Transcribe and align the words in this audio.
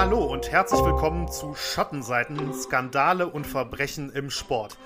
Hallo 0.00 0.24
und 0.24 0.50
herzlich 0.50 0.82
willkommen 0.82 1.30
zu 1.30 1.54
Schattenseiten, 1.54 2.54
Skandale 2.54 3.26
und 3.26 3.46
Verbrechen 3.46 4.10
im 4.10 4.30
Sport. 4.30 4.78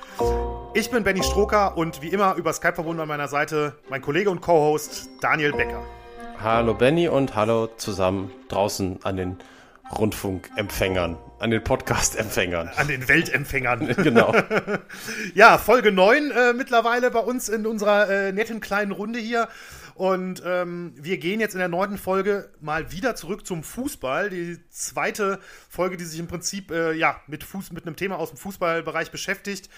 Ich 0.74 0.90
bin 0.90 1.04
Benny 1.04 1.22
Stroker 1.22 1.76
und 1.76 2.02
wie 2.02 2.08
immer 2.08 2.34
über 2.34 2.52
Skype 2.52 2.74
verbunden 2.74 3.00
an 3.00 3.06
meiner 3.06 3.28
Seite 3.28 3.76
mein 3.88 4.02
Kollege 4.02 4.28
und 4.28 4.40
Co-Host 4.40 5.08
Daniel 5.20 5.52
Becker. 5.52 5.84
Hallo 6.42 6.74
Benny 6.74 7.06
und 7.06 7.36
hallo 7.36 7.68
zusammen 7.76 8.32
draußen 8.48 9.04
an 9.04 9.16
den 9.16 9.38
Rundfunkempfängern, 9.96 11.16
an 11.38 11.50
den 11.52 11.62
Podcast-Empfängern. 11.62 12.72
An 12.74 12.88
den 12.88 13.06
Weltempfängern. 13.06 13.86
genau. 14.02 14.34
ja, 15.36 15.58
Folge 15.58 15.92
9 15.92 16.32
äh, 16.32 16.52
mittlerweile 16.54 17.12
bei 17.12 17.20
uns 17.20 17.48
in 17.48 17.66
unserer 17.68 18.10
äh, 18.10 18.32
netten 18.32 18.60
kleinen 18.60 18.90
Runde 18.90 19.20
hier. 19.20 19.46
Und 19.94 20.42
ähm, 20.44 20.92
wir 20.96 21.18
gehen 21.18 21.38
jetzt 21.38 21.54
in 21.54 21.60
der 21.60 21.68
neunten 21.68 21.98
Folge 21.98 22.50
mal 22.60 22.90
wieder 22.90 23.14
zurück 23.14 23.46
zum 23.46 23.62
Fußball. 23.62 24.28
Die 24.28 24.58
zweite 24.68 25.38
Folge, 25.68 25.96
die 25.96 26.04
sich 26.04 26.18
im 26.18 26.26
Prinzip 26.26 26.72
äh, 26.72 26.94
ja, 26.94 27.20
mit, 27.28 27.44
Fuß, 27.44 27.70
mit 27.70 27.86
einem 27.86 27.94
Thema 27.94 28.18
aus 28.18 28.30
dem 28.30 28.38
Fußballbereich 28.38 29.12
beschäftigt. 29.12 29.70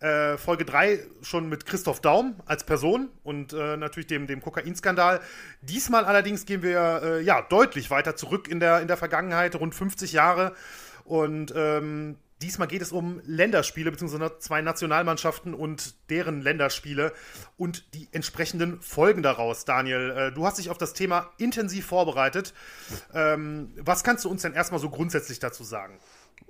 Äh, 0.00 0.36
Folge 0.38 0.64
3 0.64 1.00
schon 1.22 1.48
mit 1.48 1.66
Christoph 1.66 2.00
Daum 2.00 2.34
als 2.46 2.64
Person 2.64 3.10
und 3.22 3.52
äh, 3.52 3.76
natürlich 3.76 4.08
dem, 4.08 4.26
dem 4.26 4.40
Kokainskandal. 4.40 5.20
Diesmal 5.62 6.04
allerdings 6.04 6.46
gehen 6.46 6.62
wir 6.62 7.02
äh, 7.02 7.22
ja 7.22 7.42
deutlich 7.42 7.90
weiter 7.90 8.16
zurück 8.16 8.48
in 8.48 8.58
der, 8.58 8.80
in 8.80 8.88
der 8.88 8.96
Vergangenheit, 8.96 9.54
rund 9.54 9.74
50 9.74 10.12
Jahre. 10.12 10.52
Und 11.04 11.52
ähm, 11.56 12.16
Diesmal 12.42 12.68
geht 12.68 12.80
es 12.80 12.90
um 12.90 13.20
Länderspiele, 13.24 13.90
beziehungsweise 13.90 14.38
zwei 14.38 14.62
Nationalmannschaften 14.62 15.54
und 15.54 15.94
deren 16.08 16.40
Länderspiele 16.40 17.12
und 17.58 17.94
die 17.94 18.08
entsprechenden 18.12 18.80
Folgen 18.80 19.22
daraus. 19.22 19.66
Daniel, 19.66 20.10
äh, 20.10 20.32
du 20.32 20.46
hast 20.46 20.58
dich 20.58 20.70
auf 20.70 20.78
das 20.78 20.94
Thema 20.94 21.28
intensiv 21.36 21.86
vorbereitet. 21.86 22.54
Ähm, 23.14 23.74
was 23.76 24.04
kannst 24.04 24.24
du 24.24 24.30
uns 24.30 24.42
denn 24.42 24.54
erstmal 24.54 24.80
so 24.80 24.88
grundsätzlich 24.88 25.38
dazu 25.38 25.64
sagen? 25.64 25.98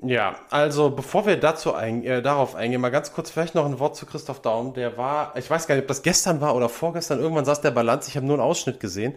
Ja, 0.02 0.36
also 0.50 0.90
bevor 0.90 1.26
wir 1.26 1.36
dazu 1.36 1.74
ein, 1.74 2.04
äh, 2.04 2.22
darauf 2.22 2.54
eingehen, 2.54 2.80
mal 2.80 2.90
ganz 2.90 3.12
kurz 3.12 3.30
vielleicht 3.30 3.54
noch 3.54 3.66
ein 3.66 3.78
Wort 3.80 3.96
zu 3.96 4.06
Christoph 4.06 4.40
Daum. 4.40 4.72
Der 4.72 4.96
war, 4.96 5.36
ich 5.36 5.50
weiß 5.50 5.66
gar 5.66 5.74
nicht, 5.74 5.82
ob 5.82 5.88
das 5.88 6.02
gestern 6.02 6.40
war 6.40 6.54
oder 6.54 6.68
vorgestern, 6.68 7.18
irgendwann 7.18 7.44
saß 7.44 7.60
der 7.60 7.72
Balance, 7.72 8.08
ich 8.08 8.16
habe 8.16 8.26
nur 8.26 8.36
einen 8.36 8.42
Ausschnitt 8.42 8.80
gesehen. 8.80 9.14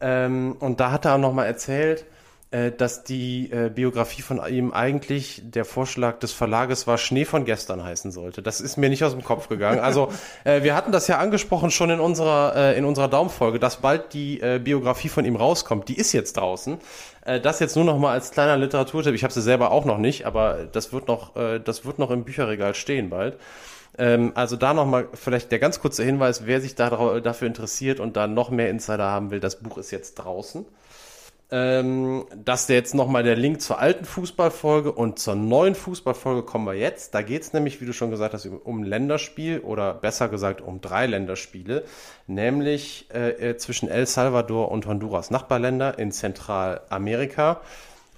Ähm, 0.00 0.56
und 0.58 0.80
da 0.80 0.90
hat 0.90 1.04
er 1.04 1.14
auch 1.14 1.18
nochmal 1.18 1.46
erzählt, 1.46 2.04
äh, 2.50 2.72
dass 2.72 3.04
die 3.04 3.50
äh, 3.52 3.68
Biografie 3.68 4.22
von 4.22 4.40
ihm 4.48 4.72
eigentlich 4.72 5.42
der 5.44 5.66
Vorschlag 5.66 6.18
des 6.18 6.32
Verlages 6.32 6.86
war, 6.86 6.96
Schnee 6.96 7.26
von 7.26 7.44
gestern 7.44 7.84
heißen 7.84 8.10
sollte. 8.10 8.40
Das 8.40 8.62
ist 8.62 8.78
mir 8.78 8.88
nicht 8.88 9.04
aus 9.04 9.12
dem 9.12 9.22
Kopf 9.22 9.48
gegangen. 9.48 9.80
Also 9.80 10.10
äh, 10.44 10.62
wir 10.62 10.74
hatten 10.74 10.90
das 10.90 11.08
ja 11.08 11.18
angesprochen 11.18 11.70
schon 11.70 11.90
in 11.90 12.00
unserer 12.00 12.56
äh, 12.56 12.78
in 12.78 12.86
unserer 12.86 13.08
Daumenfolge, 13.08 13.58
dass 13.58 13.76
bald 13.76 14.14
die 14.14 14.40
äh, 14.40 14.58
Biografie 14.58 15.10
von 15.10 15.26
ihm 15.26 15.36
rauskommt. 15.36 15.88
Die 15.88 15.98
ist 15.98 16.14
jetzt 16.14 16.38
draußen. 16.38 16.78
Äh, 17.26 17.38
das 17.38 17.60
jetzt 17.60 17.76
nur 17.76 17.84
noch 17.84 17.98
mal 17.98 18.12
als 18.12 18.30
kleiner 18.30 18.56
Literaturtipp. 18.56 19.14
Ich 19.14 19.24
habe 19.24 19.32
sie 19.34 19.42
selber 19.42 19.70
auch 19.70 19.84
noch 19.84 19.98
nicht, 19.98 20.24
aber 20.24 20.66
das 20.72 20.90
wird 20.90 21.06
noch 21.06 21.36
äh, 21.36 21.58
das 21.58 21.84
wird 21.84 21.98
noch 21.98 22.10
im 22.10 22.24
Bücherregal 22.24 22.74
stehen 22.74 23.10
bald. 23.10 23.36
Ähm, 23.98 24.32
also 24.34 24.56
da 24.56 24.72
nochmal 24.72 25.08
vielleicht 25.12 25.52
der 25.52 25.58
ganz 25.58 25.80
kurze 25.80 26.02
Hinweis, 26.02 26.46
wer 26.46 26.62
sich 26.62 26.74
da, 26.76 27.20
dafür 27.20 27.46
interessiert 27.46 28.00
und 28.00 28.16
da 28.16 28.26
noch 28.26 28.48
mehr 28.48 28.70
Insider 28.70 29.04
haben 29.04 29.30
will, 29.30 29.40
das 29.40 29.56
Buch 29.56 29.76
ist 29.76 29.90
jetzt 29.90 30.14
draußen 30.14 30.64
ähm, 31.50 32.26
dass 32.36 32.66
der 32.66 32.76
jetzt 32.76 32.94
nochmal 32.94 33.22
der 33.22 33.36
Link 33.36 33.62
zur 33.62 33.78
alten 33.78 34.04
Fußballfolge 34.04 34.92
und 34.92 35.18
zur 35.18 35.34
neuen 35.34 35.74
Fußballfolge 35.74 36.42
kommen 36.42 36.66
wir 36.66 36.74
jetzt. 36.74 37.14
Da 37.14 37.22
geht 37.22 37.42
es 37.42 37.52
nämlich, 37.54 37.80
wie 37.80 37.86
du 37.86 37.94
schon 37.94 38.10
gesagt 38.10 38.34
hast, 38.34 38.46
um 38.46 38.82
Länderspiel 38.82 39.60
oder 39.60 39.94
besser 39.94 40.28
gesagt 40.28 40.60
um 40.60 40.80
drei 40.80 41.06
Länderspiele, 41.06 41.84
nämlich 42.26 43.06
äh, 43.14 43.50
äh 43.50 43.56
zwischen 43.56 43.88
El 43.88 44.06
Salvador 44.06 44.70
und 44.70 44.86
Honduras, 44.86 45.30
Nachbarländer 45.30 45.98
in 45.98 46.12
Zentralamerika. 46.12 47.62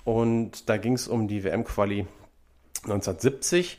Und 0.04 0.68
da 0.68 0.76
ging 0.76 0.94
es 0.94 1.06
um 1.06 1.28
die 1.28 1.44
WM-Quali 1.44 2.06
1970. 2.84 3.78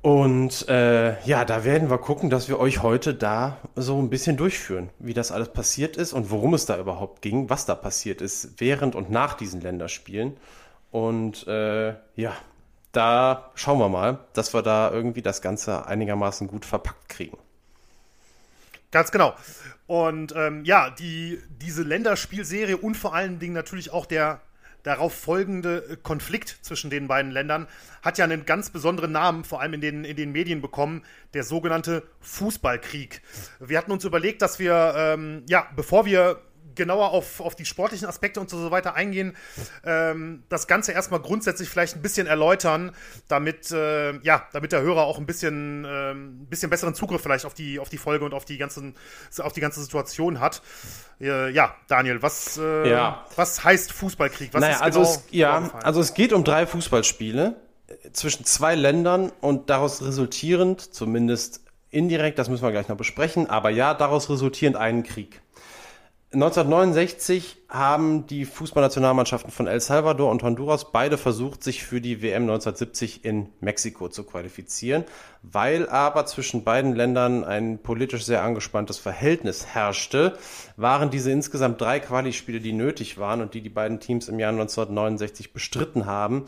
Und 0.00 0.68
äh, 0.68 1.20
ja, 1.24 1.44
da 1.44 1.64
werden 1.64 1.90
wir 1.90 1.98
gucken, 1.98 2.30
dass 2.30 2.48
wir 2.48 2.60
euch 2.60 2.82
heute 2.82 3.14
da 3.14 3.56
so 3.74 4.00
ein 4.00 4.10
bisschen 4.10 4.36
durchführen, 4.36 4.90
wie 4.98 5.14
das 5.14 5.32
alles 5.32 5.52
passiert 5.52 5.96
ist 5.96 6.12
und 6.12 6.30
worum 6.30 6.54
es 6.54 6.66
da 6.66 6.78
überhaupt 6.78 7.20
ging, 7.20 7.50
was 7.50 7.66
da 7.66 7.74
passiert 7.74 8.20
ist 8.20 8.60
während 8.60 8.94
und 8.94 9.10
nach 9.10 9.34
diesen 9.34 9.60
Länderspielen. 9.60 10.36
Und 10.92 11.46
äh, 11.48 11.94
ja, 12.14 12.32
da 12.92 13.50
schauen 13.54 13.78
wir 13.78 13.88
mal, 13.88 14.20
dass 14.34 14.54
wir 14.54 14.62
da 14.62 14.90
irgendwie 14.90 15.22
das 15.22 15.42
Ganze 15.42 15.86
einigermaßen 15.86 16.46
gut 16.46 16.64
verpackt 16.64 17.08
kriegen. 17.08 17.36
Ganz 18.90 19.10
genau. 19.10 19.34
Und 19.86 20.34
ähm, 20.36 20.64
ja, 20.64 20.90
die, 20.90 21.42
diese 21.48 21.82
Länderspielserie 21.82 22.76
und 22.76 22.96
vor 22.96 23.14
allen 23.14 23.38
Dingen 23.38 23.54
natürlich 23.54 23.92
auch 23.92 24.06
der 24.06 24.40
darauf 24.88 25.14
folgende 25.14 25.84
äh, 25.90 25.96
Konflikt 26.02 26.58
zwischen 26.62 26.90
den 26.90 27.06
beiden 27.08 27.30
Ländern 27.30 27.68
hat 28.02 28.18
ja 28.18 28.24
einen 28.24 28.46
ganz 28.46 28.70
besonderen 28.70 29.12
Namen, 29.12 29.44
vor 29.44 29.60
allem 29.60 29.74
in 29.74 29.80
den, 29.80 30.04
in 30.04 30.16
den 30.16 30.32
Medien 30.32 30.60
bekommen, 30.60 31.04
der 31.34 31.44
sogenannte 31.44 32.02
Fußballkrieg. 32.20 33.20
Wir 33.60 33.78
hatten 33.78 33.92
uns 33.92 34.04
überlegt, 34.04 34.42
dass 34.42 34.58
wir, 34.58 34.94
ähm, 34.96 35.44
ja, 35.46 35.68
bevor 35.76 36.06
wir 36.06 36.40
genauer 36.78 37.10
auf, 37.10 37.40
auf 37.40 37.54
die 37.54 37.66
sportlichen 37.66 38.08
Aspekte 38.08 38.40
und 38.40 38.48
so 38.48 38.70
weiter 38.70 38.94
eingehen, 38.94 39.36
ähm, 39.84 40.44
das 40.48 40.66
Ganze 40.66 40.92
erstmal 40.92 41.20
grundsätzlich 41.20 41.68
vielleicht 41.68 41.96
ein 41.96 42.02
bisschen 42.02 42.26
erläutern, 42.26 42.92
damit, 43.28 43.70
äh, 43.70 44.18
ja, 44.20 44.46
damit 44.52 44.72
der 44.72 44.80
Hörer 44.80 45.02
auch 45.02 45.18
ein 45.18 45.26
bisschen, 45.26 45.84
äh, 45.84 46.12
ein 46.12 46.46
bisschen 46.48 46.70
besseren 46.70 46.94
Zugriff 46.94 47.20
vielleicht 47.20 47.44
auf 47.44 47.52
die, 47.52 47.78
auf 47.78 47.90
die 47.90 47.98
Folge 47.98 48.24
und 48.24 48.32
auf 48.32 48.46
die, 48.46 48.56
ganzen, 48.56 48.94
auf 49.38 49.52
die 49.52 49.60
ganze 49.60 49.82
Situation 49.82 50.40
hat. 50.40 50.62
Äh, 51.20 51.50
ja, 51.50 51.74
Daniel, 51.88 52.22
was, 52.22 52.56
äh, 52.56 52.90
ja. 52.90 53.26
was 53.36 53.62
heißt 53.64 53.92
Fußballkrieg? 53.92 54.54
Was 54.54 54.60
naja, 54.60 54.80
also 54.80 55.00
genau 55.00 55.12
es, 55.12 55.24
ja, 55.30 55.70
also 55.82 56.00
es 56.00 56.14
geht 56.14 56.32
um 56.32 56.44
drei 56.44 56.66
Fußballspiele 56.66 57.56
äh, 57.88 58.12
zwischen 58.12 58.44
zwei 58.44 58.74
Ländern 58.74 59.32
und 59.40 59.68
daraus 59.68 60.00
resultierend, 60.00 60.94
zumindest 60.94 61.62
indirekt, 61.90 62.38
das 62.38 62.48
müssen 62.48 62.62
wir 62.62 62.70
gleich 62.70 62.88
noch 62.88 62.96
besprechen, 62.96 63.48
aber 63.48 63.70
ja, 63.70 63.94
daraus 63.94 64.30
resultierend 64.30 64.76
einen 64.76 65.02
Krieg. 65.02 65.40
1969 66.30 67.56
haben 67.70 68.26
die 68.26 68.44
Fußballnationalmannschaften 68.44 69.50
von 69.50 69.66
El 69.66 69.80
Salvador 69.80 70.30
und 70.30 70.42
Honduras 70.42 70.92
beide 70.92 71.16
versucht, 71.16 71.64
sich 71.64 71.84
für 71.84 72.02
die 72.02 72.20
WM 72.20 72.42
1970 72.42 73.24
in 73.24 73.48
Mexiko 73.60 74.10
zu 74.10 74.24
qualifizieren. 74.24 75.04
Weil 75.42 75.88
aber 75.88 76.26
zwischen 76.26 76.64
beiden 76.64 76.94
Ländern 76.94 77.44
ein 77.44 77.78
politisch 77.78 78.26
sehr 78.26 78.42
angespanntes 78.42 78.98
Verhältnis 78.98 79.68
herrschte, 79.68 80.36
waren 80.76 81.08
diese 81.08 81.30
insgesamt 81.30 81.80
drei 81.80 81.98
Quali-Spiele, 81.98 82.60
die 82.60 82.74
nötig 82.74 83.16
waren 83.16 83.40
und 83.40 83.54
die 83.54 83.62
die 83.62 83.70
beiden 83.70 83.98
Teams 83.98 84.28
im 84.28 84.38
Jahr 84.38 84.52
1969 84.52 85.54
bestritten 85.54 86.04
haben, 86.04 86.44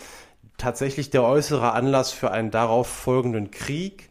tatsächlich 0.58 1.08
der 1.08 1.24
äußere 1.24 1.72
Anlass 1.72 2.12
für 2.12 2.30
einen 2.30 2.50
darauf 2.50 2.86
folgenden 2.86 3.50
Krieg, 3.50 4.09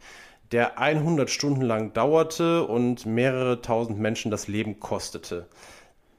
der 0.52 0.80
100 0.80 1.30
Stunden 1.30 1.62
lang 1.62 1.94
dauerte 1.94 2.64
und 2.64 3.06
mehrere 3.06 3.62
tausend 3.62 4.00
Menschen 4.00 4.32
das 4.32 4.48
Leben 4.48 4.80
kostete. 4.80 5.48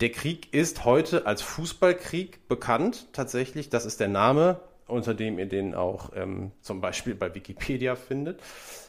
Der 0.01 0.11
Krieg 0.11 0.55
ist 0.55 0.85
heute 0.85 1.27
als 1.27 1.43
Fußballkrieg 1.43 2.49
bekannt, 2.49 3.09
tatsächlich. 3.13 3.69
Das 3.69 3.85
ist 3.85 4.01
der 4.01 4.09
Name, 4.09 4.61
unter 4.87 5.15
dem 5.15 5.39
ihr 5.39 5.47
den 5.47 5.75
auch 5.75 6.11
ähm, 6.17 6.53
zum 6.63 6.81
Beispiel 6.81 7.15
bei 7.15 7.35
Wikipedia 7.35 7.97
findet. 7.97 8.41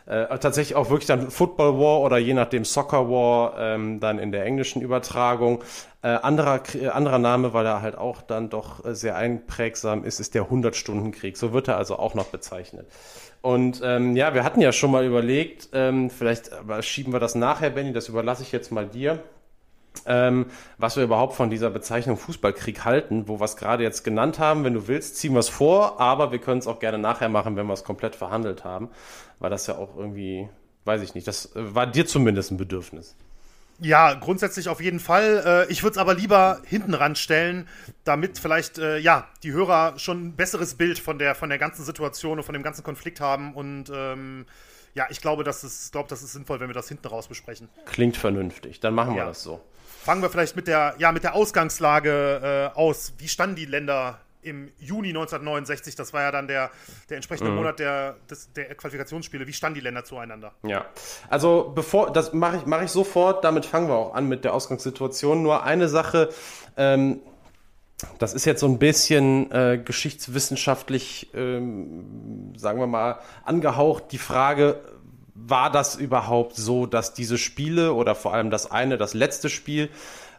Äh, 0.06 0.38
tatsächlich 0.40 0.75
auch 0.75 0.90
wirklich 0.90 1.07
dann 1.07 1.30
Football 1.30 1.80
War 1.80 2.01
oder 2.01 2.18
je 2.18 2.34
nachdem 2.34 2.66
Soccer 2.66 3.09
War 3.09 3.56
ähm, 3.59 4.00
dann 4.00 4.19
in 4.19 4.31
der 4.31 4.46
englischen 4.46 4.81
Übertragung. 4.81 5.63
Äh, 6.01 6.07
anderer, 6.07 6.63
äh, 6.75 6.88
anderer 6.88 7.19
Name, 7.19 7.53
weil 7.53 7.66
er 7.66 7.81
halt 7.81 7.96
auch 7.96 8.22
dann 8.22 8.50
doch 8.50 8.84
äh, 8.85 8.96
sehr 8.96 9.16
einprägsam 9.16 10.03
ist, 10.03 10.19
ist 10.19 10.34
der 10.34 10.46
100-Stunden-Krieg. 10.46 11.38
So 11.38 11.53
wird 11.53 11.68
er 11.68 11.78
also 11.78 11.97
auch 11.97 12.16
noch 12.16 12.28
bezeichnet. 12.28 12.88
Und 13.41 13.81
ähm, 13.84 14.16
ja, 14.16 14.34
wir 14.34 14.44
hatten 14.44 14.62
ja 14.62 14.72
schon 14.72 14.91
mal 14.91 15.04
überlegt, 15.04 15.69
ähm, 15.74 16.10
vielleicht 16.10 16.51
schieben 16.81 17.12
wir 17.12 17.19
das 17.19 17.33
nachher, 17.33 17.71
Benny, 17.71 17.92
das 17.92 18.07
überlasse 18.07 18.44
ich 18.44 18.51
jetzt 18.51 18.71
mal 18.71 18.86
dir, 18.88 19.24
ähm, 20.06 20.45
was 20.77 20.95
wir 20.95 21.04
überhaupt 21.04 21.33
von 21.33 21.50
dieser 21.50 21.69
Bezeichnung 21.69 22.18
Fußballkrieg 22.18 22.86
halten, 22.86 23.27
wo 23.27 23.39
wir 23.39 23.45
es 23.45 23.57
gerade 23.57 23.83
jetzt 23.83 24.04
genannt 24.04 24.39
haben. 24.39 24.63
Wenn 24.63 24.74
du 24.74 24.88
willst, 24.88 25.18
ziehen 25.18 25.33
wir 25.33 25.39
es 25.39 25.50
vor, 25.50 26.00
aber 26.00 26.31
wir 26.31 26.39
können 26.39 26.60
es 26.60 26.68
auch 26.68 26.80
gerne 26.80 26.98
nachher 26.98 27.30
machen, 27.30 27.56
wenn 27.56 27.68
wir 27.68 27.74
es 27.74 27.83
komplett 27.83 28.15
verhandelt 28.15 28.63
haben, 28.63 28.89
weil 29.39 29.50
das 29.50 29.68
ja 29.68 29.75
auch 29.75 29.98
irgendwie, 29.98 30.48
weiß 30.86 31.01
ich 31.01 31.15
nicht, 31.15 31.27
das 31.27 31.56
äh, 31.56 31.75
war 31.75 31.88
dir 31.88 32.06
zumindest 32.06 32.51
ein 32.51 32.57
Bedürfnis. 32.57 33.15
Ja, 33.83 34.13
grundsätzlich 34.13 34.69
auf 34.69 34.80
jeden 34.80 35.00
Fall. 35.00 35.66
Äh, 35.68 35.72
ich 35.72 35.81
würde 35.81 35.94
es 35.94 35.98
aber 35.98 36.13
lieber 36.13 36.62
hinten 36.66 36.94
ranstellen, 36.94 37.68
damit 38.04 38.38
vielleicht 38.38 38.78
äh, 38.78 39.00
ja 39.00 39.28
die 39.42 39.51
Hörer 39.51 39.98
schon 39.98 40.28
ein 40.28 40.36
besseres 40.36 40.75
Bild 40.75 41.00
von 41.00 41.18
der 41.18 41.33
von 41.33 41.50
der 41.50 41.57
ganzen 41.57 41.83
Situation 41.83 42.38
und 42.38 42.44
von 42.44 42.54
dem 42.54 42.62
ganzen 42.62 42.83
Konflikt 42.83 43.19
haben. 43.19 43.56
Und 43.56 43.92
ähm, 43.94 44.45
ja, 44.94 45.07
ich 45.10 45.19
glaube, 45.19 45.44
das 45.44 45.63
ist, 45.63 45.92
glaube, 45.92 46.10
das 46.10 46.22
ist 46.22 46.33
sinnvoll, 46.33 46.60
wenn 46.60 46.69
wir 46.69 46.75
das 46.75 46.89
hinten 46.89 47.07
raus 47.07 47.28
besprechen. 47.28 47.69
Klingt 47.86 48.18
vernünftig. 48.18 48.80
Dann 48.81 48.94
machen 48.94 49.16
wir 49.16 49.25
das 49.25 49.42
so. 49.42 49.62
Fangen 50.04 50.22
wir 50.22 50.30
vielleicht 50.30 50.56
mit 50.56 50.68
der 50.68 50.94
ja 51.00 51.12
mit 51.12 51.24
der 51.24 51.34
Ausgangslage 51.34 52.72
äh, 52.75 52.77
aus. 52.77 53.13
Wie 53.18 53.27
standen 53.27 53.56
die 53.56 53.66
Länder 53.66 54.19
im 54.41 54.71
Juni 54.77 55.09
1969, 55.09 55.95
das 55.95 56.13
war 56.13 56.23
ja 56.23 56.31
dann 56.31 56.47
der, 56.47 56.71
der 57.09 57.17
entsprechende 57.17 57.51
mhm. 57.51 57.57
Monat 57.57 57.79
der, 57.79 58.15
des, 58.29 58.51
der 58.53 58.75
Qualifikationsspiele. 58.75 59.47
Wie 59.47 59.53
standen 59.53 59.75
die 59.75 59.81
Länder 59.81 60.03
zueinander? 60.03 60.53
Ja, 60.63 60.85
also 61.29 61.71
bevor, 61.73 62.11
das 62.11 62.33
mache 62.33 62.57
ich, 62.57 62.65
mache 62.65 62.85
ich 62.85 62.91
sofort, 62.91 63.43
damit 63.43 63.65
fangen 63.65 63.88
wir 63.88 63.95
auch 63.95 64.13
an 64.13 64.27
mit 64.27 64.43
der 64.43 64.53
Ausgangssituation. 64.53 65.41
Nur 65.41 65.63
eine 65.63 65.88
Sache, 65.88 66.29
ähm, 66.77 67.21
das 68.17 68.33
ist 68.33 68.45
jetzt 68.45 68.61
so 68.61 68.67
ein 68.67 68.79
bisschen 68.79 69.51
äh, 69.51 69.81
geschichtswissenschaftlich, 69.83 71.29
ähm, 71.33 72.53
sagen 72.57 72.79
wir 72.79 72.88
mal, 72.88 73.19
angehaucht. 73.45 74.05
Die 74.11 74.17
Frage, 74.17 74.81
war 75.47 75.71
das 75.71 75.95
überhaupt 75.95 76.55
so, 76.55 76.85
dass 76.85 77.13
diese 77.13 77.38
Spiele 77.38 77.93
oder 77.93 78.15
vor 78.15 78.33
allem 78.33 78.49
das 78.49 78.69
eine, 78.69 78.97
das 78.97 79.13
letzte 79.13 79.49
Spiel, 79.49 79.89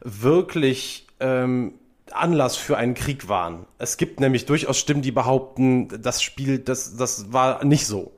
wirklich 0.00 1.06
ähm, 1.20 1.74
Anlass 2.12 2.56
für 2.56 2.76
einen 2.76 2.94
Krieg 2.94 3.28
waren? 3.28 3.66
Es 3.78 3.96
gibt 3.96 4.20
nämlich 4.20 4.46
durchaus 4.46 4.78
Stimmen, 4.78 5.02
die 5.02 5.12
behaupten, 5.12 5.88
das 6.02 6.22
Spiel, 6.22 6.58
das, 6.58 6.96
das 6.96 7.32
war 7.32 7.64
nicht 7.64 7.86
so. 7.86 8.12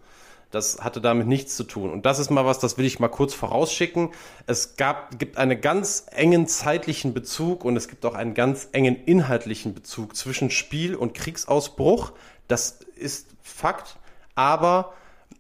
Das 0.50 0.84
hatte 0.84 1.00
damit 1.00 1.26
nichts 1.26 1.56
zu 1.56 1.64
tun. 1.64 1.90
Und 1.90 2.06
das 2.06 2.20
ist 2.20 2.30
mal 2.30 2.46
was, 2.46 2.60
das 2.60 2.78
will 2.78 2.84
ich 2.84 3.00
mal 3.00 3.08
kurz 3.08 3.34
vorausschicken. 3.34 4.10
Es 4.46 4.76
gab, 4.76 5.18
gibt 5.18 5.36
einen 5.36 5.60
ganz 5.60 6.06
engen 6.12 6.46
zeitlichen 6.46 7.12
Bezug 7.12 7.64
und 7.64 7.76
es 7.76 7.88
gibt 7.88 8.06
auch 8.06 8.14
einen 8.14 8.34
ganz 8.34 8.68
engen 8.70 8.94
inhaltlichen 9.04 9.74
Bezug 9.74 10.14
zwischen 10.14 10.50
Spiel 10.50 10.94
und 10.94 11.12
Kriegsausbruch. 11.12 12.12
Das 12.46 12.78
ist 12.94 13.26
Fakt. 13.42 13.96
Aber 14.36 14.92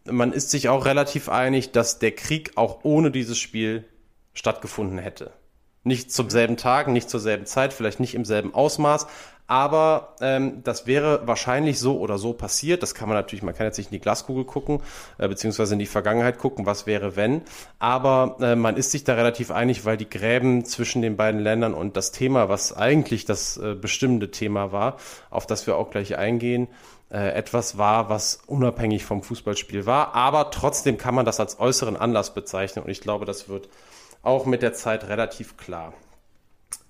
man 0.04 0.32
ist 0.32 0.50
sich 0.50 0.68
auch 0.68 0.84
relativ 0.84 1.28
einig, 1.28 1.70
dass 1.70 2.00
der 2.00 2.12
Krieg 2.12 2.52
auch 2.56 2.80
ohne 2.82 3.12
dieses 3.12 3.38
Spiel 3.38 3.84
stattgefunden 4.34 4.98
hätte. 4.98 5.32
Nicht 5.84 6.12
zum 6.12 6.30
selben 6.30 6.56
Tag, 6.56 6.88
nicht 6.88 7.08
zur 7.08 7.20
selben 7.20 7.46
Zeit, 7.46 7.72
vielleicht 7.72 8.00
nicht 8.00 8.14
im 8.14 8.24
selben 8.24 8.54
Ausmaß, 8.54 9.06
aber 9.46 10.14
ähm, 10.22 10.62
das 10.64 10.86
wäre 10.86 11.26
wahrscheinlich 11.26 11.78
so 11.78 11.98
oder 11.98 12.16
so 12.16 12.32
passiert. 12.32 12.82
Das 12.82 12.94
kann 12.94 13.08
man 13.08 13.18
natürlich, 13.18 13.42
man 13.42 13.54
kann 13.54 13.66
jetzt 13.66 13.76
nicht 13.76 13.88
in 13.88 13.96
die 13.96 14.00
Glaskugel 14.00 14.44
gucken, 14.44 14.80
äh, 15.18 15.28
beziehungsweise 15.28 15.74
in 15.74 15.78
die 15.78 15.86
Vergangenheit 15.86 16.38
gucken, 16.38 16.64
was 16.64 16.86
wäre, 16.86 17.16
wenn. 17.16 17.42
Aber 17.78 18.36
äh, 18.40 18.56
man 18.56 18.76
ist 18.76 18.90
sich 18.90 19.04
da 19.04 19.14
relativ 19.14 19.50
einig, 19.50 19.84
weil 19.84 19.98
die 19.98 20.08
Gräben 20.08 20.64
zwischen 20.64 21.02
den 21.02 21.16
beiden 21.16 21.40
Ländern 21.40 21.74
und 21.74 21.96
das 21.96 22.10
Thema, 22.10 22.48
was 22.48 22.74
eigentlich 22.74 23.26
das 23.26 23.58
äh, 23.58 23.74
bestimmende 23.74 24.30
Thema 24.30 24.72
war, 24.72 24.96
auf 25.28 25.46
das 25.46 25.66
wir 25.66 25.76
auch 25.76 25.90
gleich 25.90 26.16
eingehen, 26.16 26.68
äh, 27.10 27.34
etwas 27.34 27.76
war, 27.76 28.08
was 28.08 28.40
unabhängig 28.46 29.04
vom 29.04 29.22
Fußballspiel 29.22 29.84
war. 29.84 30.14
Aber 30.14 30.50
trotzdem 30.52 30.96
kann 30.96 31.14
man 31.14 31.26
das 31.26 31.38
als 31.38 31.60
äußeren 31.60 31.96
Anlass 31.96 32.32
bezeichnen 32.32 32.84
und 32.84 32.90
ich 32.90 33.02
glaube, 33.02 33.26
das 33.26 33.50
wird 33.50 33.68
auch 34.24 34.46
mit 34.46 34.62
der 34.62 34.72
Zeit 34.72 35.08
relativ 35.08 35.56
klar. 35.56 35.92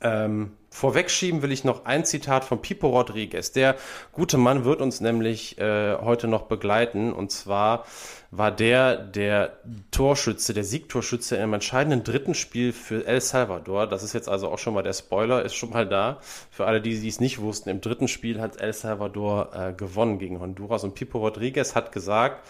Ähm, 0.00 0.52
vorwegschieben 0.70 1.40
will 1.40 1.50
ich 1.50 1.64
noch 1.64 1.86
ein 1.86 2.04
Zitat 2.04 2.44
von 2.44 2.60
Pipo 2.60 2.88
Rodriguez. 2.88 3.52
Der 3.52 3.76
gute 4.12 4.36
Mann 4.36 4.64
wird 4.64 4.82
uns 4.82 5.00
nämlich 5.00 5.56
äh, 5.58 5.96
heute 5.96 6.28
noch 6.28 6.42
begleiten. 6.42 7.12
Und 7.12 7.32
zwar 7.32 7.86
war 8.30 8.50
der 8.50 8.96
der 8.96 9.58
Torschütze, 9.92 10.52
der 10.52 10.64
Siegtorschütze 10.64 11.36
im 11.36 11.54
entscheidenden 11.54 12.02
dritten 12.04 12.34
Spiel 12.34 12.72
für 12.72 13.06
El 13.06 13.20
Salvador. 13.22 13.86
Das 13.86 14.02
ist 14.02 14.12
jetzt 14.12 14.28
also 14.28 14.48
auch 14.50 14.58
schon 14.58 14.74
mal 14.74 14.82
der 14.82 14.92
Spoiler, 14.92 15.42
ist 15.42 15.54
schon 15.54 15.70
mal 15.70 15.88
da. 15.88 16.18
Für 16.50 16.66
alle, 16.66 16.82
die 16.82 17.08
es 17.08 17.20
nicht 17.20 17.40
wussten, 17.40 17.70
im 17.70 17.80
dritten 17.80 18.08
Spiel 18.08 18.40
hat 18.40 18.60
El 18.60 18.74
Salvador 18.74 19.54
äh, 19.54 19.72
gewonnen 19.72 20.18
gegen 20.18 20.40
Honduras. 20.40 20.84
Und 20.84 20.94
Pipo 20.94 21.18
Rodriguez 21.18 21.74
hat 21.74 21.92
gesagt, 21.92 22.46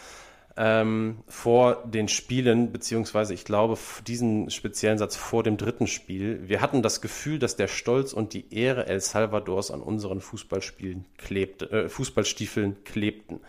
ähm, 0.57 1.19
vor 1.27 1.83
den 1.85 2.07
Spielen, 2.09 2.71
beziehungsweise 2.71 3.35
ich 3.35 3.45
glaube 3.45 3.77
diesen 4.07 4.51
speziellen 4.51 4.99
Satz 4.99 5.17
vor 5.17 5.43
dem 5.43 5.57
dritten 5.57 5.87
Spiel. 5.87 6.49
Wir 6.49 6.61
hatten 6.61 6.83
das 6.83 7.01
Gefühl, 7.01 7.39
dass 7.39 7.57
der 7.57 7.67
Stolz 7.67 8.13
und 8.13 8.35
die 8.35 8.55
Ehre 8.55 8.87
El 8.87 9.01
Salvadors 9.01 9.71
an 9.71 9.81
unseren 9.81 10.21
Fußballspielen 10.21 11.07
klebte, 11.19 11.71
äh, 11.71 11.89
Fußballstiefeln 11.89 12.85
klebten. 12.85 13.41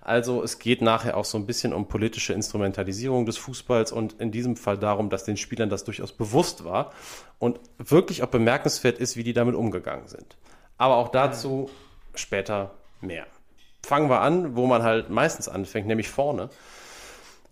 Also 0.00 0.42
es 0.42 0.58
geht 0.58 0.82
nachher 0.82 1.16
auch 1.16 1.24
so 1.24 1.38
ein 1.38 1.46
bisschen 1.46 1.72
um 1.72 1.86
politische 1.86 2.32
Instrumentalisierung 2.32 3.26
des 3.26 3.38
Fußballs 3.38 3.92
und 3.92 4.20
in 4.20 4.32
diesem 4.32 4.56
Fall 4.56 4.78
darum, 4.78 5.10
dass 5.10 5.24
den 5.24 5.36
Spielern 5.36 5.70
das 5.70 5.84
durchaus 5.84 6.12
bewusst 6.12 6.64
war 6.64 6.92
und 7.38 7.60
wirklich 7.78 8.22
auch 8.22 8.28
bemerkenswert 8.28 8.98
ist, 8.98 9.16
wie 9.16 9.22
die 9.22 9.32
damit 9.32 9.54
umgegangen 9.54 10.08
sind. 10.08 10.36
Aber 10.76 10.96
auch 10.96 11.08
dazu 11.08 11.70
später 12.14 12.72
mehr 13.00 13.26
fangen 13.84 14.08
wir 14.08 14.20
an, 14.20 14.56
wo 14.56 14.66
man 14.66 14.82
halt 14.82 15.10
meistens 15.10 15.48
anfängt, 15.48 15.86
nämlich 15.86 16.08
vorne. 16.08 16.50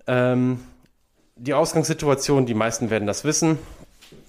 Ähm, 0.07 0.61
die 1.37 1.55
Ausgangssituation, 1.55 2.47
die 2.47 2.55
meisten 2.55 2.91
werden 2.91 3.07
das 3.07 3.25
wissen. 3.25 3.59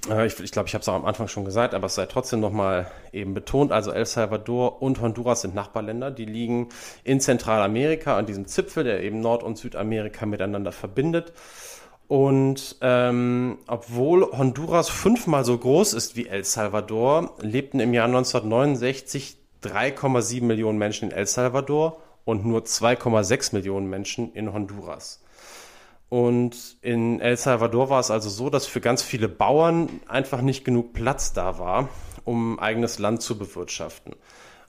Äh, 0.09 0.27
ich 0.27 0.35
glaube, 0.35 0.45
ich, 0.45 0.51
glaub, 0.51 0.67
ich 0.67 0.73
habe 0.73 0.81
es 0.81 0.89
auch 0.89 0.95
am 0.95 1.05
Anfang 1.05 1.27
schon 1.27 1.45
gesagt, 1.45 1.73
aber 1.73 1.87
es 1.87 1.95
sei 1.95 2.05
trotzdem 2.05 2.39
nochmal 2.39 2.89
eben 3.11 3.33
betont. 3.33 3.71
Also 3.71 3.91
El 3.91 4.05
Salvador 4.05 4.81
und 4.81 5.01
Honduras 5.01 5.41
sind 5.41 5.55
Nachbarländer. 5.55 6.11
Die 6.11 6.25
liegen 6.25 6.69
in 7.03 7.19
Zentralamerika 7.19 8.17
an 8.17 8.25
diesem 8.25 8.47
Zipfel, 8.47 8.83
der 8.83 9.03
eben 9.03 9.19
Nord- 9.19 9.43
und 9.43 9.57
Südamerika 9.57 10.25
miteinander 10.25 10.71
verbindet. 10.71 11.33
Und 12.07 12.75
ähm, 12.81 13.59
obwohl 13.67 14.23
Honduras 14.31 14.89
fünfmal 14.89 15.45
so 15.45 15.57
groß 15.57 15.93
ist 15.93 16.17
wie 16.17 16.27
El 16.27 16.43
Salvador, 16.43 17.35
lebten 17.39 17.79
im 17.79 17.93
Jahr 17.93 18.07
1969 18.07 19.37
3,7 19.63 20.43
Millionen 20.43 20.77
Menschen 20.77 21.09
in 21.09 21.15
El 21.15 21.27
Salvador 21.27 22.01
und 22.25 22.45
nur 22.45 22.61
2,6 22.61 23.53
Millionen 23.53 23.89
Menschen 23.89 24.33
in 24.33 24.53
Honduras. 24.53 25.23
Und 26.09 26.77
in 26.81 27.21
El 27.21 27.37
Salvador 27.37 27.89
war 27.89 27.99
es 27.99 28.11
also 28.11 28.29
so, 28.29 28.49
dass 28.49 28.65
für 28.65 28.81
ganz 28.81 29.01
viele 29.01 29.29
Bauern 29.29 30.01
einfach 30.07 30.41
nicht 30.41 30.65
genug 30.65 30.93
Platz 30.93 31.31
da 31.31 31.57
war, 31.57 31.87
um 32.25 32.59
eigenes 32.59 32.99
Land 32.99 33.21
zu 33.21 33.37
bewirtschaften. 33.37 34.15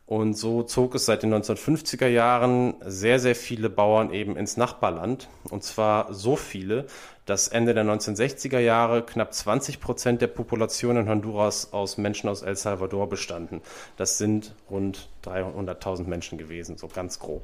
Und 0.06 0.34
so 0.34 0.62
zog 0.62 0.94
es 0.94 1.06
seit 1.06 1.22
den 1.22 1.32
1950er 1.34 2.06
Jahren 2.06 2.74
sehr, 2.84 3.18
sehr 3.18 3.34
viele 3.34 3.70
Bauern 3.70 4.12
eben 4.12 4.36
ins 4.36 4.56
Nachbarland. 4.56 5.28
Und 5.48 5.64
zwar 5.64 6.12
so 6.12 6.36
viele, 6.36 6.86
dass 7.32 7.48
Ende 7.48 7.72
der 7.72 7.84
1960er 7.86 8.58
Jahre 8.58 9.02
knapp 9.02 9.32
20 9.32 9.80
Prozent 9.80 10.20
der 10.20 10.26
Population 10.26 10.98
in 10.98 11.08
Honduras 11.08 11.72
aus 11.72 11.96
Menschen 11.96 12.28
aus 12.28 12.42
El 12.42 12.56
Salvador 12.56 13.08
bestanden. 13.08 13.62
Das 13.96 14.18
sind 14.18 14.54
rund 14.70 15.08
300.000 15.24 16.04
Menschen 16.04 16.36
gewesen, 16.36 16.76
so 16.76 16.88
ganz 16.88 17.20
grob. 17.20 17.42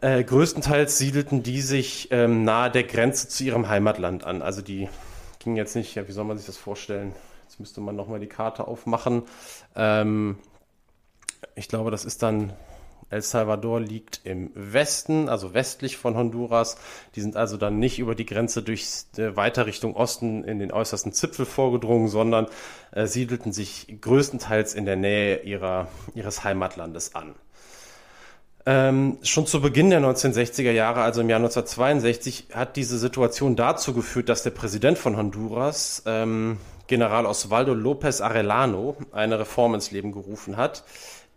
Äh, 0.00 0.24
größtenteils 0.24 0.98
siedelten 0.98 1.44
die 1.44 1.60
sich 1.60 2.08
ähm, 2.10 2.42
nahe 2.42 2.72
der 2.72 2.82
Grenze 2.82 3.28
zu 3.28 3.44
ihrem 3.44 3.68
Heimatland 3.68 4.24
an. 4.24 4.42
Also 4.42 4.62
die 4.62 4.88
gingen 5.38 5.54
jetzt 5.54 5.76
nicht, 5.76 5.94
ja, 5.94 6.08
wie 6.08 6.12
soll 6.12 6.24
man 6.24 6.36
sich 6.36 6.46
das 6.46 6.56
vorstellen? 6.56 7.14
Jetzt 7.44 7.60
müsste 7.60 7.80
man 7.80 7.94
nochmal 7.94 8.18
die 8.18 8.26
Karte 8.26 8.66
aufmachen. 8.66 9.22
Ähm, 9.76 10.38
ich 11.54 11.68
glaube, 11.68 11.92
das 11.92 12.04
ist 12.04 12.24
dann 12.24 12.52
El 13.10 13.22
Salvador 13.22 13.80
liegt 13.80 14.20
im 14.24 14.50
Westen, 14.54 15.28
also 15.28 15.54
westlich 15.54 15.96
von 15.96 16.16
Honduras. 16.16 16.76
Die 17.14 17.20
sind 17.20 17.36
also 17.36 17.56
dann 17.56 17.78
nicht 17.78 17.98
über 17.98 18.14
die 18.14 18.26
Grenze 18.26 18.62
durch 18.62 19.04
äh, 19.16 19.34
weiter 19.34 19.66
Richtung 19.66 19.96
Osten 19.96 20.44
in 20.44 20.58
den 20.58 20.72
äußersten 20.72 21.12
Zipfel 21.12 21.46
vorgedrungen, 21.46 22.08
sondern 22.08 22.46
äh, 22.92 23.06
siedelten 23.06 23.52
sich 23.52 23.98
größtenteils 24.00 24.74
in 24.74 24.84
der 24.84 24.96
Nähe 24.96 25.42
ihrer, 25.42 25.88
ihres 26.14 26.44
Heimatlandes 26.44 27.14
an. 27.14 27.34
Ähm, 28.66 29.16
schon 29.22 29.46
zu 29.46 29.62
Beginn 29.62 29.88
der 29.88 30.00
1960er 30.00 30.72
Jahre, 30.72 31.00
also 31.00 31.22
im 31.22 31.30
Jahr 31.30 31.38
1962, 31.38 32.48
hat 32.52 32.76
diese 32.76 32.98
Situation 32.98 33.56
dazu 33.56 33.94
geführt, 33.94 34.28
dass 34.28 34.42
der 34.42 34.50
Präsident 34.50 34.98
von 34.98 35.16
Honduras, 35.16 36.02
ähm, 36.04 36.58
General 36.86 37.24
Osvaldo 37.24 37.72
López 37.72 38.20
Arellano, 38.20 38.96
eine 39.12 39.38
Reform 39.38 39.74
ins 39.74 39.90
Leben 39.90 40.12
gerufen 40.12 40.58
hat, 40.58 40.84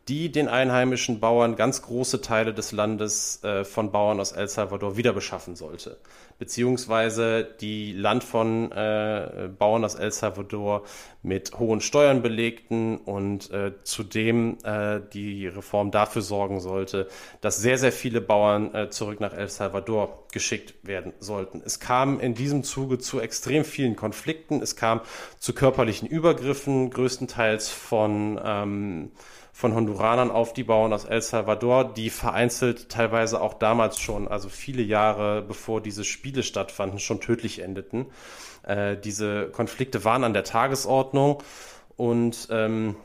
die 0.07 0.31
den 0.31 0.47
einheimischen 0.47 1.19
Bauern 1.19 1.55
ganz 1.55 1.83
große 1.83 2.21
Teile 2.21 2.53
des 2.53 2.71
Landes 2.71 3.43
äh, 3.43 3.63
von 3.63 3.91
Bauern 3.91 4.19
aus 4.19 4.31
El 4.31 4.47
Salvador 4.47 4.97
wieder 4.97 5.13
beschaffen 5.13 5.55
sollte. 5.55 5.97
Beziehungsweise 6.39 7.47
die 7.61 7.93
Land 7.93 8.23
von 8.23 8.71
äh, 8.71 9.49
Bauern 9.57 9.85
aus 9.85 9.93
El 9.95 10.11
Salvador 10.11 10.83
mit 11.21 11.59
hohen 11.59 11.81
Steuern 11.81 12.23
belegten 12.23 12.97
und 12.97 13.51
äh, 13.51 13.73
zudem 13.83 14.57
äh, 14.63 15.01
die 15.13 15.47
Reform 15.47 15.91
dafür 15.91 16.23
sorgen 16.23 16.59
sollte, 16.59 17.07
dass 17.41 17.57
sehr, 17.57 17.77
sehr 17.77 17.91
viele 17.91 18.21
Bauern 18.21 18.73
äh, 18.73 18.89
zurück 18.89 19.19
nach 19.19 19.33
El 19.33 19.49
Salvador 19.49 20.25
geschickt 20.31 20.73
werden 20.81 21.13
sollten. 21.19 21.61
Es 21.63 21.79
kam 21.79 22.19
in 22.19 22.33
diesem 22.33 22.63
Zuge 22.63 22.97
zu 22.97 23.19
extrem 23.19 23.63
vielen 23.63 23.95
Konflikten. 23.95 24.63
Es 24.63 24.75
kam 24.75 25.01
zu 25.37 25.53
körperlichen 25.53 26.07
Übergriffen, 26.07 26.89
größtenteils 26.89 27.69
von 27.69 28.41
ähm, 28.43 29.11
von 29.61 29.75
Honduranern 29.75 30.31
auf 30.31 30.53
die 30.53 30.63
Bauern 30.63 30.91
aus 30.91 31.05
El 31.05 31.21
Salvador, 31.21 31.93
die 31.93 32.09
vereinzelt 32.09 32.89
teilweise 32.89 33.39
auch 33.39 33.53
damals 33.53 33.99
schon, 33.99 34.27
also 34.27 34.49
viele 34.49 34.81
Jahre 34.81 35.43
bevor 35.43 35.81
diese 35.81 36.03
Spiele 36.03 36.41
stattfanden, 36.41 36.97
schon 36.97 37.21
tödlich 37.21 37.59
endeten. 37.59 38.07
Äh, 38.63 38.97
diese 38.97 39.49
Konflikte 39.49 40.03
waren 40.03 40.23
an 40.23 40.33
der 40.33 40.43
Tagesordnung 40.43 41.43
und 41.95 42.47
ähm, 42.49 42.95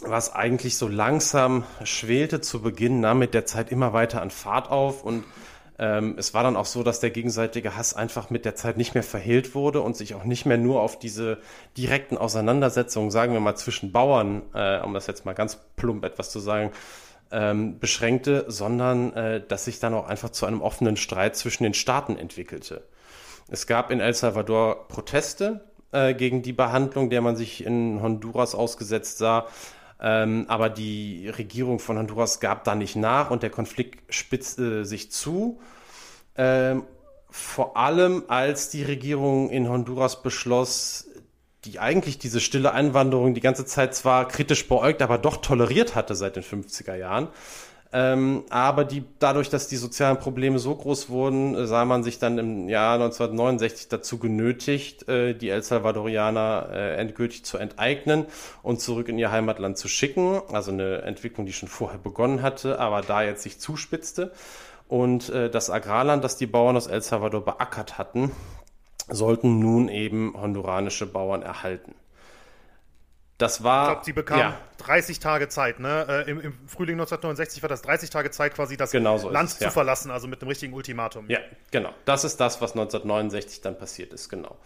was 0.00 0.34
eigentlich 0.34 0.78
so 0.78 0.88
langsam 0.88 1.64
schwelte 1.84 2.40
zu 2.40 2.62
Beginn, 2.62 3.00
nahm 3.00 3.18
mit 3.18 3.34
der 3.34 3.44
Zeit 3.44 3.70
immer 3.70 3.92
weiter 3.92 4.22
an 4.22 4.30
Fahrt 4.30 4.70
auf 4.70 5.04
und 5.04 5.24
ähm, 5.78 6.14
es 6.18 6.34
war 6.34 6.42
dann 6.42 6.56
auch 6.56 6.66
so, 6.66 6.82
dass 6.82 7.00
der 7.00 7.10
gegenseitige 7.10 7.76
Hass 7.76 7.94
einfach 7.94 8.30
mit 8.30 8.44
der 8.44 8.54
Zeit 8.54 8.76
nicht 8.76 8.94
mehr 8.94 9.02
verhehlt 9.02 9.54
wurde 9.54 9.80
und 9.80 9.96
sich 9.96 10.14
auch 10.14 10.24
nicht 10.24 10.46
mehr 10.46 10.58
nur 10.58 10.80
auf 10.80 10.98
diese 10.98 11.38
direkten 11.76 12.16
Auseinandersetzungen, 12.18 13.10
sagen 13.10 13.32
wir 13.32 13.40
mal, 13.40 13.56
zwischen 13.56 13.92
Bauern, 13.92 14.42
äh, 14.54 14.80
um 14.80 14.94
das 14.94 15.06
jetzt 15.06 15.24
mal 15.24 15.32
ganz 15.32 15.58
plump 15.76 16.04
etwas 16.04 16.30
zu 16.30 16.40
sagen, 16.40 16.72
ähm, 17.30 17.78
beschränkte, 17.78 18.44
sondern 18.48 19.12
äh, 19.14 19.42
dass 19.46 19.64
sich 19.64 19.80
dann 19.80 19.94
auch 19.94 20.06
einfach 20.06 20.30
zu 20.30 20.46
einem 20.46 20.60
offenen 20.60 20.96
Streit 20.96 21.36
zwischen 21.36 21.64
den 21.64 21.74
Staaten 21.74 22.16
entwickelte. 22.16 22.82
Es 23.48 23.66
gab 23.66 23.90
in 23.90 24.00
El 24.00 24.14
Salvador 24.14 24.88
Proteste 24.88 25.64
äh, 25.92 26.14
gegen 26.14 26.42
die 26.42 26.52
Behandlung, 26.52 27.10
der 27.10 27.22
man 27.22 27.36
sich 27.36 27.64
in 27.64 28.00
Honduras 28.02 28.54
ausgesetzt 28.54 29.18
sah. 29.18 29.46
Ähm, 30.04 30.46
aber 30.48 30.68
die 30.68 31.28
Regierung 31.28 31.78
von 31.78 31.96
Honduras 31.96 32.40
gab 32.40 32.64
da 32.64 32.74
nicht 32.74 32.96
nach 32.96 33.30
und 33.30 33.44
der 33.44 33.50
Konflikt 33.50 34.12
spitzte 34.12 34.84
sich 34.84 35.12
zu. 35.12 35.60
Ähm, 36.36 36.82
vor 37.30 37.76
allem 37.76 38.24
als 38.26 38.68
die 38.68 38.82
Regierung 38.82 39.48
in 39.48 39.68
Honduras 39.68 40.22
beschloss, 40.22 41.08
die 41.64 41.78
eigentlich 41.78 42.18
diese 42.18 42.40
stille 42.40 42.72
Einwanderung 42.72 43.32
die 43.32 43.40
ganze 43.40 43.64
Zeit 43.64 43.94
zwar 43.94 44.26
kritisch 44.26 44.66
beäugt, 44.66 45.02
aber 45.02 45.18
doch 45.18 45.36
toleriert 45.36 45.94
hatte 45.94 46.16
seit 46.16 46.34
den 46.34 46.42
50er 46.42 46.96
Jahren. 46.96 47.28
Ähm, 47.94 48.44
aber 48.48 48.84
die, 48.84 49.04
dadurch, 49.18 49.50
dass 49.50 49.68
die 49.68 49.76
sozialen 49.76 50.18
Probleme 50.18 50.58
so 50.58 50.74
groß 50.74 51.10
wurden, 51.10 51.66
sah 51.66 51.84
man 51.84 52.02
sich 52.02 52.18
dann 52.18 52.38
im 52.38 52.68
Jahr 52.70 52.94
1969 52.94 53.88
dazu 53.88 54.18
genötigt, 54.18 55.06
äh, 55.08 55.34
die 55.34 55.50
El 55.50 55.62
Salvadorianer 55.62 56.68
äh, 56.72 56.96
endgültig 56.96 57.44
zu 57.44 57.58
enteignen 57.58 58.24
und 58.62 58.80
zurück 58.80 59.08
in 59.08 59.18
ihr 59.18 59.30
Heimatland 59.30 59.76
zu 59.76 59.88
schicken. 59.88 60.40
Also 60.52 60.72
eine 60.72 61.02
Entwicklung, 61.02 61.44
die 61.44 61.52
schon 61.52 61.68
vorher 61.68 61.98
begonnen 61.98 62.40
hatte, 62.40 62.80
aber 62.80 63.02
da 63.02 63.22
jetzt 63.22 63.42
sich 63.42 63.60
zuspitzte. 63.60 64.32
Und 64.88 65.28
äh, 65.28 65.50
das 65.50 65.68
Agrarland, 65.68 66.24
das 66.24 66.38
die 66.38 66.46
Bauern 66.46 66.76
aus 66.76 66.86
El 66.86 67.02
Salvador 67.02 67.44
beackert 67.44 67.98
hatten, 67.98 68.32
sollten 69.08 69.58
nun 69.58 69.90
eben 69.90 70.34
honduranische 70.34 71.06
Bauern 71.06 71.42
erhalten. 71.42 71.94
Das 73.42 73.64
war. 73.64 73.82
Ich 73.82 73.88
glaube, 73.88 74.04
sie 74.04 74.12
bekamen 74.12 74.40
ja. 74.40 74.60
30 74.78 75.18
Tage 75.18 75.48
Zeit, 75.48 75.80
ne? 75.80 76.06
Äh, 76.08 76.30
im, 76.30 76.40
im, 76.40 76.52
Frühling 76.68 76.94
1969 76.94 77.60
war 77.62 77.68
das 77.68 77.82
30 77.82 78.08
Tage 78.08 78.30
Zeit, 78.30 78.54
quasi 78.54 78.76
das 78.76 78.92
genau 78.92 79.18
so 79.18 79.30
Land 79.30 79.50
es, 79.50 79.58
zu 79.58 79.70
verlassen, 79.70 80.12
also 80.12 80.28
mit 80.28 80.40
einem 80.40 80.48
richtigen 80.48 80.72
Ultimatum. 80.74 81.28
Ja, 81.28 81.40
genau. 81.72 81.90
Das 82.04 82.22
ist 82.22 82.38
das, 82.38 82.60
was 82.60 82.72
1969 82.72 83.60
dann 83.60 83.76
passiert 83.76 84.12
ist, 84.12 84.28
genau. 84.28 84.56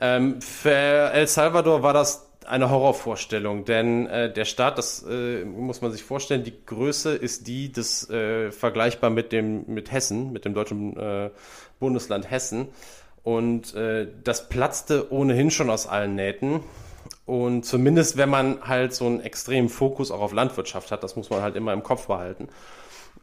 Ähm, 0.00 0.40
für 0.40 0.70
El 1.12 1.26
Salvador 1.26 1.82
war 1.82 1.92
das 1.92 2.26
eine 2.46 2.70
Horrorvorstellung, 2.70 3.66
denn 3.66 4.06
äh, 4.06 4.32
der 4.32 4.46
Staat, 4.46 4.78
das 4.78 5.04
äh, 5.06 5.44
muss 5.44 5.82
man 5.82 5.92
sich 5.92 6.02
vorstellen, 6.02 6.42
die 6.42 6.54
Größe 6.64 7.14
ist 7.14 7.46
die 7.46 7.70
des 7.70 8.08
äh, 8.08 8.50
vergleichbar 8.50 9.10
mit 9.10 9.30
dem 9.30 9.64
mit 9.66 9.92
Hessen, 9.92 10.32
mit 10.32 10.46
dem 10.46 10.54
deutschen 10.54 10.96
äh, 10.96 11.30
Bundesland 11.80 12.30
Hessen. 12.30 12.68
Und 13.22 13.74
äh, 13.74 14.06
das 14.24 14.48
platzte 14.48 15.12
ohnehin 15.12 15.50
schon 15.50 15.68
aus 15.68 15.86
allen 15.86 16.14
Nähten. 16.14 16.62
Und 17.26 17.64
zumindest, 17.64 18.16
wenn 18.16 18.30
man 18.30 18.62
halt 18.62 18.94
so 18.94 19.06
einen 19.06 19.20
extremen 19.20 19.68
Fokus 19.68 20.12
auch 20.12 20.20
auf 20.20 20.32
Landwirtschaft 20.32 20.92
hat, 20.92 21.02
das 21.02 21.16
muss 21.16 21.28
man 21.28 21.42
halt 21.42 21.56
immer 21.56 21.72
im 21.72 21.82
Kopf 21.82 22.06
behalten. 22.06 22.48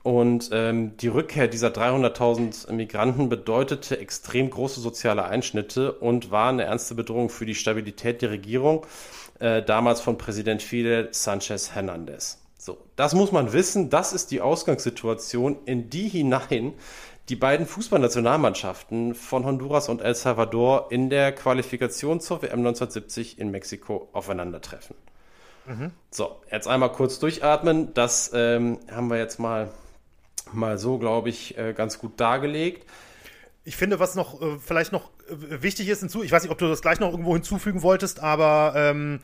Und 0.04 0.50
ähm, 0.52 0.98
die 0.98 1.08
Rückkehr 1.08 1.48
dieser 1.48 1.70
300.000 1.70 2.74
Migranten 2.74 3.30
bedeutete 3.30 3.98
extrem 3.98 4.50
große 4.50 4.82
soziale 4.82 5.24
Einschnitte 5.24 5.94
und 5.94 6.30
war 6.30 6.50
eine 6.50 6.64
ernste 6.64 6.94
Bedrohung 6.94 7.30
für 7.30 7.46
die 7.46 7.56
Stabilität 7.56 8.22
der 8.22 8.32
Regierung, 8.32 8.86
äh, 9.40 9.64
damals 9.64 10.02
von 10.02 10.18
Präsident 10.18 10.62
Fidel 10.62 11.08
Sanchez 11.12 11.72
Hernandez. 11.72 12.40
So, 12.58 12.78
das 12.98 13.14
muss 13.14 13.32
man 13.32 13.54
wissen, 13.54 13.90
das 13.90 14.12
ist 14.12 14.32
die 14.32 14.42
Ausgangssituation, 14.42 15.58
in 15.66 15.90
die 15.90 16.10
hinein 16.10 16.74
die 17.30 17.36
beiden 17.36 17.66
Fußballnationalmannschaften 17.66 19.16
von 19.16 19.46
Honduras 19.46 19.88
und 19.88 20.02
El 20.02 20.14
Salvador 20.16 20.88
in 20.92 21.10
der 21.10 21.32
Qualifikation 21.32 22.20
zur 22.20 22.42
WM 22.42 22.60
1970 22.60 23.40
in 23.40 23.50
Mexiko 23.50 24.10
aufeinandertreffen. 24.12 24.96
Mhm. 25.66 25.92
So, 26.12 26.42
jetzt 26.52 26.68
einmal 26.68 26.92
kurz 26.92 27.20
durchatmen. 27.20 27.94
Das 27.94 28.32
ähm, 28.34 28.80
haben 28.92 29.10
wir 29.10 29.18
jetzt 29.18 29.40
mal, 29.40 29.72
mal 30.52 30.78
so, 30.78 30.98
glaube 30.98 31.30
ich, 31.30 31.58
äh, 31.58 31.74
ganz 31.74 32.00
gut 32.00 32.20
dargelegt. 32.20 32.86
Ich 33.64 33.78
finde, 33.78 34.00
was 34.00 34.16
noch 34.16 34.42
äh, 34.42 34.58
vielleicht 34.60 34.92
noch 34.92 35.10
äh, 35.30 35.62
wichtig 35.62 35.88
ist 35.88 36.02
hinzu, 36.02 36.24
ich 36.24 36.32
weiß 36.34 36.44
nicht, 36.44 36.52
ob 36.52 36.58
du 36.58 36.68
das 36.68 36.82
gleich 36.82 37.00
noch 37.00 37.12
irgendwo 37.12 37.34
hinzufügen 37.34 37.82
wolltest, 37.82 38.20
aber 38.20 38.74
ähm, 38.76 39.22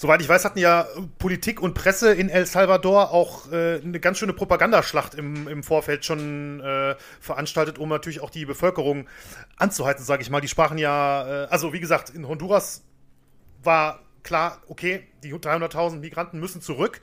Soweit 0.00 0.22
ich 0.22 0.30
weiß, 0.30 0.46
hatten 0.46 0.58
ja 0.58 0.86
Politik 1.18 1.60
und 1.60 1.74
Presse 1.74 2.14
in 2.14 2.30
El 2.30 2.46
Salvador 2.46 3.10
auch 3.10 3.52
äh, 3.52 3.82
eine 3.82 4.00
ganz 4.00 4.16
schöne 4.16 4.32
Propagandaschlacht 4.32 5.14
im, 5.14 5.46
im 5.46 5.62
Vorfeld 5.62 6.06
schon 6.06 6.58
äh, 6.60 6.96
veranstaltet, 7.20 7.78
um 7.78 7.90
natürlich 7.90 8.22
auch 8.22 8.30
die 8.30 8.46
Bevölkerung 8.46 9.10
anzuhalten, 9.58 10.02
sage 10.02 10.22
ich 10.22 10.30
mal. 10.30 10.40
Die 10.40 10.48
sprachen 10.48 10.78
ja, 10.78 11.44
äh, 11.44 11.48
also 11.48 11.74
wie 11.74 11.80
gesagt, 11.80 12.08
in 12.08 12.26
Honduras 12.26 12.82
war 13.62 14.00
klar, 14.22 14.62
okay, 14.68 15.06
die 15.22 15.34
300.000 15.34 15.96
Migranten 15.96 16.40
müssen 16.40 16.62
zurück. 16.62 17.02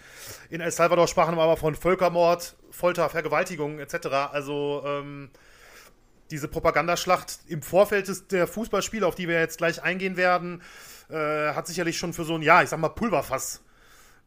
In 0.49 0.59
El 0.59 0.71
Salvador 0.71 1.07
sprachen 1.07 1.35
wir 1.35 1.43
aber 1.43 1.57
von 1.57 1.75
Völkermord, 1.75 2.55
Folter, 2.71 3.09
Vergewaltigung 3.09 3.77
etc. 3.77 4.07
Also 4.31 4.81
ähm, 4.87 5.29
diese 6.31 6.47
Propagandaschlacht 6.47 7.41
im 7.45 7.61
Vorfeld 7.61 8.31
der 8.31 8.47
Fußballspiele, 8.47 9.05
auf 9.05 9.13
die 9.13 9.27
wir 9.27 9.39
jetzt 9.39 9.59
gleich 9.59 9.83
eingehen 9.83 10.17
werden, 10.17 10.63
äh, 11.09 11.53
hat 11.53 11.67
sicherlich 11.67 11.97
schon 11.97 12.13
für 12.13 12.23
so 12.23 12.35
ein, 12.35 12.41
ja, 12.41 12.63
ich 12.63 12.69
sag 12.69 12.79
mal, 12.79 12.89
Pulverfass 12.89 13.61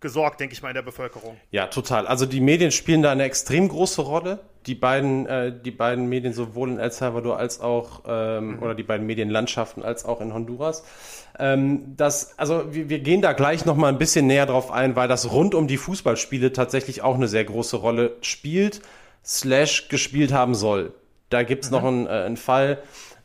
gesorgt, 0.01 0.41
denke 0.41 0.55
ich 0.55 0.63
mal, 0.63 0.71
in 0.71 0.75
der 0.75 0.83
Bevölkerung. 0.83 1.37
Ja, 1.51 1.67
total. 1.67 2.07
Also 2.07 2.27
die 2.27 2.41
Medien 2.41 2.71
spielen 2.71 3.03
da 3.03 3.13
eine 3.13 3.25
extrem 3.25 3.69
große 3.69 4.01
Rolle. 4.01 4.41
Die 4.67 4.75
beiden, 4.75 5.27
äh, 5.27 5.53
die 5.59 5.71
beiden 5.71 6.09
Medien 6.09 6.33
sowohl 6.33 6.71
in 6.71 6.79
El 6.79 6.91
Salvador 6.91 7.39
als 7.39 7.61
auch, 7.61 8.03
ähm, 8.07 8.57
mhm. 8.57 8.63
oder 8.63 8.75
die 8.75 8.83
beiden 8.83 9.07
Medienlandschaften 9.07 9.83
als 9.83 10.05
auch 10.05 10.21
in 10.21 10.33
Honduras. 10.33 10.85
Ähm, 11.39 11.95
das, 11.97 12.39
also 12.39 12.75
wir, 12.75 12.89
wir 12.89 13.01
gehen 13.01 13.23
da 13.23 13.33
gleich 13.33 13.65
noch 13.65 13.77
mal 13.77 13.89
ein 13.89 13.99
bisschen 13.99 14.27
näher 14.27 14.47
drauf 14.47 14.71
ein, 14.71 14.97
weil 14.97 15.09
das 15.09 15.33
rund 15.33 15.55
um 15.55 15.67
die 15.67 15.77
Fußballspiele 15.77 16.53
tatsächlich 16.53 17.03
auch 17.03 17.15
eine 17.15 17.29
sehr 17.29 17.45
große 17.45 17.77
Rolle 17.77 18.17
spielt, 18.23 18.81
slash 19.25 19.89
gespielt 19.89 20.33
haben 20.33 20.55
soll. 20.55 20.93
Da 21.29 21.43
gibt's 21.43 21.71
mhm. 21.71 21.77
noch 21.77 21.85
einen, 21.85 22.07
äh, 22.07 22.11
einen 22.11 22.37
Fall, 22.37 22.83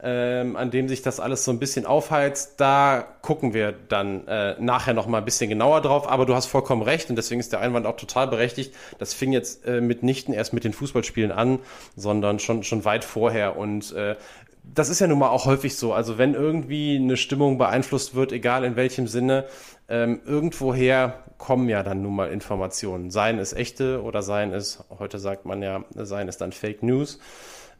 ähm, 0.07 0.55
an 0.55 0.69
dem 0.69 0.87
sich 0.87 1.01
das 1.01 1.19
alles 1.19 1.43
so 1.43 1.51
ein 1.51 1.57
bisschen 1.57 1.87
aufheizt. 1.87 2.53
Da 2.57 3.07
gucken 3.23 3.55
wir 3.55 3.71
dann 3.71 4.27
äh, 4.27 4.55
nachher 4.59 4.93
noch 4.93 5.07
mal 5.07 5.17
ein 5.17 5.25
bisschen 5.25 5.49
genauer 5.49 5.81
drauf. 5.81 6.07
Aber 6.07 6.27
du 6.27 6.35
hast 6.35 6.45
vollkommen 6.45 6.83
recht 6.83 7.09
und 7.09 7.15
deswegen 7.15 7.39
ist 7.39 7.51
der 7.51 7.59
Einwand 7.59 7.87
auch 7.87 7.97
total 7.97 8.27
berechtigt. 8.27 8.75
Das 8.99 9.15
fing 9.15 9.33
jetzt 9.33 9.65
äh, 9.65 9.81
mitnichten 9.81 10.31
erst 10.31 10.53
mit 10.53 10.63
den 10.63 10.73
Fußballspielen 10.73 11.31
an, 11.31 11.57
sondern 11.95 12.37
schon, 12.37 12.61
schon 12.61 12.85
weit 12.85 13.03
vorher. 13.03 13.57
Und 13.57 13.93
äh, 13.93 14.15
das 14.63 14.89
ist 14.89 14.99
ja 14.99 15.07
nun 15.07 15.17
mal 15.17 15.29
auch 15.29 15.45
häufig 15.45 15.75
so. 15.75 15.91
Also 15.91 16.19
wenn 16.19 16.35
irgendwie 16.35 16.97
eine 16.97 17.17
Stimmung 17.17 17.57
beeinflusst 17.57 18.13
wird, 18.13 18.31
egal 18.31 18.63
in 18.63 18.75
welchem 18.75 19.07
Sinne, 19.07 19.45
ähm, 19.89 20.21
irgendwoher 20.23 21.23
kommen 21.39 21.67
ja 21.67 21.81
dann 21.81 22.03
nun 22.03 22.15
mal 22.15 22.29
Informationen. 22.29 23.09
Seien 23.09 23.39
es 23.39 23.53
echte 23.53 24.03
oder 24.03 24.21
seien 24.21 24.53
es, 24.53 24.83
heute 24.99 25.17
sagt 25.17 25.45
man 25.45 25.63
ja, 25.63 25.83
seien 25.95 26.27
es 26.27 26.37
dann 26.37 26.51
Fake 26.51 26.83
News. 26.83 27.19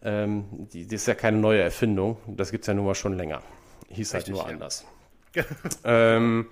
Ähm, 0.06 0.46
die, 0.72 0.86
die, 0.88 0.96
ist 0.96 1.08
ja 1.08 1.16
keine 1.16 1.38
neue 1.38 1.62
Erfindung. 1.62 2.18
Das 2.28 2.52
gibt 2.52 2.64
es 2.64 2.68
ja 2.68 2.74
nun 2.74 2.86
mal 2.86 2.96
schon 2.96 3.18
länger. 3.18 3.42
Hieß 3.90 4.14
halt 4.14 4.28
Richtig, 4.28 4.42
halt 4.42 4.60
nur 4.60 4.60
ja. 4.60 4.66
anders. 4.66 4.86
ähm, 5.84 6.48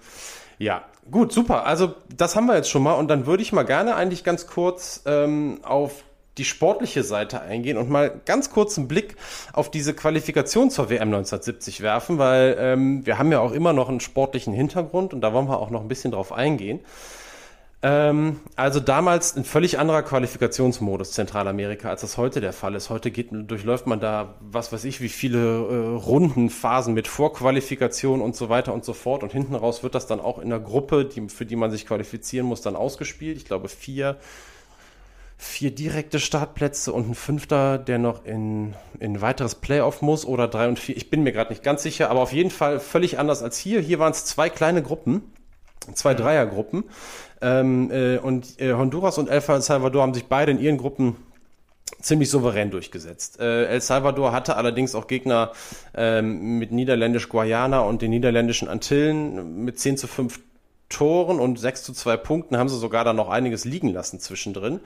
ja, 0.58 0.84
gut, 1.10 1.32
super. 1.32 1.66
Also 1.66 1.94
das 2.16 2.36
haben 2.36 2.48
wir 2.48 2.56
jetzt 2.56 2.70
schon 2.70 2.84
mal. 2.84 2.94
Und 2.94 3.08
dann 3.08 3.26
würde 3.26 3.44
ich 3.44 3.54
mal 3.54 3.64
gerne 3.64 3.96
eigentlich 3.96 4.24
ganz 4.24 4.48
kurz 4.48 5.04
ähm, 5.06 5.60
auf 5.64 6.04
die 6.38 6.46
sportliche 6.46 7.04
Seite 7.04 7.42
eingehen 7.42 7.78
und 7.78 7.90
mal 7.90 8.22
ganz 8.26 8.50
kurz 8.50 8.78
einen 8.78 8.88
Blick 8.88 9.18
auf 9.54 9.70
diese 9.70 9.94
Qualifikation 9.94 10.72
zur 10.72 10.90
WM 10.90 11.10
1970 11.10 11.82
werfen, 11.82 12.18
weil 12.18 12.56
ähm, 12.60 13.06
wir 13.06 13.20
haben 13.20 13.32
ja 13.32 13.40
auch 13.40 13.52
immer 13.52 13.72
noch 13.72 13.88
einen 13.88 14.00
sportlichen 14.00 14.54
Hintergrund 14.54 15.14
und 15.14 15.22
da 15.22 15.32
wollen 15.34 15.48
wir 15.48 15.60
auch 15.60 15.70
noch 15.70 15.82
ein 15.82 15.88
bisschen 15.88 16.12
drauf 16.12 16.32
eingehen. 16.32 16.80
Ähm, 17.86 18.40
also 18.56 18.80
damals 18.80 19.36
ein 19.36 19.44
völlig 19.44 19.78
anderer 19.78 20.04
Qualifikationsmodus 20.04 21.12
Zentralamerika, 21.12 21.90
als 21.90 22.00
das 22.00 22.16
heute 22.16 22.40
der 22.40 22.54
Fall 22.54 22.76
ist. 22.76 22.90
Heute 22.90 23.12
geht, 23.12 23.28
durchläuft 23.32 23.88
man 23.88 24.00
da, 24.00 24.36
was 24.40 24.72
weiß 24.72 24.86
ich, 24.86 25.02
wie 25.02 25.10
viele 25.10 25.40
äh, 25.40 25.96
Runden, 25.98 26.50
Phasen 26.50 26.94
mit 26.94 27.10
Vorqualifikation 27.10 28.22
und 28.22 28.38
so 28.38 28.48
weiter 28.48 28.74
und 28.74 28.86
so 28.86 28.94
fort. 28.94 29.22
Und 29.22 29.34
hinten 29.34 29.54
raus 29.54 29.84
wird 29.84 29.96
das 29.96 30.08
dann 30.08 30.22
auch 30.22 30.40
in 30.40 30.50
der 30.50 30.62
Gruppe, 30.62 31.04
die, 31.04 31.28
für 31.28 31.46
die 31.46 31.58
man 31.58 31.72
sich 31.72 31.86
qualifizieren 31.86 32.48
muss, 32.48 32.62
dann 32.62 32.78
ausgespielt. 32.78 33.36
Ich 33.36 33.44
glaube, 33.44 33.68
vier, 33.68 34.16
vier 35.38 35.72
direkte 35.72 36.22
Startplätze 36.22 36.94
und 36.94 37.10
ein 37.10 37.16
fünfter, 37.16 37.78
der 37.78 37.98
noch 37.98 38.24
in, 38.24 38.76
in 38.98 39.16
ein 39.16 39.22
weiteres 39.22 39.56
Playoff 39.56 40.02
muss 40.02 40.26
oder 40.26 40.48
drei 40.48 40.70
und 40.70 40.80
vier. 40.80 40.96
Ich 40.96 41.10
bin 41.10 41.22
mir 41.22 41.34
gerade 41.34 41.52
nicht 41.52 41.64
ganz 41.64 41.84
sicher, 41.84 42.10
aber 42.10 42.22
auf 42.22 42.32
jeden 42.32 42.50
Fall 42.50 42.80
völlig 42.80 43.20
anders 43.20 43.44
als 43.44 43.58
hier. 43.58 43.82
Hier 43.82 44.00
waren 44.00 44.14
es 44.14 44.24
zwei 44.24 44.50
kleine 44.50 44.82
Gruppen 44.82 45.34
zwei 45.94 46.14
Dreiergruppen. 46.14 46.86
Ähm, 47.42 47.92
äh, 47.92 48.18
und 48.18 48.60
äh, 48.62 48.74
Honduras 48.74 49.18
und 49.18 49.30
El 49.30 49.42
Salvador 49.42 50.02
haben 50.02 50.14
sich 50.14 50.26
beide 50.26 50.52
in 50.52 50.60
ihren 50.60 50.78
Gruppen 50.78 51.18
ziemlich 52.02 52.30
souverän 52.30 52.72
durchgesetzt. 52.72 53.40
Äh, 53.40 53.66
El 53.66 53.82
Salvador 53.82 54.32
hatte 54.32 54.56
allerdings 54.56 54.96
auch 54.96 55.08
Gegner 55.08 55.52
ähm, 55.94 56.58
mit 56.58 56.72
Niederländisch-Guayana 56.72 57.82
und 57.82 58.02
den 58.02 58.12
niederländischen 58.12 58.68
Antillen 58.68 59.64
mit 59.64 59.80
10 59.80 59.98
zu 59.98 60.08
5 60.08 60.40
Toren 60.90 61.40
und 61.40 61.60
6 61.60 61.84
zu 61.84 61.94
2 61.94 62.18
Punkten 62.18 62.58
haben 62.58 62.70
sie 62.70 62.78
sogar 62.78 63.04
dann 63.04 63.16
noch 63.16 63.30
einiges 63.30 63.66
liegen 63.66 63.90
lassen 63.90 64.20
zwischendrin. 64.20 64.80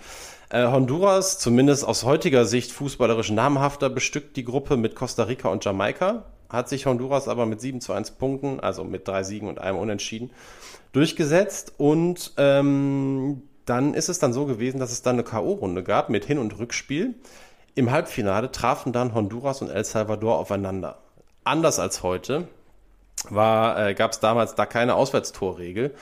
Äh, 0.49 0.65
Honduras, 0.67 1.37
zumindest 1.37 1.85
aus 1.85 2.05
heutiger 2.05 2.45
Sicht 2.45 2.71
fußballerisch 2.71 3.31
namhafter, 3.31 3.89
bestückt 3.89 4.37
die 4.37 4.45
Gruppe 4.45 4.77
mit 4.77 4.95
Costa 4.95 5.23
Rica 5.23 5.49
und 5.49 5.65
Jamaika, 5.65 6.23
hat 6.49 6.69
sich 6.69 6.85
Honduras 6.85 7.27
aber 7.27 7.45
mit 7.45 7.61
7 7.61 7.81
zu 7.81 7.93
1 7.93 8.11
Punkten, 8.11 8.59
also 8.59 8.83
mit 8.83 9.07
drei 9.07 9.23
Siegen 9.23 9.47
und 9.47 9.59
einem 9.59 9.77
Unentschieden, 9.77 10.31
durchgesetzt 10.93 11.73
und 11.77 12.33
ähm, 12.37 13.43
dann 13.65 13.93
ist 13.93 14.09
es 14.09 14.19
dann 14.19 14.33
so 14.33 14.45
gewesen, 14.45 14.79
dass 14.79 14.91
es 14.91 15.01
dann 15.01 15.15
eine 15.15 15.23
K.O.-Runde 15.23 15.83
gab 15.83 16.09
mit 16.09 16.25
Hin- 16.25 16.39
und 16.39 16.57
Rückspiel. 16.57 17.15
Im 17.75 17.91
Halbfinale 17.91 18.51
trafen 18.51 18.93
dann 18.93 19.13
Honduras 19.13 19.61
und 19.61 19.69
El 19.69 19.83
Salvador 19.83 20.37
aufeinander. 20.39 20.99
Anders 21.43 21.79
als 21.79 22.01
heute 22.01 22.47
war, 23.29 23.87
äh, 23.87 23.93
gab 23.93 24.11
es 24.11 24.19
damals 24.19 24.55
da 24.55 24.65
keine 24.65 24.95
Auswärtstorregel. 24.95 25.93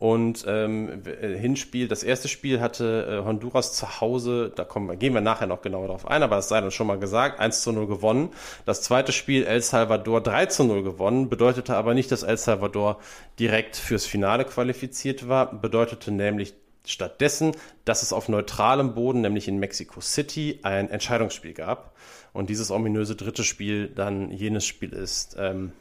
Und 0.00 0.46
ähm, 0.48 1.02
äh, 1.04 1.36
Hinspiel, 1.36 1.86
das 1.86 2.02
erste 2.02 2.26
Spiel 2.26 2.62
hatte 2.62 3.20
äh, 3.20 3.24
Honduras 3.26 3.74
zu 3.74 4.00
Hause, 4.00 4.50
da 4.56 4.64
kommen, 4.64 4.98
gehen 4.98 5.12
wir 5.12 5.20
nachher 5.20 5.46
noch 5.46 5.60
genauer 5.60 5.88
drauf 5.88 6.08
ein, 6.08 6.22
aber 6.22 6.36
das 6.36 6.48
sei 6.48 6.58
dann 6.62 6.70
schon 6.70 6.86
mal 6.86 6.98
gesagt, 6.98 7.38
1 7.38 7.60
zu 7.60 7.70
0 7.70 7.86
gewonnen. 7.86 8.30
Das 8.64 8.80
zweite 8.80 9.12
Spiel 9.12 9.44
El 9.44 9.60
Salvador 9.60 10.22
3 10.22 10.46
zu 10.46 10.64
0 10.64 10.84
gewonnen, 10.84 11.28
bedeutete 11.28 11.76
aber 11.76 11.92
nicht, 11.92 12.10
dass 12.10 12.22
El 12.22 12.38
Salvador 12.38 12.98
direkt 13.38 13.76
fürs 13.76 14.06
Finale 14.06 14.46
qualifiziert 14.46 15.28
war, 15.28 15.52
bedeutete 15.52 16.10
nämlich 16.12 16.54
stattdessen, 16.86 17.52
dass 17.84 18.02
es 18.02 18.14
auf 18.14 18.30
neutralem 18.30 18.94
Boden, 18.94 19.20
nämlich 19.20 19.48
in 19.48 19.58
Mexico 19.58 20.00
City, 20.00 20.60
ein 20.62 20.88
Entscheidungsspiel 20.88 21.52
gab. 21.52 21.94
Und 22.32 22.48
dieses 22.48 22.70
ominöse 22.70 23.16
dritte 23.16 23.44
Spiel 23.44 23.88
dann 23.88 24.30
jenes 24.30 24.64
Spiel 24.64 24.94
ist, 24.94 25.36
ähm, 25.38 25.72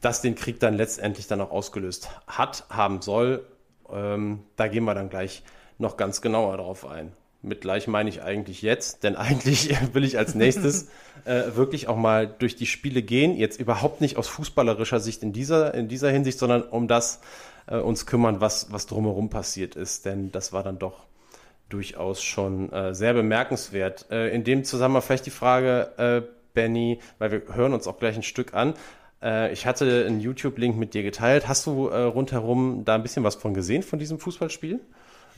das 0.00 0.22
den 0.22 0.34
Krieg 0.34 0.60
dann 0.60 0.74
letztendlich 0.74 1.26
dann 1.26 1.40
auch 1.40 1.50
ausgelöst 1.50 2.08
hat, 2.26 2.64
haben 2.70 3.02
soll. 3.02 3.44
Ähm, 3.92 4.44
da 4.56 4.68
gehen 4.68 4.84
wir 4.84 4.94
dann 4.94 5.10
gleich 5.10 5.42
noch 5.78 5.96
ganz 5.96 6.20
genauer 6.20 6.56
drauf 6.56 6.86
ein. 6.86 7.12
Mit 7.40 7.60
gleich 7.60 7.86
meine 7.86 8.08
ich 8.08 8.22
eigentlich 8.22 8.62
jetzt, 8.62 9.04
denn 9.04 9.16
eigentlich 9.16 9.70
will 9.94 10.04
ich 10.04 10.18
als 10.18 10.34
nächstes 10.34 10.88
äh, 11.24 11.54
wirklich 11.54 11.88
auch 11.88 11.96
mal 11.96 12.26
durch 12.26 12.56
die 12.56 12.66
Spiele 12.66 13.02
gehen. 13.02 13.36
Jetzt 13.36 13.60
überhaupt 13.60 14.00
nicht 14.00 14.16
aus 14.16 14.28
fußballerischer 14.28 15.00
Sicht 15.00 15.22
in 15.22 15.32
dieser, 15.32 15.74
in 15.74 15.88
dieser 15.88 16.10
Hinsicht, 16.10 16.38
sondern 16.38 16.62
um 16.62 16.88
das 16.88 17.20
äh, 17.66 17.76
uns 17.76 18.06
kümmern, 18.06 18.40
was, 18.40 18.72
was 18.72 18.86
drumherum 18.86 19.30
passiert 19.30 19.76
ist. 19.76 20.04
Denn 20.04 20.32
das 20.32 20.52
war 20.52 20.62
dann 20.62 20.78
doch 20.78 21.06
durchaus 21.68 22.22
schon 22.22 22.72
äh, 22.72 22.94
sehr 22.94 23.14
bemerkenswert. 23.14 24.06
Äh, 24.10 24.34
in 24.34 24.44
dem 24.44 24.64
Zusammenhang 24.64 25.02
vielleicht 25.02 25.26
die 25.26 25.30
Frage, 25.30 25.92
äh, 25.98 26.22
Benny, 26.54 26.98
weil 27.18 27.30
wir 27.30 27.42
hören 27.54 27.72
uns 27.72 27.86
auch 27.86 27.98
gleich 27.98 28.16
ein 28.16 28.22
Stück 28.22 28.54
an. 28.54 28.74
Äh, 29.22 29.52
ich 29.52 29.66
hatte 29.66 30.04
einen 30.06 30.20
YouTube-Link 30.20 30.76
mit 30.76 30.94
dir 30.94 31.02
geteilt. 31.02 31.48
Hast 31.48 31.66
du 31.66 31.88
äh, 31.88 32.02
rundherum 32.02 32.84
da 32.84 32.94
ein 32.94 33.02
bisschen 33.02 33.24
was 33.24 33.36
von 33.36 33.54
gesehen 33.54 33.82
von 33.82 33.98
diesem 33.98 34.18
Fußballspiel? 34.18 34.80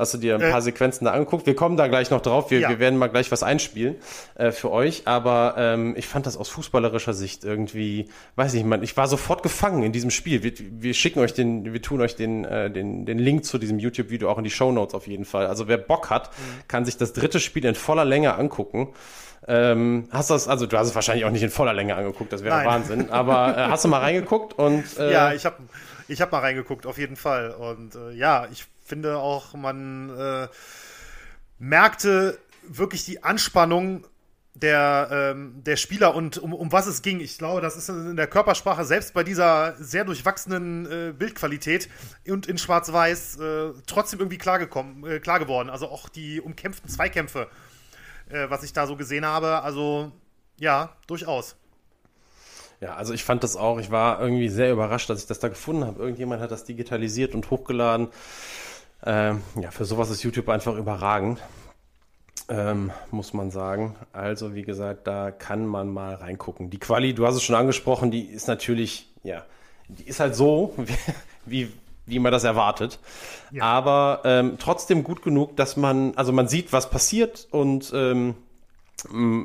Hast 0.01 0.15
du 0.15 0.19
dir 0.19 0.37
ein 0.37 0.41
äh, 0.41 0.51
paar 0.51 0.63
Sequenzen 0.63 1.05
da 1.05 1.13
angeguckt? 1.13 1.47
Wir 1.47 1.55
kommen 1.55 1.77
da 1.77 1.87
gleich 1.87 2.11
noch 2.11 2.23
drauf. 2.23 2.51
Wir, 2.51 2.61
ja. 2.61 2.69
wir 2.71 2.79
werden 2.79 2.99
mal 2.99 3.09
gleich 3.09 3.31
was 3.31 3.43
einspielen 3.43 3.97
äh, 4.35 4.51
für 4.51 4.71
euch. 4.71 5.03
Aber 5.05 5.57
ähm, 5.59 5.95
ich 5.97 6.07
fand 6.07 6.25
das 6.25 6.39
aus 6.39 6.49
fußballerischer 6.49 7.13
Sicht 7.13 7.45
irgendwie, 7.45 8.09
weiß 8.37 8.55
ich 8.55 8.65
man, 8.65 8.83
ich 8.83 8.97
war 8.97 9.09
sofort 9.09 9.43
gefangen 9.43 9.83
in 9.83 9.93
diesem 9.93 10.11
Spiel. 10.11 10.43
Wir, 10.43 10.53
wir 10.57 10.95
schicken 10.95 11.21
euch 11.21 11.35
den, 11.35 11.71
wir 11.71 11.83
tun 11.83 12.01
euch 12.01 12.17
den, 12.17 12.47
äh, 12.47 12.71
den, 12.71 13.05
den 13.05 13.19
Link 13.19 13.45
zu 13.45 13.59
diesem 13.59 13.79
YouTube-Video 13.79 14.31
auch 14.31 14.39
in 14.39 14.45
die 14.45 14.51
Show 14.51 14.73
Notes 14.73 14.95
auf 14.95 15.07
jeden 15.07 15.27
Fall. 15.27 15.47
Also 15.47 15.69
wer 15.69 15.77
Bock 15.77 16.09
hat, 16.09 16.31
mhm. 16.31 16.69
kann 16.69 16.87
sich 16.87 16.97
das 16.97 17.13
dritte 17.13 17.39
Spiel 17.39 17.67
in 17.67 17.75
voller 17.75 18.07
Länge 18.07 18.37
angucken. 18.37 18.89
Ähm, 19.47 20.09
hast 20.11 20.31
du 20.31 20.35
das, 20.35 20.49
also 20.49 20.67
du 20.67 20.77
hast 20.77 20.89
es 20.89 20.95
wahrscheinlich 20.95 21.25
auch 21.25 21.31
nicht 21.31 21.43
in 21.43 21.51
voller 21.51 21.73
Länge 21.73 21.97
angeguckt, 21.97 22.33
das 22.33 22.45
wäre 22.45 22.57
Nein. 22.57 22.67
Wahnsinn. 22.67 23.11
Aber 23.11 23.57
äh, 23.57 23.63
hast 23.69 23.85
du 23.85 23.89
mal 23.89 24.01
reingeguckt 24.01 24.53
und 24.59 24.85
äh, 24.99 25.13
ja, 25.13 25.33
ich 25.33 25.47
habe 25.47 25.57
ich 26.09 26.21
hab 26.21 26.33
mal 26.33 26.41
reingeguckt 26.41 26.87
auf 26.87 26.99
jeden 26.99 27.17
Fall 27.17 27.51
und 27.51 27.95
äh, 27.95 28.13
ja, 28.13 28.47
ich 28.53 28.67
finde 28.85 29.19
auch, 29.19 29.55
man 29.55 30.11
äh, 30.17 30.49
merkte 31.59 32.39
wirklich 32.69 33.05
die 33.05 33.23
Anspannung 33.23 34.05
der, 34.55 35.09
ähm, 35.11 35.63
der 35.65 35.77
Spieler 35.77 36.15
und 36.15 36.39
um, 36.39 36.53
um 36.53 36.73
was 36.73 36.87
es 36.87 37.03
ging. 37.03 37.21
Ich 37.21 37.39
glaube, 37.39 37.61
das 37.61 37.77
ist 37.77 37.89
in 37.89 38.17
der 38.17 38.27
Körpersprache, 38.27 38.85
selbst 38.85 39.15
bei 39.15 39.25
dieser 39.25 39.75
sehr 39.79 40.05
durchwachsenen 40.05 40.87
äh, 40.87 41.13
Bildqualität 41.13 41.89
und 42.29 42.47
in 42.47 42.59
Schwarz-Weiß, 42.59 43.39
äh, 43.39 43.71
trotzdem 43.87 44.19
irgendwie 44.19 44.39
klar, 44.39 44.59
gekommen, 44.59 45.07
äh, 45.07 45.21
klar 45.21 45.39
geworden. 45.39 45.71
Also 45.71 45.89
auch 45.89 46.09
die 46.09 46.41
umkämpften 46.41 46.91
Zweikämpfe 46.91 47.49
äh, 48.31 48.49
was 48.49 48.63
ich 48.63 48.73
da 48.73 48.87
so 48.87 48.97
gesehen 48.97 49.25
habe. 49.27 49.63
Also 49.63 50.13
ja, 50.59 50.91
durchaus. 51.07 51.57
Ja, 52.81 52.95
also 52.95 53.13
ich 53.13 53.25
fand 53.25 53.45
das 53.45 53.57
auch, 53.57 53.79
ich 53.79 53.91
war 53.91 54.21
irgendwie 54.21 54.49
sehr 54.49 54.73
überrascht, 54.73 55.11
dass 55.11 55.21
ich 55.21 55.27
das 55.27 55.39
da 55.39 55.49
gefunden 55.49 55.85
habe. 55.85 56.01
Irgendjemand 56.01 56.41
hat 56.41 56.51
das 56.51 56.65
digitalisiert 56.65 57.35
und 57.35 57.51
hochgeladen. 57.51 58.09
Ähm, 59.05 59.43
ja, 59.61 59.71
für 59.71 59.85
sowas 59.85 60.11
ist 60.11 60.23
YouTube 60.23 60.49
einfach 60.49 60.75
überragend, 60.77 61.41
ähm, 62.49 62.91
muss 63.11 63.35
man 63.35 63.51
sagen. 63.51 63.97
Also 64.13 64.55
wie 64.55 64.63
gesagt, 64.63 65.07
da 65.07 65.31
kann 65.31 65.67
man 65.67 65.91
mal 65.91 66.15
reingucken. 66.15 66.71
Die 66.71 66.79
Quali, 66.79 67.15
du 67.15 67.27
hast 67.27 67.37
es 67.37 67.43
schon 67.43 67.57
angesprochen, 67.57 68.11
die 68.11 68.25
ist 68.25 68.49
natürlich, 68.49 69.11
ja, 69.23 69.45
die 69.89 70.05
ist 70.05 70.21
halt 70.21 70.35
so, 70.35 70.75
wie, 71.45 71.65
wie 71.67 71.73
wie 72.11 72.19
man 72.19 72.33
das 72.33 72.45
erwartet. 72.45 72.99
Ja. 73.51 73.65
Aber 73.65 74.23
ähm, 74.25 74.57
trotzdem 74.59 75.05
gut 75.05 75.23
genug, 75.23 75.57
dass 75.57 75.77
man, 75.77 76.15
also 76.17 76.33
man 76.33 76.49
sieht, 76.49 76.73
was 76.73 76.91
passiert 76.91 77.49
und 77.51 77.93
ähm, 77.95 78.35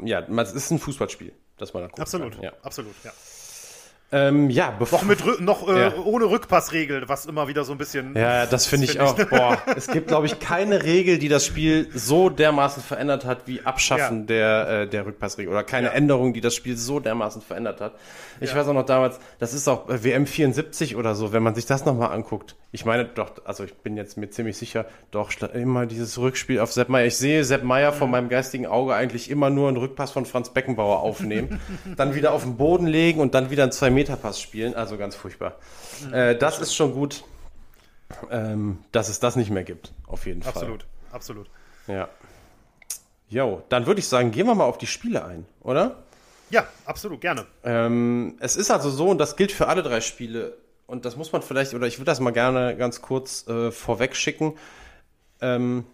ja, 0.04 0.19
es 0.19 0.54
ist 0.54 0.71
ein 0.71 0.80
Fußballspiel, 0.80 1.32
das 1.58 1.73
man 1.73 1.84
da 1.84 1.88
guckt. 1.88 2.01
Absolut, 2.01 2.34
kann. 2.34 2.43
ja. 2.43 2.51
absolut, 2.62 2.93
ja. 3.04 3.12
Ähm, 4.15 4.49
ja, 4.49 4.71
bevor. 4.71 4.99
Noch, 4.99 5.08
mit, 5.08 5.41
noch 5.41 5.67
äh, 5.67 5.82
ja. 5.82 5.95
ohne 5.97 6.23
Rückpassregel, 6.30 7.10
was 7.10 7.25
immer 7.25 7.49
wieder 7.49 7.65
so 7.65 7.73
ein 7.73 7.78
bisschen. 7.78 8.15
Ja, 8.15 8.45
das 8.45 8.65
finde 8.67 8.86
ich 8.86 9.01
auch. 9.01 9.13
Boah, 9.13 9.58
es 9.75 9.88
gibt, 9.88 10.08
glaube 10.08 10.25
ich, 10.25 10.39
keine 10.39 10.84
Regel, 10.84 11.17
die 11.17 11.28
das 11.28 11.45
Spiel 11.45 11.89
so 11.93 12.30
dermaßen 12.30 12.82
verändert 12.82 13.25
hat, 13.25 13.39
wie 13.45 13.63
Abschaffen 13.63 14.21
ja. 14.21 14.25
der, 14.25 14.69
äh, 14.69 14.88
der 14.88 15.06
Rückpassregel. 15.06 15.51
Oder 15.51 15.65
keine 15.65 15.88
ja. 15.88 15.93
Änderung, 15.93 16.32
die 16.32 16.39
das 16.39 16.56
Spiel 16.56 16.78
so 16.78 17.01
dermaßen 17.01 17.41
verändert 17.41 17.82
hat. 17.82 17.95
Ich 18.39 18.56
weiß 18.56 18.67
auch 18.67 18.73
noch 18.73 18.86
damals, 18.86 19.19
das 19.39 19.54
ist 19.54 19.67
auch 19.67 19.89
äh, 19.89 20.04
WM 20.04 20.28
74 20.28 20.95
oder 20.95 21.13
so, 21.13 21.34
wenn 21.34 21.43
man 21.43 21.54
sich 21.54 21.65
das 21.65 21.84
nochmal 21.84 22.12
anguckt. 22.12 22.56
Ich 22.71 22.84
meine 22.84 23.06
doch, 23.06 23.32
also 23.45 23.63
ich 23.63 23.73
bin 23.73 23.95
jetzt 23.95 24.17
mir 24.17 24.30
ziemlich 24.30 24.58
sicher, 24.58 24.86
doch 25.12 25.32
immer 25.54 25.86
dieses 25.86 26.17
Rückspiel 26.17 26.60
auf 26.60 26.73
Sepp 26.73 26.89
Meier. 26.89 27.06
Ich 27.06 27.15
sehe 27.15 27.45
Sepp 27.45 27.63
Meier 27.63 27.91
mhm. 27.91 27.95
vor 27.95 28.08
meinem 28.08 28.28
geistigen 28.28 28.65
Auge 28.65 28.93
eigentlich 28.93 29.30
immer 29.30 29.49
nur 29.49 29.69
einen 29.69 29.78
Rückpass 29.78 30.12
von 30.12 30.25
Franz 30.25 30.49
Beckenbauer 30.49 30.99
aufnehmen, 30.99 31.62
dann 31.97 32.15
wieder 32.15 32.34
auf 32.34 32.43
den 32.43 32.58
Boden 32.58 32.88
legen 32.88 33.21
und 33.21 33.34
dann 33.34 33.49
wieder 33.49 33.63
einen 33.63 33.71
2-Meter-Pass 34.06 34.39
spielen. 34.39 34.74
Also 34.76 34.98
ganz 34.98 35.15
furchtbar. 35.15 35.58
Mhm, 36.06 36.13
äh, 36.13 36.36
das, 36.36 36.60
das 36.60 36.70
ist 36.70 36.76
schon 36.76 36.94
gut, 36.94 37.24
ähm, 38.30 38.80
dass 38.91 39.10
es 39.10 39.20
das 39.20 39.36
nicht 39.36 39.50
mehr 39.50 39.63
gibt, 39.63 39.91
auf 40.08 40.26
jeden 40.26 40.44
absolut, 40.44 40.84
Fall. 40.84 41.12
Absolut, 41.12 41.48
absolut. 41.48 41.50
Ja. 41.88 42.10
Jo, 43.28 43.63
dann 43.70 43.88
würde 43.88 44.00
ich 44.00 44.08
sagen, 44.08 44.32
gehen 44.32 44.46
wir 44.46 44.56
mal 44.56 44.65
auf 44.65 44.78
die 44.78 44.88
Spiele 44.88 45.26
ein, 45.26 45.46
oder? 45.62 46.04
Ja, 46.52 46.68
absolut, 46.86 47.22
gerne. 47.22 47.46
Ähm, 47.63 48.38
es 48.39 48.56
ist 48.56 48.70
also 48.70 48.91
so, 48.91 49.10
und 49.10 49.18
das 49.18 49.36
gilt 49.36 49.52
für 49.52 49.68
alle 49.68 49.82
drei 49.82 50.00
Spiele, 50.02 50.58
und 50.86 51.06
das 51.06 51.15
muss 51.15 51.32
man 51.32 51.41
vielleicht, 51.41 51.74
oder 51.74 51.88
ich 51.88 51.98
würde 51.98 52.06
das 52.06 52.20
mal 52.20 52.32
gerne 52.32 52.78
ganz 52.78 53.02
kurz 53.02 53.48
äh, 53.48 53.72
vorweg 53.72 54.15
schicken, 54.15 54.54
ähm, 55.41 55.86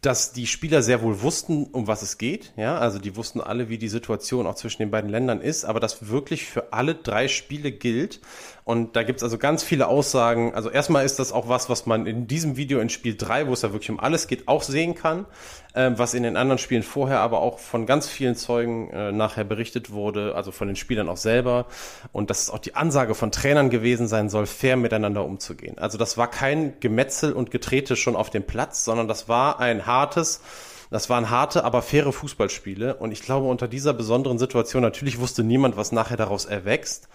dass 0.00 0.32
die 0.32 0.46
Spieler 0.46 0.82
sehr 0.82 1.02
wohl 1.02 1.22
wussten, 1.22 1.64
um 1.64 1.88
was 1.88 2.02
es 2.02 2.18
geht. 2.18 2.52
Ja, 2.56 2.78
also 2.78 2.98
die 2.98 3.16
wussten 3.16 3.40
alle, 3.40 3.68
wie 3.68 3.78
die 3.78 3.88
Situation 3.88 4.46
auch 4.46 4.54
zwischen 4.54 4.82
den 4.82 4.90
beiden 4.90 5.10
Ländern 5.10 5.40
ist, 5.40 5.64
aber 5.64 5.80
das 5.80 6.08
wirklich 6.08 6.46
für 6.46 6.72
alle 6.72 6.94
drei 6.94 7.26
Spiele 7.26 7.72
gilt. 7.72 8.20
Und 8.68 8.96
da 8.96 9.02
gibt's 9.02 9.22
also 9.22 9.38
ganz 9.38 9.62
viele 9.62 9.88
Aussagen. 9.88 10.54
Also 10.54 10.68
erstmal 10.68 11.06
ist 11.06 11.18
das 11.18 11.32
auch 11.32 11.48
was, 11.48 11.70
was 11.70 11.86
man 11.86 12.04
in 12.04 12.26
diesem 12.26 12.58
Video 12.58 12.80
in 12.80 12.90
Spiel 12.90 13.16
3, 13.16 13.46
wo 13.46 13.54
es 13.54 13.62
ja 13.62 13.72
wirklich 13.72 13.88
um 13.88 13.98
alles 13.98 14.26
geht, 14.26 14.46
auch 14.46 14.62
sehen 14.62 14.94
kann, 14.94 15.24
äh, 15.72 15.92
was 15.94 16.12
in 16.12 16.22
den 16.22 16.36
anderen 16.36 16.58
Spielen 16.58 16.82
vorher 16.82 17.20
aber 17.20 17.40
auch 17.40 17.60
von 17.60 17.86
ganz 17.86 18.08
vielen 18.08 18.36
Zeugen 18.36 18.90
äh, 18.90 19.10
nachher 19.10 19.44
berichtet 19.44 19.90
wurde, 19.90 20.34
also 20.34 20.52
von 20.52 20.66
den 20.66 20.76
Spielern 20.76 21.08
auch 21.08 21.16
selber. 21.16 21.64
Und 22.12 22.28
dass 22.28 22.42
es 22.42 22.50
auch 22.50 22.58
die 22.58 22.74
Ansage 22.74 23.14
von 23.14 23.32
Trainern 23.32 23.70
gewesen 23.70 24.06
sein 24.06 24.28
soll, 24.28 24.44
fair 24.44 24.76
miteinander 24.76 25.24
umzugehen. 25.24 25.78
Also 25.78 25.96
das 25.96 26.18
war 26.18 26.30
kein 26.30 26.78
Gemetzel 26.78 27.32
und 27.32 27.50
Getrete 27.50 27.96
schon 27.96 28.16
auf 28.16 28.28
dem 28.28 28.42
Platz, 28.42 28.84
sondern 28.84 29.08
das 29.08 29.30
war 29.30 29.60
ein 29.60 29.86
hartes, 29.86 30.42
das 30.90 31.08
waren 31.08 31.30
harte, 31.30 31.64
aber 31.64 31.80
faire 31.80 32.12
Fußballspiele. 32.12 32.96
Und 32.96 33.12
ich 33.12 33.22
glaube, 33.22 33.46
unter 33.46 33.66
dieser 33.66 33.94
besonderen 33.94 34.38
Situation, 34.38 34.82
natürlich 34.82 35.18
wusste 35.18 35.42
niemand, 35.42 35.78
was 35.78 35.90
nachher 35.90 36.18
daraus 36.18 36.44
erwächst. 36.44 37.08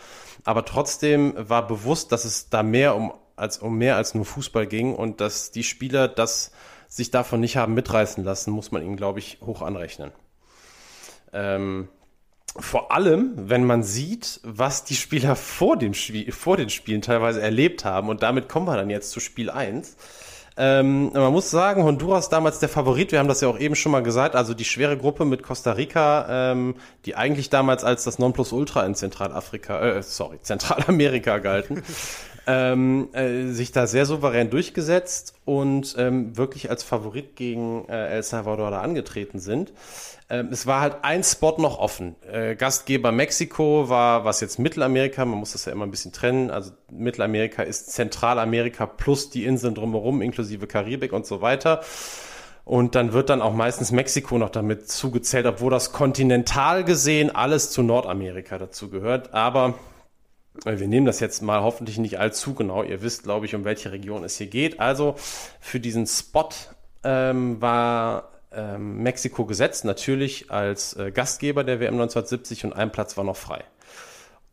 Aber 0.44 0.66
trotzdem 0.66 1.34
war 1.38 1.68
bewusst, 1.68 2.12
dass 2.12 2.26
es 2.26 2.50
da 2.50 2.64
mehr 2.64 2.96
um, 2.96 3.14
als, 3.36 3.58
um 3.58 3.78
mehr 3.78 3.96
als 3.96 4.14
nur 4.14 4.26
Fußball 4.26 4.68
ging 4.68 4.94
und 4.96 5.22
dass 5.22 5.52
die 5.52 5.64
Spieler 5.64 6.08
das 6.08 6.52
sich 6.88 7.10
davon 7.10 7.40
nicht 7.40 7.58
haben 7.58 7.74
mitreißen 7.74 8.24
lassen, 8.24 8.52
muss 8.52 8.72
man 8.72 8.84
ihnen, 8.84 8.98
glaube 8.98 9.20
ich, 9.20 9.40
hoch 9.42 9.62
anrechnen. 9.62 10.12
Ähm, 11.32 11.88
vor 12.56 12.92
allem, 12.92 13.34
wenn 13.36 13.66
man 13.66 13.82
sieht, 13.82 14.40
was 14.44 14.84
die 14.84 14.96
Spieler 14.96 15.36
vor, 15.36 15.76
dem 15.76 15.96
Spiel, 15.96 16.32
vor 16.32 16.56
den 16.56 16.70
Spielen 16.70 17.02
teilweise 17.02 17.42
erlebt 17.42 17.84
haben. 17.84 18.10
Und 18.10 18.22
damit 18.22 18.48
kommen 18.48 18.68
wir 18.68 18.78
dann 18.78 18.92
jetzt 18.92 19.10
zu 19.10 19.20
Spiel 19.20 19.50
1. 19.50 19.96
Ähm, 20.56 21.12
man 21.14 21.32
muss 21.32 21.50
sagen, 21.50 21.84
Honduras 21.84 22.30
damals 22.30 22.60
der 22.60 22.70
Favorit, 22.70 23.12
wir 23.12 23.20
haben 23.20 23.28
das 23.28 23.42
ja 23.42 23.48
auch 23.48 23.60
eben 23.60 23.76
schon 23.76 23.92
mal 23.92 24.04
gesagt, 24.04 24.36
also 24.36 24.54
die 24.54 24.66
schwere 24.66 24.98
Gruppe 24.98 25.26
mit 25.26 25.42
Costa 25.42 25.72
Rica, 25.72 26.52
ähm, 26.52 26.76
die 27.06 27.16
eigentlich 27.16 27.50
damals 27.50 27.84
als 27.84 28.04
das 28.04 28.20
Nonplusultra 28.20 28.86
in 28.86 28.94
Zentralafrika, 28.94 29.82
äh, 29.82 30.04
sorry, 30.04 30.40
Zentralamerika 30.42 31.40
galten, 31.40 31.82
ähm, 32.46 33.10
äh, 33.14 33.48
sich 33.48 33.72
da 33.72 33.88
sehr 33.88 34.06
souverän 34.06 34.50
durchgesetzt 34.50 35.36
und 35.46 35.96
ähm, 35.98 36.36
wirklich 36.36 36.70
als 36.70 36.84
Favorit 36.84 37.36
gegen 37.36 37.88
äh, 37.88 38.16
El 38.16 38.24
Salvador 38.24 38.72
da 38.72 38.82
angetreten 38.82 39.40
sind. 39.40 39.72
Ähm, 40.30 40.50
es 40.52 40.68
war 40.68 40.82
halt 40.82 40.98
ein 41.04 41.24
Spot 41.24 41.56
noch 41.58 41.80
offen. 41.80 42.16
Äh, 42.30 42.56
Gastgeber 42.56 43.12
Mexiko 43.12 43.88
war, 43.90 44.26
was 44.26 44.42
jetzt 44.42 44.60
Mittelamerika, 44.60 45.24
man 45.26 45.40
muss 45.40 45.54
das 45.54 45.66
ja 45.66 45.72
immer 45.72 45.86
ein 45.86 45.92
bisschen 45.92 46.12
trennen. 46.12 46.50
Also 46.50 46.72
Mittelamerika 46.92 47.64
ist 47.64 47.92
Zentralamerika 47.92 48.86
plus 48.86 49.30
die 49.30 49.46
Inseln 49.46 49.76
drumherum, 49.76 50.22
inklusive 50.22 50.68
Karibik 50.68 51.14
und 51.14 51.26
so 51.26 51.42
weiter. 51.42 51.82
Und 52.66 52.96
dann 52.96 53.12
wird 53.12 53.30
dann 53.30 53.42
auch 53.42 53.54
meistens 53.54 53.92
Mexiko 53.92 54.38
noch 54.38 54.50
damit 54.50 54.90
zugezählt, 54.90 55.46
obwohl 55.46 55.70
das 55.70 55.92
kontinental 55.92 56.86
gesehen 56.86 57.34
alles 57.34 57.72
zu 57.72 57.84
Nordamerika 57.84 58.58
dazu 58.58 58.90
gehört. 58.90 59.34
Aber 59.34 59.74
wir 60.64 60.88
nehmen 60.88 61.06
das 61.06 61.20
jetzt 61.20 61.42
mal 61.42 61.62
hoffentlich 61.62 61.98
nicht 61.98 62.20
allzu 62.20 62.54
genau. 62.54 62.84
Ihr 62.84 63.02
wisst, 63.02 63.24
glaube 63.24 63.46
ich, 63.46 63.56
um 63.56 63.66
welche 63.66 63.92
Region 63.92 64.24
es 64.24 64.38
hier 64.38 64.48
geht. 64.48 64.80
Also 64.80 65.16
für 65.60 65.80
diesen 65.80 66.06
Spot 66.06 66.50
ähm, 67.04 67.62
war 67.62 68.30
ähm, 68.52 69.02
Mexiko 69.02 69.46
gesetzt, 69.46 69.84
natürlich 69.86 70.52
als 70.52 70.96
äh, 70.96 71.12
Gastgeber 71.12 71.64
der 71.64 71.80
WM 71.80 71.96
1970 71.96 72.66
und 72.66 72.74
ein 72.74 72.92
Platz 72.92 73.18
war 73.18 73.24
noch 73.24 73.38
frei. 73.38 73.64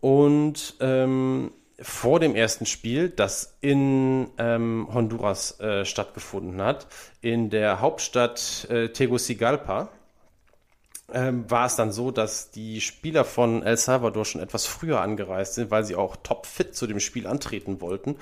Und 0.00 0.76
ähm, 0.80 1.52
vor 1.80 2.20
dem 2.20 2.34
ersten 2.34 2.66
Spiel, 2.66 3.08
das 3.08 3.56
in 3.60 4.28
ähm, 4.38 4.88
Honduras 4.92 5.60
äh, 5.60 5.84
stattgefunden 5.84 6.60
hat, 6.60 6.86
in 7.20 7.50
der 7.50 7.80
Hauptstadt 7.80 8.66
äh, 8.70 8.88
Tegucigalpa, 8.88 9.88
ähm, 11.12 11.50
war 11.50 11.66
es 11.66 11.76
dann 11.76 11.92
so, 11.92 12.10
dass 12.10 12.50
die 12.50 12.80
Spieler 12.80 13.24
von 13.24 13.62
El 13.62 13.76
Salvador 13.76 14.24
schon 14.24 14.40
etwas 14.40 14.66
früher 14.66 15.00
angereist 15.00 15.54
sind, 15.54 15.70
weil 15.70 15.84
sie 15.84 15.96
auch 15.96 16.16
topfit 16.16 16.74
zu 16.74 16.86
dem 16.86 17.00
Spiel 17.00 17.26
antreten 17.26 17.80
wollten. 17.80 18.16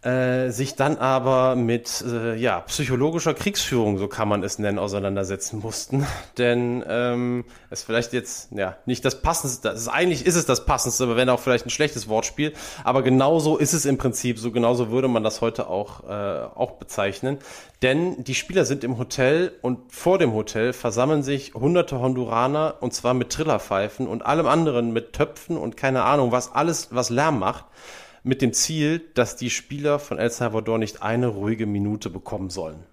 Äh, 0.00 0.50
sich 0.50 0.76
dann 0.76 0.96
aber 0.96 1.56
mit 1.56 2.04
äh, 2.06 2.36
ja, 2.36 2.60
psychologischer 2.60 3.34
Kriegsführung, 3.34 3.98
so 3.98 4.06
kann 4.06 4.28
man 4.28 4.44
es 4.44 4.60
nennen, 4.60 4.78
auseinandersetzen 4.78 5.58
mussten. 5.58 6.06
Denn 6.38 6.84
ähm, 6.86 7.44
es 7.68 7.82
vielleicht 7.82 8.12
jetzt 8.12 8.52
ja 8.52 8.76
nicht 8.86 9.04
das 9.04 9.22
passendste, 9.22 9.70
das 9.70 9.80
ist, 9.80 9.88
eigentlich 9.88 10.24
ist 10.24 10.36
es 10.36 10.46
das 10.46 10.66
passendste, 10.66 11.02
aber 11.02 11.16
wenn 11.16 11.28
auch 11.28 11.40
vielleicht 11.40 11.66
ein 11.66 11.70
schlechtes 11.70 12.08
Wortspiel. 12.08 12.52
Aber 12.84 13.02
genauso 13.02 13.56
ist 13.56 13.72
es 13.72 13.86
im 13.86 13.98
Prinzip, 13.98 14.38
so 14.38 14.52
genauso 14.52 14.92
würde 14.92 15.08
man 15.08 15.24
das 15.24 15.40
heute 15.40 15.66
auch, 15.66 16.04
äh, 16.08 16.44
auch 16.54 16.76
bezeichnen. 16.78 17.38
Denn 17.82 18.22
die 18.22 18.36
Spieler 18.36 18.64
sind 18.64 18.84
im 18.84 18.98
Hotel 18.98 19.50
und 19.62 19.92
vor 19.92 20.18
dem 20.18 20.32
Hotel 20.32 20.74
versammeln 20.74 21.24
sich 21.24 21.54
hunderte 21.54 21.98
Honduraner 21.98 22.76
und 22.78 22.94
zwar 22.94 23.14
mit 23.14 23.30
Trillerpfeifen 23.30 24.06
und 24.06 24.24
allem 24.24 24.46
anderen 24.46 24.92
mit 24.92 25.14
Töpfen 25.14 25.56
und 25.56 25.76
keine 25.76 26.04
Ahnung, 26.04 26.30
was 26.30 26.54
alles, 26.54 26.90
was 26.92 27.10
Lärm 27.10 27.40
macht 27.40 27.64
mit 28.28 28.42
dem 28.42 28.52
Ziel, 28.52 29.00
dass 29.14 29.36
die 29.36 29.48
Spieler 29.48 29.98
von 29.98 30.18
El 30.18 30.30
Salvador 30.30 30.76
nicht 30.76 31.02
eine 31.02 31.28
ruhige 31.28 31.64
Minute 31.64 32.10
bekommen 32.10 32.50
sollen. 32.50 32.84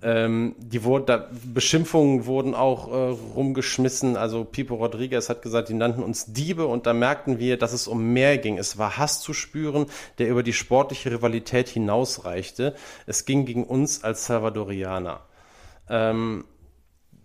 Ähm, 0.00 0.54
die 0.58 0.84
wurde, 0.84 1.06
da, 1.06 1.28
Beschimpfungen 1.52 2.24
wurden 2.24 2.54
auch 2.54 2.86
äh, 2.86 3.16
rumgeschmissen. 3.34 4.16
Also 4.16 4.44
Pipo 4.44 4.76
Rodriguez 4.76 5.28
hat 5.28 5.42
gesagt, 5.42 5.70
die 5.70 5.74
nannten 5.74 6.04
uns 6.04 6.32
Diebe 6.32 6.68
und 6.68 6.86
da 6.86 6.92
merkten 6.92 7.40
wir, 7.40 7.58
dass 7.58 7.72
es 7.72 7.88
um 7.88 8.12
mehr 8.12 8.38
ging. 8.38 8.58
Es 8.58 8.78
war 8.78 8.96
Hass 8.96 9.20
zu 9.20 9.32
spüren, 9.32 9.86
der 10.18 10.28
über 10.28 10.44
die 10.44 10.52
sportliche 10.52 11.10
Rivalität 11.10 11.68
hinausreichte. 11.68 12.76
Es 13.06 13.24
ging 13.24 13.44
gegen 13.44 13.64
uns 13.64 14.04
als 14.04 14.26
Salvadorianer. 14.26 15.22
Ähm, 15.88 16.44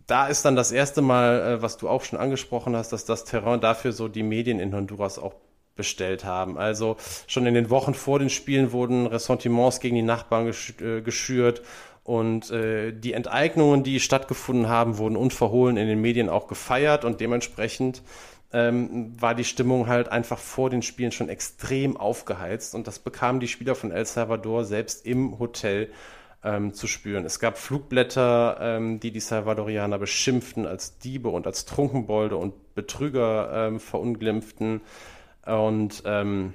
da 0.08 0.26
ist 0.26 0.46
dann 0.46 0.56
das 0.56 0.72
erste 0.72 1.04
Mal, 1.04 1.42
äh, 1.42 1.62
was 1.62 1.78
du 1.78 1.88
auch 1.88 2.04
schon 2.04 2.18
angesprochen 2.18 2.76
hast, 2.76 2.92
dass 2.92 3.06
das 3.06 3.24
Terrain 3.24 3.62
dafür 3.62 3.92
so 3.92 4.08
die 4.08 4.24
Medien 4.24 4.60
in 4.60 4.74
Honduras 4.74 5.20
auch 5.20 5.36
bestellt 5.76 6.24
haben. 6.24 6.58
Also 6.58 6.98
schon 7.28 7.46
in 7.46 7.54
den 7.54 7.70
Wochen 7.70 7.94
vor 7.94 8.20
den 8.20 8.30
Spielen 8.30 8.72
wurden 8.72 9.08
Ressentiments 9.08 9.80
gegen 9.80 9.96
die 9.96 10.02
Nachbarn 10.02 10.54
äh, 10.80 11.02
geschürt 11.02 11.62
und 12.04 12.52
äh, 12.52 12.92
die 12.92 13.14
Enteignungen, 13.14 13.84
die 13.84 14.00
stattgefunden 14.00 14.68
haben, 14.68 14.98
wurden 14.98 15.16
unverhohlen 15.16 15.78
in 15.78 15.88
den 15.88 16.02
Medien 16.02 16.30
auch 16.30 16.48
gefeiert 16.48 17.06
und 17.06 17.22
dementsprechend 17.22 18.02
ähm, 18.52 19.14
war 19.20 19.36
die 19.36 19.46
Stimmung 19.46 19.88
halt 19.88 20.10
einfach 20.10 20.38
vor 20.38 20.70
den 20.70 20.82
Spielen 20.82 21.12
schon 21.12 21.30
extrem 21.30 21.98
aufgeheizt 21.98 22.76
und 22.76 22.88
das 22.88 23.00
bekamen 23.00 23.40
die 23.40 23.48
Spieler 23.48 23.74
von 23.74 23.92
El 23.92 24.06
Salvador 24.06 24.66
selbst 24.66 25.06
im 25.06 25.40
Hotel 25.40 25.90
ähm, 26.44 26.74
zu 26.74 26.88
spüren. 26.88 27.26
Es 27.26 27.40
gab 27.40 27.58
Flugblätter, 27.58 28.58
ähm, 28.60 29.00
die 29.00 29.12
die 29.12 29.20
Salvadorianer 29.20 29.98
beschimpften 29.98 30.68
als 30.68 31.00
Diebe 31.00 31.30
und 31.30 31.48
als 31.48 31.66
Trunkenbolde 31.66 32.36
und 32.36 32.76
Betrüger 32.76 33.68
ähm, 33.68 33.80
verunglimpften. 33.80 34.82
Und 35.46 36.04
ähm, 36.06 36.54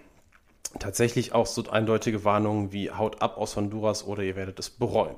tatsächlich 0.78 1.32
auch 1.32 1.46
so 1.46 1.68
eindeutige 1.70 2.24
Warnungen 2.24 2.72
wie 2.72 2.90
haut 2.90 3.22
ab 3.22 3.38
aus 3.38 3.56
Honduras 3.56 4.06
oder 4.06 4.22
ihr 4.22 4.36
werdet 4.36 4.58
es 4.58 4.70
bereuen. 4.70 5.16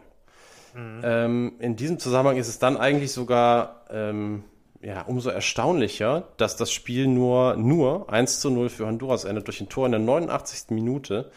Mhm. 0.75 1.01
Ähm, 1.03 1.53
in 1.59 1.77
diesem 1.77 1.99
Zusammenhang 1.99 2.37
ist 2.37 2.49
es 2.49 2.59
dann 2.59 2.77
eigentlich 2.77 3.13
sogar 3.13 3.85
ähm, 3.91 4.45
ja, 4.83 5.03
umso 5.03 5.31
erstaunlicher, 5.31 6.29
dass 6.37 6.57
das 6.57 6.73
Spiel 6.73 7.07
nur, 7.07 7.57
nur 7.57 8.11
1 8.11 8.41
zu 8.41 8.51
0 8.51 8.71
für 8.71 8.87
Honduras 8.87 9.25
endet 9.25 9.47
durch 9.47 9.61
ein 9.61 9.69
Tor 9.69 9.87
in 9.87 9.93
der 9.93 10.01
89. 10.01 10.71
Minute. 10.71 11.31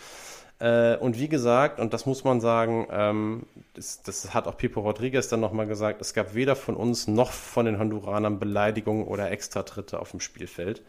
Äh, 0.59 0.95
und 0.97 1.19
wie 1.19 1.27
gesagt, 1.27 1.79
und 1.79 1.93
das 1.93 2.05
muss 2.05 2.23
man 2.23 2.39
sagen, 2.39 2.87
ähm, 2.89 3.43
das, 3.73 4.01
das, 4.01 4.33
hat 4.33 4.47
auch 4.47 4.55
Pipo 4.55 4.79
Rodriguez 4.79 5.27
dann 5.27 5.41
nochmal 5.41 5.67
gesagt, 5.67 5.99
es 5.99 6.13
gab 6.13 6.35
weder 6.35 6.55
von 6.55 6.75
uns 6.75 7.07
noch 7.07 7.31
von 7.31 7.65
den 7.65 7.79
Honduranern 7.79 8.39
Beleidigungen 8.39 9.05
oder 9.05 9.29
Extratritte 9.31 9.99
auf 9.99 10.11
dem 10.11 10.21
Spielfeld. 10.21 10.81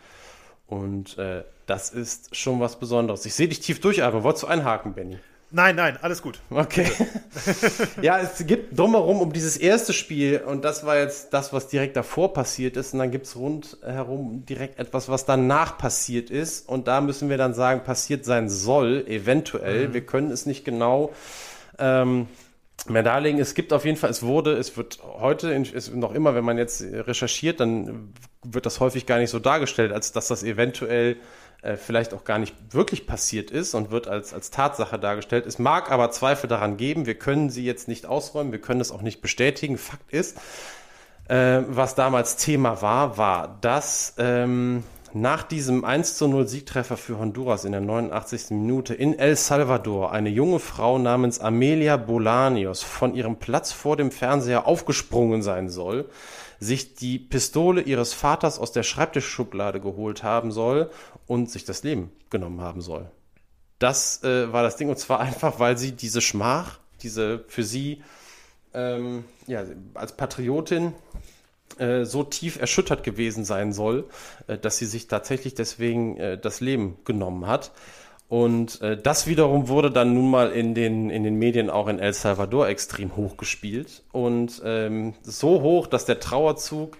Und 0.67 1.19
äh, 1.19 1.45
das 1.67 1.91
ist 1.91 2.35
schon 2.37 2.61
was 2.61 2.79
Besonderes. 2.79 3.25
Ich 3.27 3.35
sehe 3.35 3.49
dich 3.49 3.61
tief 3.61 3.81
durchatmen. 3.81 4.23
Wolltest 4.23 4.45
du 4.45 4.47
einhaken, 4.49 4.95
Benny? 4.95 5.19
Nein, 5.51 5.77
nein, 5.77 5.97
alles 6.03 6.21
gut. 6.21 6.41
Okay. 6.51 6.91
ja, 8.03 8.19
es 8.19 8.45
gibt 8.45 8.77
drumherum 8.77 9.21
um 9.21 9.33
dieses 9.33 9.57
erste 9.57 9.93
Spiel 9.93 10.43
und 10.45 10.65
das 10.65 10.85
war 10.85 10.99
jetzt 10.99 11.33
das, 11.33 11.53
was 11.53 11.69
direkt 11.69 11.97
davor 11.97 12.33
passiert 12.33 12.77
ist. 12.77 12.93
Und 12.93 12.99
dann 12.99 13.13
gibt 13.13 13.27
es 13.27 13.37
rundherum 13.37 14.45
direkt 14.47 14.81
etwas, 14.81 15.09
was 15.09 15.27
danach 15.27 15.79
passiert 15.79 16.29
ist. 16.29 16.69
Und 16.69 16.89
da 16.89 17.01
müssen 17.01 17.31
wir 17.31 17.37
dann 17.37 17.55
sagen, 17.55 17.85
passiert 17.85 18.25
sein 18.25 18.49
soll, 18.49 19.05
eventuell. 19.07 19.89
Mhm. 19.89 19.95
Wir 19.95 20.05
können 20.05 20.33
es 20.33 20.45
nicht 20.45 20.65
genau 20.65 21.13
ähm, 21.79 22.27
mehr 22.89 23.05
darlegen. 23.05 23.39
Es 23.39 23.55
gibt 23.55 23.73
auf 23.73 23.85
jeden 23.85 23.97
Fall, 23.97 24.11
es 24.11 24.25
wurde, 24.25 24.55
es 24.55 24.77
wird 24.77 24.99
heute, 25.05 25.55
es 25.55 25.93
noch 25.93 26.15
immer, 26.15 26.35
wenn 26.35 26.45
man 26.45 26.59
jetzt 26.59 26.83
recherchiert, 26.83 27.61
dann 27.61 28.13
wird 28.45 28.67
das 28.67 28.81
häufig 28.81 29.07
gar 29.07 29.19
nicht 29.19 29.31
so 29.31 29.39
dargestellt, 29.39 29.93
als 29.93 30.13
dass 30.13 30.29
das 30.29 30.43
eventuell 30.43 31.17
äh, 31.63 31.77
vielleicht 31.77 32.13
auch 32.13 32.25
gar 32.25 32.39
nicht 32.39 32.55
wirklich 32.71 33.07
passiert 33.07 33.51
ist 33.51 33.75
und 33.75 33.91
wird 33.91 34.07
als, 34.07 34.35
als 34.35 34.51
Tatsache 34.51 34.99
dargestellt. 34.99 35.47
Es 35.47 35.59
mag 35.59 35.91
aber 35.91 36.11
Zweifel 36.11 36.47
daran 36.47 36.77
geben. 36.77 37.07
Wir 37.07 37.15
können 37.15 37.49
sie 37.51 37.65
jetzt 37.65 37.89
nicht 37.89 38.07
ausräumen, 38.07 38.53
wir 38.53 38.61
können 38.61 38.81
es 38.81 38.93
auch 38.93 39.03
nicht 39.03 39.23
bestätigen. 39.23 39.79
Fakt 39.79 40.13
ist, 40.13 40.37
äh, 41.29 41.63
was 41.67 41.95
damals 41.95 42.37
Thema 42.37 42.83
war, 42.83 43.17
war, 43.17 43.59
dass 43.61 44.15
ähm, 44.19 44.85
nach 45.15 45.45
diesem 45.45 45.85
1 45.85 46.19
zu 46.19 46.27
0 46.27 46.49
Siegtreffer 46.49 46.97
für 46.97 47.19
Honduras 47.19 47.65
in 47.65 47.73
der 47.73 47.81
89. 47.81 48.51
Minute 48.51 48.93
in 48.93 49.19
El 49.19 49.37
Salvador 49.37 50.13
eine 50.13 50.29
junge 50.29 50.59
Frau 50.59 50.99
namens 50.99 51.39
Amelia 51.39 51.97
Bolanios 51.97 52.83
von 52.83 53.15
ihrem 53.15 53.37
Platz 53.37 53.73
vor 53.73 53.97
dem 53.97 54.11
Fernseher 54.11 54.67
aufgesprungen 54.67 55.43
sein 55.43 55.69
soll, 55.69 56.11
sich 56.61 56.95
die 56.95 57.19
Pistole 57.19 57.83
ihres 57.83 58.13
Vaters 58.13 58.59
aus 58.59 58.73
der 58.73 58.83
Schreibtischschublade 58.83 59.81
geholt 59.81 60.23
haben 60.23 60.53
soll 60.53 60.91
und 61.27 61.51
sich 61.51 61.65
das 61.65 61.83
Leben 61.83 62.13
genommen 62.31 62.61
haben 62.61 62.81
soll. 62.81 63.11
Das 63.79 64.23
äh, 64.23 64.53
war 64.53 64.63
das 64.63 64.77
Ding 64.77 64.89
und 64.89 64.99
zwar 64.99 65.21
einfach, 65.21 65.59
weil 65.59 65.77
sie 65.77 65.93
diese 65.93 66.21
Schmach, 66.21 66.79
diese 67.03 67.45
für 67.49 67.65
sie 67.65 68.03
ähm, 68.73 69.25
ja, 69.47 69.65
als 69.95 70.17
Patriotin 70.17 70.95
äh, 71.79 72.05
so 72.05 72.23
tief 72.25 72.61
erschüttert 72.61 73.03
gewesen 73.03 73.45
sein 73.45 73.73
soll, 73.73 74.09
äh, 74.47 74.59
dass 74.59 74.79
sie 74.79 74.87
sich 74.87 75.09
tatsächlich 75.09 75.55
deswegen 75.55 76.17
äh, 76.19 76.39
das 76.39 76.61
Leben 76.61 76.99
genommen 77.05 77.47
hat. 77.47 77.73
Und 78.29 78.81
äh, 78.81 78.97
das 78.97 79.27
wiederum 79.27 79.69
wurde 79.69 79.91
dann 79.91 80.15
nun 80.15 80.31
mal 80.31 80.51
in 80.51 80.75
den, 80.75 81.11
in 81.11 81.25
den 81.25 81.37
Medien 81.37 81.71
auch 81.71 81.89
in 81.89 81.99
El 81.99 82.15
Salvador 82.15 82.69
extrem 82.69 83.17
hoch 83.17 83.37
gespielt. 83.37 84.03
Und 84.13 84.63
ähm, 84.65 85.15
so 85.23 85.61
hoch, 85.61 85.87
dass 85.87 86.05
der 86.05 86.21
Trauerzug 86.21 86.97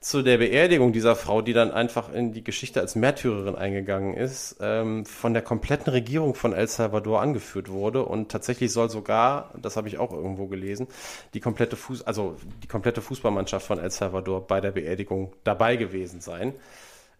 zu 0.00 0.22
der 0.22 0.38
Beerdigung 0.38 0.92
dieser 0.92 1.16
Frau, 1.16 1.42
die 1.42 1.52
dann 1.52 1.72
einfach 1.72 2.12
in 2.12 2.32
die 2.32 2.44
Geschichte 2.44 2.80
als 2.80 2.94
Märtyrerin 2.94 3.56
eingegangen 3.56 4.14
ist, 4.14 4.56
ähm, 4.60 5.04
von 5.04 5.32
der 5.32 5.42
kompletten 5.42 5.90
Regierung 5.92 6.36
von 6.36 6.52
El 6.52 6.68
Salvador 6.68 7.20
angeführt 7.20 7.68
wurde 7.68 8.04
und 8.04 8.30
tatsächlich 8.30 8.72
soll 8.72 8.90
sogar, 8.90 9.52
das 9.60 9.76
habe 9.76 9.88
ich 9.88 9.98
auch 9.98 10.12
irgendwo 10.12 10.46
gelesen, 10.46 10.86
die 11.34 11.40
komplette 11.40 11.74
Fuß, 11.74 12.06
also 12.06 12.36
die 12.62 12.68
komplette 12.68 13.02
Fußballmannschaft 13.02 13.66
von 13.66 13.80
El 13.80 13.90
Salvador 13.90 14.46
bei 14.46 14.60
der 14.60 14.70
Beerdigung 14.70 15.32
dabei 15.42 15.74
gewesen 15.74 16.20
sein. 16.20 16.54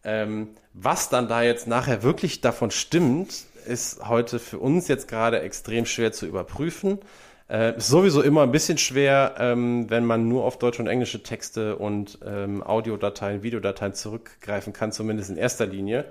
Ähm, 0.04 0.50
was 0.72 1.08
dann 1.08 1.28
da 1.28 1.42
jetzt 1.42 1.66
nachher 1.66 2.02
wirklich 2.02 2.40
davon 2.40 2.70
stimmt, 2.70 3.46
ist 3.66 4.08
heute 4.08 4.38
für 4.38 4.58
uns 4.58 4.88
jetzt 4.88 5.08
gerade 5.08 5.40
extrem 5.40 5.87
schwer 5.87 6.12
zu 6.12 6.26
überprüfen. 6.26 6.98
Äh, 7.48 7.76
ist 7.76 7.88
sowieso 7.88 8.22
immer 8.22 8.42
ein 8.42 8.52
bisschen 8.52 8.78
schwer, 8.78 9.37
ähm, 9.38 9.88
wenn 9.88 10.04
man 10.04 10.28
nur 10.28 10.44
auf 10.44 10.58
deutsche 10.58 10.82
und 10.82 10.88
englische 10.88 11.22
Texte 11.22 11.76
und 11.76 12.18
ähm, 12.24 12.62
Audiodateien, 12.62 13.42
Videodateien 13.42 13.94
zurückgreifen 13.94 14.72
kann, 14.72 14.92
zumindest 14.92 15.30
in 15.30 15.37
erster 15.37 15.66
Linie. 15.66 16.04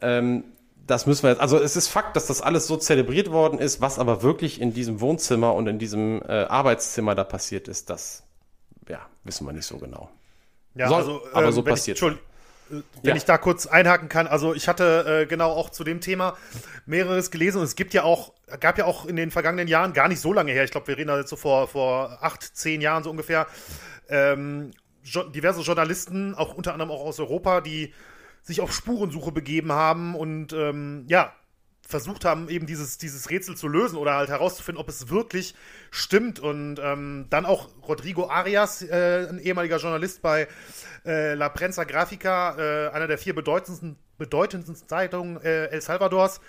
Ähm, 0.00 0.44
das 0.86 1.06
müssen 1.06 1.22
wir 1.24 1.30
jetzt, 1.30 1.40
also 1.40 1.58
es 1.58 1.76
ist 1.76 1.88
Fakt, 1.88 2.16
dass 2.16 2.26
das 2.26 2.40
alles 2.42 2.66
so 2.66 2.76
zelebriert 2.76 3.30
worden 3.30 3.58
ist, 3.58 3.80
was 3.80 3.98
aber 3.98 4.22
wirklich 4.22 4.60
in 4.60 4.72
diesem 4.72 5.00
Wohnzimmer 5.00 5.54
und 5.54 5.66
in 5.66 5.78
diesem 5.78 6.22
äh, 6.22 6.44
Arbeitszimmer 6.44 7.14
da 7.14 7.24
passiert 7.24 7.68
ist, 7.68 7.90
das 7.90 8.24
ja, 8.88 9.00
wissen 9.24 9.46
wir 9.46 9.52
nicht 9.52 9.66
so 9.66 9.78
genau. 9.78 10.10
Ja, 10.74 10.88
so, 10.88 10.94
also, 10.94 11.22
aber 11.32 11.52
so 11.52 11.60
ähm, 11.60 11.66
passiert. 11.66 12.00
Ich, 12.00 12.18
wenn 12.70 12.84
ja. 13.02 13.16
ich 13.16 13.24
da 13.24 13.38
kurz 13.38 13.66
einhaken 13.66 14.08
kann, 14.08 14.26
also 14.26 14.54
ich 14.54 14.68
hatte 14.68 15.22
äh, 15.22 15.26
genau 15.26 15.50
auch 15.50 15.70
zu 15.70 15.84
dem 15.84 16.00
Thema 16.00 16.36
mehreres 16.86 17.30
gelesen 17.30 17.58
und 17.58 17.64
es 17.64 17.76
gibt 17.76 17.94
ja 17.94 18.02
auch, 18.02 18.32
gab 18.60 18.78
ja 18.78 18.84
auch 18.84 19.06
in 19.06 19.16
den 19.16 19.30
vergangenen 19.30 19.68
Jahren, 19.68 19.92
gar 19.92 20.08
nicht 20.08 20.20
so 20.20 20.32
lange 20.32 20.52
her, 20.52 20.64
ich 20.64 20.70
glaube, 20.70 20.86
wir 20.88 20.96
reden 20.96 21.08
da 21.08 21.18
jetzt 21.18 21.30
so 21.30 21.36
vor, 21.36 21.68
vor 21.68 22.18
acht, 22.20 22.42
zehn 22.42 22.80
Jahren 22.80 23.02
so 23.02 23.10
ungefähr, 23.10 23.46
ähm, 24.08 24.72
jo 25.02 25.22
diverse 25.24 25.62
Journalisten, 25.62 26.34
auch 26.34 26.54
unter 26.54 26.72
anderem 26.72 26.90
auch 26.90 27.04
aus 27.04 27.18
Europa, 27.20 27.60
die 27.60 27.92
sich 28.42 28.60
auf 28.60 28.72
Spurensuche 28.72 29.32
begeben 29.32 29.72
haben 29.72 30.14
und 30.14 30.52
ähm, 30.52 31.04
ja, 31.08 31.32
versucht 31.88 32.26
haben, 32.26 32.50
eben 32.50 32.66
dieses, 32.66 32.98
dieses 32.98 33.30
Rätsel 33.30 33.56
zu 33.56 33.66
lösen 33.66 33.96
oder 33.96 34.14
halt 34.14 34.28
herauszufinden, 34.28 34.78
ob 34.78 34.90
es 34.90 35.08
wirklich 35.08 35.54
stimmt. 35.90 36.38
Und 36.38 36.78
ähm, 36.78 37.26
dann 37.30 37.46
auch 37.46 37.70
Rodrigo 37.88 38.28
Arias, 38.28 38.82
äh, 38.82 39.26
ein 39.30 39.38
ehemaliger 39.38 39.78
Journalist 39.78 40.20
bei 40.20 40.48
äh, 41.06 41.32
La 41.32 41.48
Prensa 41.48 41.84
Grafica, 41.84 42.56
äh, 42.58 42.90
einer 42.90 43.06
der 43.06 43.16
vier 43.16 43.34
bedeutendsten, 43.34 43.96
bedeutendsten 44.18 44.76
Zeitungen 44.76 45.40
äh, 45.42 45.68
El 45.68 45.80
Salvadors, 45.80 46.42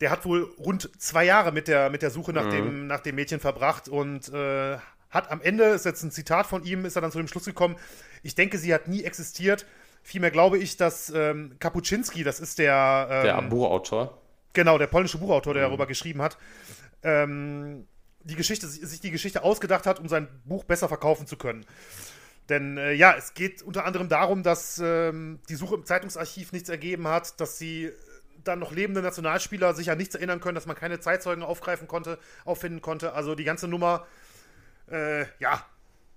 der 0.00 0.10
hat 0.10 0.24
wohl 0.24 0.44
rund 0.58 0.90
zwei 0.98 1.26
Jahre 1.26 1.52
mit 1.52 1.68
der, 1.68 1.90
mit 1.90 2.00
der 2.00 2.10
Suche 2.10 2.32
nach, 2.32 2.46
mhm. 2.46 2.50
dem, 2.50 2.86
nach 2.86 3.00
dem 3.00 3.14
Mädchen 3.14 3.40
verbracht 3.40 3.90
und 3.90 4.32
äh, 4.32 4.78
hat 5.10 5.30
am 5.30 5.42
Ende, 5.42 5.64
ist 5.64 5.84
jetzt 5.84 6.02
ein 6.02 6.10
Zitat 6.10 6.46
von 6.46 6.64
ihm, 6.64 6.86
ist 6.86 6.96
er 6.96 7.02
dann 7.02 7.12
zu 7.12 7.18
dem 7.18 7.28
Schluss 7.28 7.44
gekommen, 7.44 7.76
ich 8.22 8.34
denke, 8.34 8.56
sie 8.56 8.72
hat 8.72 8.88
nie 8.88 9.04
existiert. 9.04 9.66
Vielmehr 10.02 10.30
glaube 10.30 10.56
ich, 10.56 10.78
dass 10.78 11.10
ähm, 11.10 11.56
Kapuczynski, 11.58 12.24
das 12.24 12.40
ist 12.40 12.58
der. 12.58 13.08
Ähm, 13.10 13.24
der 13.24 13.42
Buchautor. 13.42 14.22
Genau, 14.56 14.78
der 14.78 14.86
polnische 14.86 15.18
Buchautor, 15.18 15.52
der 15.52 15.64
mhm. 15.64 15.68
darüber 15.68 15.86
geschrieben 15.86 16.22
hat, 16.22 16.38
ähm, 17.02 17.86
die 18.24 18.36
Geschichte, 18.36 18.66
sich 18.66 19.02
die 19.02 19.10
Geschichte 19.10 19.42
ausgedacht 19.42 19.84
hat, 19.84 20.00
um 20.00 20.08
sein 20.08 20.28
Buch 20.46 20.64
besser 20.64 20.88
verkaufen 20.88 21.26
zu 21.26 21.36
können. 21.36 21.66
Denn 22.48 22.78
äh, 22.78 22.92
ja, 22.92 23.14
es 23.18 23.34
geht 23.34 23.60
unter 23.60 23.84
anderem 23.84 24.08
darum, 24.08 24.42
dass 24.42 24.80
ähm, 24.82 25.40
die 25.50 25.56
Suche 25.56 25.74
im 25.74 25.84
Zeitungsarchiv 25.84 26.52
nichts 26.52 26.70
ergeben 26.70 27.06
hat, 27.06 27.38
dass 27.38 27.58
sie 27.58 27.92
dann 28.44 28.58
noch 28.58 28.72
lebende 28.72 29.02
Nationalspieler 29.02 29.74
sich 29.74 29.90
an 29.90 29.98
nichts 29.98 30.14
erinnern 30.14 30.40
können, 30.40 30.54
dass 30.54 30.64
man 30.64 30.74
keine 30.74 31.00
Zeitzeugen 31.00 31.44
aufgreifen 31.44 31.86
konnte, 31.86 32.18
auffinden 32.46 32.80
konnte. 32.80 33.12
Also 33.12 33.34
die 33.34 33.44
ganze 33.44 33.68
Nummer, 33.68 34.06
äh, 34.90 35.26
ja, 35.38 35.66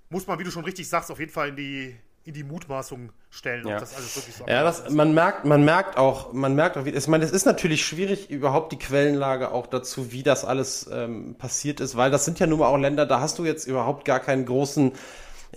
muss 0.07 0.27
man, 0.27 0.39
wie 0.39 0.45
du 0.45 0.51
schon 0.51 0.63
richtig 0.63 0.87
sagst, 0.87 1.11
auf 1.11 1.19
jeden 1.19 1.33
Fall 1.33 1.49
in 1.49 1.55
die, 1.57 1.99
in 2.29 2.35
die 2.35 2.43
Mutmaßung 2.43 3.11
stellen, 3.31 3.67
ja. 3.67 3.73
ob 3.73 3.79
das 3.79 3.95
alles 3.95 4.15
wirklich 4.15 4.35
so 4.35 4.45
Ja, 4.47 4.63
das, 4.63 4.87
man 4.91 5.15
merkt, 5.15 5.45
man 5.45 5.65
merkt 5.65 5.97
auch, 5.97 6.31
man 6.31 6.53
merkt 6.53 6.77
auch, 6.77 6.85
wie, 6.85 6.91
ich 6.91 7.07
meine, 7.07 7.25
es 7.25 7.31
ist 7.31 7.45
natürlich 7.45 7.83
schwierig, 7.83 8.29
überhaupt 8.29 8.71
die 8.71 8.77
Quellenlage 8.77 9.51
auch 9.51 9.65
dazu, 9.65 10.11
wie 10.11 10.21
das 10.21 10.45
alles 10.45 10.87
ähm, 10.93 11.35
passiert 11.39 11.79
ist, 11.79 11.97
weil 11.97 12.11
das 12.11 12.25
sind 12.25 12.37
ja 12.39 12.45
nun 12.45 12.59
mal 12.59 12.67
auch 12.67 12.77
Länder, 12.77 13.07
da 13.07 13.19
hast 13.19 13.39
du 13.39 13.45
jetzt 13.45 13.65
überhaupt 13.65 14.05
gar 14.05 14.19
keinen 14.19 14.45
großen, 14.45 14.91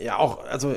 ja 0.01 0.17
auch, 0.17 0.47
also 0.47 0.75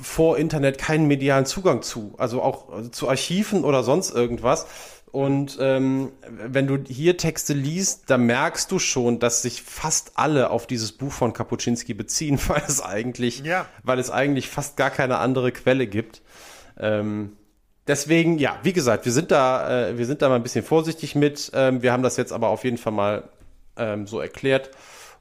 vor 0.00 0.36
Internet 0.36 0.76
keinen 0.76 1.06
medialen 1.06 1.46
Zugang 1.46 1.80
zu, 1.80 2.14
also 2.18 2.42
auch 2.42 2.90
zu 2.90 3.08
Archiven 3.08 3.64
oder 3.64 3.82
sonst 3.82 4.10
irgendwas. 4.10 4.66
Und 5.14 5.58
ähm, 5.60 6.10
wenn 6.26 6.66
du 6.66 6.76
hier 6.88 7.16
Texte 7.16 7.52
liest, 7.52 8.10
da 8.10 8.18
merkst 8.18 8.68
du 8.72 8.80
schon, 8.80 9.20
dass 9.20 9.42
sich 9.42 9.62
fast 9.62 10.10
alle 10.16 10.50
auf 10.50 10.66
dieses 10.66 10.90
Buch 10.90 11.12
von 11.12 11.32
Kapuczynski 11.32 11.94
beziehen, 11.94 12.40
weil 12.48 12.64
es 12.66 12.82
eigentlich, 12.82 13.38
ja. 13.44 13.66
weil 13.84 14.00
es 14.00 14.10
eigentlich 14.10 14.48
fast 14.48 14.76
gar 14.76 14.90
keine 14.90 15.18
andere 15.18 15.52
Quelle 15.52 15.86
gibt. 15.86 16.20
Ähm, 16.80 17.36
deswegen, 17.86 18.38
ja, 18.38 18.58
wie 18.64 18.72
gesagt, 18.72 19.04
wir 19.04 19.12
sind 19.12 19.30
da, 19.30 19.90
äh, 19.90 19.98
wir 19.98 20.04
sind 20.06 20.20
da 20.20 20.28
mal 20.28 20.34
ein 20.34 20.42
bisschen 20.42 20.64
vorsichtig 20.64 21.14
mit. 21.14 21.48
Ähm, 21.54 21.80
wir 21.80 21.92
haben 21.92 22.02
das 22.02 22.16
jetzt 22.16 22.32
aber 22.32 22.48
auf 22.48 22.64
jeden 22.64 22.78
Fall 22.78 22.92
mal 22.92 23.28
ähm, 23.76 24.08
so 24.08 24.18
erklärt. 24.18 24.72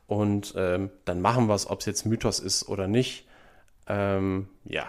Und 0.07 0.55
ähm, 0.57 0.89
dann 1.05 1.21
machen 1.21 1.45
wir 1.45 1.53
es, 1.53 1.69
ob 1.69 1.81
es 1.81 1.85
jetzt 1.85 2.07
Mythos 2.07 2.39
ist 2.39 2.67
oder 2.67 2.87
nicht. 2.87 3.27
Ähm, 3.85 4.49
ja. 4.65 4.85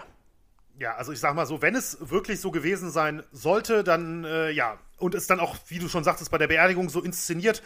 Ja, 0.79 0.95
also 0.95 1.11
ich 1.11 1.19
sag 1.19 1.35
mal 1.35 1.45
so, 1.45 1.61
wenn 1.61 1.75
es 1.75 1.97
wirklich 2.01 2.41
so 2.41 2.51
gewesen 2.51 2.91
sein 2.91 3.23
sollte, 3.31 3.83
dann 3.83 4.25
äh, 4.25 4.51
ja, 4.51 4.77
und 4.97 5.15
es 5.15 5.27
dann 5.27 5.39
auch, 5.39 5.55
wie 5.67 5.79
du 5.79 5.87
schon 5.87 6.03
sagtest, 6.03 6.31
bei 6.31 6.37
der 6.37 6.47
Beerdigung 6.47 6.89
so 6.89 7.01
inszeniert 7.01 7.61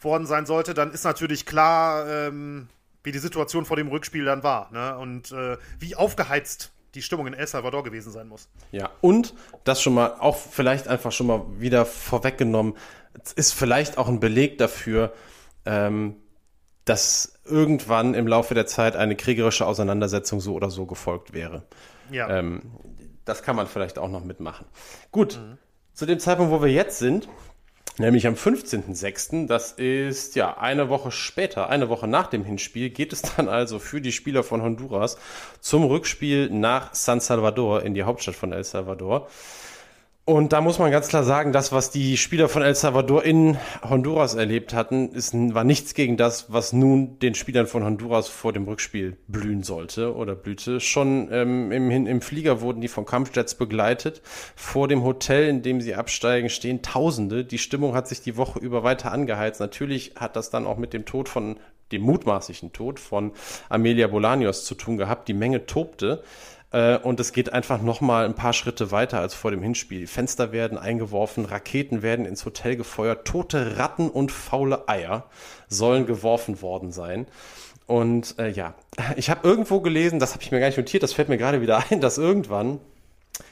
worden 0.00 0.26
sein 0.26 0.46
sollte, 0.46 0.74
dann 0.74 0.92
ist 0.92 1.04
natürlich 1.04 1.46
klar, 1.46 2.08
ähm, 2.08 2.68
wie 3.02 3.12
die 3.12 3.18
Situation 3.18 3.64
vor 3.64 3.76
dem 3.76 3.88
Rückspiel 3.88 4.24
dann 4.24 4.42
war. 4.42 4.70
Ne? 4.72 4.96
Und 4.98 5.32
äh, 5.32 5.56
wie 5.78 5.96
aufgeheizt 5.96 6.72
die 6.94 7.02
Stimmung 7.02 7.26
in 7.26 7.34
El 7.34 7.46
Salvador 7.46 7.84
gewesen 7.84 8.12
sein 8.12 8.28
muss. 8.28 8.48
Ja, 8.72 8.90
und 9.00 9.34
das 9.64 9.80
schon 9.80 9.94
mal, 9.94 10.16
auch 10.18 10.36
vielleicht 10.36 10.88
einfach 10.88 11.12
schon 11.12 11.28
mal 11.28 11.44
wieder 11.58 11.86
vorweggenommen, 11.86 12.74
ist 13.36 13.52
vielleicht 13.52 13.96
auch 13.96 14.08
ein 14.08 14.20
Beleg 14.20 14.58
dafür, 14.58 15.12
ähm, 15.64 16.16
dass 16.84 17.34
irgendwann 17.44 18.14
im 18.14 18.26
Laufe 18.26 18.54
der 18.54 18.66
Zeit 18.66 18.96
eine 18.96 19.14
kriegerische 19.14 19.66
Auseinandersetzung 19.66 20.40
so 20.40 20.54
oder 20.54 20.70
so 20.70 20.86
gefolgt 20.86 21.32
wäre. 21.32 21.62
Ja. 22.12 22.28
Ähm, 22.28 22.62
das 23.24 23.42
kann 23.42 23.56
man 23.56 23.66
vielleicht 23.66 23.98
auch 23.98 24.08
noch 24.08 24.24
mitmachen. 24.24 24.66
Gut, 25.12 25.38
mhm. 25.38 25.58
zu 25.92 26.06
dem 26.06 26.18
Zeitpunkt, 26.18 26.52
wo 26.52 26.62
wir 26.62 26.70
jetzt 26.70 26.98
sind, 26.98 27.28
nämlich 27.98 28.26
am 28.26 28.34
15.06., 28.34 29.46
das 29.46 29.72
ist 29.72 30.34
ja 30.36 30.56
eine 30.58 30.88
Woche 30.88 31.10
später, 31.10 31.68
eine 31.68 31.88
Woche 31.88 32.08
nach 32.08 32.26
dem 32.28 32.44
Hinspiel, 32.44 32.90
geht 32.90 33.12
es 33.12 33.22
dann 33.22 33.48
also 33.48 33.78
für 33.78 34.00
die 34.00 34.12
Spieler 34.12 34.42
von 34.42 34.62
Honduras 34.62 35.18
zum 35.60 35.84
Rückspiel 35.84 36.50
nach 36.50 36.94
San 36.94 37.20
Salvador, 37.20 37.82
in 37.82 37.94
die 37.94 38.02
Hauptstadt 38.02 38.34
von 38.34 38.52
El 38.52 38.64
Salvador. 38.64 39.28
Und 40.30 40.52
da 40.52 40.60
muss 40.60 40.78
man 40.78 40.92
ganz 40.92 41.08
klar 41.08 41.24
sagen, 41.24 41.50
das, 41.50 41.72
was 41.72 41.90
die 41.90 42.16
Spieler 42.16 42.48
von 42.48 42.62
El 42.62 42.76
Salvador 42.76 43.24
in 43.24 43.58
Honduras 43.82 44.36
erlebt 44.36 44.74
hatten, 44.74 45.10
ist, 45.10 45.34
war 45.34 45.64
nichts 45.64 45.92
gegen 45.92 46.16
das, 46.16 46.52
was 46.52 46.72
nun 46.72 47.18
den 47.18 47.34
Spielern 47.34 47.66
von 47.66 47.82
Honduras 47.82 48.28
vor 48.28 48.52
dem 48.52 48.62
Rückspiel 48.62 49.16
blühen 49.26 49.64
sollte 49.64 50.14
oder 50.14 50.36
blühte. 50.36 50.78
Schon 50.78 51.28
ähm, 51.32 51.72
im, 51.72 52.06
im 52.06 52.20
Flieger 52.20 52.60
wurden 52.60 52.80
die 52.80 52.86
von 52.86 53.06
Kampfjets 53.06 53.56
begleitet. 53.56 54.22
Vor 54.54 54.86
dem 54.86 55.02
Hotel, 55.02 55.48
in 55.48 55.62
dem 55.62 55.80
sie 55.80 55.96
absteigen, 55.96 56.48
stehen 56.48 56.80
Tausende. 56.80 57.44
Die 57.44 57.58
Stimmung 57.58 57.96
hat 57.96 58.06
sich 58.06 58.22
die 58.22 58.36
Woche 58.36 58.60
über 58.60 58.84
weiter 58.84 59.10
angeheizt. 59.10 59.58
Natürlich 59.58 60.12
hat 60.14 60.36
das 60.36 60.48
dann 60.50 60.64
auch 60.64 60.76
mit 60.76 60.92
dem 60.92 61.06
Tod 61.06 61.28
von 61.28 61.56
dem 61.90 62.02
mutmaßlichen 62.02 62.72
Tod 62.72 63.00
von 63.00 63.32
Amelia 63.68 64.06
Bolanios 64.06 64.64
zu 64.64 64.76
tun 64.76 64.96
gehabt. 64.96 65.26
Die 65.26 65.34
Menge 65.34 65.66
tobte. 65.66 66.22
Äh, 66.72 66.98
und 66.98 67.18
es 67.20 67.32
geht 67.32 67.52
einfach 67.52 67.82
noch 67.82 68.00
mal 68.00 68.24
ein 68.24 68.34
paar 68.34 68.52
Schritte 68.52 68.90
weiter 68.90 69.20
als 69.20 69.34
vor 69.34 69.50
dem 69.50 69.62
Hinspiel. 69.62 70.06
Fenster 70.06 70.52
werden 70.52 70.78
eingeworfen, 70.78 71.44
Raketen 71.44 72.02
werden 72.02 72.26
ins 72.26 72.44
Hotel 72.44 72.76
gefeuert, 72.76 73.26
tote 73.26 73.78
Ratten 73.78 74.08
und 74.08 74.32
faule 74.32 74.88
Eier 74.88 75.24
sollen 75.68 76.06
geworfen 76.06 76.62
worden 76.62 76.92
sein. 76.92 77.26
Und 77.86 78.38
äh, 78.38 78.50
ja, 78.50 78.74
ich 79.16 79.30
habe 79.30 79.46
irgendwo 79.48 79.80
gelesen, 79.80 80.20
das 80.20 80.34
habe 80.34 80.44
ich 80.44 80.52
mir 80.52 80.60
gar 80.60 80.68
nicht 80.68 80.78
notiert, 80.78 81.02
das 81.02 81.12
fällt 81.12 81.28
mir 81.28 81.38
gerade 81.38 81.60
wieder 81.60 81.82
ein, 81.90 82.00
dass 82.00 82.18
irgendwann 82.18 82.78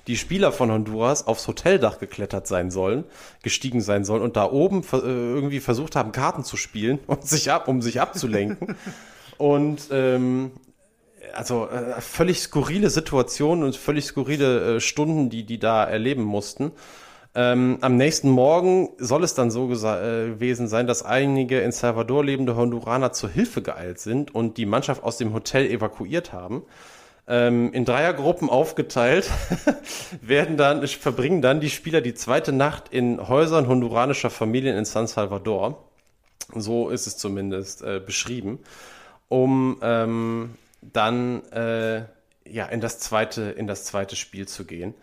die 0.07 0.17
Spieler 0.17 0.53
von 0.53 0.71
Honduras 0.71 1.27
aufs 1.27 1.49
Hoteldach 1.49 1.99
geklettert 1.99 2.47
sein 2.47 2.71
sollen, 2.71 3.05
gestiegen 3.43 3.81
sein 3.81 4.05
sollen 4.05 4.23
und 4.23 4.37
da 4.37 4.51
oben 4.51 4.83
äh, 4.93 4.97
irgendwie 4.97 5.61
versucht 5.61 5.97
haben, 5.97 6.13
Karten 6.13 6.45
zu 6.45 6.57
spielen 6.57 7.01
und 7.07 7.27
sich 7.27 7.51
ab, 7.51 7.67
um 7.67 7.83
sich 7.83 8.01
abzulenken. 8.01 8.77
und 9.39 9.89
ähm, 9.91 10.53
also 11.35 11.69
äh, 11.69 12.01
völlig 12.01 12.41
skurrile 12.41 12.91
Situationen 12.91 13.65
und 13.65 13.77
völlig 13.77 14.05
skurrile 14.07 14.77
äh, 14.77 14.81
Stunden, 14.81 15.31
die 15.31 15.45
die 15.45 15.59
da 15.59 15.85
erleben 15.85 16.23
mussten. 16.23 16.73
Ähm, 17.35 17.79
am 17.83 17.97
nächsten 17.97 18.31
Morgen 18.31 18.89
soll 18.99 19.23
es 19.23 19.35
dann 19.35 19.51
so 19.51 19.71
äh, 19.71 20.29
gewesen 20.31 20.67
sein, 20.67 20.87
dass 20.87 21.05
einige 21.05 21.61
in 21.61 21.73
Salvador 21.73 22.25
lebende 22.25 22.57
Honduraner 22.57 23.13
zur 23.13 23.29
Hilfe 23.29 23.63
geeilt 23.63 24.01
sind 24.01 24.35
und 24.35 24.57
die 24.57 24.67
Mannschaft 24.67 25.03
aus 25.03 25.19
dem 25.19 25.33
Hotel 25.33 25.71
evakuiert 25.71 26.33
haben. 26.33 26.63
Ähm, 27.29 27.73
in 27.75 27.85
Dreiergruppen 27.85 28.49
aufgeteilt 28.49 29.31
werden 30.23 30.57
dann, 30.57 30.87
verbringen 30.87 31.43
dann 31.43 31.61
die 31.61 31.69
Spieler 31.71 32.01
die 32.01 32.15
zweite 32.15 32.53
Nacht 32.53 32.89
in 32.91 33.29
Häusern 33.29 33.69
honduranischer 33.69 34.31
Familien 34.31 34.77
in 34.77 34.87
San 34.87 35.07
Salvador. 35.07 35.85
So 36.55 36.89
ist 36.89 37.07
es 37.07 37.19
zumindest 37.19 37.83
äh, 37.83 38.01
beschrieben, 38.05 38.61
um 39.29 39.77
ähm, 39.83 40.55
dann 40.81 41.45
äh, 41.53 42.05
ja 42.45 42.67
in 42.67 42.81
das 42.81 42.99
zweite 42.99 43.43
in 43.43 43.67
das 43.67 43.85
zweite 43.85 44.17
Spiel 44.17 44.47
zu 44.49 44.65
gehen. 44.65 44.95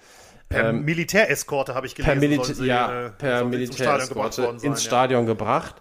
Per 0.50 0.70
ähm, 0.70 0.84
Militäreskorte 0.84 1.74
habe 1.74 1.88
ich 1.88 1.96
gelesen. 1.96 2.20
Per, 2.20 2.30
Milita 2.30 2.54
sie, 2.54 2.66
ja, 2.66 3.06
äh, 3.08 3.10
per 3.10 3.46
Militäreskorte 3.46 4.42
ins 4.42 4.54
Stadion, 4.54 4.72
ins 4.72 4.84
Stadion 4.84 5.26
gebracht, 5.26 5.76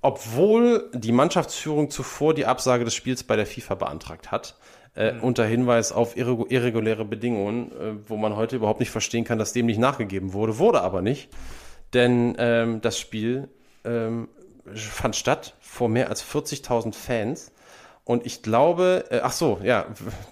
obwohl 0.00 0.90
die 0.94 1.12
Mannschaftsführung 1.12 1.90
zuvor 1.90 2.34
die 2.34 2.46
Absage 2.46 2.84
des 2.84 2.94
Spiels 2.94 3.24
bei 3.24 3.36
der 3.36 3.46
FIFA 3.46 3.74
beantragt 3.74 4.30
hat. 4.30 4.56
Äh, 4.96 5.12
mhm. 5.12 5.20
unter 5.22 5.44
Hinweis 5.44 5.92
auf 5.92 6.16
irreguläre 6.16 7.04
Bedingungen, 7.04 7.70
äh, 7.70 8.08
wo 8.08 8.16
man 8.16 8.34
heute 8.34 8.56
überhaupt 8.56 8.80
nicht 8.80 8.90
verstehen 8.90 9.22
kann, 9.22 9.38
dass 9.38 9.52
dem 9.52 9.66
nicht 9.66 9.78
nachgegeben 9.78 10.32
wurde, 10.32 10.58
wurde 10.58 10.80
aber 10.80 11.00
nicht. 11.00 11.28
Denn 11.94 12.34
ähm, 12.38 12.80
das 12.80 12.98
Spiel 12.98 13.48
ähm, 13.84 14.28
fand 14.74 15.14
statt 15.14 15.54
vor 15.60 15.88
mehr 15.88 16.08
als 16.08 16.24
40.000 16.24 16.92
Fans 16.92 17.52
und 18.10 18.26
ich 18.26 18.42
glaube, 18.42 19.04
äh, 19.10 19.20
ach 19.22 19.30
so, 19.30 19.60
ja, 19.62 19.86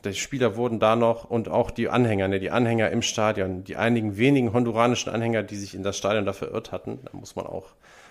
die 0.05 0.13
Spieler 0.15 0.57
wurden 0.57 0.81
da 0.81 0.97
noch 0.97 1.31
und 1.31 1.49
auch 1.49 1.71
die 1.71 1.89
Anhänger, 1.89 2.27
ne, 2.27 2.41
die 2.41 2.51
Anhänger 2.51 2.91
im 2.91 3.03
Stadion, 3.03 3.63
die 3.63 3.77
einigen 3.77 4.17
wenigen 4.17 4.53
honduranischen 4.53 5.13
Anhänger, 5.13 5.45
die 5.45 5.55
sich 5.55 5.77
in 5.77 5.85
das 5.85 5.97
Stadion 5.97 6.27
da 6.27 6.33
verirrt 6.33 6.73
hatten, 6.73 6.99
da 7.05 7.17
muss 7.17 7.37
man 7.37 7.47
auch 7.47 7.67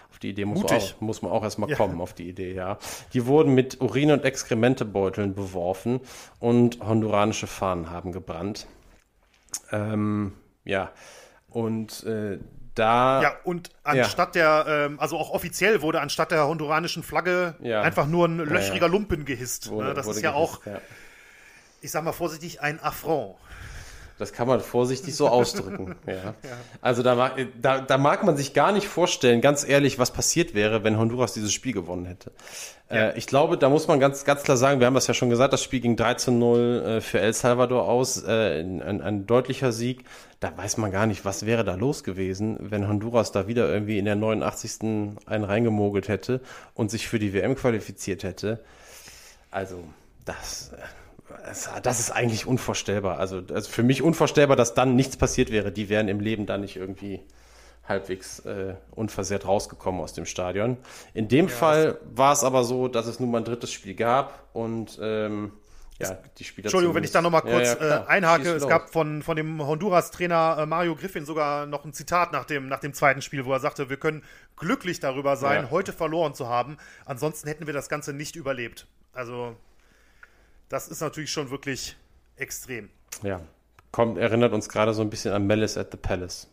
auf 0.10 0.20
die 0.20 0.30
Idee 0.30 0.46
muss 0.46 0.64
man 0.64 0.72
auch, 0.72 1.02
muss 1.02 1.22
man 1.22 1.32
auch 1.34 1.44
erstmal 1.44 1.70
ja. 1.70 1.76
kommen, 1.76 2.00
auf 2.00 2.14
die 2.14 2.30
Idee, 2.30 2.54
ja. 2.54 2.78
Die 3.12 3.26
wurden 3.26 3.56
mit 3.56 3.82
Urin- 3.82 4.12
und 4.12 4.24
Exkrementebeuteln 4.24 5.36
beworfen 5.36 6.00
und 6.40 6.80
honduranische 6.80 7.48
Fahnen 7.48 7.90
haben 7.90 8.14
gebrannt. 8.14 8.68
Ähm, 9.74 10.32
ja, 10.64 10.92
und 11.50 12.06
äh, 12.06 12.40
da. 12.78 13.22
Ja, 13.22 13.34
und 13.44 13.72
anstatt 13.84 14.36
ja. 14.36 14.64
der, 14.64 14.86
ähm, 14.86 15.00
also 15.00 15.18
auch 15.18 15.32
offiziell 15.32 15.82
wurde 15.82 16.02
anstatt 16.02 16.32
der 16.32 16.48
honduranischen 16.48 17.04
Flagge 17.04 17.56
ja. 17.60 17.82
einfach 17.82 18.08
nur 18.08 18.28
ein 18.28 18.38
löchriger 18.38 18.88
Lumpen 18.88 19.26
gehisst. 19.26 19.70
Wurde, 19.70 19.90
ne? 19.90 19.94
Das 19.94 20.08
ist 20.08 20.22
ja 20.22 20.32
gehisst, 20.32 20.36
auch, 20.36 20.62
ich 21.82 21.92
sag 21.92 22.04
mal 22.04 22.12
vorsichtig, 22.12 22.62
ein 22.62 22.82
Affront. 22.82 23.36
Das 24.18 24.34
kann 24.34 24.48
man 24.48 24.60
vorsichtig 24.60 25.16
so 25.16 25.28
ausdrücken. 25.30 25.96
ja. 26.06 26.34
Also 26.82 27.04
da 27.04 27.16
mag, 27.16 27.34
da, 27.62 27.80
da 27.80 27.98
mag 27.98 28.24
man 28.24 28.38
sich 28.38 28.54
gar 28.54 28.72
nicht 28.72 28.88
vorstellen, 28.88 29.42
ganz 29.42 29.68
ehrlich, 29.68 30.00
was 30.00 30.12
passiert 30.12 30.54
wäre, 30.54 30.84
wenn 30.84 30.98
Honduras 30.98 31.34
dieses 31.34 31.54
Spiel 31.54 31.74
gewonnen 31.74 32.06
hätte. 32.06 32.32
Ja. 32.90 33.10
Äh, 33.10 33.18
ich 33.18 33.28
glaube, 33.28 33.58
da 33.58 33.70
muss 33.70 33.88
man 33.88 34.00
ganz, 34.00 34.26
ganz 34.26 34.44
klar 34.44 34.58
sagen, 34.58 34.80
wir 34.80 34.88
haben 34.88 34.94
das 34.94 35.08
ja 35.08 35.14
schon 35.14 35.30
gesagt, 35.30 35.54
das 35.54 35.64
Spiel 35.64 35.82
ging 35.82 35.96
3 35.96 36.16
zu 36.16 36.32
0 36.32 36.60
äh, 36.60 37.02
für 37.02 37.20
El 37.20 37.34
Salvador 37.34 37.88
aus, 37.88 38.24
äh, 38.24 38.62
ein, 38.62 39.02
ein 39.02 39.26
deutlicher 39.28 39.72
Sieg. 39.72 40.06
Da 40.40 40.56
weiß 40.56 40.78
man 40.78 40.92
gar 40.92 41.08
nicht, 41.08 41.26
was 41.26 41.46
wäre 41.46 41.64
da 41.64 41.76
los 41.76 42.04
gewesen, 42.04 42.58
wenn 42.60 42.88
Honduras 42.88 43.32
da 43.32 43.48
wieder 43.48 43.68
irgendwie 43.70 43.98
in 43.98 44.06
der 44.06 44.16
89. 44.16 45.18
einen 45.26 45.44
reingemogelt 45.44 46.08
hätte 46.08 46.42
und 46.76 46.92
sich 46.92 47.08
für 47.08 47.20
die 47.20 47.34
WM 47.34 47.56
qualifiziert 47.56 48.24
hätte. 48.24 48.60
Also, 49.50 49.84
das, 50.26 50.72
das 51.84 52.00
ist 52.00 52.12
eigentlich 52.12 52.46
unvorstellbar. 52.46 53.20
Also, 53.20 53.42
also 53.54 53.70
für 53.70 53.84
mich 53.84 54.02
unvorstellbar, 54.02 54.56
dass 54.56 54.74
dann 54.74 54.96
nichts 54.96 55.18
passiert 55.18 55.52
wäre. 55.52 55.72
Die 55.72 55.90
wären 55.90 56.08
im 56.08 56.20
Leben 56.20 56.46
da 56.46 56.58
nicht 56.58 56.76
irgendwie 56.76 57.22
halbwegs 57.88 58.40
äh, 58.40 58.76
unversehrt 58.92 59.46
rausgekommen 59.46 60.02
aus 60.02 60.14
dem 60.14 60.26
Stadion. 60.26 60.78
In 61.14 61.28
dem 61.28 61.48
ja, 61.48 61.54
Fall 61.54 62.00
war 62.04 62.34
es 62.34 62.44
aber 62.44 62.64
so, 62.64 62.88
dass 62.88 63.08
es 63.08 63.20
nun 63.20 63.32
mal 63.32 63.40
ein 63.40 63.46
drittes 63.46 63.72
Spiel 63.72 63.96
gab 63.96 64.44
und 64.54 65.00
ähm, 65.02 65.54
ja, 66.00 66.18
die 66.38 66.44
Spieler. 66.44 66.66
Entschuldigung, 66.66 66.96
wenn 66.96 67.04
ich 67.04 67.12
da 67.12 67.22
nochmal 67.22 67.42
kurz 67.42 67.76
ja, 67.80 67.88
ja, 67.88 68.04
äh, 68.04 68.08
einhake. 68.08 68.50
Es 68.52 68.68
gab 68.68 68.92
von, 68.92 69.24
von 69.24 69.36
dem 69.36 69.66
Honduras-Trainer 69.66 70.58
äh, 70.60 70.66
Mario 70.66 70.96
Griffin 70.96 71.26
sogar 71.26 71.66
noch 71.66 71.86
ein 71.86 71.94
Zitat 71.94 72.32
nach 72.34 72.46
dem, 72.46 72.68
nach 72.68 72.80
dem 72.80 72.94
zweiten 72.94 73.22
Spiel, 73.22 73.46
wo 73.46 73.54
er 73.54 73.60
sagte, 73.60 73.90
wir 73.90 73.98
können 73.98 74.24
glücklich 74.58 75.00
darüber 75.00 75.38
sein, 75.38 75.64
ja. 75.64 75.72
heute 75.72 75.94
verloren 75.94 76.36
zu 76.36 76.48
haben. 76.48 76.78
Ansonsten 77.06 77.48
hätten 77.48 77.66
wir 77.66 77.74
das 77.74 77.90
Ganze 77.90 78.14
nicht 78.14 78.36
überlebt. 78.36 78.86
Also 79.14 79.56
das 80.70 80.88
ist 80.88 81.02
natürlich 81.02 81.32
schon 81.32 81.50
wirklich 81.50 81.96
extrem. 82.36 82.90
Ja, 83.24 83.42
kommt, 83.92 84.18
erinnert 84.18 84.54
uns 84.54 84.70
gerade 84.70 84.94
so 84.94 85.02
ein 85.02 85.10
bisschen 85.10 85.34
an 85.34 85.48
Malice 85.48 85.78
at 85.78 85.92
the 85.92 85.98
Palace. 85.98 86.48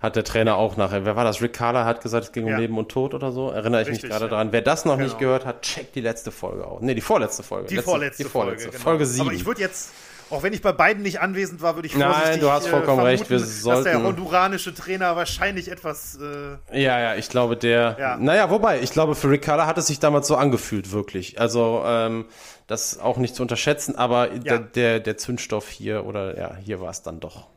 Hat 0.00 0.16
der 0.16 0.24
Trainer 0.24 0.56
auch 0.56 0.78
nachher. 0.78 1.04
Wer 1.04 1.14
war 1.14 1.24
das? 1.24 1.42
Rick 1.42 1.52
Carter 1.52 1.84
hat 1.84 2.00
gesagt, 2.00 2.24
es 2.24 2.32
ging 2.32 2.46
um 2.46 2.56
Leben 2.56 2.78
und 2.78 2.88
Tod 2.88 3.12
oder 3.12 3.32
so. 3.32 3.50
Erinnere 3.50 3.82
ich 3.82 3.88
Richtig, 3.88 4.04
mich 4.04 4.12
gerade 4.12 4.26
ja. 4.26 4.30
dran. 4.30 4.50
Wer 4.50 4.62
das 4.62 4.86
noch 4.86 4.94
genau. 4.94 5.04
nicht 5.04 5.18
gehört 5.18 5.44
hat, 5.44 5.60
checkt 5.60 5.94
die 5.94 6.00
letzte 6.00 6.30
Folge 6.30 6.66
aus. 6.66 6.80
Nee, 6.80 6.94
die 6.94 7.02
vorletzte 7.02 7.42
Folge. 7.42 7.68
Die 7.68 7.74
Letzte, 7.76 7.90
vorletzte, 7.90 8.22
die 8.22 8.28
vorletzte 8.30 8.72
Folge. 8.72 8.78
Genau. 8.78 8.84
Folge 8.84 9.06
7. 9.06 9.26
Aber 9.26 9.36
ich 9.36 9.44
würde 9.44 9.60
jetzt 9.60 9.90
auch 10.30 10.44
wenn 10.44 10.52
ich 10.52 10.62
bei 10.62 10.72
beiden 10.72 11.02
nicht 11.02 11.20
anwesend 11.20 11.60
war, 11.60 11.74
würde 11.74 11.86
ich 11.86 11.94
vorsichtig 11.94 12.24
Nein, 12.24 12.40
du 12.40 12.50
hast 12.50 12.66
äh, 12.66 12.70
vollkommen 12.70 13.00
vermuten, 13.00 13.18
recht. 13.18 13.30
Wir 13.30 13.40
sollten, 13.40 13.84
dass 13.84 13.92
der 13.92 14.02
honduranische 14.02 14.72
Trainer 14.72 15.16
wahrscheinlich 15.16 15.70
etwas. 15.70 16.18
Äh, 16.20 16.80
ja, 16.80 17.00
ja, 17.00 17.14
ich 17.16 17.28
glaube, 17.28 17.56
der. 17.56 17.96
Ja. 17.98 18.16
Naja, 18.16 18.48
wobei, 18.48 18.80
ich 18.80 18.92
glaube, 18.92 19.16
für 19.16 19.28
Rick 19.28 19.42
Carter 19.42 19.66
hat 19.66 19.76
es 19.78 19.88
sich 19.88 19.98
damals 19.98 20.28
so 20.28 20.36
angefühlt, 20.36 20.92
wirklich. 20.92 21.40
Also, 21.40 21.82
ähm, 21.84 22.26
das 22.70 23.00
auch 23.00 23.16
nicht 23.16 23.34
zu 23.34 23.42
unterschätzen, 23.42 23.96
aber 23.96 24.32
ja. 24.32 24.38
der, 24.38 24.58
der, 24.60 25.00
der 25.00 25.16
Zündstoff 25.16 25.68
hier, 25.68 26.06
oder 26.06 26.38
ja, 26.38 26.56
hier 26.56 26.80
war 26.80 26.90
es 26.90 27.02
dann 27.02 27.18
doch. 27.18 27.48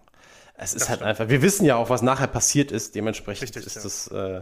Es 0.56 0.74
ist 0.74 0.82
das 0.82 0.90
halt 0.90 1.00
stimmt. 1.00 1.10
einfach. 1.10 1.30
Wir 1.30 1.42
wissen 1.42 1.66
ja 1.66 1.76
auch, 1.76 1.90
was 1.90 2.02
nachher 2.02 2.28
passiert 2.28 2.72
ist. 2.72 2.96
Dementsprechend 2.96 3.56
Richtig, 3.56 3.66
ist 3.66 3.76
ja. 3.76 3.84
das, 3.84 4.08
äh, 4.08 4.42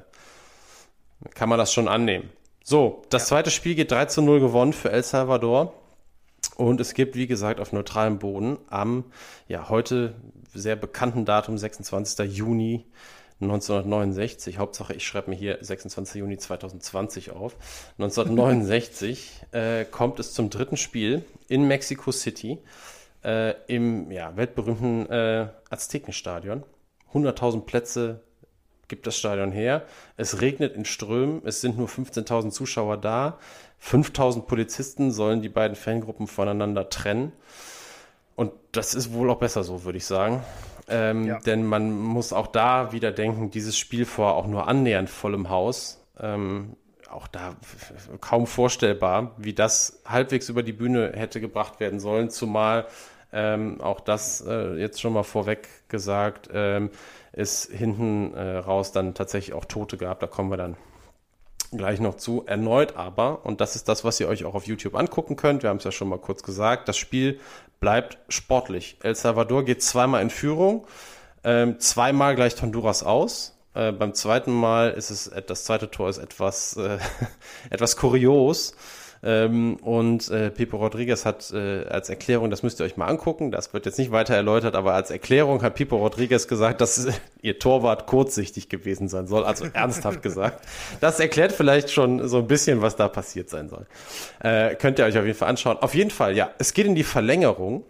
kann 1.33 1.49
man 1.49 1.57
das 1.57 1.73
schon 1.73 1.87
annehmen. 1.87 2.29
So, 2.63 3.03
das 3.09 3.27
zweite 3.27 3.51
Spiel 3.51 3.75
geht 3.75 3.91
3 3.91 4.05
zu 4.05 4.21
0 4.21 4.39
gewonnen 4.39 4.73
für 4.73 4.91
El 4.91 5.03
Salvador. 5.03 5.73
Und 6.55 6.79
es 6.79 6.93
gibt, 6.93 7.15
wie 7.15 7.27
gesagt, 7.27 7.59
auf 7.59 7.73
neutralem 7.73 8.19
Boden 8.19 8.57
am, 8.69 9.05
ja, 9.47 9.69
heute 9.69 10.15
sehr 10.53 10.75
bekannten 10.75 11.25
Datum, 11.25 11.57
26. 11.57 12.29
Juni 12.33 12.85
1969, 13.41 14.57
Hauptsache 14.57 14.93
ich 14.93 15.05
schreibe 15.05 15.31
mir 15.31 15.35
hier 15.35 15.57
26. 15.61 16.19
Juni 16.19 16.37
2020 16.37 17.31
auf. 17.31 17.55
1969 17.97 19.31
äh, 19.51 19.85
kommt 19.85 20.19
es 20.19 20.33
zum 20.33 20.49
dritten 20.49 20.77
Spiel 20.77 21.25
in 21.47 21.67
Mexico 21.67 22.11
City 22.11 22.59
äh, 23.23 23.53
im 23.67 24.11
ja, 24.11 24.35
weltberühmten 24.35 25.09
äh, 25.09 25.47
Aztekenstadion. 25.69 26.63
100.000 27.13 27.61
Plätze 27.61 28.21
gibt 28.87 29.07
das 29.07 29.17
Stadion 29.17 29.51
her. 29.51 29.85
Es 30.17 30.41
regnet 30.41 30.75
in 30.75 30.85
Strömen, 30.85 31.41
es 31.45 31.61
sind 31.61 31.77
nur 31.77 31.87
15.000 31.87 32.51
Zuschauer 32.51 32.97
da. 32.97 33.39
5000 33.79 34.47
Polizisten 34.47 35.11
sollen 35.11 35.41
die 35.41 35.49
beiden 35.49 35.75
Fangruppen 35.75 36.27
voneinander 36.27 36.89
trennen. 36.89 37.31
Und 38.35 38.51
das 38.71 38.93
ist 38.93 39.13
wohl 39.13 39.29
auch 39.29 39.39
besser 39.39 39.63
so, 39.63 39.83
würde 39.83 39.97
ich 39.97 40.05
sagen. 40.05 40.43
Ähm, 40.87 41.25
ja. 41.25 41.39
Denn 41.39 41.65
man 41.65 41.91
muss 41.99 42.33
auch 42.33 42.47
da 42.47 42.91
wieder 42.91 43.11
denken, 43.11 43.51
dieses 43.51 43.77
Spiel 43.77 44.05
vor 44.05 44.35
auch 44.35 44.47
nur 44.47 44.67
annähernd 44.67 45.09
vollem 45.09 45.49
Haus. 45.49 46.03
Ähm, 46.19 46.75
auch 47.09 47.27
da 47.27 47.55
kaum 48.21 48.47
vorstellbar, 48.47 49.31
wie 49.37 49.53
das 49.53 50.01
halbwegs 50.05 50.49
über 50.49 50.63
die 50.63 50.73
Bühne 50.73 51.11
hätte 51.13 51.41
gebracht 51.41 51.79
werden 51.79 51.99
sollen, 51.99 52.29
zumal 52.29 52.85
ähm, 53.33 53.81
auch 53.81 53.99
das 53.99 54.41
äh, 54.45 54.75
jetzt 54.75 55.01
schon 55.01 55.13
mal 55.13 55.23
vorweg 55.23 55.67
gesagt, 55.89 56.49
ähm, 56.53 56.89
es 57.31 57.65
hinten 57.65 58.33
äh, 58.33 58.57
raus 58.57 58.91
dann 58.91 59.13
tatsächlich 59.13 59.53
auch 59.53 59.65
Tote 59.65 59.97
gab. 59.97 60.19
Da 60.19 60.27
kommen 60.27 60.49
wir 60.49 60.57
dann 60.57 60.75
gleich 61.71 61.99
noch 61.99 62.15
zu. 62.15 62.43
Erneut 62.45 62.97
aber, 62.97 63.45
und 63.45 63.61
das 63.61 63.75
ist 63.75 63.87
das, 63.87 64.03
was 64.03 64.19
ihr 64.19 64.27
euch 64.27 64.43
auch 64.43 64.55
auf 64.55 64.67
YouTube 64.67 64.95
angucken 64.95 65.35
könnt, 65.37 65.63
wir 65.63 65.69
haben 65.69 65.77
es 65.77 65.85
ja 65.85 65.91
schon 65.91 66.09
mal 66.09 66.19
kurz 66.19 66.43
gesagt, 66.43 66.89
das 66.89 66.97
Spiel 66.97 67.39
bleibt 67.81 68.19
sportlich. 68.29 68.97
El 69.01 69.15
Salvador 69.15 69.65
geht 69.65 69.83
zweimal 69.83 70.21
in 70.21 70.29
Führung, 70.29 70.87
ähm, 71.43 71.79
zweimal 71.79 72.35
gleicht 72.35 72.61
Honduras 72.61 73.03
aus. 73.03 73.57
Äh, 73.73 73.91
beim 73.91 74.13
zweiten 74.13 74.51
Mal 74.51 74.91
ist 74.91 75.09
es, 75.09 75.31
das 75.47 75.65
zweite 75.65 75.89
Tor 75.89 76.07
ist 76.07 76.19
etwas, 76.19 76.77
äh, 76.77 76.99
etwas 77.71 77.97
kurios. 77.97 78.75
Ähm, 79.23 79.75
und 79.77 80.31
äh, 80.31 80.49
Pipo 80.49 80.77
Rodriguez 80.77 81.25
hat 81.25 81.51
äh, 81.51 81.85
als 81.85 82.09
Erklärung, 82.09 82.49
das 82.49 82.63
müsst 82.63 82.79
ihr 82.79 82.85
euch 82.85 82.97
mal 82.97 83.05
angucken, 83.05 83.51
das 83.51 83.71
wird 83.71 83.85
jetzt 83.85 83.99
nicht 83.99 84.11
weiter 84.11 84.35
erläutert, 84.35 84.75
aber 84.75 84.93
als 84.93 85.11
Erklärung 85.11 85.61
hat 85.61 85.75
Pipo 85.75 85.97
Rodriguez 85.97 86.47
gesagt, 86.47 86.81
dass 86.81 87.05
äh, 87.05 87.11
ihr 87.43 87.59
Torwart 87.59 88.07
kurzsichtig 88.07 88.67
gewesen 88.67 89.09
sein 89.09 89.27
soll, 89.27 89.43
also 89.43 89.65
ernsthaft 89.73 90.23
gesagt. 90.23 90.65
Das 91.01 91.19
erklärt 91.19 91.51
vielleicht 91.51 91.91
schon 91.91 92.27
so 92.27 92.39
ein 92.39 92.47
bisschen, 92.47 92.81
was 92.81 92.95
da 92.95 93.07
passiert 93.07 93.49
sein 93.49 93.69
soll. 93.69 93.85
Äh, 94.39 94.75
könnt 94.75 94.97
ihr 94.97 95.05
euch 95.05 95.17
auf 95.17 95.25
jeden 95.25 95.37
Fall 95.37 95.49
anschauen. 95.49 95.77
Auf 95.77 95.93
jeden 95.93 96.11
Fall, 96.11 96.35
ja, 96.35 96.49
es 96.57 96.73
geht 96.73 96.87
in 96.87 96.95
die 96.95 97.03
Verlängerung. 97.03 97.83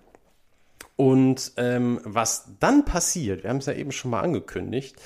Und 0.97 1.53
ähm, 1.57 2.01
was 2.03 2.49
dann 2.59 2.85
passiert, 2.85 3.43
wir 3.43 3.49
haben 3.49 3.57
es 3.57 3.65
ja 3.65 3.73
eben 3.73 3.91
schon 3.91 4.11
mal 4.11 4.19
angekündigt, 4.19 4.97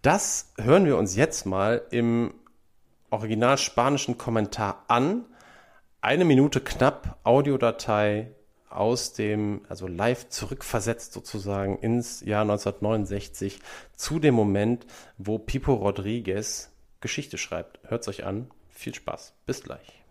das 0.00 0.52
hören 0.56 0.86
wir 0.86 0.96
uns 0.96 1.16
jetzt 1.16 1.44
mal 1.44 1.82
im 1.90 2.32
original 3.10 3.58
spanischen 3.58 4.16
Kommentar 4.16 4.84
an 4.88 5.24
eine 6.06 6.24
Minute 6.24 6.60
knapp 6.60 7.18
Audiodatei 7.24 8.30
aus 8.70 9.12
dem, 9.12 9.62
also 9.68 9.88
live 9.88 10.28
zurückversetzt 10.28 11.12
sozusagen 11.12 11.78
ins 11.78 12.20
Jahr 12.20 12.42
1969 12.42 13.58
zu 13.96 14.20
dem 14.20 14.36
Moment, 14.36 14.86
wo 15.18 15.40
Pipo 15.40 15.74
Rodriguez 15.74 16.70
Geschichte 17.00 17.38
schreibt. 17.38 17.80
Hört's 17.88 18.06
euch 18.06 18.24
an. 18.24 18.48
Viel 18.68 18.94
Spaß. 18.94 19.32
Bis 19.46 19.64
gleich. 19.64 20.04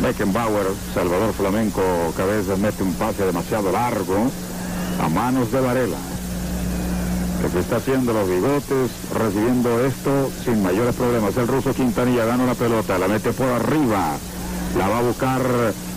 Beckenbauer, 0.00 0.64
Salvador 0.94 1.34
Flamenco, 1.34 1.82
Cabeza 2.16 2.56
mete 2.56 2.82
un 2.82 2.94
pase 2.94 3.26
demasiado 3.26 3.70
largo 3.70 4.30
a 4.98 5.08
manos 5.10 5.50
de 5.52 5.60
Varela. 5.60 6.19
Lo 7.42 7.50
que 7.50 7.60
está 7.60 7.76
haciendo 7.76 8.12
los 8.12 8.28
bigotes, 8.28 8.90
recibiendo 9.14 9.84
esto 9.84 10.30
sin 10.44 10.62
mayores 10.62 10.94
problemas. 10.94 11.34
El 11.38 11.48
ruso 11.48 11.72
Quintanilla 11.72 12.26
gana 12.26 12.44
una 12.44 12.54
pelota, 12.54 12.98
la 12.98 13.08
mete 13.08 13.32
por 13.32 13.48
arriba. 13.48 14.18
La 14.76 14.88
va 14.88 14.98
a 14.98 15.02
buscar 15.02 15.40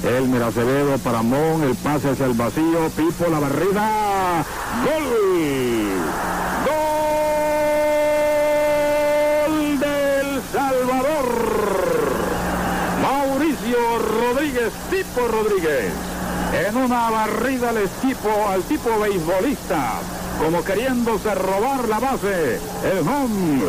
Elmer 0.03 0.43
Acevedo 0.43 0.97
para 0.99 1.21
Mon, 1.21 1.63
el 1.63 1.75
pase 1.75 2.09
hacia 2.11 2.25
el 2.27 2.33
vacío, 2.33 2.89
Pipo 2.95 3.29
la 3.29 3.39
barrida. 3.39 4.45
¡Gol! 4.85 5.03
¡Gol 9.45 9.79
del 9.79 10.41
Salvador! 10.51 11.27
Mauricio 13.01 13.77
Rodríguez, 13.99 14.71
Pipo 14.89 15.27
Rodríguez. 15.27 16.12
En 16.53 16.77
una 16.77 17.09
barrida 17.09 17.69
al 17.69 17.89
tipo, 18.01 18.29
al 18.47 18.61
tipo 18.63 18.99
beisbolista 18.99 19.99
como 20.39 20.63
queriéndose 20.63 21.33
robar 21.35 21.87
la 21.87 21.99
base. 21.99 22.59
El 22.83 22.99
home 22.99 23.63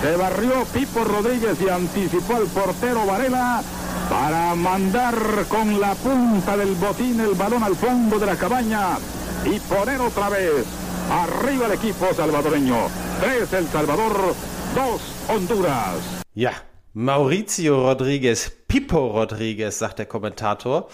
se 0.00 0.16
barrió 0.16 0.64
Pipo 0.72 1.04
Rodríguez 1.04 1.60
y 1.60 1.68
anticipó 1.68 2.36
al 2.36 2.46
portero 2.46 3.04
Varela 3.06 3.62
para 4.08 4.54
mandar 4.54 5.14
con 5.48 5.80
la 5.80 5.94
punta 5.94 6.56
del 6.56 6.74
botín 6.74 7.20
el 7.20 7.34
balón 7.34 7.62
al 7.62 7.76
fondo 7.76 8.18
de 8.18 8.26
la 8.26 8.36
cabaña 8.36 8.98
y 9.44 9.58
poner 9.60 10.00
otra 10.00 10.28
vez 10.28 10.64
arriba 11.10 11.66
el 11.66 11.72
equipo 11.72 12.06
salvadoreño. 12.14 12.76
Tres 13.20 13.52
El 13.52 13.68
Salvador, 13.68 14.34
dos 14.74 15.00
Honduras. 15.28 16.22
Ja, 16.34 16.64
Mauricio 16.94 17.82
Rodríguez, 17.82 18.50
Pipo 18.66 19.12
Rodríguez, 19.12 19.76
sagt 19.76 19.98
der 19.98 20.08
Kommentator. 20.08 20.88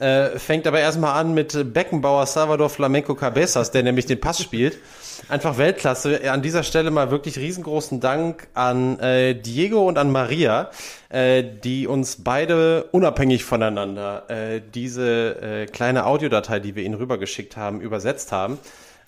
Äh, 0.00 0.38
fängt 0.38 0.66
aber 0.66 0.78
erstmal 0.78 1.18
an 1.18 1.34
mit 1.34 1.72
Beckenbauer 1.72 2.26
Salvador 2.26 2.70
Flamenco 2.70 3.16
Cabezas, 3.16 3.72
der 3.72 3.82
nämlich 3.82 4.06
den 4.06 4.20
Pass 4.20 4.40
spielt. 4.40 4.78
Einfach 5.28 5.58
Weltklasse. 5.58 6.30
An 6.30 6.40
dieser 6.40 6.62
Stelle 6.62 6.92
mal 6.92 7.10
wirklich 7.10 7.36
riesengroßen 7.36 7.98
Dank 7.98 8.46
an 8.54 9.00
äh, 9.00 9.34
Diego 9.34 9.88
und 9.88 9.98
an 9.98 10.12
Maria, 10.12 10.70
äh, 11.08 11.42
die 11.42 11.88
uns 11.88 12.22
beide 12.22 12.84
unabhängig 12.92 13.42
voneinander 13.42 14.30
äh, 14.30 14.60
diese 14.72 15.42
äh, 15.42 15.66
kleine 15.66 16.06
Audiodatei, 16.06 16.60
die 16.60 16.76
wir 16.76 16.84
ihnen 16.84 16.94
rübergeschickt 16.94 17.56
haben, 17.56 17.80
übersetzt 17.80 18.30
haben. 18.30 18.58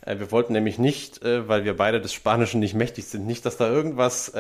Äh, 0.05 0.19
wir 0.19 0.33
wollten 0.33 0.53
nämlich 0.53 0.79
nicht, 0.81 1.21
weil 1.23 1.65
wir 1.65 1.77
beide 1.77 2.01
des 2.01 2.13
Spanischen 2.13 2.59
nicht 2.59 2.75
mächtig 2.75 3.07
sind, 3.07 3.27
nicht, 3.27 3.47
dass 3.47 3.57
da 3.57 3.69
irgendwas 3.71 4.33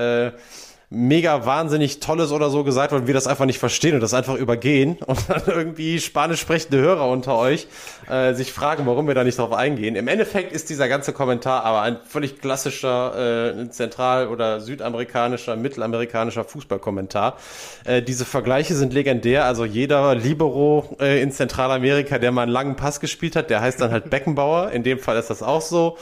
mega 0.93 1.47
wahnsinnig 1.47 2.01
Tolles 2.01 2.32
oder 2.32 2.51
so 2.51 2.64
gesagt 2.64 2.93
und 2.93 3.07
wir 3.07 3.14
das 3.14 3.28
einfach 3.28 3.45
nicht 3.45 3.61
verstehen 3.61 3.95
und 3.95 4.01
das 4.01 4.12
einfach 4.12 4.34
übergehen 4.34 4.99
und 5.07 5.18
dann 5.28 5.43
irgendwie 5.47 6.01
spanisch 6.01 6.41
sprechende 6.41 6.78
Hörer 6.78 7.09
unter 7.09 7.38
euch 7.38 7.68
äh, 8.09 8.34
sich 8.34 8.53
fragen, 8.53 8.86
warum 8.86 9.07
wir 9.07 9.14
da 9.14 9.22
nicht 9.22 9.38
drauf 9.38 9.53
eingehen. 9.53 9.95
Im 9.95 10.09
Endeffekt 10.09 10.53
ist 10.53 10.68
dieser 10.68 10.88
ganze 10.88 11.12
Kommentar 11.12 11.64
aber 11.64 11.82
ein 11.82 11.99
völlig 12.05 12.41
klassischer 12.41 13.55
äh, 13.57 13.70
zentral- 13.70 14.26
oder 14.26 14.61
südamerikanischer, 14.61 15.55
mittelamerikanischer 15.55 16.43
Fußballkommentar. 16.43 17.36
Äh, 17.84 18.03
diese 18.03 18.24
Vergleiche 18.24 18.74
sind 18.74 18.93
legendär, 18.93 19.45
also 19.45 19.64
jeder 19.64 20.16
Libero 20.16 20.97
äh, 21.01 21.22
in 21.22 21.30
Zentralamerika, 21.30 22.18
der 22.18 22.32
mal 22.32 22.43
einen 22.43 22.53
langen 22.53 22.74
Pass 22.74 22.99
gespielt 22.99 23.36
hat, 23.36 23.49
der 23.49 23.61
heißt 23.61 23.80
dann 23.80 23.93
halt 23.93 24.11
Beckenbauer. 24.11 24.72
In 24.72 24.82
dem 24.82 24.99
Fall 24.99 25.16
ist 25.18 25.30
das 25.30 25.41
auch 25.41 25.62
so. 25.62 25.97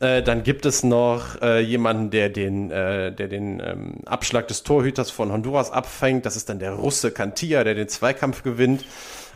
Äh, 0.00 0.22
dann 0.22 0.42
gibt 0.42 0.66
es 0.66 0.82
noch 0.82 1.40
äh, 1.40 1.60
jemanden, 1.60 2.10
der 2.10 2.28
den, 2.28 2.70
äh, 2.70 3.12
der 3.12 3.28
den 3.28 3.60
ähm, 3.60 4.00
Abschlag 4.06 4.48
des 4.48 4.62
Torhüters 4.62 5.10
von 5.10 5.30
Honduras 5.30 5.70
abfängt. 5.70 6.26
Das 6.26 6.36
ist 6.36 6.48
dann 6.48 6.58
der 6.58 6.72
Russe 6.72 7.10
Cantilla, 7.10 7.64
der 7.64 7.74
den 7.74 7.88
Zweikampf 7.88 8.42
gewinnt. 8.42 8.84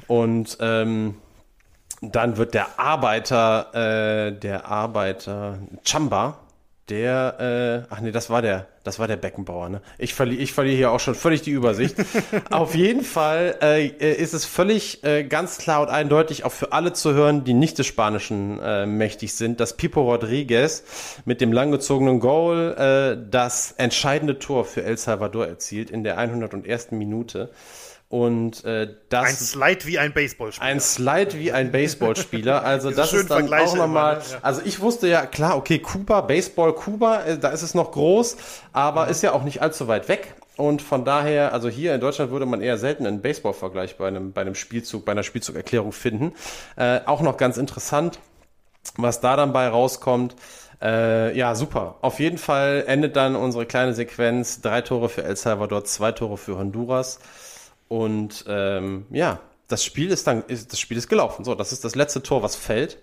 Und 0.07 0.59
ähm, 0.61 1.17
dann 2.01 2.37
wird 2.37 2.55
der 2.55 2.79
Arbeiter, 2.79 4.29
äh, 4.29 4.33
der 4.33 4.67
Arbeiter 4.67 5.59
Chamba, 5.85 6.39
der, 6.89 7.85
äh, 7.89 7.93
ach 7.95 8.01
nee, 8.01 8.11
das 8.11 8.31
war 8.31 8.43
der, 8.43 8.67
das 8.85 8.99
war 8.99 9.07
der 9.07 9.17
Beckenbauer, 9.17 9.69
ne? 9.69 9.81
Ich 9.99 10.15
verliere, 10.15 10.43
ich 10.43 10.53
verliere 10.53 10.77
hier 10.77 10.91
auch 10.91 11.01
schon 11.01 11.15
völlig 11.15 11.43
die 11.43 11.51
Übersicht. 11.51 11.97
Auf 12.51 12.75
jeden 12.75 13.05
Fall 13.05 13.57
äh, 13.63 13.87
ist 13.87 14.33
es 14.33 14.45
völlig 14.45 15.05
äh, 15.05 15.25
ganz 15.25 15.59
klar 15.59 15.83
und 15.83 15.89
eindeutig 15.89 16.45
auch 16.45 16.53
für 16.53 16.73
alle 16.73 16.93
zu 16.93 17.13
hören, 17.13 17.45
die 17.45 17.55
nicht 17.55 17.79
des 17.79 17.87
Spanischen 17.87 18.59
äh, 18.61 18.87
mächtig 18.87 19.35
sind, 19.35 19.61
dass 19.61 19.77
Pipo 19.77 20.03
Rodriguez 20.03 20.85
mit 21.25 21.41
dem 21.41 21.53
langgezogenen 21.53 22.21
Goal 22.21 22.75
äh, 23.19 23.31
das 23.31 23.73
entscheidende 23.73 24.39
Tor 24.39 24.65
für 24.65 24.83
El 24.83 24.97
Salvador 24.97 25.47
erzielt 25.47 25.91
in 25.91 26.05
der 26.05 26.19
101. 26.19 26.93
Minute. 26.93 27.51
Und 28.11 28.65
äh, 28.65 28.89
das 29.11 29.27
ein 29.27 29.35
Slide 29.35 29.85
wie 29.85 29.99
ein 29.99 30.15
Baseballspieler. 30.15 30.67
Ein 30.67 30.81
Slide 30.81 31.35
wie 31.35 31.53
ein 31.53 31.71
Baseballspieler. 31.71 32.65
Also 32.65 32.91
das 32.93 33.13
ist 33.13 33.31
dann 33.31 33.53
auch 33.53 33.77
nochmal. 33.77 34.17
Ne? 34.17 34.23
Ja. 34.31 34.39
Also 34.41 34.63
ich 34.65 34.81
wusste 34.81 35.09
ja 35.09 35.27
klar, 35.27 35.57
okay, 35.59 35.79
Kuba, 35.79 36.23
Baseball, 36.23 36.73
Kuba, 36.73 37.25
äh, 37.25 37.39
da 37.39 37.51
ist 37.51 37.63
es 37.63 37.75
noch 37.75 37.93
groß, 37.93 38.39
aber 38.73 39.05
mhm. 39.05 39.11
ist 39.11 39.23
ja 39.23 39.33
auch 39.33 39.45
nicht 39.45 39.61
allzu 39.61 39.89
weit 39.89 40.09
weg. 40.09 40.35
Und 40.57 40.81
von 40.81 41.05
daher, 41.05 41.53
also 41.53 41.69
hier 41.69 41.95
in 41.95 42.01
Deutschland 42.01 42.33
würde 42.33 42.47
man 42.47 42.63
eher 42.63 42.79
selten 42.79 43.07
einen 43.07 43.21
Baseball-Vergleich 43.21 43.97
bei 43.97 44.09
einem, 44.09 44.33
bei 44.33 44.41
einem 44.41 44.55
Spielzug, 44.55 45.05
bei 45.05 45.13
einer 45.13 45.23
Spielzugerklärung 45.23 45.93
finden. 45.93 46.33
Äh, 46.77 47.01
auch 47.05 47.21
noch 47.21 47.37
ganz 47.37 47.59
interessant, 47.59 48.19
was 48.97 49.21
da 49.21 49.37
dann 49.37 49.53
bei 49.53 49.69
rauskommt. 49.69 50.35
Äh, 50.81 51.37
ja, 51.37 51.55
super. 51.55 51.97
Auf 52.01 52.21
jeden 52.21 52.39
Fall 52.39 52.85
endet 52.87 53.17
dann 53.17 53.37
unsere 53.37 53.67
kleine 53.67 53.93
Sequenz. 53.93 54.61
Drei 54.61 54.81
Tore 54.81 55.09
für 55.09 55.25
El 55.25 55.37
Salvador, 55.37 55.85
zwei 55.85 56.13
Tore 56.13 56.39
für 56.39 56.57
Honduras. 56.57 57.21
Und 57.89 58.45
ähm, 58.47 59.07
ja, 59.11 59.41
das 59.67 59.85
Spiel 59.85 60.11
ist 60.11 60.27
dann, 60.27 60.43
ist, 60.45 60.73
das 60.73 60.81
Spiel 60.81 60.97
ist 60.97 61.09
gelaufen. 61.09 61.45
So, 61.45 61.55
das 61.55 61.73
ist 61.73 61.85
das 61.85 61.95
letzte 61.95 62.23
Tor, 62.23 62.43
was 62.43 62.57
fällt. 62.57 62.99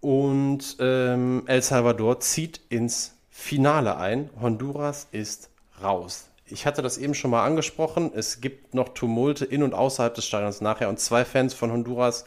Und 0.00 0.76
ähm, 0.80 1.42
El 1.46 1.62
Salvador 1.62 2.20
zieht 2.20 2.60
ins 2.68 3.14
Finale 3.30 3.96
ein. 3.96 4.30
Honduras 4.40 5.08
ist 5.12 5.50
raus. 5.82 6.28
Ich 6.48 6.64
hatte 6.64 6.82
das 6.82 6.98
eben 6.98 7.14
schon 7.14 7.30
mal 7.30 7.44
angesprochen. 7.44 8.12
Es 8.14 8.40
gibt 8.40 8.74
noch 8.74 8.90
Tumulte 8.90 9.44
in 9.44 9.62
und 9.62 9.74
außerhalb 9.74 10.14
des 10.14 10.26
Stadions 10.26 10.60
nachher 10.60 10.88
und 10.88 11.00
zwei 11.00 11.24
Fans 11.24 11.54
von 11.54 11.72
Honduras 11.72 12.24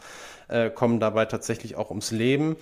äh, 0.50 0.70
kommen 0.70 1.00
dabei 1.00 1.26
tatsächlich 1.26 1.76
auch 1.76 1.90
ums 1.90 2.12
Leben. 2.12 2.58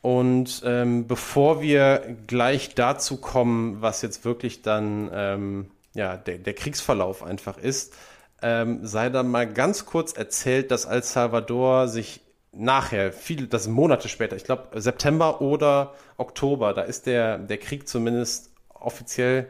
Und 0.00 0.62
ähm, 0.64 1.08
bevor 1.08 1.60
wir 1.60 2.16
gleich 2.28 2.76
dazu 2.76 3.16
kommen, 3.16 3.82
was 3.82 4.02
jetzt 4.02 4.24
wirklich 4.24 4.62
dann 4.62 5.10
ähm, 5.12 5.70
ja, 5.94 6.16
der, 6.16 6.38
der 6.38 6.54
Kriegsverlauf 6.54 7.24
einfach 7.24 7.58
ist, 7.58 7.94
ähm, 8.42 8.80
sei 8.86 9.08
dann 9.08 9.28
mal 9.28 9.46
ganz 9.46 9.86
kurz 9.86 10.12
erzählt, 10.12 10.70
dass 10.70 10.84
El 10.84 11.02
Salvador 11.02 11.88
sich 11.88 12.20
nachher, 12.52 13.12
viele, 13.12 13.46
das 13.46 13.68
Monate 13.68 14.08
später, 14.08 14.36
ich 14.36 14.44
glaube 14.44 14.80
September 14.80 15.40
oder 15.40 15.94
Oktober, 16.16 16.72
da 16.72 16.82
ist 16.82 17.06
der, 17.06 17.38
der 17.38 17.58
Krieg 17.58 17.88
zumindest 17.88 18.50
offiziell 18.72 19.48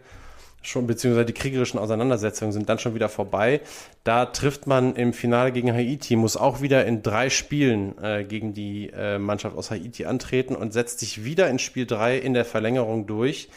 schon, 0.62 0.87
beziehungsweise 0.87 1.26
die 1.26 1.32
kriegerischen 1.32 1.78
Auseinandersetzungen 1.78 2.53
sind 2.53 2.68
dann 2.68 2.78
schon 2.78 2.95
wieder 2.95 3.09
vorbei. 3.09 3.61
Da 4.05 4.26
trifft 4.26 4.66
man 4.66 4.97
im 4.97 5.12
Finale 5.12 5.53
gegen 5.53 5.72
Haiti, 5.72 6.16
muss 6.16 6.37
auch 6.37 6.61
wieder 6.61 6.84
in 6.87 7.03
drei 7.03 7.30
Spielen 7.30 7.97
äh, 8.03 8.24
gegen 8.24 8.53
die 8.53 8.91
äh, 8.91 9.18
Mannschaft 9.18 9.57
aus 9.57 9.70
Haiti 9.70 10.07
antreten 10.07 10.57
und 10.57 10.72
setzt 10.72 10.99
sich 11.01 11.24
wieder 11.24 11.49
in 11.49 11.59
Spiel 11.59 11.87
drei 11.87 12.18
in 12.18 12.34
der 12.34 12.45
Verlängerung 12.45 13.07
durch 13.07 13.49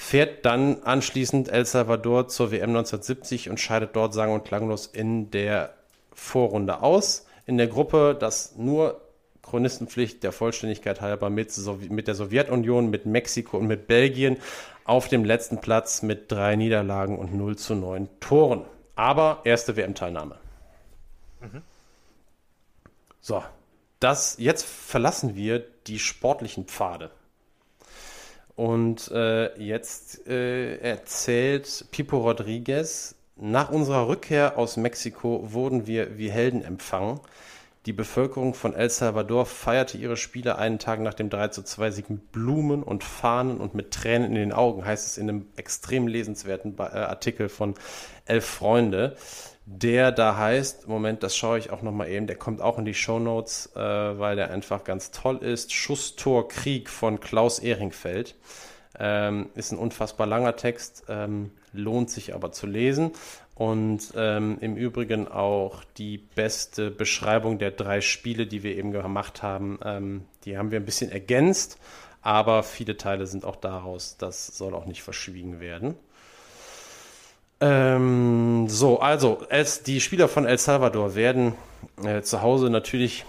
fährt 0.00 0.46
dann 0.46 0.82
anschließend 0.82 1.50
El 1.50 1.66
Salvador 1.66 2.26
zur 2.26 2.50
WM 2.50 2.70
1970 2.70 3.50
und 3.50 3.60
scheidet 3.60 3.94
dort 3.94 4.14
sang- 4.14 4.32
und 4.32 4.44
klanglos 4.44 4.86
in 4.86 5.30
der 5.30 5.74
Vorrunde 6.14 6.82
aus. 6.82 7.26
In 7.44 7.58
der 7.58 7.66
Gruppe, 7.68 8.16
das 8.18 8.56
nur 8.56 9.02
Chronistenpflicht 9.42 10.22
der 10.22 10.32
Vollständigkeit 10.32 11.02
halber 11.02 11.28
mit, 11.28 11.54
mit 11.90 12.08
der 12.08 12.14
Sowjetunion, 12.14 12.88
mit 12.88 13.04
Mexiko 13.04 13.58
und 13.58 13.66
mit 13.66 13.88
Belgien 13.88 14.38
auf 14.84 15.08
dem 15.08 15.22
letzten 15.22 15.60
Platz 15.60 16.00
mit 16.00 16.32
drei 16.32 16.56
Niederlagen 16.56 17.18
und 17.18 17.34
0 17.34 17.58
zu 17.58 17.74
9 17.74 18.08
Toren. 18.20 18.64
Aber 18.96 19.42
erste 19.44 19.76
WM-Teilnahme. 19.76 20.38
Mhm. 21.40 21.60
So, 23.20 23.44
das, 24.00 24.36
jetzt 24.38 24.64
verlassen 24.64 25.36
wir 25.36 25.58
die 25.86 25.98
sportlichen 25.98 26.64
Pfade. 26.64 27.10
Und 28.60 29.10
äh, 29.10 29.58
jetzt 29.58 30.26
äh, 30.28 30.76
erzählt 30.80 31.86
Pipo 31.92 32.18
Rodriguez, 32.18 33.14
nach 33.36 33.70
unserer 33.70 34.06
Rückkehr 34.06 34.58
aus 34.58 34.76
Mexiko 34.76 35.50
wurden 35.50 35.86
wir 35.86 36.18
wie 36.18 36.30
Helden 36.30 36.62
empfangen. 36.62 37.20
Die 37.86 37.94
Bevölkerung 37.94 38.52
von 38.52 38.74
El 38.74 38.90
Salvador 38.90 39.46
feierte 39.46 39.96
ihre 39.96 40.18
Spiele 40.18 40.58
einen 40.58 40.78
Tag 40.78 41.00
nach 41.00 41.14
dem 41.14 41.30
3 41.30 41.48
zu 41.48 41.62
2 41.62 41.90
Sieg 41.90 42.10
mit 42.10 42.32
Blumen 42.32 42.82
und 42.82 43.02
Fahnen 43.02 43.56
und 43.56 43.74
mit 43.74 43.92
Tränen 43.92 44.28
in 44.28 44.34
den 44.34 44.52
Augen, 44.52 44.84
heißt 44.84 45.06
es 45.06 45.16
in 45.16 45.30
einem 45.30 45.46
extrem 45.56 46.06
lesenswerten 46.06 46.76
äh, 46.78 46.82
Artikel 46.82 47.48
von 47.48 47.76
Elf 48.26 48.44
Freunde 48.44 49.16
der 49.66 50.10
da 50.10 50.36
heißt, 50.36 50.88
Moment, 50.88 51.22
das 51.22 51.36
schaue 51.36 51.58
ich 51.58 51.70
auch 51.70 51.82
nochmal 51.82 52.08
eben, 52.08 52.26
der 52.26 52.36
kommt 52.36 52.60
auch 52.60 52.78
in 52.78 52.84
die 52.84 52.94
Show 52.94 53.18
Notes, 53.18 53.70
äh, 53.76 53.78
weil 53.78 54.36
der 54.36 54.50
einfach 54.50 54.84
ganz 54.84 55.10
toll 55.10 55.38
ist. 55.38 55.72
Schuss, 55.72 56.16
Tor, 56.16 56.48
Krieg 56.48 56.88
von 56.90 57.20
Klaus 57.20 57.58
Ehringfeld. 57.58 58.34
Ähm, 58.98 59.50
ist 59.54 59.72
ein 59.72 59.78
unfassbar 59.78 60.26
langer 60.26 60.56
Text, 60.56 61.04
ähm, 61.08 61.52
lohnt 61.72 62.10
sich 62.10 62.34
aber 62.34 62.52
zu 62.52 62.66
lesen. 62.66 63.12
Und 63.54 64.14
ähm, 64.16 64.56
im 64.60 64.76
Übrigen 64.76 65.28
auch 65.28 65.84
die 65.98 66.16
beste 66.16 66.90
Beschreibung 66.90 67.58
der 67.58 67.70
drei 67.70 68.00
Spiele, 68.00 68.46
die 68.46 68.62
wir 68.62 68.76
eben 68.76 68.90
gemacht 68.90 69.42
haben, 69.42 69.78
ähm, 69.84 70.24
die 70.44 70.56
haben 70.56 70.70
wir 70.70 70.80
ein 70.80 70.86
bisschen 70.86 71.12
ergänzt, 71.12 71.78
aber 72.22 72.62
viele 72.62 72.96
Teile 72.96 73.26
sind 73.26 73.44
auch 73.44 73.56
daraus. 73.56 74.16
Das 74.16 74.46
soll 74.46 74.74
auch 74.74 74.86
nicht 74.86 75.02
verschwiegen 75.02 75.60
werden. 75.60 75.94
Ähm, 77.60 78.68
so, 78.68 79.00
also, 79.00 79.42
es, 79.50 79.82
die 79.82 80.00
Spieler 80.00 80.28
von 80.28 80.46
El 80.46 80.58
Salvador 80.58 81.14
werden 81.14 81.54
äh, 82.02 82.22
zu 82.22 82.42
Hause 82.42 82.70
natürlich 82.70 83.24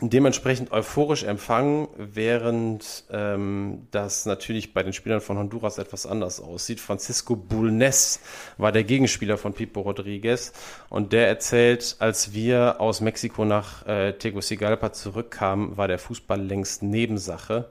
dementsprechend 0.00 0.72
euphorisch 0.72 1.24
empfangen, 1.24 1.88
während 1.96 3.04
ähm, 3.10 3.86
das 3.90 4.26
natürlich 4.26 4.72
bei 4.72 4.82
den 4.82 4.92
Spielern 4.92 5.20
von 5.20 5.36
Honduras 5.36 5.78
etwas 5.78 6.06
anders 6.06 6.40
aussieht. 6.40 6.80
Francisco 6.80 7.36
Bulnes 7.36 8.20
war 8.56 8.72
der 8.72 8.84
Gegenspieler 8.84 9.36
von 9.36 9.52
Pipo 9.52 9.80
Rodriguez 9.80 10.52
und 10.88 11.12
der 11.12 11.28
erzählt, 11.28 11.96
als 11.98 12.32
wir 12.32 12.80
aus 12.80 13.00
Mexiko 13.00 13.44
nach 13.44 13.86
äh, 13.86 14.12
Tegucigalpa 14.12 14.92
zurückkamen, 14.92 15.76
war 15.76 15.88
der 15.88 15.98
Fußball 15.98 16.40
längst 16.40 16.82
Nebensache. 16.82 17.70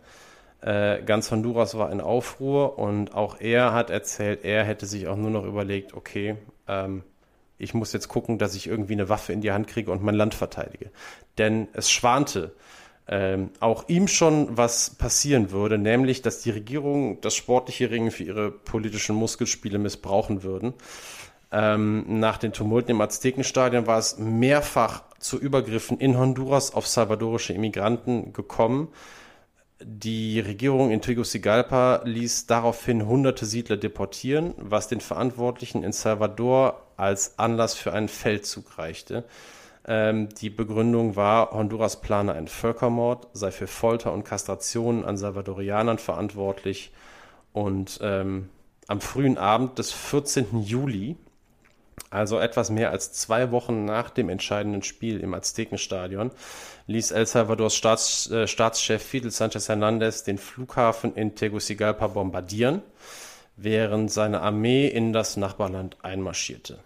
Äh, 0.62 1.04
ganz 1.04 1.32
Honduras 1.32 1.78
war 1.78 1.92
in 1.92 2.02
Aufruhr 2.02 2.78
und 2.78 3.14
auch 3.14 3.40
er 3.40 3.74
hat 3.74 3.90
erzählt, 3.90 4.44
er 4.44 4.64
hätte 4.64 4.86
sich 4.86 5.08
auch 5.08 5.16
nur 5.16 5.32
noch 5.32 5.46
überlegt, 5.46 5.94
okay, 5.94 6.36
ähm, 6.68 7.04
ich 7.58 7.74
muss 7.74 7.94
jetzt 7.94 8.08
gucken, 8.08 8.38
dass 8.38 8.56
ich 8.56 8.68
irgendwie 8.68 8.94
eine 8.94 9.10
Waffe 9.10 9.34
in 9.34 9.42
die 9.42 9.52
Hand 9.52 9.68
kriege 9.68 9.92
und 9.92 10.04
mein 10.04 10.16
Land 10.16 10.34
verteidige. 10.34 10.92
Denn 11.38 11.68
es 11.74 11.92
schwante 11.92 12.54
ähm, 13.12 13.50
auch 13.60 13.90
ihm 13.90 14.08
schon 14.08 14.56
was 14.56 14.92
passieren 14.92 15.50
würde, 15.52 15.78
nämlich, 15.78 16.22
dass 16.22 16.42
die 16.42 16.52
Regierung 16.52 17.20
das 17.22 17.36
sportliche 17.36 17.90
Ringen 17.90 18.12
für 18.12 18.24
ihre 18.24 18.52
politischen 18.52 19.16
Muskelspiele 19.16 19.80
missbrauchen 19.80 20.44
würden. 20.44 20.74
Ähm, 21.52 22.20
nach 22.20 22.38
den 22.38 22.54
Tumulten 22.54 22.92
im 22.92 23.02
Aztekenstadion 23.02 23.88
war 23.88 23.98
es 23.98 24.20
mehrfach 24.20 25.02
zu 25.18 25.40
Übergriffen 25.40 25.98
in 25.98 26.20
Honduras 26.20 26.74
auf 26.74 26.86
salvadorische 26.86 27.54
Immigranten 27.54 28.32
gekommen. 28.32 28.90
Die 29.82 30.42
Regierung 30.42 30.92
in 30.92 31.02
Tegucigalpa 31.02 32.02
ließ 32.04 32.48
daraufhin 32.48 33.08
hunderte 33.08 33.46
Siedler 33.46 33.78
deportieren, 33.78 34.54
was 34.58 34.90
den 34.90 35.00
Verantwortlichen 35.00 35.84
in 35.84 35.94
Salvador 35.94 36.86
als 36.98 37.40
Anlass 37.40 37.76
für 37.76 37.94
einen 37.94 38.10
Feldzug 38.10 38.78
reichte. 38.78 39.24
Ähm, 39.88 40.28
die 40.42 40.50
Begründung 40.50 41.16
war, 41.16 41.52
Honduras 41.52 42.02
plane 42.02 42.34
einen 42.34 42.50
Völkermord, 42.50 43.28
sei 43.32 43.52
für 43.52 43.68
Folter 43.68 44.12
und 44.12 44.26
Kastration 44.26 45.06
an 45.06 45.18
Salvadorianern 45.18 45.98
verantwortlich. 45.98 46.92
Und 47.54 48.00
ähm, 48.04 48.50
am 48.88 49.00
frühen 49.00 49.38
Abend 49.38 49.80
des 49.80 49.94
14. 49.94 50.62
Juli, 50.62 51.16
also 52.10 52.38
etwas 52.38 52.70
mehr 52.70 52.92
als 52.92 53.14
zwei 53.14 53.52
Wochen 53.52 53.86
nach 53.86 54.10
dem 54.10 54.30
entscheidenden 54.30 54.84
Spiel 54.84 55.22
im 55.22 55.34
Aztekenstadion, 55.34 56.32
ließ 56.90 57.12
El 57.12 57.28
Salvadors 57.28 57.76
Staats, 57.76 58.32
äh, 58.32 58.48
Staatschef 58.48 59.04
Fidel 59.04 59.30
Sanchez 59.30 59.70
Hernandez 59.70 60.24
den 60.24 60.40
Flughafen 60.40 61.16
in 61.16 61.36
Tegucigalpa 61.36 62.08
bombardieren, 62.08 62.82
während 63.56 64.12
seine 64.12 64.42
Armee 64.42 64.88
in 64.88 65.14
das 65.14 65.38
Nachbarland 65.38 65.98
einmarschierte. 66.02 66.80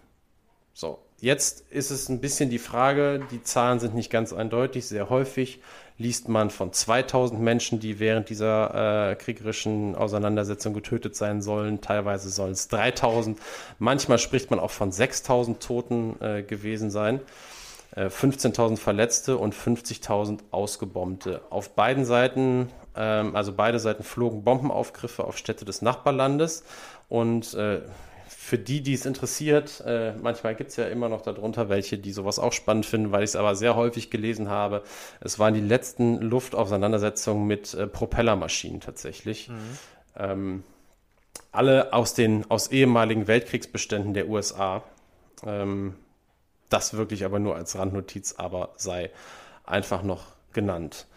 So, 0.73 0.99
jetzt 1.21 1.61
ist 1.69 1.89
es 1.89 2.09
ein 2.09 2.19
bisschen 2.19 2.49
die 2.49 2.59
Frage, 2.59 3.21
die 3.31 3.43
Zahlen 3.43 3.79
sind 3.79 3.95
nicht 3.95 4.11
ganz 4.11 4.33
eindeutig, 4.33 4.85
sehr 4.85 5.09
häufig 5.09 5.61
liest 5.97 6.27
man 6.27 6.49
von 6.49 6.73
2000 6.73 7.39
Menschen, 7.39 7.79
die 7.79 7.99
während 7.99 8.29
dieser 8.29 9.11
äh, 9.11 9.15
kriegerischen 9.15 9.95
Auseinandersetzung 9.95 10.73
getötet 10.73 11.15
sein 11.15 11.41
sollen. 11.41 11.81
Teilweise 11.81 12.29
sollen 12.29 12.53
es 12.53 12.67
3000. 12.67 13.39
Manchmal 13.79 14.17
spricht 14.17 14.49
man 14.49 14.59
auch 14.59 14.71
von 14.71 14.91
6000 14.91 15.61
Toten 15.61 16.15
äh, 16.19 16.41
gewesen 16.41 16.89
sein. 16.89 17.21
15.000 17.95 18.73
äh, 18.73 18.77
Verletzte 18.77 19.37
und 19.37 19.53
50.000 19.53 20.39
Ausgebombte. 20.51 21.41
Auf 21.49 21.75
beiden 21.75 22.05
Seiten, 22.05 22.69
ähm, 22.95 23.35
also 23.35 23.53
beide 23.53 23.79
Seiten 23.79 24.03
flogen 24.03 24.43
Bombenaufgriffe 24.43 25.23
auf 25.23 25.37
Städte 25.37 25.65
des 25.65 25.81
Nachbarlandes 25.81 26.63
und 27.09 27.53
äh, 27.53 27.81
für 28.27 28.57
die, 28.57 28.81
die 28.81 28.93
es 28.93 29.05
interessiert, 29.05 29.81
äh, 29.85 30.13
manchmal 30.21 30.55
gibt 30.55 30.71
es 30.71 30.75
ja 30.75 30.85
immer 30.85 31.07
noch 31.07 31.21
darunter 31.21 31.69
welche, 31.69 31.97
die 31.97 32.11
sowas 32.11 32.39
auch 32.39 32.51
spannend 32.51 32.85
finden, 32.85 33.11
weil 33.11 33.23
ich 33.23 33.31
es 33.31 33.35
aber 33.35 33.55
sehr 33.55 33.75
häufig 33.75 34.09
gelesen 34.09 34.49
habe. 34.49 34.83
Es 35.21 35.39
waren 35.39 35.53
die 35.53 35.61
letzten 35.61 36.17
Luftauseinandersetzungen 36.19 37.47
mit 37.47 37.73
äh, 37.73 37.87
Propellermaschinen 37.87 38.81
tatsächlich. 38.81 39.49
Mhm. 39.49 39.55
Ähm, 40.17 40.63
alle 41.51 41.93
aus 41.93 42.15
den 42.15 42.49
aus 42.49 42.67
ehemaligen 42.67 43.27
Weltkriegsbeständen 43.27 44.13
der 44.13 44.27
USA. 44.27 44.83
Ähm, 45.45 45.95
das 46.74 46.95
wirklich 46.95 47.24
aber 47.26 47.39
nur 47.39 47.55
als 47.55 47.78
Randnotiz, 47.78 48.36
aber 48.38 48.74
sei 48.78 49.11
einfach 49.65 50.03
noch 50.03 50.26
genannt. 50.51 51.07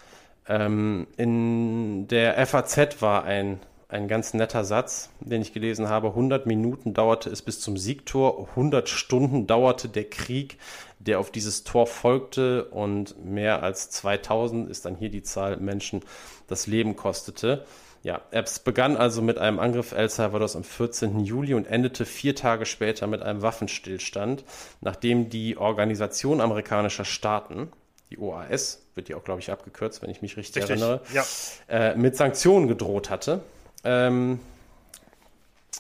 Ähm, 0.49 1.07
in 1.17 2.07
der 2.09 2.47
FAZ 2.47 3.01
war 3.01 3.25
ein 3.25 3.61
ein 3.89 4.09
ganz 4.09 4.35
netter 4.35 4.65
Satz, 4.65 5.11
den 5.21 5.43
ich 5.43 5.53
gelesen 5.53 5.89
habe. 5.89 6.09
100 6.09 6.47
Minuten 6.47 6.93
dauerte 6.93 7.31
es 7.31 7.43
bis 7.43 7.61
zum 7.61 7.77
Siegtor, 7.77 8.49
100 8.51 8.89
Stunden 8.89 9.47
dauerte 9.47 9.89
der 9.89 10.05
Krieg, 10.11 10.59
der 10.99 11.21
auf 11.21 11.31
dieses 11.31 11.63
Tor 11.63 11.87
folgte 11.87 12.65
und 12.65 13.25
mehr 13.25 13.63
als 13.63 13.91
2000 13.91 14.69
ist 14.69 14.87
dann 14.87 14.97
hier 14.97 15.11
die 15.11 15.23
Zahl 15.23 15.59
Menschen 15.59 16.03
das 16.49 16.67
Leben 16.67 16.97
kostete. 16.97 17.65
Ja, 18.03 18.23
es 18.31 18.59
begann 18.61 18.97
also 18.97 19.23
mit 19.23 19.39
einem 19.39 19.59
Angriff 19.59 19.93
El 19.93 20.09
Salvadors 20.09 20.55
am 20.55 20.65
14. 20.65 21.21
Juli 21.21 21.55
und 21.55 21.67
endete 21.67 22.05
vier 22.05 22.35
Tage 22.35 22.67
später 22.67 23.07
mit 23.07 23.23
einem 23.23 23.43
Waffenstillstand, 23.43 24.45
nachdem 24.81 25.29
die 25.29 25.57
Organisation 25.57 26.41
amerikanischer 26.41 27.05
Staaten, 27.05 27.73
die 28.11 28.19
OAS, 28.19 28.87
wird 28.95 29.09
die 29.09 29.15
auch, 29.15 29.25
glaube 29.25 29.41
ich, 29.41 29.51
abgekürzt, 29.51 30.03
wenn 30.03 30.11
ich 30.11 30.23
mich 30.23 30.37
richtig, 30.37 30.63
richtig 30.63 30.81
erinnere, 30.83 31.01
ja. 31.13 31.25
äh, 31.69 31.97
mit 31.97 32.17
Sanktionen 32.17 32.69
gedroht 32.69 33.11
hatte. 33.11 33.41
Ähm, 33.85 34.39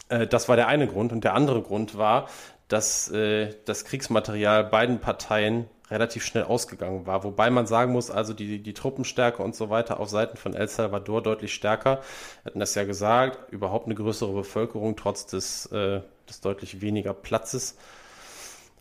äh, 0.08 0.26
das 0.26 0.48
war 0.48 0.56
der 0.56 0.68
eine 0.68 0.86
Grund. 0.86 1.12
Und 1.12 1.24
der 1.24 1.34
andere 1.34 1.62
Grund 1.62 1.96
war, 1.96 2.28
dass 2.68 3.10
äh, 3.10 3.54
das 3.64 3.84
Kriegsmaterial 3.84 4.64
beiden 4.64 5.00
Parteien 5.00 5.68
relativ 5.90 6.24
schnell 6.24 6.44
ausgegangen 6.44 7.06
war. 7.06 7.24
Wobei 7.24 7.50
man 7.50 7.66
sagen 7.66 7.92
muss, 7.92 8.10
also 8.10 8.32
die, 8.32 8.62
die 8.62 8.74
Truppenstärke 8.74 9.42
und 9.42 9.54
so 9.54 9.70
weiter 9.70 10.00
auf 10.00 10.08
Seiten 10.08 10.36
von 10.36 10.54
El 10.54 10.68
Salvador 10.68 11.22
deutlich 11.22 11.54
stärker. 11.54 12.00
Wir 12.42 12.50
hatten 12.50 12.60
das 12.60 12.74
ja 12.74 12.84
gesagt, 12.84 13.52
überhaupt 13.52 13.86
eine 13.86 13.94
größere 13.94 14.32
Bevölkerung 14.32 14.96
trotz 14.96 15.26
des, 15.26 15.66
äh, 15.66 16.00
des 16.28 16.40
deutlich 16.40 16.80
weniger 16.80 17.14
Platzes 17.14 17.76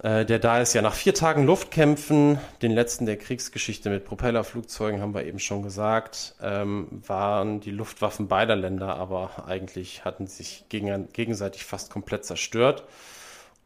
äh, 0.03 0.25
der 0.25 0.39
da 0.39 0.59
ist 0.59 0.73
ja 0.73 0.81
nach 0.81 0.93
vier 0.93 1.13
Tagen 1.13 1.45
Luftkämpfen, 1.45 2.37
den 2.61 2.71
letzten 2.71 3.05
der 3.05 3.17
Kriegsgeschichte 3.17 3.89
mit 3.89 4.05
Propellerflugzeugen, 4.05 5.01
haben 5.01 5.13
wir 5.13 5.25
eben 5.25 5.39
schon 5.39 5.63
gesagt, 5.63 6.35
ähm, 6.41 7.01
waren 7.07 7.61
die 7.61 7.71
Luftwaffen 7.71 8.27
beider 8.27 8.55
Länder 8.55 8.95
aber 8.95 9.45
eigentlich 9.47 10.03
hatten 10.03 10.27
sich 10.27 10.65
gegen, 10.69 11.07
gegenseitig 11.13 11.65
fast 11.65 11.89
komplett 11.89 12.25
zerstört. 12.25 12.83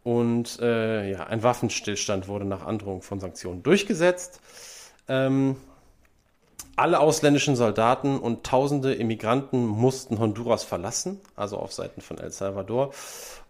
Und 0.10 0.58
äh, 0.60 1.12
ja, 1.12 1.28
ein 1.28 1.44
Waffenstillstand 1.44 2.28
wurde 2.28 2.44
nach 2.44 2.66
Androhung 2.66 3.04
von 3.04 3.20
Sanktionen 3.20 3.62
durchgesetzt. 3.62 4.42
Ähm, 5.08 5.56
alle 6.76 7.00
ausländischen 7.00 7.56
Soldaten 7.56 8.18
und 8.18 8.44
tausende 8.44 8.92
Immigranten 8.96 9.68
mussten 9.68 10.18
Honduras 10.18 10.64
verlassen, 10.64 11.22
also 11.36 11.58
auf 11.58 11.74
Seiten 11.74 12.02
von 12.02 12.18
El 12.18 12.32
Salvador. 12.32 12.92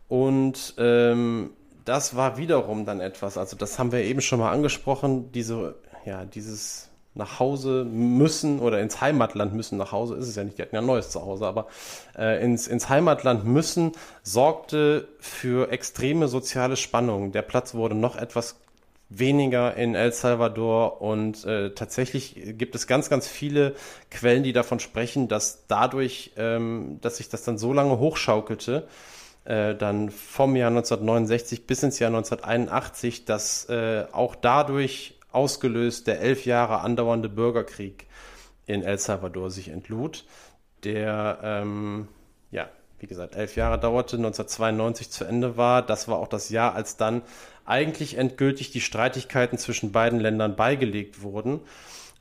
Und 0.10 0.74
ähm, 0.78 1.52
das 1.86 2.18
war 2.18 2.36
wiederum 2.36 2.84
dann 2.84 3.00
etwas, 3.00 3.38
also 3.38 3.56
das 3.56 3.80
haben 3.80 3.94
wir 3.94 4.02
eben 4.02 4.20
schon 4.20 4.40
mal 4.40 4.52
angesprochen, 4.52 5.32
diese, 5.32 5.76
ja, 6.04 6.26
dieses 6.26 6.89
nach 7.20 7.40
Hause 7.40 7.86
müssen 7.86 8.60
oder 8.60 8.80
ins 8.80 9.00
Heimatland 9.00 9.54
müssen, 9.54 9.78
nach 9.78 9.92
Hause 9.92 10.16
ist 10.16 10.28
es 10.28 10.36
ja 10.36 10.44
nicht, 10.44 10.58
die 10.58 10.64
hatten 10.64 10.74
ja 10.74 10.82
ein 10.82 10.88
neues 10.88 11.12
Zuhause, 11.12 11.46
aber 11.46 11.68
äh, 12.18 12.44
ins, 12.44 12.68
ins 12.68 12.90
Heimatland 12.90 13.46
müssen 13.46 13.92
sorgte 14.24 15.08
für 15.20 15.72
extreme 15.72 16.28
soziale 16.28 16.76
Spannungen. 16.76 17.32
Der 17.32 17.44
Platz 17.44 17.76
wurde 17.76 17.94
noch 17.94 18.16
etwas 18.16 18.56
weniger 19.10 19.76
in 19.76 19.96
El 19.96 20.12
Salvador 20.12 21.02
und 21.02 21.44
äh, 21.46 21.72
tatsächlich 21.72 22.36
gibt 22.58 22.76
es 22.76 22.88
ganz, 22.88 23.10
ganz 23.10 23.28
viele 23.28 23.76
Quellen, 24.12 24.44
die 24.44 24.54
davon 24.54 24.80
sprechen, 24.80 25.28
dass 25.28 25.66
dadurch, 25.68 26.32
ähm, 26.38 27.00
dass 27.02 27.18
sich 27.18 27.30
das 27.30 27.44
dann 27.44 27.58
so 27.58 27.74
lange 27.74 27.98
hochschaukelte, 27.98 28.88
äh, 29.46 29.76
dann 29.76 30.12
vom 30.12 30.56
Jahr 30.56 30.70
1969 30.70 31.66
bis 31.66 31.82
ins 31.82 31.98
Jahr 32.00 32.10
1981, 32.10 33.26
dass 33.26 33.68
äh, 33.68 34.06
auch 34.12 34.36
dadurch 34.36 35.19
ausgelöst 35.32 36.08
der 36.08 36.20
elf 36.22 36.46
Jahre 36.46 36.80
andauernde 36.82 37.30
Bürgerkrieg 37.30 38.08
in 38.66 38.84
El 38.84 38.98
Salvador 39.00 39.52
sich 39.52 39.70
entlud, 39.70 40.26
der, 40.84 41.40
ähm, 41.44 42.08
ja, 42.52 42.70
wie 43.00 43.08
gesagt, 43.08 43.36
elf 43.36 43.56
Jahre 43.56 43.80
dauerte, 43.80 44.18
1992 44.18 45.10
zu 45.10 45.26
Ende 45.26 45.58
war. 45.58 45.82
Das 45.82 46.08
war 46.08 46.18
auch 46.18 46.28
das 46.28 46.50
Jahr, 46.50 46.76
als 46.76 46.98
dann 46.98 47.22
eigentlich 47.66 48.18
endgültig 48.18 48.72
die 48.72 48.82
Streitigkeiten 48.82 49.58
zwischen 49.58 49.92
beiden 49.92 50.20
Ländern 50.20 50.56
beigelegt 50.56 51.22
wurden. 51.22 51.62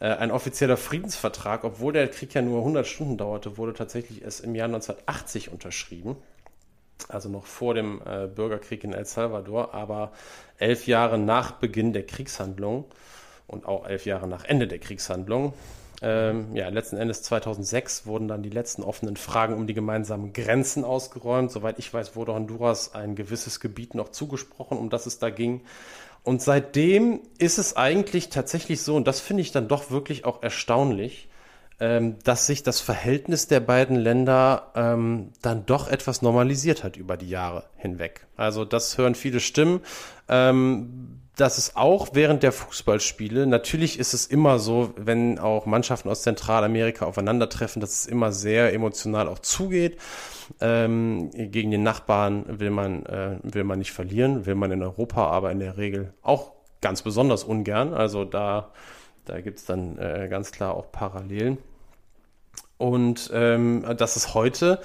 Äh, 0.00 0.08
ein 0.08 0.30
offizieller 0.30 0.76
Friedensvertrag, 0.76 1.64
obwohl 1.64 1.92
der 1.92 2.08
Krieg 2.08 2.34
ja 2.34 2.42
nur 2.42 2.58
100 2.58 2.86
Stunden 2.86 3.16
dauerte, 3.16 3.58
wurde 3.58 3.74
tatsächlich 3.74 4.22
erst 4.22 4.40
im 4.40 4.54
Jahr 4.54 4.68
1980 4.68 5.50
unterschrieben 5.50 6.16
also 7.08 7.28
noch 7.28 7.46
vor 7.46 7.74
dem 7.74 8.02
äh, 8.04 8.26
Bürgerkrieg 8.26 8.84
in 8.84 8.92
El 8.92 9.04
Salvador, 9.04 9.74
aber 9.74 10.12
elf 10.58 10.86
Jahre 10.86 11.18
nach 11.18 11.52
Beginn 11.52 11.92
der 11.92 12.06
Kriegshandlung 12.06 12.84
und 13.46 13.66
auch 13.66 13.86
elf 13.86 14.06
Jahre 14.06 14.28
nach 14.28 14.44
Ende 14.44 14.68
der 14.68 14.78
Kriegshandlung. 14.78 15.54
Ähm, 16.00 16.54
ja, 16.54 16.68
letzten 16.68 16.96
Endes 16.96 17.22
2006 17.22 18.06
wurden 18.06 18.28
dann 18.28 18.42
die 18.42 18.50
letzten 18.50 18.82
offenen 18.82 19.16
Fragen 19.16 19.54
um 19.54 19.66
die 19.66 19.74
gemeinsamen 19.74 20.32
Grenzen 20.32 20.84
ausgeräumt. 20.84 21.50
Soweit 21.50 21.78
ich 21.78 21.92
weiß, 21.92 22.14
wurde 22.14 22.34
Honduras 22.34 22.94
ein 22.94 23.16
gewisses 23.16 23.58
Gebiet 23.58 23.94
noch 23.94 24.10
zugesprochen, 24.10 24.78
um 24.78 24.90
das 24.90 25.06
es 25.06 25.18
da 25.18 25.30
ging. 25.30 25.62
Und 26.22 26.42
seitdem 26.42 27.20
ist 27.38 27.58
es 27.58 27.76
eigentlich 27.76 28.28
tatsächlich 28.28 28.82
so, 28.82 28.96
und 28.96 29.08
das 29.08 29.20
finde 29.20 29.42
ich 29.42 29.50
dann 29.50 29.66
doch 29.66 29.90
wirklich 29.90 30.24
auch 30.24 30.42
erstaunlich, 30.42 31.27
ähm, 31.80 32.16
dass 32.24 32.46
sich 32.46 32.62
das 32.62 32.80
Verhältnis 32.80 33.46
der 33.46 33.60
beiden 33.60 33.96
Länder 33.96 34.72
ähm, 34.74 35.30
dann 35.42 35.64
doch 35.66 35.88
etwas 35.88 36.22
normalisiert 36.22 36.82
hat 36.82 36.96
über 36.96 37.16
die 37.16 37.28
Jahre 37.28 37.64
hinweg. 37.76 38.26
Also 38.36 38.64
das 38.64 38.98
hören 38.98 39.14
viele 39.14 39.40
Stimmen. 39.40 39.80
Ähm, 40.28 41.20
das 41.36 41.56
ist 41.56 41.76
auch 41.76 42.08
während 42.14 42.42
der 42.42 42.50
Fußballspiele. 42.50 43.46
Natürlich 43.46 44.00
ist 44.00 44.12
es 44.12 44.26
immer 44.26 44.58
so, 44.58 44.92
wenn 44.96 45.38
auch 45.38 45.66
Mannschaften 45.66 46.08
aus 46.08 46.22
Zentralamerika 46.22 47.06
aufeinandertreffen, 47.06 47.80
dass 47.80 47.92
es 47.92 48.06
immer 48.06 48.32
sehr 48.32 48.74
emotional 48.74 49.28
auch 49.28 49.38
zugeht. 49.38 49.98
Ähm, 50.60 51.30
gegen 51.32 51.70
den 51.70 51.84
Nachbarn 51.84 52.58
will 52.58 52.70
man, 52.70 53.06
äh, 53.06 53.38
will 53.44 53.62
man 53.62 53.78
nicht 53.78 53.92
verlieren, 53.92 54.46
will 54.46 54.56
man 54.56 54.72
in 54.72 54.82
Europa 54.82 55.28
aber 55.28 55.52
in 55.52 55.60
der 55.60 55.76
Regel 55.76 56.12
auch 56.22 56.52
ganz 56.80 57.02
besonders 57.02 57.44
ungern. 57.44 57.94
Also 57.94 58.24
da, 58.24 58.72
da 59.24 59.40
gibt's 59.40 59.64
dann 59.64 59.96
äh, 59.98 60.26
ganz 60.28 60.50
klar 60.50 60.74
auch 60.74 60.90
Parallelen. 60.90 61.58
Und 62.78 63.30
ähm, 63.34 63.84
das 63.96 64.16
ist 64.16 64.34
heute 64.34 64.80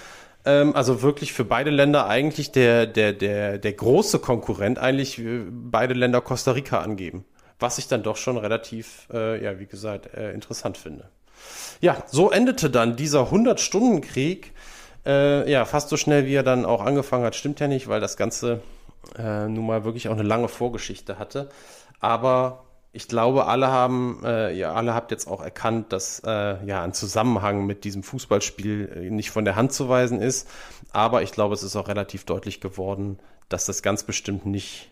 Ähm, 0.45 0.75
also 0.75 1.01
wirklich 1.01 1.33
für 1.33 1.45
beide 1.45 1.69
Länder 1.69 2.07
eigentlich 2.07 2.51
der, 2.51 2.85
der, 2.85 3.13
der, 3.13 3.57
der 3.57 3.73
große 3.73 4.19
Konkurrent 4.19 4.79
eigentlich 4.79 5.21
beide 5.49 5.93
Länder 5.93 6.21
Costa 6.21 6.51
Rica 6.51 6.81
angeben. 6.81 7.25
Was 7.59 7.77
ich 7.77 7.87
dann 7.87 8.03
doch 8.03 8.17
schon 8.17 8.37
relativ, 8.37 9.07
äh, 9.13 9.41
ja, 9.43 9.59
wie 9.59 9.67
gesagt, 9.67 10.13
äh, 10.13 10.33
interessant 10.33 10.77
finde. 10.77 11.09
Ja, 11.81 12.03
so 12.07 12.31
endete 12.31 12.69
dann 12.69 12.95
dieser 12.95 13.31
100-Stunden-Krieg. 13.31 14.51
Äh, 15.05 15.49
ja, 15.49 15.65
fast 15.65 15.89
so 15.89 15.97
schnell, 15.97 16.25
wie 16.25 16.35
er 16.35 16.43
dann 16.43 16.65
auch 16.65 16.81
angefangen 16.81 17.25
hat, 17.25 17.35
stimmt 17.35 17.59
ja 17.59 17.67
nicht, 17.67 17.87
weil 17.87 18.01
das 18.01 18.17
Ganze 18.17 18.61
äh, 19.17 19.47
nun 19.47 19.65
mal 19.65 19.83
wirklich 19.85 20.09
auch 20.09 20.13
eine 20.13 20.23
lange 20.23 20.47
Vorgeschichte 20.47 21.19
hatte. 21.19 21.49
Aber 21.99 22.65
ich 22.95 23.07
glaube, 23.07 23.47
alle 23.47 23.69
haben, 23.69 24.21
äh, 24.23 24.53
ja, 24.53 24.73
alle 24.73 24.93
habt 24.93 25.09
jetzt 25.09 25.27
auch 25.27 25.41
erkannt, 25.41 25.91
dass 25.91 26.21
äh, 26.23 26.63
ja 26.63 26.83
ein 26.83 26.93
Zusammenhang 26.93 27.65
mit 27.65 27.85
diesem 27.85 28.03
Fußballspiel 28.03 28.91
äh, 28.95 29.09
nicht 29.09 29.31
von 29.31 29.45
der 29.45 29.55
Hand 29.55 29.73
zu 29.73 29.89
weisen 29.89 30.21
ist. 30.21 30.47
Aber 30.91 31.23
ich 31.23 31.31
glaube, 31.31 31.55
es 31.55 31.63
ist 31.63 31.75
auch 31.75 31.87
relativ 31.87 32.23
deutlich 32.23 32.61
geworden, 32.61 33.17
dass 33.49 33.65
das 33.65 33.81
ganz 33.81 34.03
bestimmt 34.03 34.45
nicht 34.45 34.91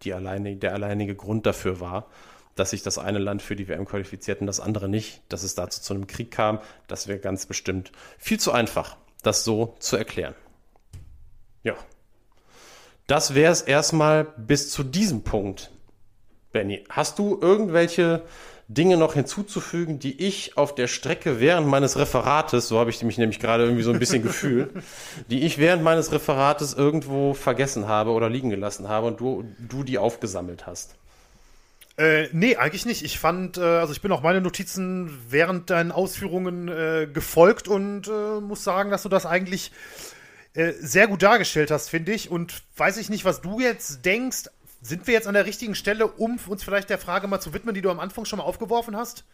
die 0.00 0.14
alleine, 0.14 0.56
der 0.56 0.72
alleinige 0.72 1.14
Grund 1.14 1.44
dafür 1.44 1.78
war, 1.78 2.06
dass 2.54 2.70
sich 2.70 2.82
das 2.82 2.96
eine 2.96 3.18
Land 3.18 3.42
für 3.42 3.54
die 3.54 3.68
WM 3.68 3.84
qualifiziert 3.84 4.40
und 4.40 4.46
das 4.46 4.58
andere 4.58 4.88
nicht, 4.88 5.20
dass 5.28 5.42
es 5.42 5.54
dazu 5.54 5.82
zu 5.82 5.92
einem 5.92 6.06
Krieg 6.06 6.30
kam. 6.30 6.58
Das 6.88 7.06
wäre 7.06 7.18
ganz 7.18 7.44
bestimmt 7.44 7.92
viel 8.16 8.40
zu 8.40 8.52
einfach, 8.52 8.96
das 9.22 9.44
so 9.44 9.76
zu 9.78 9.96
erklären. 9.96 10.34
Ja. 11.62 11.74
Das 13.06 13.34
wäre 13.34 13.52
es 13.52 13.60
erstmal 13.60 14.24
bis 14.24 14.70
zu 14.70 14.82
diesem 14.82 15.22
Punkt 15.22 15.71
Benny, 16.52 16.84
hast 16.88 17.18
du 17.18 17.38
irgendwelche 17.40 18.22
Dinge 18.68 18.96
noch 18.96 19.14
hinzuzufügen, 19.14 19.98
die 19.98 20.26
ich 20.26 20.56
auf 20.56 20.74
der 20.74 20.86
Strecke 20.86 21.40
während 21.40 21.66
meines 21.66 21.98
Referates, 21.98 22.68
so 22.68 22.78
habe 22.78 22.90
ich 22.90 23.02
mich 23.02 23.18
nämlich 23.18 23.38
gerade 23.38 23.64
irgendwie 23.64 23.82
so 23.82 23.92
ein 23.92 23.98
bisschen 23.98 24.22
gefühlt, 24.22 24.70
die 25.30 25.42
ich 25.42 25.58
während 25.58 25.82
meines 25.82 26.12
Referates 26.12 26.72
irgendwo 26.72 27.34
vergessen 27.34 27.88
habe 27.88 28.10
oder 28.10 28.30
liegen 28.30 28.50
gelassen 28.50 28.88
habe 28.88 29.08
und 29.08 29.20
du, 29.20 29.44
du 29.58 29.82
die 29.82 29.98
aufgesammelt 29.98 30.66
hast? 30.66 30.94
Äh, 31.98 32.28
nee, 32.32 32.56
eigentlich 32.56 32.86
nicht. 32.86 33.04
Ich 33.04 33.18
fand, 33.18 33.58
äh, 33.58 33.60
also 33.60 33.92
ich 33.92 34.00
bin 34.00 34.12
auch 34.12 34.22
meine 34.22 34.40
Notizen 34.40 35.18
während 35.28 35.68
deinen 35.68 35.92
Ausführungen 35.92 36.68
äh, 36.68 37.06
gefolgt 37.12 37.68
und 37.68 38.08
äh, 38.08 38.40
muss 38.40 38.64
sagen, 38.64 38.90
dass 38.90 39.02
du 39.02 39.10
das 39.10 39.26
eigentlich 39.26 39.72
äh, 40.54 40.72
sehr 40.80 41.06
gut 41.06 41.22
dargestellt 41.22 41.70
hast, 41.70 41.90
finde 41.90 42.12
ich. 42.12 42.30
Und 42.30 42.62
weiß 42.76 42.96
ich 42.96 43.10
nicht, 43.10 43.26
was 43.26 43.42
du 43.42 43.60
jetzt 43.60 44.06
denkst, 44.06 44.48
sind 44.82 45.06
wir 45.06 45.14
jetzt 45.14 45.28
an 45.28 45.34
der 45.34 45.46
richtigen 45.46 45.74
Stelle, 45.74 46.06
um 46.06 46.38
uns 46.46 46.64
vielleicht 46.64 46.90
der 46.90 46.98
Frage 46.98 47.28
mal 47.28 47.40
zu 47.40 47.54
widmen, 47.54 47.74
die 47.74 47.80
du 47.80 47.90
am 47.90 48.00
Anfang 48.00 48.24
schon 48.24 48.38
mal 48.38 48.44
aufgeworfen 48.44 48.96
hast? 48.96 49.24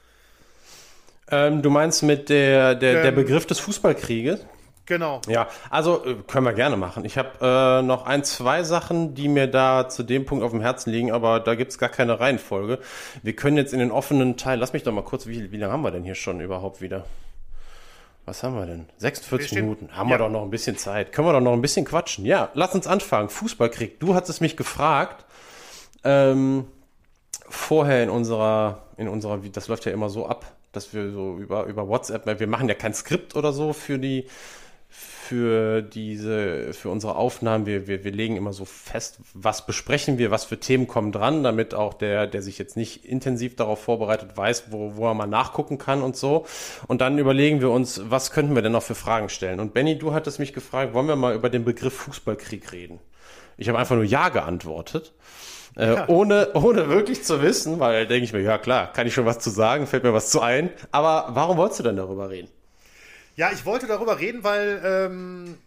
Ähm, 1.30 1.62
du 1.62 1.70
meinst 1.70 2.02
mit 2.02 2.28
der, 2.28 2.74
der, 2.74 2.98
ähm, 2.98 3.02
der 3.02 3.12
Begriff 3.12 3.46
des 3.46 3.58
Fußballkrieges? 3.58 4.46
Genau. 4.86 5.20
Ja, 5.28 5.48
also 5.68 6.04
äh, 6.04 6.14
können 6.26 6.46
wir 6.46 6.54
gerne 6.54 6.76
machen. 6.78 7.04
Ich 7.04 7.18
habe 7.18 7.30
äh, 7.42 7.82
noch 7.82 8.06
ein, 8.06 8.24
zwei 8.24 8.62
Sachen, 8.62 9.14
die 9.14 9.28
mir 9.28 9.46
da 9.46 9.88
zu 9.88 10.02
dem 10.02 10.24
Punkt 10.24 10.44
auf 10.44 10.50
dem 10.50 10.62
Herzen 10.62 10.90
liegen, 10.90 11.12
aber 11.12 11.40
da 11.40 11.54
gibt's 11.54 11.78
gar 11.78 11.90
keine 11.90 12.20
Reihenfolge. 12.20 12.78
Wir 13.22 13.36
können 13.36 13.58
jetzt 13.58 13.74
in 13.74 13.80
den 13.80 13.90
offenen 13.90 14.38
Teil, 14.38 14.58
lass 14.58 14.72
mich 14.72 14.84
doch 14.84 14.92
mal 14.92 15.02
kurz, 15.02 15.26
wie, 15.26 15.52
wie 15.52 15.56
lange 15.58 15.72
haben 15.72 15.82
wir 15.82 15.90
denn 15.90 16.04
hier 16.04 16.14
schon 16.14 16.40
überhaupt 16.40 16.80
wieder? 16.80 17.04
Was 18.24 18.42
haben 18.42 18.56
wir 18.56 18.66
denn? 18.66 18.86
46 18.98 19.52
Minuten. 19.52 19.88
Haben 19.92 20.08
ja. 20.08 20.14
wir 20.14 20.18
doch 20.18 20.30
noch 20.30 20.42
ein 20.42 20.50
bisschen 20.50 20.76
Zeit. 20.76 21.12
Können 21.12 21.28
wir 21.28 21.32
doch 21.32 21.40
noch 21.40 21.54
ein 21.54 21.62
bisschen 21.62 21.86
quatschen. 21.86 22.26
Ja, 22.26 22.50
lass 22.52 22.74
uns 22.74 22.86
anfangen. 22.86 23.30
Fußballkrieg. 23.30 24.00
Du 24.00 24.14
hattest 24.14 24.42
mich 24.42 24.54
gefragt, 24.54 25.24
ähm, 26.04 26.66
vorher 27.48 28.02
in 28.02 28.10
unserer, 28.10 28.82
in 28.96 29.08
unserer, 29.08 29.38
das 29.52 29.68
läuft 29.68 29.84
ja 29.86 29.92
immer 29.92 30.08
so 30.08 30.26
ab, 30.26 30.52
dass 30.72 30.92
wir 30.92 31.10
so 31.10 31.36
über, 31.38 31.64
über 31.64 31.88
WhatsApp, 31.88 32.26
wir 32.38 32.46
machen 32.46 32.68
ja 32.68 32.74
kein 32.74 32.94
Skript 32.94 33.34
oder 33.36 33.52
so 33.52 33.72
für 33.72 33.98
die, 33.98 34.26
für 35.28 35.82
diese, 35.82 36.72
für 36.72 36.88
unsere 36.88 37.16
Aufnahmen. 37.16 37.66
Wir, 37.66 37.86
wir, 37.86 38.02
wir 38.04 38.12
legen 38.12 38.36
immer 38.36 38.54
so 38.54 38.64
fest, 38.64 39.18
was 39.34 39.66
besprechen 39.66 40.16
wir, 40.16 40.30
was 40.30 40.46
für 40.46 40.58
Themen 40.58 40.86
kommen 40.86 41.12
dran, 41.12 41.42
damit 41.42 41.74
auch 41.74 41.92
der, 41.92 42.26
der 42.26 42.40
sich 42.40 42.56
jetzt 42.56 42.76
nicht 42.76 43.04
intensiv 43.04 43.54
darauf 43.54 43.82
vorbereitet, 43.82 44.36
weiß, 44.36 44.72
wo, 44.72 44.96
wo 44.96 45.06
er 45.06 45.14
mal 45.14 45.26
nachgucken 45.26 45.76
kann 45.76 46.02
und 46.02 46.16
so. 46.16 46.46
Und 46.86 47.02
dann 47.02 47.18
überlegen 47.18 47.60
wir 47.60 47.70
uns, 47.70 48.00
was 48.04 48.30
könnten 48.30 48.54
wir 48.54 48.62
denn 48.62 48.72
noch 48.72 48.82
für 48.82 48.94
Fragen 48.94 49.28
stellen? 49.28 49.60
Und 49.60 49.74
Benny, 49.74 49.98
du 49.98 50.14
hattest 50.14 50.38
mich 50.38 50.54
gefragt, 50.54 50.94
wollen 50.94 51.08
wir 51.08 51.16
mal 51.16 51.34
über 51.34 51.50
den 51.50 51.64
Begriff 51.64 51.94
Fußballkrieg 51.94 52.72
reden? 52.72 52.98
Ich 53.58 53.68
habe 53.68 53.78
einfach 53.78 53.96
nur 53.96 54.04
Ja 54.04 54.30
geantwortet. 54.30 55.12
Äh, 55.78 55.94
ja. 55.94 56.08
ohne, 56.08 56.52
ohne 56.54 56.88
wirklich 56.88 57.22
zu 57.22 57.40
wissen, 57.40 57.78
weil 57.78 58.06
denke 58.08 58.24
ich 58.24 58.32
mir, 58.32 58.40
ja 58.40 58.58
klar, 58.58 58.92
kann 58.92 59.06
ich 59.06 59.14
schon 59.14 59.26
was 59.26 59.38
zu 59.38 59.48
sagen, 59.48 59.86
fällt 59.86 60.02
mir 60.02 60.12
was 60.12 60.28
zu 60.28 60.40
ein. 60.40 60.70
Aber 60.90 61.28
warum 61.30 61.56
wolltest 61.56 61.80
du 61.80 61.84
denn 61.84 61.96
darüber 61.96 62.28
reden? 62.28 62.48
Ja, 63.36 63.50
ich 63.52 63.64
wollte 63.64 63.86
darüber 63.86 64.18
reden, 64.18 64.42
weil 64.42 64.82
ähm, 64.84 65.58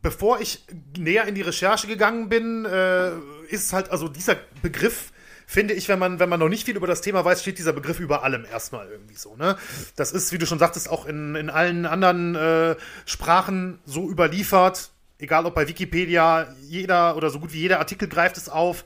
bevor 0.00 0.40
ich 0.40 0.64
näher 0.96 1.26
in 1.26 1.34
die 1.34 1.42
Recherche 1.42 1.86
gegangen 1.86 2.30
bin, 2.30 2.64
äh, 2.64 3.10
ist 3.48 3.74
halt, 3.74 3.90
also 3.90 4.08
dieser 4.08 4.36
Begriff, 4.62 5.12
finde 5.46 5.74
ich, 5.74 5.88
wenn 5.88 5.98
man, 5.98 6.18
wenn 6.18 6.30
man 6.30 6.40
noch 6.40 6.48
nicht 6.48 6.64
viel 6.64 6.76
über 6.76 6.86
das 6.86 7.02
Thema 7.02 7.22
weiß, 7.22 7.42
steht 7.42 7.58
dieser 7.58 7.74
Begriff 7.74 8.00
über 8.00 8.22
allem 8.22 8.46
erstmal 8.50 8.88
irgendwie 8.88 9.16
so. 9.16 9.36
Ne? 9.36 9.56
Das 9.96 10.12
ist, 10.12 10.32
wie 10.32 10.38
du 10.38 10.46
schon 10.46 10.58
sagtest, 10.58 10.88
auch 10.88 11.04
in, 11.04 11.34
in 11.34 11.50
allen 11.50 11.84
anderen 11.84 12.34
äh, 12.34 12.76
Sprachen 13.04 13.78
so 13.84 14.08
überliefert. 14.08 14.90
Egal 15.18 15.46
ob 15.46 15.54
bei 15.54 15.68
Wikipedia, 15.68 16.54
jeder 16.62 17.16
oder 17.16 17.30
so 17.30 17.38
gut 17.38 17.52
wie 17.52 17.60
jeder 17.60 17.78
Artikel 17.78 18.08
greift 18.08 18.36
es 18.36 18.48
auf. 18.48 18.84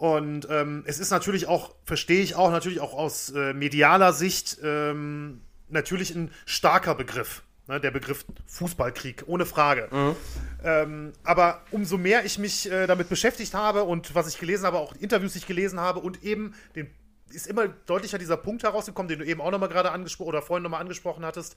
Und 0.00 0.48
ähm, 0.48 0.82
es 0.86 0.98
ist 0.98 1.10
natürlich 1.10 1.46
auch, 1.46 1.74
verstehe 1.84 2.22
ich 2.22 2.34
auch, 2.34 2.50
natürlich 2.50 2.80
auch 2.80 2.94
aus 2.94 3.28
äh, 3.32 3.52
medialer 3.52 4.14
Sicht 4.14 4.56
ähm, 4.62 5.42
natürlich 5.68 6.14
ein 6.14 6.30
starker 6.46 6.94
Begriff. 6.94 7.42
Ne, 7.66 7.80
der 7.80 7.90
Begriff 7.90 8.24
Fußballkrieg, 8.46 9.24
ohne 9.26 9.44
Frage. 9.44 9.88
Mhm. 9.90 10.16
Ähm, 10.64 11.12
aber 11.22 11.60
umso 11.70 11.98
mehr 11.98 12.24
ich 12.24 12.38
mich 12.38 12.72
äh, 12.72 12.86
damit 12.86 13.10
beschäftigt 13.10 13.52
habe 13.52 13.84
und 13.84 14.14
was 14.14 14.26
ich 14.26 14.38
gelesen 14.38 14.64
habe, 14.64 14.78
auch 14.78 14.94
Interviews, 14.96 15.34
die 15.34 15.40
ich 15.40 15.46
gelesen 15.46 15.78
habe 15.78 16.00
und 16.00 16.24
eben 16.24 16.54
den, 16.74 16.88
ist 17.30 17.46
immer 17.46 17.68
deutlicher 17.68 18.16
dieser 18.16 18.38
Punkt 18.38 18.62
herausgekommen, 18.62 19.10
den 19.10 19.18
du 19.18 19.26
eben 19.26 19.42
auch 19.42 19.50
nochmal 19.50 19.68
gerade 19.68 19.92
angesprochen 19.92 20.30
oder 20.30 20.40
vorhin 20.40 20.62
nochmal 20.62 20.80
angesprochen 20.80 21.26
hattest. 21.26 21.56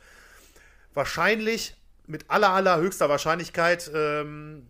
Wahrscheinlich, 0.94 1.78
mit 2.08 2.30
aller, 2.30 2.50
allerhöchster 2.50 3.08
Wahrscheinlichkeit, 3.08 3.90
ähm, 3.96 4.68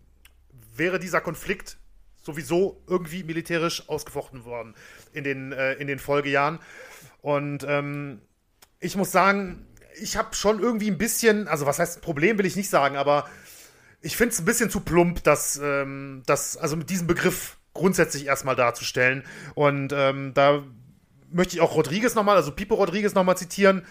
wäre 0.76 1.00
dieser 1.00 1.20
Konflikt 1.20 1.76
sowieso 2.24 2.82
irgendwie 2.88 3.22
militärisch 3.22 3.88
ausgefochten 3.88 4.44
worden 4.44 4.74
in 5.12 5.24
den, 5.24 5.52
äh, 5.52 5.74
in 5.74 5.86
den 5.86 5.98
Folgejahren. 5.98 6.58
Und 7.22 7.64
ähm, 7.68 8.20
ich 8.80 8.96
muss 8.96 9.12
sagen, 9.12 9.66
ich 10.00 10.16
habe 10.16 10.34
schon 10.34 10.60
irgendwie 10.60 10.90
ein 10.90 10.98
bisschen, 10.98 11.48
also 11.48 11.66
was 11.66 11.78
heißt 11.78 12.00
Problem 12.02 12.38
will 12.38 12.46
ich 12.46 12.56
nicht 12.56 12.70
sagen, 12.70 12.96
aber 12.96 13.28
ich 14.00 14.16
finde 14.16 14.32
es 14.32 14.40
ein 14.40 14.44
bisschen 14.44 14.70
zu 14.70 14.80
plump, 14.80 15.22
das, 15.24 15.58
ähm, 15.62 16.22
das, 16.26 16.56
also 16.56 16.76
mit 16.76 16.90
diesem 16.90 17.06
Begriff 17.06 17.56
grundsätzlich 17.72 18.26
erstmal 18.26 18.56
darzustellen. 18.56 19.24
Und 19.54 19.92
ähm, 19.94 20.32
da 20.34 20.62
möchte 21.30 21.56
ich 21.56 21.60
auch 21.60 21.74
Rodriguez 21.74 22.14
nochmal, 22.14 22.36
also 22.36 22.52
Pipo 22.52 22.74
Rodriguez 22.74 23.14
nochmal 23.14 23.36
zitieren, 23.36 23.86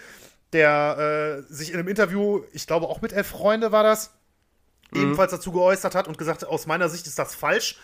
der 0.52 1.42
äh, 1.48 1.52
sich 1.52 1.70
in 1.70 1.78
einem 1.78 1.88
Interview, 1.88 2.42
ich 2.52 2.66
glaube 2.66 2.86
auch 2.86 3.02
mit 3.02 3.12
Elf 3.12 3.26
Freunde 3.26 3.72
war 3.72 3.82
das, 3.82 4.12
mhm. 4.92 5.02
ebenfalls 5.02 5.32
dazu 5.32 5.52
geäußert 5.52 5.94
hat 5.94 6.08
und 6.08 6.16
gesagt 6.16 6.42
hat, 6.42 6.48
aus 6.48 6.66
meiner 6.66 6.88
Sicht 6.88 7.06
ist 7.06 7.18
das 7.18 7.34
falsch. 7.34 7.78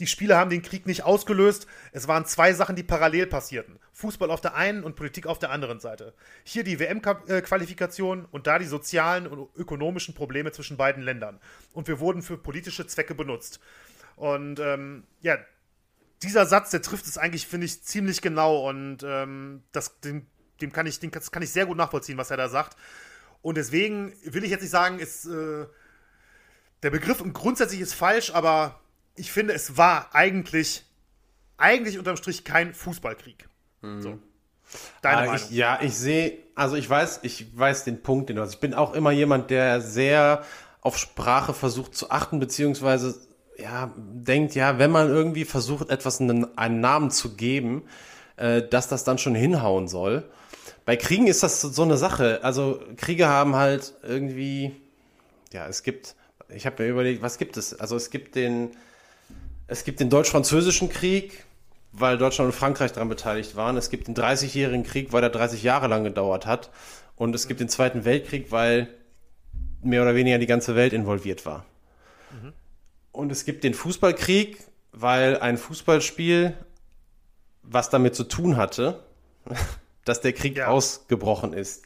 Die 0.00 0.06
Spieler 0.06 0.36
haben 0.38 0.50
den 0.50 0.62
Krieg 0.62 0.86
nicht 0.86 1.04
ausgelöst. 1.04 1.66
Es 1.92 2.08
waren 2.08 2.24
zwei 2.24 2.52
Sachen, 2.54 2.76
die 2.76 2.82
parallel 2.82 3.26
passierten. 3.26 3.78
Fußball 3.92 4.30
auf 4.30 4.40
der 4.40 4.54
einen 4.54 4.84
und 4.84 4.96
Politik 4.96 5.26
auf 5.26 5.38
der 5.38 5.50
anderen 5.50 5.80
Seite. 5.80 6.14
Hier 6.44 6.64
die 6.64 6.80
WM-Qualifikation 6.80 8.24
und 8.24 8.46
da 8.46 8.58
die 8.58 8.66
sozialen 8.66 9.26
und 9.26 9.48
ökonomischen 9.54 10.14
Probleme 10.14 10.50
zwischen 10.52 10.76
beiden 10.76 11.02
Ländern. 11.02 11.40
Und 11.72 11.88
wir 11.88 12.00
wurden 12.00 12.22
für 12.22 12.38
politische 12.38 12.86
Zwecke 12.86 13.14
benutzt. 13.14 13.60
Und 14.16 14.60
ähm, 14.60 15.04
ja, 15.20 15.38
dieser 16.22 16.46
Satz, 16.46 16.70
der 16.70 16.82
trifft 16.82 17.06
es 17.06 17.18
eigentlich, 17.18 17.46
finde 17.46 17.66
ich, 17.66 17.82
ziemlich 17.82 18.22
genau. 18.22 18.68
Und 18.68 19.04
ähm, 19.04 19.62
das, 19.72 20.00
dem, 20.00 20.26
dem 20.60 20.72
kann 20.72 20.86
ich, 20.86 21.00
dem, 21.00 21.10
kann 21.10 21.42
ich 21.42 21.50
sehr 21.50 21.66
gut 21.66 21.76
nachvollziehen, 21.76 22.18
was 22.18 22.30
er 22.30 22.36
da 22.36 22.48
sagt. 22.48 22.76
Und 23.42 23.56
deswegen 23.56 24.14
will 24.24 24.44
ich 24.44 24.50
jetzt 24.50 24.62
nicht 24.62 24.70
sagen, 24.70 25.00
ist, 25.00 25.26
äh, 25.26 25.66
der 26.82 26.90
Begriff 26.90 27.22
grundsätzlich 27.32 27.80
ist 27.80 27.94
falsch, 27.94 28.32
aber 28.32 28.80
ich 29.14 29.32
finde, 29.32 29.54
es 29.54 29.76
war 29.76 30.14
eigentlich, 30.14 30.84
eigentlich 31.56 31.98
unterm 31.98 32.16
Strich 32.16 32.44
kein 32.44 32.74
Fußballkrieg. 32.74 33.48
Mhm. 33.82 34.02
So. 34.02 34.18
Deine 35.02 35.16
ah, 35.16 35.20
Meinung? 35.26 35.36
Ich, 35.36 35.50
ja, 35.50 35.78
ich 35.82 35.96
sehe, 35.96 36.38
also 36.54 36.76
ich 36.76 36.88
weiß, 36.88 37.20
ich 37.22 37.56
weiß 37.56 37.84
den 37.84 38.02
Punkt, 38.02 38.28
den 38.28 38.36
du 38.36 38.42
hast. 38.42 38.54
Ich 38.54 38.60
bin 38.60 38.74
auch 38.74 38.94
immer 38.94 39.10
jemand, 39.10 39.50
der 39.50 39.80
sehr 39.80 40.44
auf 40.80 40.98
Sprache 40.98 41.54
versucht 41.54 41.94
zu 41.94 42.10
achten, 42.10 42.40
beziehungsweise 42.40 43.14
ja, 43.58 43.92
denkt, 43.96 44.54
ja, 44.54 44.78
wenn 44.78 44.90
man 44.90 45.08
irgendwie 45.08 45.44
versucht, 45.44 45.90
etwas 45.90 46.20
einen, 46.20 46.56
einen 46.56 46.80
Namen 46.80 47.10
zu 47.10 47.36
geben, 47.36 47.84
äh, 48.36 48.62
dass 48.62 48.88
das 48.88 49.04
dann 49.04 49.18
schon 49.18 49.34
hinhauen 49.34 49.88
soll. 49.88 50.24
Bei 50.84 50.96
Kriegen 50.96 51.26
ist 51.28 51.42
das 51.42 51.60
so 51.60 51.82
eine 51.82 51.96
Sache. 51.96 52.40
Also 52.42 52.80
Kriege 52.96 53.28
haben 53.28 53.54
halt 53.54 53.94
irgendwie, 54.02 54.74
ja, 55.52 55.66
es 55.68 55.82
gibt, 55.82 56.16
ich 56.48 56.66
habe 56.66 56.82
mir 56.82 56.88
überlegt, 56.88 57.22
was 57.22 57.38
gibt 57.38 57.56
es? 57.56 57.78
Also 57.78 57.94
es 57.94 58.10
gibt 58.10 58.34
den, 58.34 58.70
es 59.66 59.84
gibt 59.84 60.00
den 60.00 60.10
Deutsch-Französischen 60.10 60.88
Krieg, 60.88 61.44
weil 61.92 62.18
Deutschland 62.18 62.52
und 62.52 62.56
Frankreich 62.56 62.92
daran 62.92 63.08
beteiligt 63.08 63.56
waren. 63.56 63.76
Es 63.76 63.90
gibt 63.90 64.08
den 64.08 64.14
30-jährigen 64.14 64.84
Krieg, 64.84 65.12
weil 65.12 65.20
der 65.20 65.30
30 65.30 65.62
Jahre 65.62 65.88
lang 65.88 66.04
gedauert 66.04 66.46
hat. 66.46 66.70
Und 67.16 67.34
es 67.34 67.48
gibt 67.48 67.60
den 67.60 67.68
Zweiten 67.68 68.04
Weltkrieg, 68.04 68.50
weil 68.50 68.88
mehr 69.82 70.02
oder 70.02 70.14
weniger 70.14 70.38
die 70.38 70.46
ganze 70.46 70.74
Welt 70.74 70.92
involviert 70.92 71.44
war. 71.44 71.66
Mhm. 72.30 72.52
Und 73.12 73.30
es 73.30 73.44
gibt 73.44 73.64
den 73.64 73.74
Fußballkrieg, 73.74 74.58
weil 74.92 75.38
ein 75.38 75.58
Fußballspiel, 75.58 76.54
was 77.62 77.90
damit 77.90 78.14
zu 78.14 78.24
tun 78.24 78.56
hatte, 78.56 79.04
dass 80.04 80.20
der 80.20 80.32
Krieg 80.32 80.56
ja. 80.56 80.68
ausgebrochen 80.68 81.52
ist. 81.52 81.82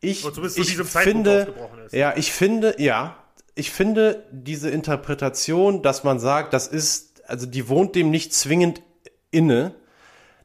Ich, 0.00 0.26
ich 0.56 0.76
finde, 0.76 1.54
ja, 1.90 2.14
ich 2.16 2.30
finde, 2.32 2.74
ja, 2.78 3.16
ich 3.54 3.70
finde 3.70 4.24
diese 4.32 4.68
Interpretation, 4.68 5.82
dass 5.82 6.04
man 6.04 6.18
sagt, 6.18 6.52
das 6.52 6.66
ist, 6.66 7.13
also 7.26 7.46
die 7.46 7.68
wohnt 7.68 7.94
dem 7.94 8.10
nicht 8.10 8.32
zwingend 8.34 8.82
inne, 9.30 9.74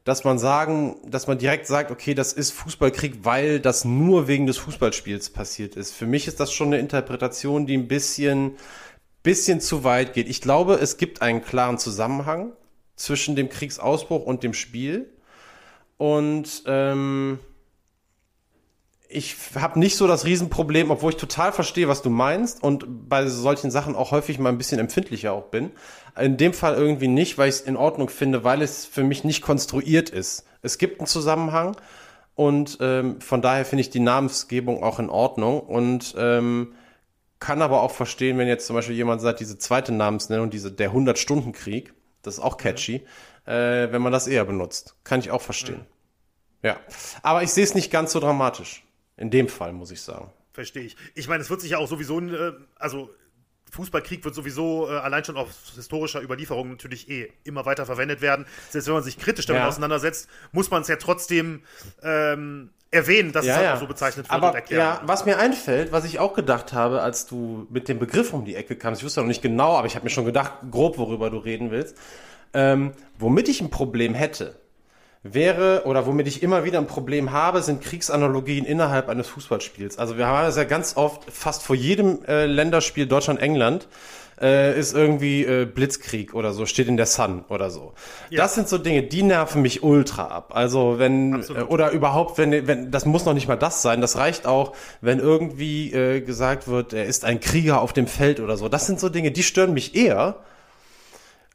dass 0.04 0.24
man 0.24 0.38
sagen, 0.38 0.96
dass 1.06 1.26
man 1.26 1.38
direkt 1.38 1.66
sagt, 1.66 1.90
okay, 1.90 2.14
das 2.14 2.32
ist 2.32 2.52
Fußballkrieg, 2.52 3.24
weil 3.24 3.60
das 3.60 3.84
nur 3.84 4.28
wegen 4.28 4.46
des 4.46 4.58
Fußballspiels 4.58 5.30
passiert 5.30 5.76
ist. 5.76 5.92
Für 5.92 6.06
mich 6.06 6.26
ist 6.26 6.40
das 6.40 6.52
schon 6.52 6.68
eine 6.68 6.78
Interpretation, 6.78 7.66
die 7.66 7.76
ein 7.76 7.86
bisschen, 7.86 8.56
bisschen 9.22 9.60
zu 9.60 9.84
weit 9.84 10.14
geht. 10.14 10.28
Ich 10.28 10.40
glaube, 10.40 10.74
es 10.74 10.96
gibt 10.96 11.22
einen 11.22 11.44
klaren 11.44 11.78
Zusammenhang 11.78 12.52
zwischen 12.96 13.36
dem 13.36 13.48
Kriegsausbruch 13.48 14.24
und 14.24 14.42
dem 14.42 14.54
Spiel. 14.54 15.12
Und 15.98 16.62
ähm, 16.66 17.38
ich 19.10 19.36
habe 19.54 19.78
nicht 19.78 19.96
so 19.96 20.06
das 20.06 20.24
Riesenproblem, 20.24 20.90
obwohl 20.90 21.10
ich 21.10 21.18
total 21.18 21.52
verstehe, 21.52 21.88
was 21.88 22.00
du 22.00 22.10
meinst 22.10 22.62
und 22.62 23.08
bei 23.08 23.26
solchen 23.26 23.70
Sachen 23.70 23.94
auch 23.96 24.12
häufig 24.12 24.38
mal 24.38 24.48
ein 24.48 24.58
bisschen 24.58 24.78
empfindlicher 24.78 25.32
auch 25.32 25.46
bin. 25.46 25.72
In 26.18 26.36
dem 26.36 26.52
Fall 26.52 26.74
irgendwie 26.74 27.08
nicht, 27.08 27.38
weil 27.38 27.48
ich 27.48 27.56
es 27.56 27.60
in 27.60 27.76
Ordnung 27.76 28.08
finde, 28.08 28.44
weil 28.44 28.62
es 28.62 28.86
für 28.86 29.04
mich 29.04 29.24
nicht 29.24 29.42
konstruiert 29.42 30.10
ist. 30.10 30.44
Es 30.62 30.78
gibt 30.78 31.00
einen 31.00 31.06
Zusammenhang 31.06 31.76
und 32.34 32.78
ähm, 32.80 33.20
von 33.20 33.42
daher 33.42 33.64
finde 33.64 33.80
ich 33.82 33.90
die 33.90 34.00
Namensgebung 34.00 34.82
auch 34.82 34.98
in 34.98 35.10
Ordnung 35.10 35.60
und 35.60 36.14
ähm, 36.18 36.74
kann 37.38 37.62
aber 37.62 37.82
auch 37.82 37.92
verstehen, 37.92 38.38
wenn 38.38 38.48
jetzt 38.48 38.66
zum 38.66 38.76
Beispiel 38.76 38.94
jemand 38.94 39.22
sagt, 39.22 39.40
diese 39.40 39.58
zweite 39.58 39.92
Namensnennung, 39.92 40.50
diese 40.50 40.70
der 40.70 40.92
100-Stunden-Krieg, 40.92 41.94
das 42.22 42.34
ist 42.34 42.40
auch 42.40 42.58
catchy, 42.58 43.06
äh, 43.46 43.90
wenn 43.90 44.02
man 44.02 44.12
das 44.12 44.26
eher 44.26 44.44
benutzt. 44.44 44.96
Kann 45.04 45.20
ich 45.20 45.30
auch 45.30 45.40
verstehen. 45.40 45.86
Ja. 46.62 46.78
Aber 47.22 47.42
ich 47.42 47.50
sehe 47.50 47.64
es 47.64 47.74
nicht 47.74 47.90
ganz 47.90 48.12
so 48.12 48.20
dramatisch. 48.20 48.84
In 49.16 49.30
dem 49.30 49.48
Fall, 49.48 49.72
muss 49.72 49.90
ich 49.90 50.00
sagen. 50.00 50.30
Verstehe 50.52 50.82
ich. 50.82 50.96
Ich 51.14 51.28
meine, 51.28 51.42
es 51.42 51.50
wird 51.50 51.60
sich 51.60 51.70
ja 51.70 51.78
auch 51.78 51.88
sowieso, 51.88 52.20
äh, 52.20 52.52
also 52.76 53.10
Fußballkrieg 53.70 54.24
wird 54.24 54.34
sowieso 54.34 54.88
äh, 54.88 54.98
allein 54.98 55.24
schon 55.24 55.36
auf 55.36 55.48
historischer 55.74 56.22
Überlieferung 56.22 56.70
natürlich 56.70 57.08
eh 57.08 57.32
immer 57.44 57.66
weiter 57.66 57.86
verwendet 57.86 58.20
werden. 58.20 58.46
Selbst 58.68 58.86
wenn 58.86 58.94
man 58.94 59.02
sich 59.02 59.18
kritisch 59.18 59.46
damit 59.46 59.62
ja. 59.62 59.68
auseinandersetzt, 59.68 60.28
muss 60.52 60.70
man 60.70 60.82
es 60.82 60.88
ja 60.88 60.96
trotzdem 60.96 61.62
ähm, 62.02 62.70
erwähnen, 62.90 63.32
dass 63.32 63.46
ja, 63.46 63.52
es 63.52 63.56
halt 63.56 63.66
ja. 63.66 63.74
auch 63.74 63.80
so 63.80 63.86
bezeichnet 63.86 64.30
wird 64.30 64.42
Aber. 64.42 64.70
Ja, 64.70 65.00
was 65.04 65.24
mir 65.24 65.38
einfällt, 65.38 65.92
was 65.92 66.04
ich 66.04 66.18
auch 66.18 66.34
gedacht 66.34 66.72
habe, 66.72 67.02
als 67.02 67.26
du 67.26 67.66
mit 67.70 67.88
dem 67.88 67.98
Begriff 67.98 68.32
um 68.32 68.44
die 68.44 68.56
Ecke 68.56 68.76
kamst, 68.76 69.00
ich 69.00 69.04
wusste 69.04 69.20
noch 69.20 69.28
nicht 69.28 69.42
genau, 69.42 69.76
aber 69.76 69.86
ich 69.86 69.94
habe 69.94 70.04
mir 70.04 70.10
schon 70.10 70.24
gedacht, 70.24 70.52
grob, 70.70 70.98
worüber 70.98 71.30
du 71.30 71.38
reden 71.38 71.70
willst, 71.70 71.96
ähm, 72.52 72.92
womit 73.18 73.48
ich 73.48 73.60
ein 73.60 73.70
Problem 73.70 74.14
hätte, 74.14 74.60
wäre 75.22 75.82
oder 75.84 76.06
womit 76.06 76.28
ich 76.28 76.42
immer 76.42 76.64
wieder 76.64 76.78
ein 76.78 76.86
Problem 76.86 77.30
habe, 77.30 77.62
sind 77.62 77.82
Kriegsanalogien 77.82 78.64
innerhalb 78.64 79.08
eines 79.08 79.28
Fußballspiels. 79.28 79.98
Also 79.98 80.16
wir 80.16 80.26
haben 80.26 80.46
das 80.46 80.56
ja 80.56 80.64
ganz 80.64 80.96
oft, 80.96 81.30
fast 81.30 81.62
vor 81.62 81.76
jedem 81.76 82.24
äh, 82.24 82.46
Länderspiel 82.46 83.06
Deutschland-England 83.06 83.86
äh, 84.40 84.78
ist 84.78 84.94
irgendwie 84.94 85.44
äh, 85.44 85.66
Blitzkrieg 85.66 86.34
oder 86.34 86.52
so, 86.52 86.64
steht 86.64 86.88
in 86.88 86.96
der 86.96 87.04
Sun 87.04 87.44
oder 87.48 87.70
so. 87.70 87.92
Ja. 88.30 88.42
Das 88.42 88.54
sind 88.54 88.68
so 88.68 88.78
Dinge, 88.78 89.02
die 89.02 89.22
nerven 89.22 89.60
mich 89.60 89.82
ultra 89.82 90.28
ab. 90.28 90.52
Also 90.54 90.98
wenn 90.98 91.42
äh, 91.42 91.62
oder 91.68 91.90
überhaupt, 91.90 92.38
wenn, 92.38 92.66
wenn 92.66 92.90
das 92.90 93.04
muss 93.04 93.26
noch 93.26 93.34
nicht 93.34 93.48
mal 93.48 93.56
das 93.56 93.82
sein, 93.82 94.00
das 94.00 94.16
reicht 94.16 94.46
auch, 94.46 94.74
wenn 95.02 95.18
irgendwie 95.18 95.92
äh, 95.92 96.22
gesagt 96.22 96.66
wird, 96.68 96.94
er 96.94 97.04
ist 97.04 97.26
ein 97.26 97.40
Krieger 97.40 97.82
auf 97.82 97.92
dem 97.92 98.06
Feld 98.06 98.40
oder 98.40 98.56
so. 98.56 98.70
Das 98.70 98.86
sind 98.86 98.98
so 98.98 99.10
Dinge, 99.10 99.30
die 99.30 99.42
stören 99.42 99.74
mich 99.74 99.94
eher 99.94 100.36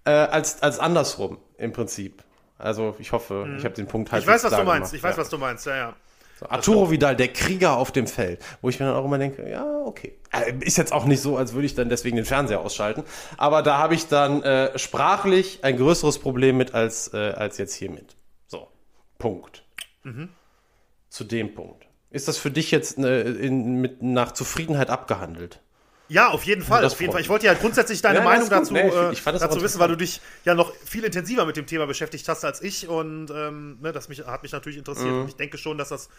äh, 0.03 0.11
als 0.11 0.61
als 0.61 0.77
andersrum 0.77 1.39
im 1.57 1.71
Prinzip. 1.71 2.23
Also 2.57 2.95
ich 2.99 3.11
hoffe, 3.11 3.45
mhm. 3.45 3.57
ich 3.57 3.65
habe 3.65 3.75
den 3.75 3.87
Punkt 3.87 4.11
halt. 4.11 4.23
Ich 4.23 4.27
weiß, 4.27 4.43
was 4.43 4.51
du 4.51 4.63
meinst. 4.63 4.91
Gemacht. 4.91 4.93
Ich 4.93 5.03
weiß, 5.03 5.15
ja. 5.15 5.21
was 5.21 5.29
du 5.29 5.37
meinst. 5.37 5.65
Ja, 5.65 5.75
ja. 5.75 5.95
So, 6.39 6.47
Arturo 6.49 6.91
Vidal, 6.91 7.15
der 7.15 7.29
Krieger 7.29 7.77
auf 7.77 7.93
dem 7.93 8.07
Feld, 8.07 8.43
wo 8.61 8.67
ich 8.67 8.79
mir 8.79 8.87
dann 8.87 8.95
auch 8.95 9.05
immer 9.05 9.17
denke, 9.17 9.49
ja, 9.49 9.65
okay. 9.85 10.17
Äh, 10.33 10.53
ist 10.59 10.77
jetzt 10.77 10.91
auch 10.91 11.05
nicht 11.05 11.21
so, 11.21 11.37
als 11.37 11.53
würde 11.53 11.65
ich 11.65 11.75
dann 11.75 11.87
deswegen 11.87 12.17
den 12.17 12.25
Fernseher 12.25 12.59
ausschalten. 12.59 13.03
Aber 13.37 13.61
da 13.61 13.77
habe 13.77 13.95
ich 13.95 14.07
dann 14.07 14.43
äh, 14.43 14.77
sprachlich 14.77 15.63
ein 15.63 15.77
größeres 15.77 16.19
Problem 16.19 16.57
mit 16.57 16.73
als, 16.73 17.13
äh, 17.13 17.31
als 17.31 17.57
jetzt 17.57 17.73
hiermit. 17.73 18.17
So, 18.47 18.67
Punkt. 19.17 19.63
Mhm. 20.03 20.29
Zu 21.09 21.23
dem 21.23 21.55
Punkt. 21.55 21.87
Ist 22.09 22.27
das 22.27 22.37
für 22.37 22.51
dich 22.51 22.69
jetzt 22.69 22.97
äh, 22.97 23.21
in, 23.21 23.79
mit, 23.79 24.01
nach 24.01 24.33
Zufriedenheit 24.33 24.89
abgehandelt? 24.89 25.61
Ja, 26.07 26.29
auf 26.29 26.43
jeden 26.43 26.61
Fall. 26.61 26.85
Auf 26.85 26.99
jeden 26.99 27.11
Fall. 27.11 27.21
Ich 27.21 27.29
wollte 27.29 27.47
ja 27.47 27.53
grundsätzlich 27.55 28.01
deine 28.01 28.19
ja, 28.19 28.23
Meinung 28.23 28.49
dazu, 28.49 28.73
nee, 28.73 28.87
ich, 28.87 29.19
ich 29.19 29.27
äh, 29.27 29.31
dazu 29.31 29.61
wissen, 29.61 29.79
weil 29.79 29.87
du 29.87 29.95
dich 29.95 30.21
ja 30.43 30.53
noch 30.53 30.73
viel 30.85 31.03
intensiver 31.03 31.45
mit 31.45 31.57
dem 31.57 31.65
Thema 31.65 31.87
beschäftigt 31.87 32.27
hast 32.29 32.45
als 32.45 32.61
ich. 32.61 32.87
Und 32.87 33.31
ähm, 33.31 33.79
ne, 33.81 33.91
das 33.91 34.07
mich, 34.07 34.25
hat 34.25 34.43
mich 34.43 34.51
natürlich 34.51 34.77
interessiert. 34.77 35.09
Mhm. 35.09 35.21
Und 35.21 35.27
ich 35.29 35.35
denke 35.35 35.57
schon, 35.57 35.77
dass 35.77 35.89
das 35.89 36.09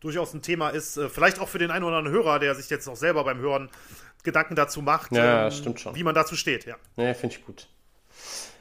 durchaus 0.00 0.34
ein 0.34 0.42
Thema 0.42 0.70
ist. 0.70 0.96
Äh, 0.96 1.08
vielleicht 1.08 1.38
auch 1.38 1.48
für 1.48 1.58
den 1.58 1.70
einen 1.70 1.84
oder 1.84 1.96
anderen 1.96 2.16
Hörer, 2.16 2.38
der 2.38 2.54
sich 2.54 2.68
jetzt 2.70 2.88
auch 2.88 2.96
selber 2.96 3.24
beim 3.24 3.38
Hören 3.38 3.70
Gedanken 4.24 4.56
dazu 4.56 4.82
macht, 4.82 5.12
ja, 5.12 5.46
ähm, 5.46 5.52
stimmt 5.52 5.80
schon. 5.80 5.94
wie 5.94 6.02
man 6.02 6.14
dazu 6.14 6.34
steht. 6.34 6.66
Ja, 6.66 6.74
ja 6.96 7.14
finde 7.14 7.36
ich 7.36 7.46
gut. 7.46 7.68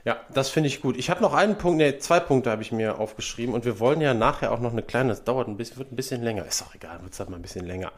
Ja, 0.06 0.22
das 0.32 0.50
finde 0.50 0.68
ich 0.68 0.82
gut. 0.82 0.96
Ich 0.98 1.10
habe 1.10 1.22
noch 1.22 1.34
einen 1.34 1.58
Punkt, 1.58 1.80
ne, 1.80 1.98
zwei 1.98 2.20
Punkte 2.20 2.52
habe 2.52 2.62
ich 2.62 2.72
mir 2.72 3.00
aufgeschrieben 3.00 3.56
und 3.56 3.66
wir 3.66 3.80
wollen 3.80 4.00
ja 4.00 4.14
nachher 4.14 4.52
auch 4.52 4.60
noch 4.60 4.72
eine 4.72 4.84
kleine, 4.84 5.10
das 5.10 5.24
dauert 5.24 5.48
ein 5.48 5.58
bisschen, 5.58 5.78
wird 5.78 5.92
ein 5.92 5.96
bisschen 5.96 6.22
länger, 6.22 6.46
ist 6.46 6.62
auch 6.62 6.76
egal, 6.76 7.02
wird 7.02 7.18
halt 7.18 7.30
mal 7.30 7.38
ein 7.38 7.42
bisschen 7.42 7.66
länger. 7.66 7.92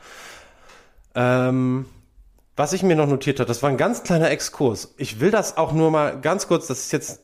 Ähm, 1.15 1.85
was 2.57 2.73
ich 2.73 2.83
mir 2.83 2.95
noch 2.95 3.07
notiert 3.07 3.39
habe, 3.39 3.47
das 3.47 3.63
war 3.63 3.69
ein 3.69 3.77
ganz 3.77 4.03
kleiner 4.03 4.29
Exkurs. 4.31 4.93
Ich 4.97 5.19
will 5.19 5.31
das 5.31 5.55
auch 5.57 5.71
nur 5.71 5.91
mal 5.91 6.19
ganz 6.19 6.47
kurz, 6.47 6.67
das 6.67 6.79
ist 6.79 6.91
jetzt, 6.91 7.21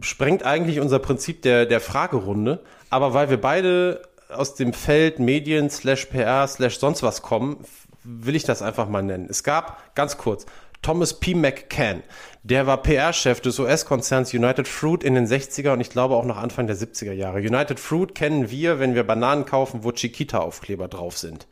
sprengt 0.00 0.44
eigentlich 0.44 0.80
unser 0.80 0.98
Prinzip 0.98 1.42
der, 1.42 1.66
der 1.66 1.80
Fragerunde, 1.80 2.60
aber 2.90 3.14
weil 3.14 3.30
wir 3.30 3.40
beide 3.40 4.02
aus 4.28 4.54
dem 4.54 4.74
Feld 4.74 5.18
Medien 5.18 5.70
slash 5.70 6.06
PR 6.06 6.46
slash 6.46 6.78
sonst 6.78 7.02
was 7.02 7.22
kommen, 7.22 7.64
will 8.04 8.36
ich 8.36 8.44
das 8.44 8.62
einfach 8.62 8.88
mal 8.88 9.02
nennen. 9.02 9.26
Es 9.28 9.42
gab, 9.42 9.94
ganz 9.94 10.18
kurz, 10.18 10.46
Thomas 10.82 11.14
P. 11.14 11.34
McCann. 11.34 12.02
Der 12.48 12.66
war 12.66 12.78
PR-Chef 12.78 13.42
des 13.42 13.58
US-Konzerns 13.58 14.32
United 14.32 14.66
Fruit 14.66 15.04
in 15.04 15.14
den 15.14 15.26
60er 15.26 15.74
und 15.74 15.82
ich 15.82 15.90
glaube 15.90 16.16
auch 16.16 16.24
noch 16.24 16.38
Anfang 16.38 16.66
der 16.66 16.76
70er 16.76 17.12
Jahre. 17.12 17.40
United 17.40 17.78
Fruit 17.78 18.14
kennen 18.14 18.50
wir, 18.50 18.78
wenn 18.78 18.94
wir 18.94 19.04
Bananen 19.04 19.44
kaufen, 19.44 19.84
wo 19.84 19.92
Chiquita-Aufkleber 19.92 20.88
drauf 20.88 21.18
sind. 21.18 21.46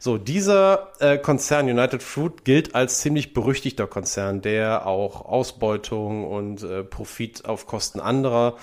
So, 0.00 0.18
dieser 0.18 0.90
äh, 0.98 1.16
Konzern 1.16 1.68
United 1.68 2.02
Fruit 2.02 2.44
gilt 2.44 2.74
als 2.74 2.98
ziemlich 2.98 3.34
berüchtigter 3.34 3.86
Konzern, 3.86 4.40
der 4.42 4.84
auch 4.84 5.24
Ausbeutung 5.24 6.26
und 6.26 6.64
äh, 6.64 6.82
Profit 6.82 7.44
auf 7.44 7.68
Kosten 7.68 8.00
anderer 8.00 8.56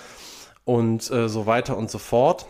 und 0.66 1.10
äh, 1.10 1.30
so 1.30 1.46
weiter 1.46 1.78
und 1.78 1.90
so 1.90 1.98
fort. 1.98 2.46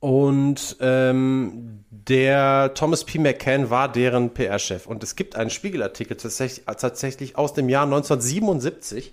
Und 0.00 0.78
ähm, 0.80 1.84
der 1.90 2.72
Thomas 2.74 3.04
P. 3.04 3.18
McCann 3.18 3.68
war 3.68 3.92
deren 3.92 4.30
PR-Chef. 4.30 4.86
Und 4.86 5.02
es 5.02 5.14
gibt 5.14 5.36
einen 5.36 5.50
Spiegelartikel 5.50 6.16
tatsächlich, 6.16 6.64
tatsächlich 6.64 7.36
aus 7.36 7.52
dem 7.52 7.68
Jahr 7.68 7.84
1977, 7.84 9.12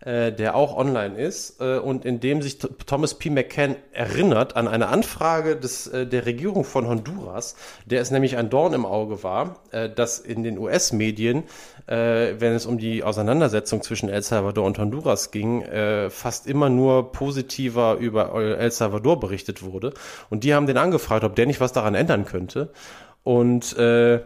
äh, 0.00 0.32
der 0.32 0.54
auch 0.54 0.76
online 0.76 1.16
ist 1.18 1.60
äh, 1.60 1.76
und 1.76 2.06
in 2.06 2.20
dem 2.20 2.40
sich 2.40 2.58
Thomas 2.58 3.14
P. 3.14 3.28
McCann 3.28 3.76
erinnert 3.92 4.56
an 4.56 4.66
eine 4.66 4.88
Anfrage 4.88 5.56
des, 5.56 5.86
äh, 5.88 6.06
der 6.06 6.24
Regierung 6.24 6.64
von 6.64 6.86
Honduras, 6.86 7.54
der 7.84 8.00
es 8.00 8.10
nämlich 8.10 8.38
ein 8.38 8.48
Dorn 8.48 8.72
im 8.72 8.86
Auge 8.86 9.22
war, 9.22 9.60
äh, 9.72 9.90
dass 9.90 10.18
in 10.18 10.42
den 10.42 10.58
US-Medien, 10.58 11.44
äh, 11.86 12.34
wenn 12.38 12.52
es 12.52 12.66
um 12.66 12.78
die 12.78 13.02
Auseinandersetzung 13.02 13.82
zwischen 13.82 14.08
El 14.08 14.22
Salvador 14.22 14.64
und 14.64 14.78
Honduras 14.78 15.30
ging, 15.30 15.62
äh, 15.62 16.10
fast 16.10 16.46
immer 16.46 16.68
nur 16.68 17.12
positiver 17.12 17.96
über 17.96 18.34
El 18.34 18.70
Salvador 18.70 19.20
berichtet 19.20 19.62
wurde. 19.62 19.92
Und 20.30 20.44
die 20.44 20.54
haben 20.54 20.66
den 20.66 20.78
angefragt, 20.78 21.24
ob 21.24 21.36
der 21.36 21.46
nicht 21.46 21.60
was 21.60 21.72
daran 21.72 21.94
ändern 21.94 22.24
könnte. 22.24 22.70
Und 23.22 23.76
äh, 23.78 24.20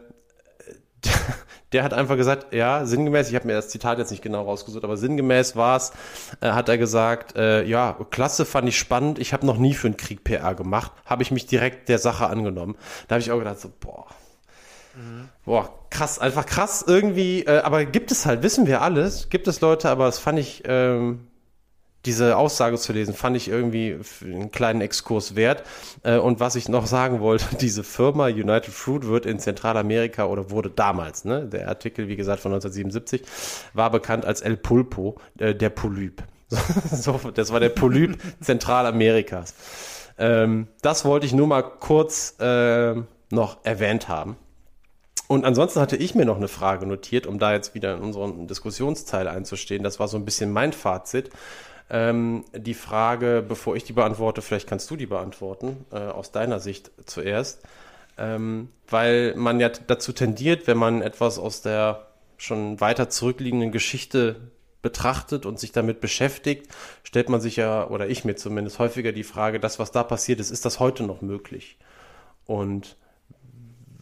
der 1.72 1.84
hat 1.84 1.92
einfach 1.92 2.16
gesagt, 2.16 2.52
ja, 2.52 2.84
sinngemäß, 2.84 3.28
ich 3.28 3.34
habe 3.34 3.46
mir 3.46 3.54
das 3.54 3.68
Zitat 3.68 3.98
jetzt 3.98 4.10
nicht 4.10 4.22
genau 4.22 4.42
rausgesucht, 4.42 4.84
aber 4.84 4.96
sinngemäß 4.96 5.54
war 5.56 5.76
es, 5.76 5.92
äh, 6.40 6.50
hat 6.50 6.68
er 6.68 6.78
gesagt, 6.78 7.36
äh, 7.36 7.64
ja, 7.64 7.96
klasse, 8.10 8.44
fand 8.44 8.68
ich 8.68 8.78
spannend, 8.78 9.18
ich 9.18 9.32
habe 9.32 9.46
noch 9.46 9.58
nie 9.58 9.74
für 9.74 9.88
einen 9.88 9.96
Krieg 9.96 10.24
PR 10.24 10.54
gemacht, 10.54 10.92
habe 11.04 11.22
ich 11.22 11.30
mich 11.30 11.46
direkt 11.46 11.88
der 11.88 11.98
Sache 11.98 12.26
angenommen. 12.26 12.76
Da 13.06 13.14
habe 13.14 13.20
ich 13.20 13.30
auch 13.30 13.38
gedacht, 13.38 13.60
so, 13.60 13.70
boah, 13.80 14.06
mhm. 14.98 15.28
boah, 15.44 15.72
krass, 15.90 16.18
einfach 16.18 16.46
krass 16.46 16.84
irgendwie, 16.86 17.44
äh, 17.44 17.60
aber 17.60 17.84
gibt 17.84 18.10
es 18.10 18.26
halt, 18.26 18.42
wissen 18.42 18.66
wir 18.66 18.82
alles, 18.82 19.28
gibt 19.30 19.48
es 19.48 19.60
Leute, 19.60 19.88
aber 19.88 20.06
das 20.06 20.18
fand 20.18 20.38
ich, 20.38 20.62
ähm, 20.66 21.28
diese 22.04 22.36
Aussage 22.36 22.78
zu 22.78 22.92
lesen, 22.92 23.12
fand 23.12 23.36
ich 23.36 23.48
irgendwie 23.48 23.98
einen 24.22 24.50
kleinen 24.50 24.80
Exkurs 24.80 25.34
wert. 25.34 25.64
Äh, 26.04 26.16
und 26.16 26.40
was 26.40 26.54
ich 26.54 26.68
noch 26.68 26.86
sagen 26.86 27.20
wollte, 27.20 27.56
diese 27.60 27.84
Firma 27.84 28.26
United 28.26 28.72
Fruit 28.72 29.06
wird 29.06 29.26
in 29.26 29.38
Zentralamerika 29.38 30.26
oder 30.26 30.50
wurde 30.50 30.70
damals, 30.70 31.24
ne, 31.24 31.46
der 31.46 31.68
Artikel, 31.68 32.08
wie 32.08 32.16
gesagt, 32.16 32.40
von 32.40 32.52
1977, 32.52 33.22
war 33.74 33.90
bekannt 33.90 34.24
als 34.24 34.40
El 34.40 34.56
Pulpo, 34.56 35.16
äh, 35.38 35.54
der 35.54 35.70
Polyp. 35.70 36.22
so, 36.90 37.20
das 37.34 37.52
war 37.52 37.60
der 37.60 37.68
Polyp 37.68 38.18
Zentralamerikas. 38.40 39.54
Ähm, 40.18 40.68
das 40.82 41.04
wollte 41.04 41.26
ich 41.26 41.34
nur 41.34 41.46
mal 41.46 41.62
kurz 41.62 42.36
äh, 42.40 42.94
noch 43.30 43.58
erwähnt 43.64 44.08
haben. 44.08 44.36
Und 45.28 45.44
ansonsten 45.44 45.80
hatte 45.80 45.96
ich 45.96 46.14
mir 46.14 46.24
noch 46.24 46.38
eine 46.38 46.48
Frage 46.48 46.86
notiert, 46.86 47.26
um 47.26 47.38
da 47.38 47.52
jetzt 47.52 47.74
wieder 47.74 47.94
in 47.94 48.00
unseren 48.00 48.46
Diskussionsteil 48.48 49.28
einzustehen. 49.28 49.84
Das 49.84 50.00
war 50.00 50.08
so 50.08 50.16
ein 50.16 50.24
bisschen 50.24 50.50
mein 50.50 50.72
Fazit. 50.72 51.30
Ähm, 51.90 52.44
die 52.56 52.74
Frage, 52.74 53.44
bevor 53.46 53.76
ich 53.76 53.84
die 53.84 53.92
beantworte, 53.92 54.40
vielleicht 54.40 54.66
kannst 54.66 54.90
du 54.90 54.96
die 54.96 55.06
beantworten, 55.06 55.84
äh, 55.92 55.98
aus 55.98 56.32
deiner 56.32 56.60
Sicht 56.60 56.90
zuerst. 57.04 57.60
Ähm, 58.16 58.70
weil 58.88 59.34
man 59.36 59.60
ja 59.60 59.68
dazu 59.68 60.12
tendiert, 60.12 60.66
wenn 60.66 60.78
man 60.78 61.02
etwas 61.02 61.38
aus 61.38 61.60
der 61.60 62.08
schon 62.38 62.80
weiter 62.80 63.10
zurückliegenden 63.10 63.70
Geschichte 63.70 64.50
betrachtet 64.80 65.44
und 65.44 65.58
sich 65.58 65.72
damit 65.72 66.00
beschäftigt, 66.00 66.72
stellt 67.02 67.28
man 67.28 67.40
sich 67.40 67.56
ja, 67.56 67.86
oder 67.86 68.08
ich 68.08 68.24
mir 68.24 68.36
zumindest 68.36 68.78
häufiger 68.78 69.12
die 69.12 69.24
Frage, 69.24 69.60
das, 69.60 69.78
was 69.78 69.92
da 69.92 70.04
passiert 70.04 70.40
ist, 70.40 70.50
ist 70.50 70.64
das 70.64 70.80
heute 70.80 71.02
noch 71.02 71.20
möglich? 71.20 71.78
Und 72.46 72.96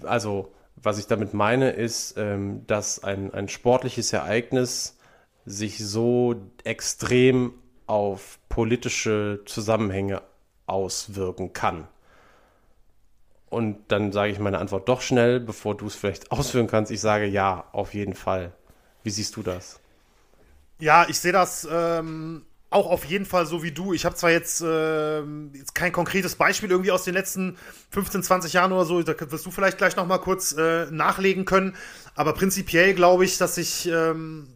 also, 0.03 0.53
was 0.77 0.99
ich 0.99 1.07
damit 1.07 1.35
meine, 1.35 1.71
ist, 1.71 2.17
ähm, 2.17 2.67
dass 2.67 3.03
ein, 3.03 3.33
ein 3.33 3.49
sportliches 3.49 4.13
Ereignis 4.13 4.99
sich 5.45 5.79
so 5.79 6.37
extrem 6.65 7.55
auf 7.87 8.39
politische 8.49 9.41
Zusammenhänge 9.47 10.23
auswirken 10.67 11.53
kann. 11.53 11.89
Und 13.49 13.79
dann 13.89 14.13
sage 14.13 14.33
ich 14.33 14.39
meine 14.39 14.59
Antwort 14.59 14.89
doch 14.89 15.01
schnell, 15.01 15.41
bevor 15.41 15.77
du 15.77 15.87
es 15.87 15.95
vielleicht 15.95 16.31
ausführen 16.33 16.67
kannst. 16.67 16.91
Ich 16.91 17.01
sage 17.01 17.27
ja, 17.27 17.65
auf 17.73 17.95
jeden 17.95 18.15
Fall. 18.15 18.53
Wie 19.03 19.11
siehst 19.11 19.37
du 19.37 19.43
das? 19.43 19.81
Ja, 20.79 21.07
ich 21.09 21.19
sehe 21.19 21.33
das 21.33 21.67
ähm, 21.71 22.45
auch 22.71 22.87
auf 22.87 23.05
jeden 23.05 23.25
Fall 23.25 23.47
so 23.47 23.63
wie 23.63 23.73
du. 23.73 23.93
Ich 23.93 24.05
habe 24.05 24.17
zwar 24.17 24.31
jetzt, 24.31 24.61
äh, 24.61 25.21
jetzt 25.53 25.75
kein 25.75 25.93
konkretes 25.93 26.35
Beispiel 26.35 26.71
irgendwie 26.71 26.91
aus 26.91 27.05
den 27.05 27.15
letzten 27.15 27.57
15, 27.91 28.23
20 28.23 28.53
Jahren 28.53 28.73
oder 28.73 28.85
so, 28.85 29.03
da 29.03 29.15
wirst 29.31 29.47
du 29.47 29.51
vielleicht 29.51 29.79
gleich 29.79 29.97
noch 29.97 30.07
mal 30.07 30.19
kurz 30.19 30.53
äh, 30.53 30.87
nachlegen 30.91 31.45
können, 31.45 31.77
aber 32.15 32.33
prinzipiell 32.33 32.95
glaube 32.95 33.25
ich, 33.25 33.39
dass 33.39 33.57
ich, 33.57 33.87
ähm, 33.87 34.49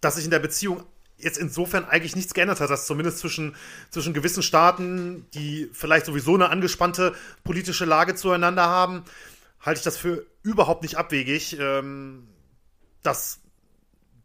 dass 0.00 0.16
sich 0.16 0.24
in 0.24 0.30
der 0.30 0.40
Beziehung 0.40 0.82
jetzt 1.22 1.38
insofern 1.38 1.84
eigentlich 1.84 2.16
nichts 2.16 2.34
geändert 2.34 2.60
hat, 2.60 2.70
dass 2.70 2.86
zumindest 2.86 3.18
zwischen, 3.18 3.54
zwischen 3.90 4.14
gewissen 4.14 4.42
Staaten, 4.42 5.26
die 5.34 5.70
vielleicht 5.72 6.06
sowieso 6.06 6.34
eine 6.34 6.48
angespannte 6.48 7.14
politische 7.44 7.84
Lage 7.84 8.14
zueinander 8.14 8.66
haben, 8.66 9.04
halte 9.60 9.78
ich 9.78 9.84
das 9.84 9.96
für 9.96 10.26
überhaupt 10.42 10.82
nicht 10.82 10.96
abwegig, 10.96 11.58
ähm, 11.58 12.26
dass, 13.02 13.39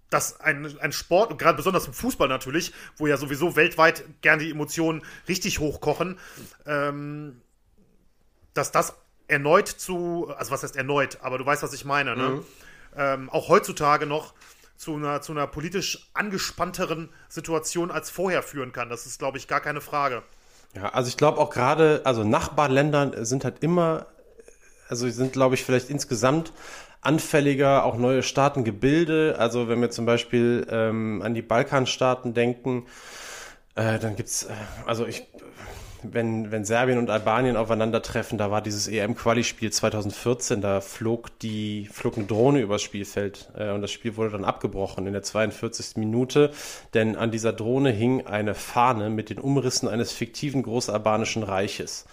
dass 0.09 0.39
ein, 0.39 0.79
ein 0.79 0.91
Sport, 0.91 1.31
und 1.31 1.37
gerade 1.37 1.57
besonders 1.57 1.87
im 1.87 1.93
Fußball 1.93 2.27
natürlich, 2.27 2.73
wo 2.97 3.07
ja 3.07 3.17
sowieso 3.17 3.55
weltweit 3.55 4.03
gern 4.21 4.39
die 4.39 4.51
Emotionen 4.51 5.03
richtig 5.27 5.59
hochkochen, 5.59 6.19
ähm, 6.65 7.41
dass 8.53 8.71
das 8.71 8.93
erneut 9.27 9.67
zu, 9.67 10.31
also 10.37 10.51
was 10.51 10.63
heißt 10.63 10.75
erneut, 10.75 11.19
aber 11.21 11.37
du 11.37 11.45
weißt, 11.45 11.63
was 11.63 11.73
ich 11.73 11.85
meine, 11.85 12.15
ne? 12.15 12.29
Mhm. 12.29 12.45
Ähm, 12.97 13.29
auch 13.29 13.49
heutzutage 13.49 14.05
noch 14.05 14.33
zu 14.77 14.95
einer, 14.95 15.21
zu 15.21 15.31
einer 15.31 15.47
politisch 15.47 16.09
angespannteren 16.13 17.09
Situation 17.27 17.91
als 17.91 18.09
vorher 18.09 18.43
führen 18.43 18.71
kann. 18.71 18.89
Das 18.89 19.05
ist, 19.05 19.19
glaube 19.19 19.37
ich, 19.37 19.47
gar 19.47 19.59
keine 19.59 19.81
Frage. 19.81 20.23
Ja, 20.75 20.89
also 20.89 21.07
ich 21.09 21.17
glaube 21.17 21.39
auch 21.39 21.49
gerade, 21.49 22.01
also 22.03 22.23
Nachbarländern 22.23 23.25
sind 23.25 23.43
halt 23.43 23.63
immer, 23.63 24.07
also 24.87 25.09
sind, 25.09 25.33
glaube 25.33 25.55
ich, 25.55 25.63
vielleicht 25.63 25.89
insgesamt 25.89 26.51
anfälliger, 27.05 27.85
auch 27.85 27.97
neue 27.97 28.23
Staatengebilde. 28.23 29.35
Also 29.37 29.67
wenn 29.67 29.81
wir 29.81 29.89
zum 29.89 30.05
Beispiel 30.05 30.67
ähm, 30.69 31.21
an 31.21 31.33
die 31.33 31.41
Balkanstaaten 31.41 32.33
denken, 32.33 32.85
äh, 33.75 33.99
dann 33.99 34.15
gibt's, 34.15 34.43
äh, 34.43 34.53
also 34.85 35.05
ich 35.05 35.27
wenn, 36.13 36.51
wenn 36.51 36.65
Serbien 36.65 36.97
und 36.97 37.09
Albanien 37.09 37.57
aufeinandertreffen, 37.57 38.37
da 38.37 38.51
war 38.51 38.61
dieses 38.61 38.87
EM-Quali-Spiel 38.87 39.71
2014, 39.71 40.61
da 40.61 40.81
flog 40.81 41.37
die, 41.39 41.89
flog 41.91 42.17
eine 42.17 42.25
Drohne 42.25 42.59
übers 42.59 42.81
Spielfeld 42.81 43.49
äh, 43.57 43.71
und 43.71 43.81
das 43.81 43.91
Spiel 43.91 44.17
wurde 44.17 44.31
dann 44.31 44.45
abgebrochen 44.45 45.07
in 45.07 45.13
der 45.13 45.23
42. 45.23 45.97
Minute, 45.97 46.51
denn 46.93 47.15
an 47.15 47.31
dieser 47.31 47.53
Drohne 47.53 47.91
hing 47.91 48.25
eine 48.27 48.55
Fahne 48.55 49.09
mit 49.09 49.29
den 49.29 49.39
Umrissen 49.39 49.87
eines 49.87 50.11
fiktiven 50.11 50.63
großalbanischen 50.63 51.43
Reiches. 51.43 52.05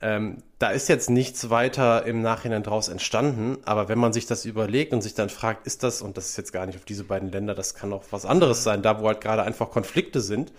Ähm, 0.00 0.42
da 0.58 0.70
ist 0.70 0.88
jetzt 0.88 1.10
nichts 1.10 1.50
weiter 1.50 2.06
im 2.06 2.22
Nachhinein 2.22 2.62
draus 2.62 2.88
entstanden, 2.88 3.58
aber 3.64 3.88
wenn 3.88 3.98
man 3.98 4.12
sich 4.12 4.26
das 4.26 4.44
überlegt 4.44 4.92
und 4.92 5.02
sich 5.02 5.14
dann 5.14 5.28
fragt, 5.28 5.66
ist 5.66 5.82
das, 5.82 6.02
und 6.02 6.16
das 6.16 6.28
ist 6.28 6.36
jetzt 6.36 6.52
gar 6.52 6.66
nicht 6.66 6.76
auf 6.76 6.84
diese 6.84 7.02
beiden 7.02 7.32
Länder, 7.32 7.54
das 7.54 7.74
kann 7.74 7.92
auch 7.92 8.04
was 8.10 8.24
anderes 8.24 8.62
sein, 8.62 8.82
da 8.82 9.00
wo 9.00 9.08
halt 9.08 9.20
gerade 9.20 9.42
einfach 9.42 9.70
Konflikte 9.70 10.20
sind, 10.20 10.52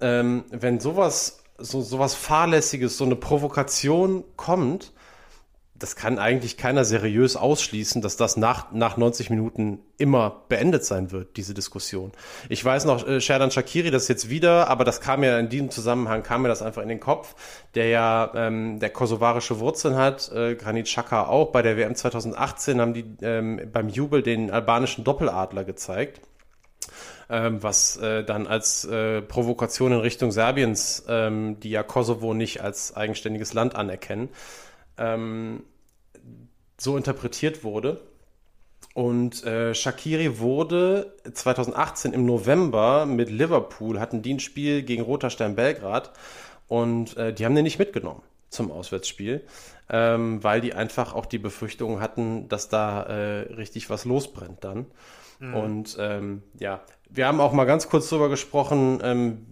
ähm, 0.00 0.44
wenn 0.50 0.78
sowas 0.78 1.42
so 1.58 1.80
sowas 1.82 2.14
fahrlässiges, 2.14 2.96
so 2.96 3.04
eine 3.04 3.16
Provokation 3.16 4.22
kommt, 4.36 4.92
das 5.78 5.96
kann 5.96 6.18
eigentlich 6.18 6.56
keiner 6.56 6.84
seriös 6.84 7.36
ausschließen, 7.36 8.02
dass 8.02 8.16
das 8.16 8.36
nach, 8.36 8.72
nach 8.72 8.96
90 8.96 9.30
Minuten 9.30 9.80
immer 9.96 10.42
beendet 10.48 10.84
sein 10.84 11.12
wird, 11.12 11.36
diese 11.36 11.54
Diskussion. 11.54 12.12
Ich 12.48 12.64
weiß 12.64 12.84
noch, 12.84 13.06
äh, 13.06 13.20
Sherdan 13.20 13.50
Shakiri, 13.50 13.90
das 13.90 14.08
jetzt 14.08 14.28
wieder, 14.28 14.68
aber 14.68 14.84
das 14.84 15.00
kam 15.00 15.22
ja 15.22 15.38
in 15.38 15.48
diesem 15.48 15.70
Zusammenhang, 15.70 16.22
kam 16.22 16.42
mir 16.42 16.48
das 16.48 16.62
einfach 16.62 16.82
in 16.82 16.88
den 16.88 17.00
Kopf, 17.00 17.34
der 17.74 17.88
ja 17.88 18.32
ähm, 18.34 18.80
der 18.80 18.90
kosovarische 18.90 19.60
Wurzeln 19.60 19.96
hat, 19.96 20.30
äh, 20.32 20.54
Granit 20.54 20.86
Xhaka 20.86 21.26
auch. 21.26 21.52
Bei 21.52 21.62
der 21.62 21.76
WM 21.76 21.94
2018 21.94 22.80
haben 22.80 22.94
die 22.94 23.04
ähm, 23.22 23.60
beim 23.72 23.88
Jubel 23.88 24.22
den 24.22 24.50
albanischen 24.50 25.04
Doppeladler 25.04 25.64
gezeigt 25.64 26.20
ähm, 27.30 27.62
was 27.62 27.96
äh, 27.98 28.24
dann 28.24 28.46
als 28.46 28.84
äh, 28.84 29.20
Provokation 29.20 29.92
in 29.92 29.98
Richtung 30.00 30.32
Serbiens, 30.32 31.04
ähm, 31.08 31.60
die 31.60 31.70
ja 31.70 31.82
Kosovo 31.82 32.34
nicht 32.34 32.62
als 32.62 32.96
eigenständiges 32.96 33.52
Land 33.52 33.74
anerkennen, 33.74 34.30
ähm, 34.98 35.64
so 36.78 36.96
interpretiert 36.96 37.64
wurde. 37.64 38.00
Und 38.94 39.44
äh, 39.44 39.74
Shakiri 39.74 40.38
wurde 40.40 41.14
2018 41.32 42.12
im 42.12 42.26
November 42.26 43.06
mit 43.06 43.30
Liverpool, 43.30 44.00
hatten 44.00 44.22
die 44.22 44.34
ein 44.34 44.40
Spiel 44.40 44.82
gegen 44.82 45.02
Roter 45.02 45.30
Stern 45.30 45.54
Belgrad 45.54 46.12
und 46.66 47.16
äh, 47.16 47.32
die 47.32 47.44
haben 47.44 47.54
den 47.54 47.64
nicht 47.64 47.78
mitgenommen 47.78 48.22
zum 48.50 48.72
Auswärtsspiel, 48.72 49.44
ähm, 49.88 50.42
weil 50.42 50.60
die 50.60 50.74
einfach 50.74 51.14
auch 51.14 51.26
die 51.26 51.38
Befürchtung 51.38 52.00
hatten, 52.00 52.48
dass 52.48 52.68
da 52.68 53.02
äh, 53.02 53.52
richtig 53.52 53.90
was 53.90 54.04
losbrennt 54.04 54.64
dann. 54.64 54.86
Mhm. 55.38 55.54
Und 55.54 55.96
ähm, 56.00 56.42
ja, 56.58 56.80
wir 57.08 57.26
haben 57.26 57.40
auch 57.40 57.52
mal 57.52 57.66
ganz 57.66 57.88
kurz 57.88 58.08
darüber 58.08 58.28
gesprochen, 58.28 59.00
ähm, 59.02 59.46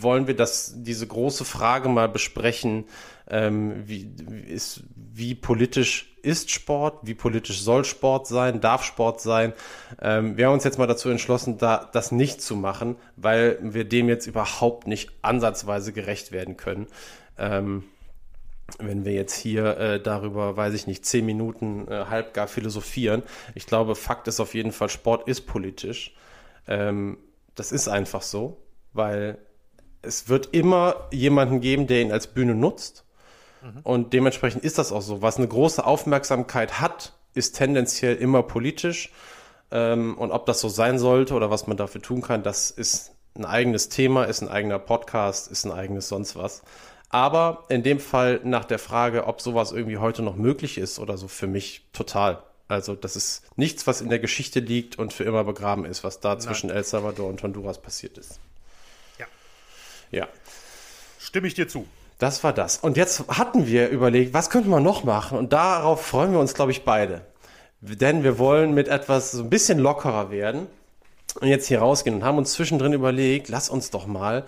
wollen 0.00 0.26
wir 0.26 0.36
das, 0.36 0.74
diese 0.76 1.06
große 1.06 1.44
Frage 1.44 1.88
mal 1.88 2.08
besprechen, 2.08 2.84
ähm, 3.28 3.82
wie, 3.86 4.12
ist, 4.48 4.82
wie 4.94 5.34
politisch 5.34 6.16
ist 6.22 6.50
Sport, 6.50 6.98
wie 7.02 7.14
politisch 7.14 7.62
soll 7.62 7.84
Sport 7.84 8.26
sein, 8.26 8.60
darf 8.60 8.84
Sport 8.84 9.20
sein. 9.20 9.52
Ähm, 10.00 10.36
wir 10.36 10.46
haben 10.46 10.54
uns 10.54 10.64
jetzt 10.64 10.78
mal 10.78 10.86
dazu 10.86 11.08
entschlossen, 11.08 11.58
da, 11.58 11.88
das 11.92 12.12
nicht 12.12 12.42
zu 12.42 12.56
machen, 12.56 12.96
weil 13.16 13.58
wir 13.62 13.84
dem 13.84 14.08
jetzt 14.08 14.26
überhaupt 14.26 14.86
nicht 14.86 15.10
ansatzweise 15.22 15.92
gerecht 15.92 16.32
werden 16.32 16.56
können. 16.56 16.86
Ähm, 17.38 17.84
wenn 18.78 19.04
wir 19.04 19.12
jetzt 19.12 19.34
hier 19.34 19.76
äh, 19.78 20.00
darüber, 20.00 20.56
weiß 20.56 20.74
ich 20.74 20.86
nicht, 20.86 21.04
zehn 21.04 21.26
Minuten 21.26 21.88
äh, 21.88 22.06
halb 22.08 22.34
gar 22.34 22.46
philosophieren. 22.46 23.22
Ich 23.54 23.66
glaube, 23.66 23.94
Fakt 23.94 24.28
ist 24.28 24.40
auf 24.40 24.54
jeden 24.54 24.72
Fall, 24.72 24.88
Sport 24.88 25.26
ist 25.26 25.42
politisch. 25.42 26.14
Ähm, 26.68 27.18
das 27.54 27.72
ist 27.72 27.88
einfach 27.88 28.22
so, 28.22 28.62
weil 28.92 29.38
es 30.02 30.28
wird 30.28 30.48
immer 30.52 31.08
jemanden 31.10 31.60
geben, 31.60 31.86
der 31.86 32.02
ihn 32.02 32.12
als 32.12 32.28
Bühne 32.28 32.54
nutzt. 32.54 33.04
Mhm. 33.62 33.80
Und 33.82 34.12
dementsprechend 34.12 34.64
ist 34.64 34.78
das 34.78 34.92
auch 34.92 35.02
so. 35.02 35.22
Was 35.22 35.36
eine 35.36 35.48
große 35.48 35.84
Aufmerksamkeit 35.84 36.80
hat, 36.80 37.14
ist 37.34 37.56
tendenziell 37.56 38.16
immer 38.16 38.42
politisch. 38.42 39.12
Ähm, 39.70 40.16
und 40.18 40.30
ob 40.32 40.46
das 40.46 40.60
so 40.60 40.68
sein 40.68 40.98
sollte 40.98 41.34
oder 41.34 41.50
was 41.50 41.66
man 41.66 41.76
dafür 41.76 42.02
tun 42.02 42.22
kann, 42.22 42.42
das 42.42 42.70
ist 42.70 43.12
ein 43.36 43.44
eigenes 43.44 43.88
Thema, 43.88 44.24
ist 44.24 44.42
ein 44.42 44.48
eigener 44.48 44.78
Podcast, 44.78 45.50
ist 45.50 45.64
ein 45.64 45.72
eigenes 45.72 46.08
sonst 46.08 46.36
was. 46.36 46.62
Aber 47.08 47.64
in 47.68 47.82
dem 47.82 48.00
Fall 48.00 48.40
nach 48.44 48.64
der 48.64 48.78
Frage, 48.78 49.26
ob 49.26 49.40
sowas 49.40 49.72
irgendwie 49.72 49.98
heute 49.98 50.22
noch 50.22 50.36
möglich 50.36 50.78
ist 50.78 50.98
oder 50.98 51.16
so, 51.16 51.28
für 51.28 51.46
mich 51.46 51.88
total. 51.92 52.42
Also 52.68 52.94
das 52.94 53.16
ist 53.16 53.42
nichts, 53.56 53.86
was 53.88 54.00
in 54.00 54.08
der 54.08 54.20
Geschichte 54.20 54.60
liegt 54.60 54.96
und 54.96 55.12
für 55.12 55.24
immer 55.24 55.42
begraben 55.42 55.84
ist, 55.84 56.04
was 56.04 56.20
da 56.20 56.30
Nein. 56.30 56.40
zwischen 56.40 56.70
El 56.70 56.84
Salvador 56.84 57.28
und 57.28 57.42
Honduras 57.42 57.82
passiert 57.82 58.16
ist. 58.16 58.38
Ja. 60.10 60.28
Stimme 61.18 61.46
ich 61.46 61.54
dir 61.54 61.68
zu. 61.68 61.86
Das 62.18 62.44
war 62.44 62.52
das. 62.52 62.78
Und 62.78 62.96
jetzt 62.96 63.28
hatten 63.28 63.66
wir 63.66 63.88
überlegt, 63.88 64.34
was 64.34 64.50
könnten 64.50 64.70
wir 64.70 64.80
noch 64.80 65.04
machen? 65.04 65.38
Und 65.38 65.52
darauf 65.52 66.04
freuen 66.04 66.32
wir 66.32 66.40
uns, 66.40 66.54
glaube 66.54 66.70
ich, 66.70 66.84
beide. 66.84 67.22
Denn 67.80 68.24
wir 68.24 68.38
wollen 68.38 68.74
mit 68.74 68.88
etwas 68.88 69.32
so 69.32 69.42
ein 69.42 69.50
bisschen 69.50 69.78
lockerer 69.78 70.30
werden 70.30 70.66
und 71.40 71.48
jetzt 71.48 71.66
hier 71.66 71.78
rausgehen 71.78 72.16
und 72.16 72.24
haben 72.24 72.36
uns 72.36 72.52
zwischendrin 72.52 72.92
überlegt, 72.92 73.48
lass 73.48 73.70
uns 73.70 73.90
doch 73.90 74.06
mal 74.06 74.44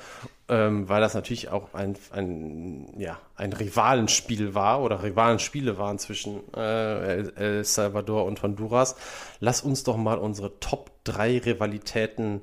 ähm, 0.52 0.86
weil 0.86 1.00
das 1.00 1.14
natürlich 1.14 1.48
auch 1.48 1.72
ein, 1.72 1.96
ein, 2.10 2.92
ja, 2.98 3.18
ein 3.36 3.54
Rivalenspiel 3.54 4.54
war 4.54 4.82
oder 4.82 5.02
Rivalenspiele 5.02 5.78
waren 5.78 5.98
zwischen 5.98 6.40
äh, 6.54 7.20
El 7.34 7.64
Salvador 7.64 8.26
und 8.26 8.42
Honduras. 8.42 8.96
Lass 9.40 9.62
uns 9.62 9.82
doch 9.82 9.96
mal 9.96 10.18
unsere 10.18 10.58
Top 10.60 10.90
3 11.04 11.38
Rivalitäten 11.38 12.42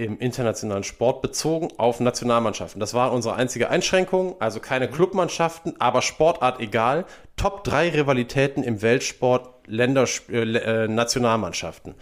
im 0.00 0.18
internationalen 0.18 0.82
Sport 0.82 1.20
bezogen 1.20 1.68
auf 1.76 2.00
Nationalmannschaften. 2.00 2.80
Das 2.80 2.94
war 2.94 3.12
unsere 3.12 3.34
einzige 3.34 3.68
Einschränkung, 3.68 4.34
also 4.40 4.58
keine 4.58 4.88
Clubmannschaften, 4.88 5.74
aber 5.78 6.00
Sportart 6.00 6.58
egal. 6.60 7.04
Top 7.36 7.64
3 7.64 7.90
Rivalitäten 7.90 8.62
im 8.62 8.80
Weltsport, 8.80 9.48
Länders 9.66 10.22
äh, 10.30 10.38
äh, 10.38 10.88
Nationalmannschaften. 10.88 11.94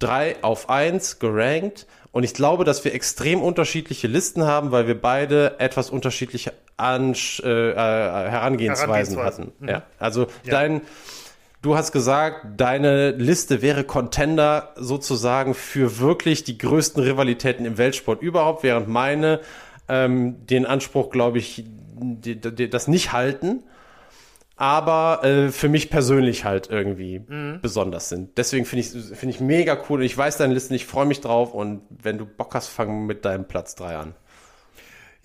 3 0.00 0.42
auf 0.42 0.68
1 0.68 1.18
gerankt 1.18 1.86
und 2.12 2.22
ich 2.22 2.34
glaube, 2.34 2.64
dass 2.64 2.84
wir 2.84 2.94
extrem 2.94 3.40
unterschiedliche 3.40 4.08
Listen 4.08 4.44
haben, 4.44 4.70
weil 4.70 4.86
wir 4.86 5.00
beide 5.00 5.58
etwas 5.58 5.88
unterschiedliche 5.88 6.52
Ansch 6.76 7.40
äh, 7.40 7.70
äh, 7.70 7.74
Herangehensweisen, 7.74 9.16
Herangehensweisen. 9.16 9.52
hatten. 9.60 9.66
Ja. 9.66 9.82
Also 9.98 10.26
dein 10.44 10.82
Du 11.62 11.76
hast 11.76 11.90
gesagt, 11.92 12.60
deine 12.60 13.10
Liste 13.12 13.62
wäre 13.62 13.82
Contender 13.84 14.72
sozusagen 14.76 15.54
für 15.54 15.98
wirklich 15.98 16.44
die 16.44 16.58
größten 16.58 17.02
Rivalitäten 17.02 17.66
im 17.66 17.78
Weltsport 17.78 18.22
überhaupt, 18.22 18.62
während 18.62 18.88
meine 18.88 19.40
ähm, 19.88 20.46
den 20.46 20.66
Anspruch, 20.66 21.10
glaube 21.10 21.38
ich, 21.38 21.64
die, 21.98 22.40
die, 22.40 22.70
das 22.70 22.88
nicht 22.88 23.12
halten, 23.12 23.64
aber 24.56 25.24
äh, 25.24 25.48
für 25.50 25.68
mich 25.68 25.90
persönlich 25.90 26.44
halt 26.44 26.70
irgendwie 26.70 27.22
besonders 27.60 28.08
sind. 28.08 28.38
Deswegen 28.38 28.64
finde 28.64 28.80
ich 28.80 29.16
finde 29.16 29.34
ich 29.34 29.40
mega 29.40 29.78
cool. 29.88 30.02
Ich 30.02 30.16
weiß 30.16 30.38
deine 30.38 30.54
Listen, 30.54 30.74
ich 30.74 30.86
freue 30.86 31.06
mich 31.06 31.20
drauf 31.20 31.52
und 31.52 31.82
wenn 31.90 32.16
du 32.18 32.26
Bock 32.26 32.54
hast, 32.54 32.68
fang 32.68 33.06
mit 33.06 33.24
deinem 33.24 33.46
Platz 33.46 33.74
3 33.74 33.96
an. 33.96 34.14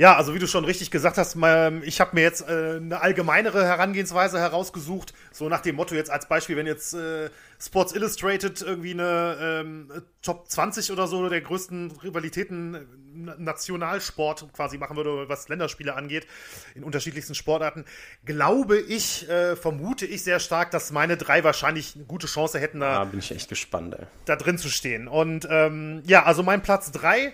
Ja, 0.02 0.16
also 0.16 0.34
wie 0.34 0.40
du 0.40 0.48
schon 0.48 0.66
richtig 0.66 0.90
gesagt 0.90 1.20
hast, 1.20 1.36
ich 1.36 2.02
habe 2.02 2.10
mir 2.16 2.22
jetzt 2.24 2.42
äh, 2.50 2.78
eine 2.78 3.02
allgemeinere 3.02 3.64
Herangehensweise 3.64 4.40
herausgesucht, 4.40 5.14
so 5.32 5.48
nach 5.48 5.62
dem 5.62 5.76
Motto 5.76 5.94
jetzt 5.94 6.10
als 6.10 6.28
Beispiel, 6.28 6.58
wenn 6.58 6.66
jetzt 6.66 6.96
äh, 6.96 7.30
Sports 7.60 7.94
Illustrated 7.94 8.64
irgendwie 8.64 8.94
eine 8.94 9.38
ähm, 9.40 9.92
Top 10.24 10.50
20 10.50 10.92
oder 10.92 11.06
so 11.06 11.30
der 11.30 11.42
größten 11.42 11.92
Rivalitäten 12.04 12.74
äh, 12.74 12.80
Na- 13.14 13.36
Nationalsport 13.38 14.52
quasi 14.54 14.80
machen 14.80 14.98
würde, 14.98 15.30
was 15.30 15.48
Länderspiele 15.50 15.94
angeht, 15.94 16.26
in 16.74 16.84
unterschiedlichsten 16.84 17.36
Sportarten, 17.36 17.86
glaube 18.26 18.80
ich, 18.80 19.28
vermute 19.62 20.08
ich 20.08 20.24
sehr 20.24 20.40
stark, 20.40 20.72
dass 20.72 20.90
meine 20.92 21.16
drei 21.16 21.44
wahrscheinlich 21.44 21.94
eine 21.96 22.06
gute 22.06 22.26
Chance 22.26 22.58
hätten, 22.60 22.80
da 22.80 22.96
Da 22.96 23.04
bin 23.04 23.20
ich 23.20 23.30
echt 23.30 23.50
gespannt, 23.50 23.96
ey. 24.00 24.08
da 24.26 24.36
drin 24.36 24.58
zu 24.58 24.70
stehen. 24.70 25.08
Und 25.08 25.48
ähm, 25.48 26.02
ja, 26.08 26.24
also 26.24 26.42
mein 26.42 26.64
Platz 26.64 26.92
3 26.92 27.34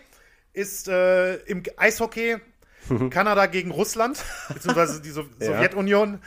ist 0.52 0.90
äh, 0.90 1.36
im 1.46 1.64
Eishockey 1.78 2.36
Kanada 3.10 3.46
gegen 3.48 3.72
Russland, 3.72 4.24
beziehungsweise 4.54 5.02
die 5.02 5.10
so 5.10 5.22
Ja. 5.40 5.48
Sowjetunion. 5.48 6.20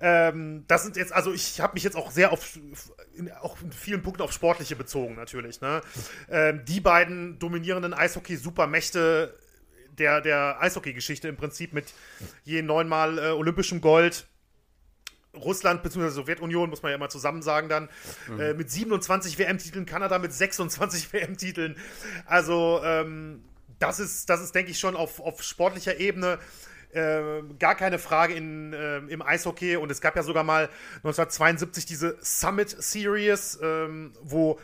Ähm, 0.00 0.64
das 0.66 0.82
sind 0.82 0.96
jetzt, 0.96 1.12
also 1.12 1.32
ich 1.32 1.60
habe 1.60 1.74
mich 1.74 1.82
jetzt 1.82 1.96
auch 1.96 2.10
sehr 2.10 2.32
auf, 2.32 2.58
in, 3.14 3.30
auch 3.32 3.60
in 3.62 3.72
vielen 3.72 4.02
Punkten 4.02 4.22
auf 4.22 4.32
Sportliche 4.32 4.76
bezogen, 4.76 5.14
natürlich. 5.14 5.60
Ne? 5.60 5.80
Ähm, 6.28 6.62
die 6.66 6.80
beiden 6.80 7.38
dominierenden 7.38 7.94
Eishockey-Supermächte 7.94 9.34
der, 9.98 10.20
der 10.20 10.60
Eishockey-Geschichte 10.60 11.28
im 11.28 11.36
Prinzip 11.36 11.72
mit 11.72 11.92
je 12.42 12.62
neunmal 12.62 13.18
äh, 13.18 13.30
olympischem 13.30 13.80
Gold, 13.80 14.26
Russland 15.36 15.82
bzw. 15.82 16.10
Sowjetunion, 16.10 16.70
muss 16.70 16.82
man 16.82 16.92
ja 16.92 16.98
mal 16.98 17.08
zusammen 17.08 17.42
sagen 17.42 17.68
dann, 17.68 17.88
äh, 18.38 18.54
mit 18.54 18.70
27 18.70 19.38
WM-Titeln, 19.38 19.86
Kanada 19.86 20.18
mit 20.18 20.32
26 20.32 21.12
WM-Titeln. 21.12 21.76
Also 22.26 22.80
ähm, 22.84 23.44
das 23.86 24.00
ist, 24.00 24.30
das 24.30 24.40
ist, 24.40 24.54
denke 24.54 24.70
ich, 24.70 24.78
schon 24.78 24.96
auf, 24.96 25.20
auf 25.20 25.42
sportlicher 25.42 25.98
Ebene 25.98 26.38
äh, 26.92 27.42
gar 27.58 27.74
keine 27.74 27.98
Frage 27.98 28.34
in, 28.34 28.72
äh, 28.72 28.98
im 28.98 29.22
Eishockey. 29.22 29.76
Und 29.76 29.90
es 29.90 30.00
gab 30.00 30.16
ja 30.16 30.22
sogar 30.22 30.44
mal 30.44 30.68
1972 30.98 31.86
diese 31.86 32.16
Summit 32.20 32.70
Series, 32.70 33.58
ähm, 33.62 34.12
wo 34.22 34.58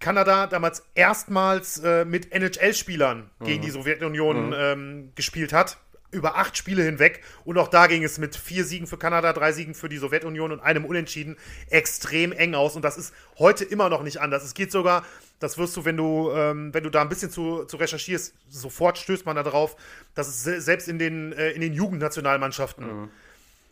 Kanada 0.00 0.46
damals 0.46 0.84
erstmals 0.94 1.78
äh, 1.78 2.04
mit 2.04 2.32
NHL-Spielern 2.32 3.30
gegen 3.42 3.62
die 3.62 3.70
Sowjetunion 3.70 4.54
ähm, 4.56 5.12
gespielt 5.14 5.52
hat. 5.52 5.78
Über 6.14 6.36
acht 6.36 6.56
Spiele 6.56 6.82
hinweg. 6.82 7.22
Und 7.44 7.58
auch 7.58 7.68
da 7.68 7.86
ging 7.86 8.04
es 8.04 8.18
mit 8.18 8.36
vier 8.36 8.64
Siegen 8.64 8.86
für 8.86 8.96
Kanada, 8.96 9.32
drei 9.32 9.52
Siegen 9.52 9.74
für 9.74 9.88
die 9.88 9.98
Sowjetunion 9.98 10.52
und 10.52 10.60
einem 10.60 10.84
Unentschieden 10.84 11.36
extrem 11.68 12.32
eng 12.32 12.54
aus. 12.54 12.76
Und 12.76 12.82
das 12.82 12.96
ist 12.96 13.12
heute 13.38 13.64
immer 13.64 13.88
noch 13.88 14.02
nicht 14.02 14.20
anders. 14.20 14.44
Es 14.44 14.54
geht 14.54 14.72
sogar, 14.72 15.04
das 15.40 15.58
wirst 15.58 15.76
du, 15.76 15.84
wenn 15.84 15.96
du, 15.96 16.30
ähm, 16.32 16.72
wenn 16.72 16.84
du 16.84 16.90
da 16.90 17.02
ein 17.02 17.08
bisschen 17.08 17.30
zu, 17.30 17.64
zu 17.64 17.76
recherchierst, 17.76 18.34
sofort 18.48 18.98
stößt 18.98 19.26
man 19.26 19.36
da 19.36 19.42
drauf, 19.42 19.76
dass 20.14 20.28
es 20.28 20.42
se 20.42 20.60
selbst 20.60 20.88
in 20.88 20.98
den, 20.98 21.32
äh, 21.32 21.50
in 21.50 21.60
den 21.60 21.74
Jugendnationalmannschaften 21.74 23.10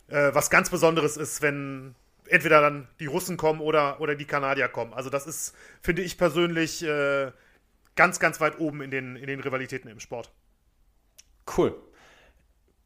äh, 0.09 0.35
was 0.35 0.51
ganz 0.51 0.71
Besonderes 0.71 1.17
ist, 1.17 1.43
wenn 1.43 1.95
entweder 2.27 2.61
dann 2.61 2.89
die 3.01 3.07
Russen 3.07 3.37
kommen 3.37 3.61
oder, 3.61 4.01
oder 4.01 4.15
die 4.15 4.25
Kanadier 4.25 4.69
kommen. 4.69 4.93
Also 4.93 5.11
das 5.11 5.27
ist, 5.27 5.55
finde 5.83 6.03
ich 6.03 6.19
persönlich, 6.19 6.83
äh, 6.83 7.33
ganz, 7.97 8.19
ganz 8.21 8.41
weit 8.41 8.59
oben 8.59 8.83
in 8.83 8.91
den, 8.91 9.17
in 9.17 9.27
den 9.27 9.41
Rivalitäten 9.41 9.91
im 9.91 10.01
Sport. 10.01 10.33
Cool. 11.57 11.75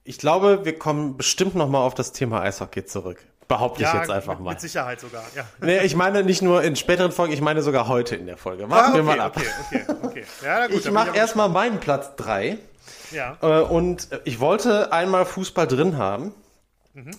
Ich 0.07 0.19
glaube, 0.19 0.65
wir 0.65 0.79
kommen 0.79 1.17
bestimmt 1.17 1.57
noch 1.57 1.69
mal 1.69 1.81
auf 1.81 1.95
das 1.95 2.13
Thema 2.13 2.43
Eishockey 2.43 2.85
zurück. 2.85 3.19
Behaupte 3.49 3.83
ich 3.83 3.93
jetzt 3.93 4.11
einfach 4.11 4.35
mit, 4.35 4.45
mal. 4.45 4.51
Mit 4.51 4.61
Sicherheit 4.61 5.01
sogar, 5.01 5.25
ja. 5.37 5.45
Nee, 5.61 5.81
ich 5.81 5.95
meine 5.95 6.25
nicht 6.25 6.43
nur 6.43 6.63
in 6.63 6.75
späteren 6.75 7.13
Folgen, 7.13 7.33
ich 7.33 7.41
meine 7.41 7.63
sogar 7.63 7.87
heute 7.87 8.17
in 8.17 8.27
der 8.27 8.37
Folge. 8.37 8.69
Warten 8.69 8.95
wir 8.95 9.03
mal 9.03 9.21
ab. 9.21 9.37
Ah, 9.37 9.41
okay, 9.67 9.85
okay, 9.89 9.97
okay. 10.03 10.25
Ja, 10.45 10.67
gut, 10.67 10.77
Ich 10.77 10.91
mache 10.91 11.17
erstmal 11.17 11.49
meinen 11.49 11.79
Platz 11.79 12.17
3. 12.17 12.59
Ja. 13.13 13.37
Äh, 13.41 13.61
und 13.63 14.09
ich 14.25 14.41
wollte 14.41 14.93
einmal 14.93 15.27
Fußball 15.27 15.67
drin 15.67 15.97
haben 15.97 16.35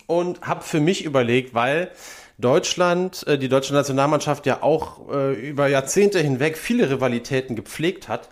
und 0.07 0.41
habe 0.41 0.63
für 0.63 0.79
mich 0.79 1.05
überlegt, 1.05 1.53
weil 1.53 1.91
Deutschland, 2.37 3.25
äh, 3.27 3.37
die 3.37 3.49
deutsche 3.49 3.73
Nationalmannschaft 3.73 4.45
ja 4.45 4.61
auch 4.63 5.11
äh, 5.11 5.33
über 5.33 5.67
Jahrzehnte 5.67 6.19
hinweg 6.19 6.57
viele 6.57 6.89
Rivalitäten 6.89 7.55
gepflegt 7.55 8.07
hat, 8.07 8.29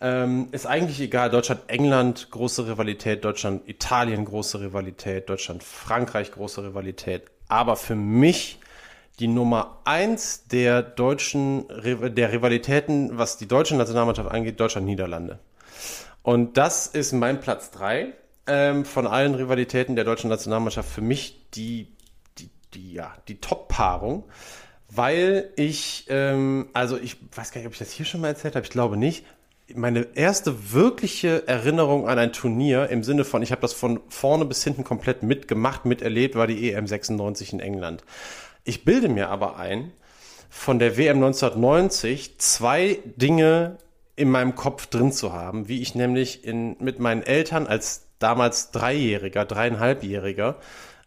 ähm, 0.00 0.48
ist 0.52 0.66
eigentlich 0.66 1.00
egal. 1.00 1.30
Deutschland, 1.30 1.62
England, 1.68 2.30
große 2.30 2.66
Rivalität, 2.66 3.24
Deutschland, 3.24 3.68
Italien, 3.68 4.24
große 4.24 4.60
Rivalität, 4.60 5.28
Deutschland, 5.28 5.62
Frankreich, 5.62 6.32
große 6.32 6.62
Rivalität. 6.62 7.22
Aber 7.48 7.76
für 7.76 7.94
mich 7.94 8.58
die 9.18 9.28
Nummer 9.28 9.78
eins 9.84 10.46
der 10.48 10.82
deutschen, 10.82 11.66
der 11.68 12.32
Rivalitäten, 12.32 13.16
was 13.16 13.38
die 13.38 13.48
deutsche 13.48 13.76
Nationalmannschaft 13.76 14.30
angeht, 14.30 14.60
Deutschland-Niederlande. 14.60 15.38
Und 16.22 16.56
das 16.56 16.86
ist 16.86 17.12
mein 17.12 17.40
Platz 17.40 17.70
drei 17.70 18.12
ähm, 18.46 18.84
von 18.84 19.06
allen 19.06 19.34
Rivalitäten 19.34 19.96
der 19.96 20.04
deutschen 20.04 20.28
Nationalmannschaft 20.28 20.88
für 20.88 21.00
mich 21.00 21.50
die, 21.52 21.96
die, 22.38 22.50
die, 22.74 22.92
ja, 22.92 23.14
die 23.28 23.40
Top-Paarung, 23.40 24.24
weil 24.90 25.50
ich, 25.56 26.06
ähm, 26.08 26.68
also 26.72 26.98
ich 26.98 27.16
weiß 27.34 27.52
gar 27.52 27.60
nicht, 27.60 27.66
ob 27.66 27.72
ich 27.72 27.78
das 27.78 27.92
hier 27.92 28.06
schon 28.06 28.20
mal 28.20 28.28
erzählt 28.28 28.54
habe, 28.54 28.64
ich 28.64 28.70
glaube 28.70 28.96
nicht. 28.96 29.24
Meine 29.74 30.06
erste 30.14 30.72
wirkliche 30.72 31.48
Erinnerung 31.48 32.08
an 32.08 32.18
ein 32.18 32.32
Turnier 32.32 32.88
im 32.88 33.02
Sinne 33.02 33.24
von, 33.24 33.42
ich 33.42 33.50
habe 33.50 33.62
das 33.62 33.72
von 33.72 34.00
vorne 34.08 34.44
bis 34.44 34.62
hinten 34.62 34.84
komplett 34.84 35.24
mitgemacht, 35.24 35.84
miterlebt, 35.84 36.36
war 36.36 36.46
die 36.46 36.72
EM 36.72 36.86
96 36.86 37.54
in 37.54 37.60
England. 37.60 38.04
Ich 38.62 38.84
bilde 38.84 39.08
mir 39.08 39.28
aber 39.28 39.56
ein, 39.56 39.92
von 40.48 40.78
der 40.78 40.96
WM 40.96 41.16
1990 41.16 42.38
zwei 42.38 42.98
Dinge 43.16 43.78
in 44.14 44.30
meinem 44.30 44.54
Kopf 44.54 44.86
drin 44.86 45.12
zu 45.12 45.32
haben, 45.32 45.68
wie 45.68 45.82
ich 45.82 45.94
nämlich 45.94 46.44
in, 46.44 46.76
mit 46.78 47.00
meinen 47.00 47.22
Eltern 47.22 47.66
als 47.66 48.06
damals 48.18 48.70
Dreijähriger, 48.70 49.44
Dreieinhalbjähriger 49.44 50.56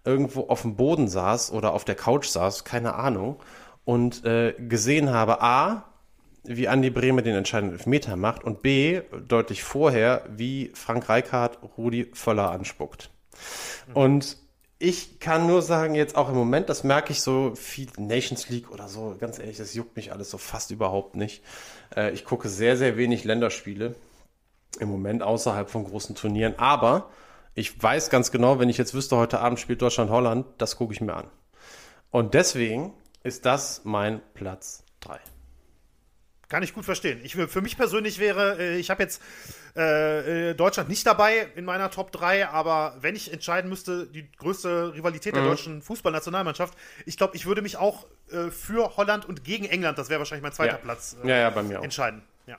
irgendwo 0.05 0.47
auf 0.47 0.61
dem 0.61 0.75
Boden 0.75 1.07
saß 1.07 1.51
oder 1.51 1.73
auf 1.73 1.85
der 1.85 1.95
Couch 1.95 2.27
saß, 2.27 2.63
keine 2.63 2.95
Ahnung, 2.95 3.37
und 3.85 4.23
äh, 4.25 4.53
gesehen 4.57 5.09
habe, 5.11 5.41
A, 5.41 5.88
wie 6.43 6.67
Andi 6.67 6.89
Brehme 6.89 7.23
den 7.23 7.35
entscheidenden 7.35 7.77
Elfmeter 7.77 8.15
macht 8.15 8.43
und 8.43 8.61
B, 8.61 9.01
deutlich 9.27 9.63
vorher, 9.63 10.23
wie 10.29 10.71
Frank 10.73 11.09
Reichardt 11.09 11.59
Rudi 11.77 12.09
Völler 12.13 12.51
anspuckt. 12.51 13.09
Und 13.93 14.37
ich 14.79 15.19
kann 15.19 15.45
nur 15.45 15.61
sagen, 15.61 15.93
jetzt 15.93 16.15
auch 16.15 16.29
im 16.29 16.35
Moment, 16.35 16.69
das 16.69 16.85
merke 16.85 17.11
ich 17.11 17.21
so 17.21 17.53
viel 17.55 17.89
Nations 17.97 18.47
League 18.49 18.71
oder 18.71 18.87
so, 18.87 19.15
ganz 19.19 19.37
ehrlich, 19.37 19.57
das 19.57 19.73
juckt 19.73 19.97
mich 19.97 20.13
alles 20.13 20.29
so 20.29 20.37
fast 20.37 20.71
überhaupt 20.71 21.15
nicht. 21.15 21.43
Äh, 21.95 22.11
ich 22.11 22.23
gucke 22.23 22.47
sehr, 22.47 22.77
sehr 22.77 22.95
wenig 22.95 23.25
Länderspiele 23.25 23.95
im 24.79 24.89
Moment 24.89 25.21
außerhalb 25.21 25.69
von 25.69 25.83
großen 25.83 26.15
Turnieren, 26.15 26.57
aber 26.57 27.09
ich 27.55 27.81
weiß 27.81 28.09
ganz 28.09 28.31
genau, 28.31 28.59
wenn 28.59 28.69
ich 28.69 28.77
jetzt 28.77 28.93
wüsste, 28.93 29.17
heute 29.17 29.39
Abend 29.39 29.59
spielt 29.59 29.81
Deutschland 29.81 30.11
Holland, 30.11 30.45
das 30.59 30.77
gucke 30.77 30.93
ich 30.93 31.01
mir 31.01 31.13
an. 31.13 31.27
Und 32.09 32.33
deswegen 32.33 32.93
ist 33.23 33.45
das 33.45 33.81
mein 33.83 34.21
Platz 34.33 34.83
3. 35.01 35.19
Kann 36.49 36.63
ich 36.63 36.73
gut 36.73 36.83
verstehen. 36.83 37.19
Ich, 37.23 37.35
für 37.35 37.61
mich 37.61 37.77
persönlich 37.77 38.17
wäre, 38.17 38.57
äh, 38.59 38.77
ich 38.77 38.89
habe 38.89 39.03
jetzt 39.03 39.21
äh, 39.75 40.49
äh, 40.49 40.53
Deutschland 40.55 40.89
nicht 40.89 41.05
dabei 41.05 41.47
in 41.55 41.63
meiner 41.63 41.91
Top 41.91 42.11
3, 42.11 42.47
aber 42.49 42.97
wenn 43.01 43.15
ich 43.15 43.31
entscheiden 43.31 43.69
müsste, 43.69 44.07
die 44.07 44.31
größte 44.31 44.95
Rivalität 44.95 45.35
der 45.35 45.43
deutschen 45.43 45.83
Fußballnationalmannschaft, 45.83 46.73
ich 47.05 47.17
glaube, 47.17 47.35
ich 47.35 47.45
würde 47.45 47.61
mich 47.61 47.77
auch 47.77 48.07
äh, 48.31 48.49
für 48.49 48.97
Holland 48.97 49.25
und 49.25 49.43
gegen 49.43 49.65
England, 49.65 49.99
das 49.99 50.09
wäre 50.09 50.19
wahrscheinlich 50.19 50.41
mein 50.41 50.51
zweiter 50.51 50.73
Ja. 50.73 50.77
Platz, 50.79 51.15
äh, 51.23 51.27
Ja, 51.29 51.35
ja, 51.37 51.49
bei 51.51 51.61
mir 51.61 51.79
auch. 51.79 51.83
entscheiden. 51.83 52.23
Ja, 52.47 52.57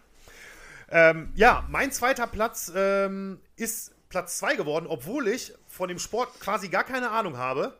ähm, 0.91 1.33
ja 1.35 1.67
mein 1.69 1.91
zweiter 1.91 2.29
Platz 2.29 2.71
ähm, 2.75 3.41
ist 3.57 3.93
Platz 4.09 4.39
2 4.39 4.55
geworden, 4.55 4.87
obwohl 4.89 5.27
ich 5.27 5.53
von 5.67 5.89
dem 5.89 5.99
Sport 5.99 6.39
quasi 6.39 6.69
gar 6.69 6.85
keine 6.85 7.11
Ahnung 7.11 7.37
habe. 7.39 7.77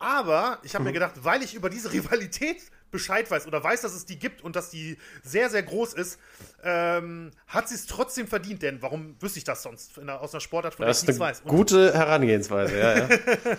Aber 0.00 0.58
ich 0.64 0.74
habe 0.74 0.82
mir 0.82 0.92
gedacht, 0.92 1.14
weil 1.22 1.42
ich 1.44 1.54
über 1.54 1.70
diese 1.70 1.92
Rivalität 1.92 2.60
Bescheid 2.92 3.28
weiß 3.28 3.46
oder 3.46 3.64
weiß, 3.64 3.80
dass 3.80 3.94
es 3.94 4.06
die 4.06 4.18
gibt 4.18 4.42
und 4.42 4.54
dass 4.54 4.70
die 4.70 4.96
sehr, 5.24 5.50
sehr 5.50 5.64
groß 5.64 5.94
ist, 5.94 6.20
ähm, 6.62 7.32
hat 7.48 7.68
sie 7.68 7.74
es 7.74 7.86
trotzdem 7.86 8.28
verdient. 8.28 8.62
Denn 8.62 8.80
warum 8.80 9.16
wüsste 9.20 9.38
ich 9.38 9.44
das 9.44 9.62
sonst 9.62 9.96
der, 9.96 10.20
aus 10.20 10.32
einer 10.32 10.40
Sportart, 10.40 10.74
von 10.74 10.84
der 10.84 10.94
ich 10.94 11.02
nichts 11.02 11.18
weiß? 11.18 11.40
Und 11.40 11.48
gute 11.48 11.92
Herangehensweise, 11.92 12.78
ja, 12.78 12.98
ja. 12.98 13.08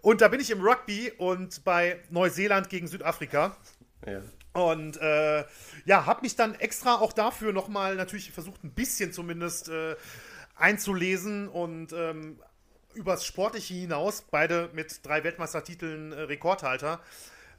und 0.00 0.22
da 0.22 0.28
bin 0.28 0.40
ich 0.40 0.50
im 0.50 0.62
Rugby 0.62 1.12
und 1.18 1.62
bei 1.64 2.00
Neuseeland 2.08 2.70
gegen 2.70 2.86
Südafrika. 2.86 3.56
Ja. 4.06 4.22
Und 4.52 4.96
äh, 4.96 5.44
ja, 5.84 6.06
habe 6.06 6.22
mich 6.22 6.34
dann 6.34 6.54
extra 6.54 6.96
auch 6.96 7.12
dafür 7.12 7.52
nochmal 7.52 7.94
natürlich 7.96 8.32
versucht, 8.32 8.64
ein 8.64 8.72
bisschen 8.72 9.12
zumindest 9.12 9.68
äh, 9.68 9.94
einzulesen 10.56 11.48
und 11.48 11.92
ähm, 11.92 12.40
übers 12.94 13.24
Sportliche 13.24 13.74
hinaus, 13.74 14.22
beide 14.30 14.70
mit 14.72 15.04
drei 15.06 15.22
Weltmeistertiteln 15.22 16.12
äh, 16.12 16.22
Rekordhalter, 16.22 17.00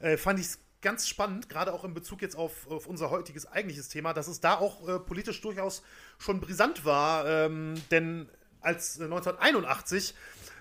äh, 0.00 0.16
fand 0.16 0.38
ich 0.38 0.46
es 0.46 0.58
ganz 0.82 1.08
spannend, 1.08 1.48
gerade 1.48 1.72
auch 1.72 1.84
in 1.84 1.94
Bezug 1.94 2.20
jetzt 2.20 2.36
auf, 2.36 2.68
auf 2.68 2.86
unser 2.86 3.10
heutiges 3.10 3.50
eigentliches 3.50 3.88
Thema, 3.88 4.12
dass 4.12 4.28
es 4.28 4.40
da 4.40 4.58
auch 4.58 4.86
äh, 4.88 4.98
politisch 4.98 5.40
durchaus 5.40 5.82
schon 6.18 6.40
brisant 6.40 6.84
war. 6.84 7.26
Ähm, 7.26 7.74
denn 7.90 8.28
als 8.60 9.00
1981 9.00 10.14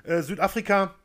äh, 0.04 0.22
Südafrika 0.22 0.96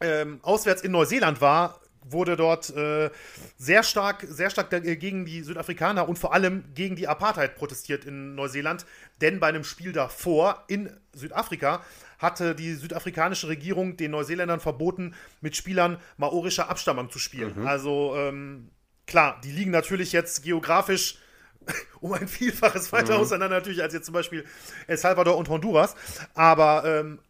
ähm, 0.00 0.38
auswärts 0.42 0.82
in 0.82 0.92
Neuseeland 0.92 1.40
war, 1.40 1.80
wurde 2.04 2.36
dort 2.36 2.70
äh, 2.76 3.10
sehr 3.56 3.82
stark, 3.82 4.26
sehr 4.28 4.50
stark 4.50 4.70
gegen 4.70 5.24
die 5.24 5.42
Südafrikaner 5.42 6.08
und 6.08 6.18
vor 6.18 6.34
allem 6.34 6.64
gegen 6.74 6.96
die 6.96 7.08
Apartheid 7.08 7.56
protestiert 7.56 8.04
in 8.04 8.34
Neuseeland. 8.34 8.84
Denn 9.20 9.40
bei 9.40 9.48
einem 9.48 9.64
Spiel 9.64 9.92
davor 9.92 10.64
in 10.68 10.90
Südafrika 11.14 11.82
hatte 12.24 12.54
die 12.54 12.74
südafrikanische 12.74 13.48
Regierung 13.48 13.96
den 13.96 14.10
Neuseeländern 14.10 14.60
verboten, 14.60 15.14
mit 15.40 15.56
Spielern 15.56 15.98
maorischer 16.16 16.68
Abstammung 16.68 17.10
zu 17.10 17.18
spielen. 17.18 17.60
Mhm. 17.60 17.66
Also 17.66 18.14
ähm, 18.16 18.70
klar, 19.06 19.40
die 19.44 19.52
liegen 19.52 19.70
natürlich 19.70 20.12
jetzt 20.12 20.42
geografisch 20.42 21.18
um 22.00 22.12
ein 22.12 22.28
Vielfaches 22.28 22.92
weiter 22.92 23.14
mhm. 23.14 23.20
auseinander 23.20 23.56
natürlich 23.56 23.82
als 23.82 23.94
jetzt 23.94 24.06
zum 24.06 24.14
Beispiel 24.14 24.44
El 24.86 24.96
Salvador 24.96 25.36
und 25.36 25.48
Honduras. 25.48 25.94
Aber 26.34 26.84
ähm, 26.84 27.20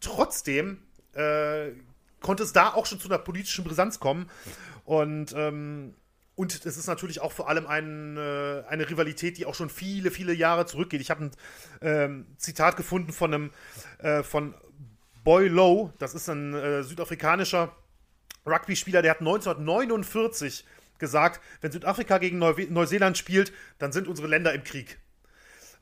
trotzdem 0.00 0.82
äh, 1.14 1.72
konnte 2.20 2.42
es 2.42 2.52
da 2.52 2.72
auch 2.72 2.86
schon 2.86 3.00
zu 3.00 3.08
einer 3.08 3.18
politischen 3.18 3.64
Brisanz 3.64 4.00
kommen. 4.00 4.30
Und 4.84 5.34
ähm, 5.36 5.94
und 6.38 6.64
es 6.64 6.76
ist 6.76 6.86
natürlich 6.86 7.20
auch 7.20 7.32
vor 7.32 7.48
allem 7.48 7.66
ein, 7.66 8.16
äh, 8.16 8.62
eine 8.68 8.88
Rivalität, 8.88 9.38
die 9.38 9.44
auch 9.44 9.56
schon 9.56 9.68
viele, 9.68 10.12
viele 10.12 10.32
Jahre 10.32 10.66
zurückgeht. 10.66 11.00
Ich 11.00 11.10
habe 11.10 11.24
ein 11.24 11.30
ähm, 11.82 12.26
Zitat 12.36 12.76
gefunden 12.76 13.12
von 13.12 13.34
einem 13.34 13.50
äh, 13.98 14.22
von 14.22 14.54
Boy 15.24 15.48
Lowe, 15.48 15.92
das 15.98 16.14
ist 16.14 16.28
ein 16.28 16.54
äh, 16.54 16.84
südafrikanischer 16.84 17.74
Rugby-Spieler, 18.46 19.02
der 19.02 19.10
hat 19.10 19.18
1949 19.18 20.64
gesagt, 20.98 21.40
wenn 21.60 21.72
Südafrika 21.72 22.18
gegen 22.18 22.38
Neu 22.38 22.54
Neuseeland 22.70 23.18
spielt, 23.18 23.52
dann 23.80 23.90
sind 23.90 24.06
unsere 24.06 24.28
Länder 24.28 24.54
im 24.54 24.62
Krieg. 24.62 24.96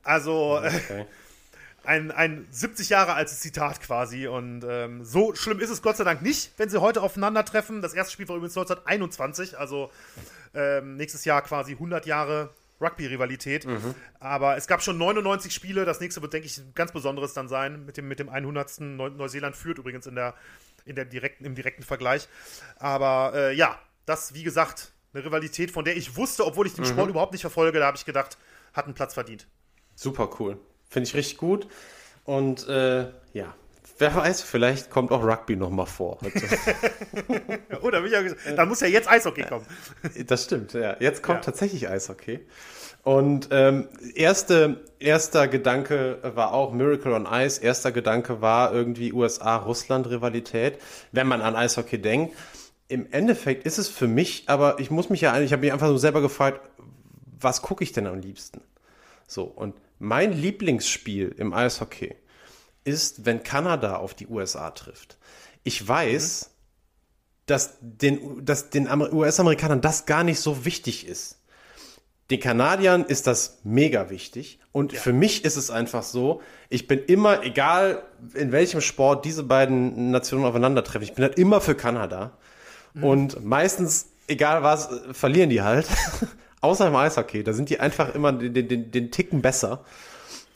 Also 0.02 0.58
äh, 0.62 0.68
okay 0.68 1.06
ein, 1.86 2.10
ein 2.10 2.46
70 2.50 2.88
Jahre 2.88 3.14
altes 3.14 3.40
Zitat 3.40 3.80
quasi. 3.80 4.26
Und 4.26 4.64
ähm, 4.68 5.04
so 5.04 5.34
schlimm 5.34 5.60
ist 5.60 5.70
es 5.70 5.82
Gott 5.82 5.96
sei 5.96 6.04
Dank 6.04 6.22
nicht, 6.22 6.52
wenn 6.56 6.68
sie 6.68 6.80
heute 6.80 7.02
aufeinandertreffen. 7.02 7.80
Das 7.80 7.94
erste 7.94 8.12
Spiel 8.12 8.28
war 8.28 8.36
übrigens 8.36 8.56
1921, 8.56 9.58
also 9.58 9.90
ähm, 10.54 10.96
nächstes 10.96 11.24
Jahr 11.24 11.42
quasi 11.42 11.72
100 11.72 12.06
Jahre 12.06 12.50
Rugby-Rivalität. 12.80 13.66
Mhm. 13.66 13.94
Aber 14.20 14.56
es 14.56 14.66
gab 14.66 14.82
schon 14.82 14.98
99 14.98 15.54
Spiele. 15.54 15.84
Das 15.84 16.00
nächste 16.00 16.20
wird, 16.22 16.32
denke 16.32 16.46
ich, 16.46 16.58
ein 16.58 16.72
ganz 16.74 16.92
besonderes 16.92 17.32
dann 17.32 17.48
sein. 17.48 17.86
Mit 17.86 17.96
dem, 17.96 18.08
mit 18.08 18.18
dem 18.18 18.28
100. 18.28 18.80
Neu 18.80 19.10
Neuseeland 19.10 19.56
führt 19.56 19.78
übrigens 19.78 20.06
in 20.06 20.14
der, 20.14 20.34
in 20.84 20.96
der 20.96 21.04
direkten, 21.04 21.44
im 21.44 21.54
direkten 21.54 21.82
Vergleich. 21.82 22.28
Aber 22.78 23.32
äh, 23.34 23.54
ja, 23.54 23.78
das, 24.04 24.34
wie 24.34 24.42
gesagt, 24.42 24.92
eine 25.14 25.24
Rivalität, 25.24 25.70
von 25.70 25.84
der 25.84 25.96
ich 25.96 26.16
wusste, 26.16 26.44
obwohl 26.44 26.66
ich 26.66 26.74
den 26.74 26.84
mhm. 26.84 26.88
Sport 26.88 27.10
überhaupt 27.10 27.32
nicht 27.32 27.40
verfolge, 27.42 27.78
da 27.78 27.86
habe 27.86 27.96
ich 27.96 28.04
gedacht, 28.04 28.36
hat 28.72 28.84
einen 28.84 28.94
Platz 28.94 29.14
verdient. 29.14 29.46
Super 29.94 30.28
cool. 30.38 30.58
Finde 30.88 31.08
ich 31.08 31.14
richtig 31.14 31.38
gut. 31.38 31.66
Und 32.24 32.68
äh, 32.68 33.06
ja, 33.32 33.54
wer 33.98 34.14
weiß, 34.14 34.42
vielleicht 34.42 34.90
kommt 34.90 35.10
auch 35.12 35.22
Rugby 35.22 35.56
nochmal 35.56 35.86
vor. 35.86 36.18
Oder 37.82 38.04
wie 38.04 38.10
gesagt, 38.10 38.36
dann 38.56 38.68
muss 38.68 38.80
ja 38.80 38.88
jetzt 38.88 39.08
Eishockey 39.08 39.44
kommen. 39.44 39.66
Das 40.26 40.44
stimmt, 40.44 40.72
ja. 40.72 40.96
Jetzt 41.00 41.22
kommt 41.22 41.38
ja. 41.38 41.44
tatsächlich 41.44 41.88
Eishockey. 41.88 42.40
Und 43.02 43.48
ähm, 43.52 43.88
erste, 44.16 44.80
erster 44.98 45.46
Gedanke 45.46 46.18
war 46.22 46.52
auch 46.52 46.72
Miracle 46.72 47.12
on 47.12 47.26
Ice. 47.30 47.62
Erster 47.62 47.92
Gedanke 47.92 48.40
war 48.40 48.74
irgendwie 48.74 49.12
USA-Russland-Rivalität, 49.12 50.78
wenn 51.12 51.28
man 51.28 51.40
an 51.40 51.54
Eishockey 51.54 51.98
denkt. 51.98 52.36
Im 52.88 53.06
Endeffekt 53.12 53.64
ist 53.64 53.78
es 53.78 53.88
für 53.88 54.08
mich, 54.08 54.48
aber 54.48 54.80
ich 54.80 54.90
muss 54.90 55.08
mich 55.08 55.20
ja, 55.20 55.38
ich 55.40 55.52
habe 55.52 55.60
mich 55.60 55.72
einfach 55.72 55.86
so 55.86 55.98
selber 55.98 56.20
gefragt, 56.20 56.60
was 57.40 57.62
gucke 57.62 57.84
ich 57.84 57.92
denn 57.92 58.08
am 58.08 58.18
liebsten? 58.18 58.60
So, 59.28 59.44
und 59.44 59.74
mein 59.98 60.32
Lieblingsspiel 60.32 61.34
im 61.36 61.52
Eishockey 61.52 62.14
ist, 62.84 63.24
wenn 63.24 63.42
Kanada 63.42 63.96
auf 63.96 64.14
die 64.14 64.26
USA 64.26 64.70
trifft. 64.70 65.18
Ich 65.64 65.86
weiß, 65.86 66.50
mhm. 66.50 66.52
dass 67.46 67.78
den, 67.80 68.44
dass 68.44 68.70
den 68.70 68.88
US-Amerikanern 68.88 69.80
das 69.80 70.06
gar 70.06 70.24
nicht 70.24 70.40
so 70.40 70.64
wichtig 70.64 71.06
ist. 71.06 71.40
Den 72.30 72.40
Kanadiern 72.40 73.04
ist 73.04 73.26
das 73.26 73.58
mega 73.62 74.10
wichtig. 74.10 74.58
Und 74.72 74.92
ja. 74.92 75.00
für 75.00 75.12
mich 75.12 75.44
ist 75.44 75.56
es 75.56 75.70
einfach 75.70 76.02
so, 76.02 76.42
ich 76.68 76.88
bin 76.88 77.04
immer, 77.04 77.44
egal 77.44 78.02
in 78.34 78.50
welchem 78.50 78.80
Sport 78.80 79.24
diese 79.24 79.44
beiden 79.44 80.10
Nationen 80.10 80.44
aufeinandertreffen, 80.44 81.02
ich 81.02 81.14
bin 81.14 81.24
halt 81.24 81.38
immer 81.38 81.60
für 81.60 81.76
Kanada. 81.76 82.36
Mhm. 82.94 83.04
Und 83.04 83.44
meistens, 83.44 84.08
egal 84.26 84.62
was, 84.62 84.88
verlieren 85.12 85.50
die 85.50 85.62
halt. 85.62 85.86
Außer 86.60 86.88
im 86.88 86.96
Eishockey, 86.96 87.44
da 87.44 87.52
sind 87.52 87.70
die 87.70 87.80
einfach 87.80 88.14
immer 88.14 88.32
den, 88.32 88.68
den, 88.68 88.90
den 88.90 89.10
Ticken 89.10 89.42
besser. 89.42 89.84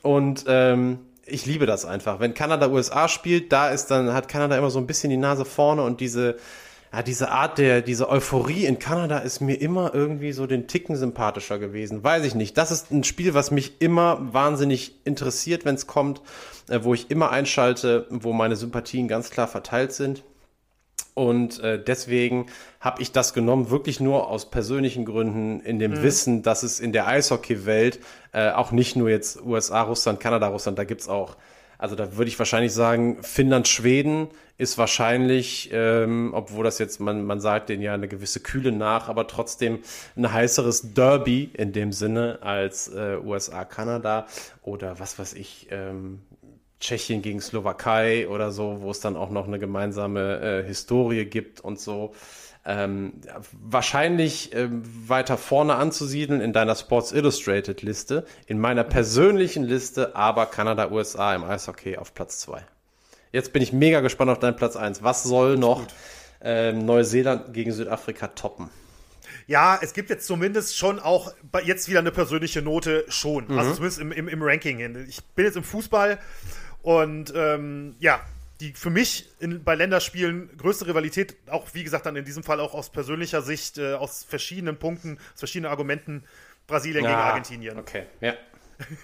Und 0.03 0.45
ähm, 0.49 1.01
ich 1.27 1.47
liebe 1.47 1.67
das 1.67 1.85
einfach. 1.85 2.21
Wenn 2.21 2.35
Kanada 2.35 2.69
USA 2.69 3.09
spielt, 3.09 3.53
da 3.53 3.69
ist 3.69 3.87
dann 3.87 4.13
hat 4.13 4.29
Kanada 4.29 4.57
immer 4.57 4.71
so 4.71 4.79
ein 4.79 4.87
bisschen 4.87 5.11
die 5.11 5.17
Nase 5.17 5.45
vorne 5.45 5.83
und 5.83 6.01
diese 6.01 6.37
ja, 6.93 7.03
diese 7.03 7.31
Art 7.31 7.59
der 7.59 7.83
diese 7.83 8.09
Euphorie 8.09 8.65
in 8.65 8.81
Kanada 8.81 9.19
ist 9.19 9.41
mir 9.41 9.55
immer 9.55 9.95
irgendwie 9.95 10.33
so 10.33 10.47
den 10.47 10.67
Ticken 10.67 10.97
sympathischer 10.97 11.59
gewesen. 11.59 12.03
Weiß 12.03 12.25
ich 12.25 12.35
nicht. 12.35 12.59
Das 12.59 12.73
ist 12.73 12.91
ein 12.91 13.05
Spiel, 13.05 13.35
was 13.35 13.53
mich 13.53 13.81
immer 13.81 14.19
wahnsinnig 14.33 14.97
interessiert, 15.05 15.65
wenn 15.65 15.77
es 15.77 15.87
kommt, 15.87 16.21
äh, 16.69 16.81
wo 16.83 16.95
ich 16.95 17.11
immer 17.11 17.31
einschalte, 17.31 18.07
wo 18.11 18.33
meine 18.33 18.57
Sympathien 18.57 19.07
ganz 19.07 19.31
klar 19.31 19.47
verteilt 19.47 19.93
sind. 19.93 20.25
Und 21.15 21.61
äh, 21.61 21.83
deswegen 21.83 22.47
habe 22.81 23.03
ich 23.03 23.13
das 23.13 23.35
genommen, 23.35 23.71
wirklich 23.71 24.01
nur 24.01 24.29
aus 24.29 24.51
persönlichen 24.51 25.05
Gründen, 25.05 25.61
in 25.61 25.79
dem 25.79 25.93
mhm. 25.93 26.03
Wissen, 26.03 26.43
dass 26.43 26.63
es 26.63 26.81
in 26.81 26.93
der 26.93 27.07
Eishockey-Welt 27.07 28.01
äh, 28.33 28.51
auch 28.51 28.73
nicht 28.73 28.97
nur 28.97 29.11
jetzt 29.11 29.43
USA, 29.43 29.83
Russland, 29.83 30.21
Kanada, 30.21 30.49
Russland, 30.49 30.79
da 30.79 30.85
gibt's 30.85 31.09
auch, 31.09 31.37
also 31.79 31.97
da 31.97 32.17
würde 32.17 32.29
ich 32.29 32.39
wahrscheinlich 32.39 32.73
sagen, 32.73 33.23
Finnland, 33.23 33.67
Schweden 33.67 34.29
ist 34.59 34.77
wahrscheinlich, 34.77 35.71
ähm, 35.73 36.33
obwohl 36.35 36.65
das 36.65 36.79
jetzt, 36.79 37.01
man, 37.01 37.25
man 37.25 37.41
sagt 37.41 37.71
denen 37.71 37.83
ja 37.83 37.95
eine 37.95 38.09
gewisse 38.09 38.41
Kühle 38.41 38.73
nach, 38.73 39.09
aber 39.09 39.27
trotzdem 39.27 39.79
ein 40.17 40.31
heißeres 40.31 40.93
Derby 40.93 41.51
in 41.55 41.73
dem 41.73 41.93
Sinne 41.93 42.39
als 42.43 42.89
äh, 42.89 43.17
USA, 43.25 43.65
Kanada 43.65 44.27
oder 44.61 45.01
was 45.01 45.19
weiß 45.19 45.33
ich, 45.33 45.69
ähm, 45.71 46.21
Tschechien 46.81 47.23
gegen 47.23 47.41
Slowakei 47.41 48.29
oder 48.29 48.51
so, 48.51 48.79
wo 48.81 48.91
es 48.91 49.01
dann 49.01 49.17
auch 49.17 49.31
noch 49.31 49.47
eine 49.47 49.59
gemeinsame 49.59 50.41
äh, 50.41 50.67
Historie 50.67 51.27
gibt 51.27 51.61
und 51.61 51.79
so. 51.79 52.15
Ähm, 52.65 53.13
wahrscheinlich 53.53 54.55
ähm, 54.55 54.83
weiter 55.07 55.39
vorne 55.39 55.77
anzusiedeln 55.77 56.41
in 56.41 56.53
deiner 56.53 56.75
Sports 56.75 57.13
Illustrated 57.13 57.83
Liste, 57.83 58.27
in 58.47 58.59
meiner 58.59 58.85
persönlichen 58.85 59.65
Liste, 59.65 60.15
aber 60.15 60.47
Kanada, 60.47 60.91
USA 60.91 61.35
im 61.35 61.45
Eishockey 61.45 61.97
auf 61.97 62.13
Platz 62.13 62.39
zwei. 62.41 62.63
Jetzt 63.33 63.53
bin 63.53 63.63
ich 63.63 63.73
mega 63.73 64.01
gespannt 64.01 64.31
auf 64.31 64.41
deinen 64.41 64.57
Platz 64.57 64.77
eins. 64.77 65.03
Was 65.03 65.23
soll 65.23 65.57
noch 65.57 65.87
ähm, 66.43 66.85
Neuseeland 66.85 67.55
gegen 67.55 67.73
Südafrika 67.73 68.29
toppen? 68.29 68.69
Ja, 69.47 69.79
es 69.81 69.93
gibt 69.95 70.11
jetzt 70.11 70.27
zumindest 70.27 70.77
schon 70.77 70.99
auch 70.99 71.33
jetzt 71.65 71.89
wieder 71.89 72.01
eine 72.01 72.13
persönliche 72.13 72.63
Note 72.63 73.05
schon. 73.09 73.45
Also 73.45 73.53
mhm. 73.53 73.59
Also 73.59 73.75
zumindest 73.75 74.01
im, 74.01 74.13
im, 74.13 74.29
im 74.29 74.43
Ranking. 74.43 75.07
Ich 75.09 75.25
bin 75.35 75.45
jetzt 75.45 75.57
im 75.57 75.65
Fußball 75.65 76.19
und 76.83 77.33
ähm, 77.35 77.95
ja, 77.99 78.21
die 78.61 78.73
für 78.73 78.91
mich 78.91 79.29
in, 79.41 79.65
bei 79.65 79.75
Länderspielen 79.75 80.57
größte 80.57 80.87
Rivalität, 80.87 81.37
auch 81.49 81.69
wie 81.73 81.83
gesagt 81.83 82.07
dann 82.07 82.17
in 82.17 82.25
diesem 82.25 82.43
Fall 82.43 82.61
auch 82.61 82.75
aus 82.75 82.91
persönlicher 82.91 83.43
Sicht, 83.43 83.79
äh, 83.79 83.95
aus 83.95 84.25
verschiedenen 84.25 84.79
Punkten, 84.79 85.19
aus 85.35 85.41
verschiedenen 85.41 85.71
Argumenten, 85.71 86.25
Brasilien 86.67 87.05
ja, 87.05 87.11
gegen 87.11 87.21
Argentinien. 87.21 87.79
Okay, 87.79 88.05
ja. 88.21 88.35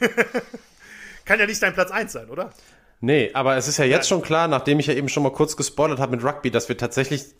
Kann 1.24 1.40
ja 1.40 1.46
nicht 1.46 1.62
dein 1.62 1.74
Platz 1.74 1.90
1 1.90 2.12
sein, 2.12 2.30
oder? 2.30 2.52
Nee, 3.00 3.30
aber 3.34 3.56
es 3.56 3.68
ist 3.68 3.78
ja 3.78 3.84
jetzt 3.84 4.08
ja. 4.10 4.16
schon 4.16 4.22
klar, 4.22 4.48
nachdem 4.48 4.78
ich 4.78 4.86
ja 4.86 4.94
eben 4.94 5.08
schon 5.08 5.22
mal 5.22 5.32
kurz 5.32 5.56
gespoilert 5.56 5.98
habe 5.98 6.16
mit 6.16 6.24
Rugby, 6.24 6.50
dass 6.50 6.68
wir 6.68 6.76
tatsächlich 6.76 7.34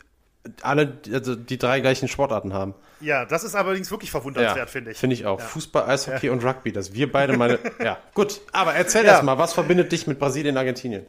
alle 0.61 0.97
also 1.11 1.35
die 1.35 1.57
drei 1.57 1.79
gleichen 1.79 2.07
Sportarten 2.07 2.53
haben. 2.53 2.73
Ja, 2.99 3.25
das 3.25 3.43
ist 3.43 3.55
allerdings 3.55 3.91
wirklich 3.91 4.11
verwundernswert, 4.11 4.57
ja, 4.57 4.65
finde 4.65 4.91
ich. 4.91 4.97
Finde 4.97 5.13
ich 5.13 5.25
auch. 5.25 5.39
Ja. 5.39 5.45
Fußball, 5.45 5.89
Eishockey 5.89 6.27
ja. 6.27 6.31
und 6.31 6.43
Rugby, 6.43 6.71
dass 6.71 6.93
wir 6.93 7.11
beide 7.11 7.37
meine. 7.37 7.59
ja, 7.83 7.97
gut. 8.13 8.41
Aber 8.51 8.73
erzähl 8.73 9.05
erst 9.05 9.23
mal, 9.23 9.37
was 9.37 9.53
verbindet 9.53 9.91
dich 9.91 10.07
mit 10.07 10.19
Brasilien, 10.19 10.57
Argentinien? 10.57 11.05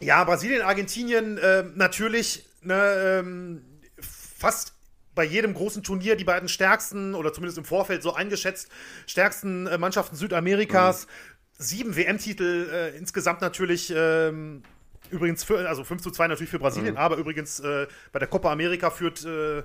Ja, 0.00 0.24
Brasilien, 0.24 0.62
Argentinien, 0.62 1.38
äh, 1.38 1.64
natürlich 1.74 2.44
ne, 2.62 3.20
ähm, 3.20 3.64
fast 4.00 4.72
bei 5.14 5.24
jedem 5.24 5.54
großen 5.54 5.82
Turnier 5.82 6.16
die 6.16 6.24
beiden 6.24 6.48
stärksten 6.48 7.14
oder 7.14 7.32
zumindest 7.32 7.58
im 7.58 7.64
Vorfeld 7.64 8.02
so 8.02 8.14
eingeschätzt 8.14 8.68
stärksten 9.06 9.66
äh, 9.66 9.78
Mannschaften 9.78 10.16
Südamerikas. 10.16 11.06
Mhm. 11.06 11.10
Sieben 11.58 11.96
WM-Titel 11.96 12.68
äh, 12.72 12.96
insgesamt 12.96 13.40
natürlich. 13.40 13.92
Ähm, 13.94 14.62
übrigens, 15.12 15.44
für, 15.44 15.68
also 15.68 15.84
5 15.84 16.02
zu 16.02 16.10
2 16.10 16.28
natürlich 16.28 16.50
für 16.50 16.58
Brasilien, 16.58 16.94
mhm. 16.94 17.00
aber 17.00 17.16
übrigens 17.16 17.60
äh, 17.60 17.86
bei 18.10 18.18
der 18.18 18.28
Copa 18.28 18.50
America 18.50 18.90
führt 18.90 19.24
äh, 19.24 19.62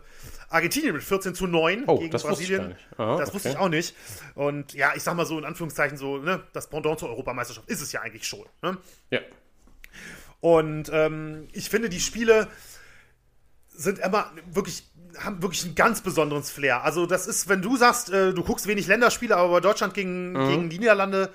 Argentinien 0.50 0.94
mit 0.94 1.04
14 1.04 1.34
zu 1.34 1.48
9 1.48 1.84
oh, 1.88 1.98
gegen 1.98 2.12
das 2.12 2.24
Brasilien. 2.24 2.70
Wusste 2.70 3.02
Aha, 3.02 3.18
das 3.18 3.30
okay. 3.30 3.36
wusste 3.36 3.50
ich 3.50 3.58
auch 3.58 3.70
nicht. 3.70 3.96
Und 4.36 4.74
ja, 4.74 4.92
ich 4.96 5.04
sag 5.04 5.16
mal 5.16 5.26
so 5.26 5.38
in 5.40 5.46
Anführungszeichen 5.46 5.98
so, 5.98 6.18
ne, 6.18 6.44
das 6.54 6.70
Pendant 6.70 7.00
zur 7.00 7.10
Europameisterschaft 7.10 7.70
ist 7.70 7.82
es 7.82 7.92
ja 7.92 8.02
eigentlich 8.02 8.28
schon. 8.28 8.46
Ne? 8.62 8.78
Ja. 9.10 9.22
Und 10.40 10.90
ähm, 10.94 11.48
ich 11.54 11.70
finde, 11.70 11.90
die 11.90 12.00
Spiele 12.00 12.48
sind 13.70 14.00
immer 14.00 14.32
wirklich 14.52 14.84
haben 15.20 15.42
wirklich 15.42 15.64
einen 15.66 15.76
ganz 15.76 16.02
besonderen 16.02 16.44
Flair. 16.44 16.84
Also 16.84 17.06
das 17.06 17.28
ist, 17.28 17.50
wenn 17.50 17.62
du 17.62 17.76
sagst, 17.76 18.12
äh, 18.12 18.34
du 18.34 18.44
guckst 18.44 18.68
wenig 18.68 18.88
Länderspiele, 18.88 19.36
aber 19.36 19.52
bei 19.52 19.60
Deutschland 19.62 19.94
gegen, 19.94 20.34
mhm. 20.34 20.50
gegen 20.50 20.70
die 20.70 20.80
Niederlande 20.80 21.32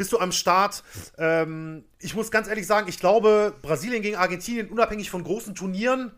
bist 0.00 0.12
du 0.12 0.18
am 0.18 0.32
Start. 0.32 0.82
Ähm, 1.18 1.84
ich 1.98 2.14
muss 2.14 2.30
ganz 2.30 2.48
ehrlich 2.48 2.66
sagen, 2.66 2.88
ich 2.88 2.98
glaube, 2.98 3.52
Brasilien 3.60 4.00
gegen 4.00 4.16
Argentinien, 4.16 4.70
unabhängig 4.70 5.10
von 5.10 5.22
großen 5.22 5.54
Turnieren, 5.54 6.10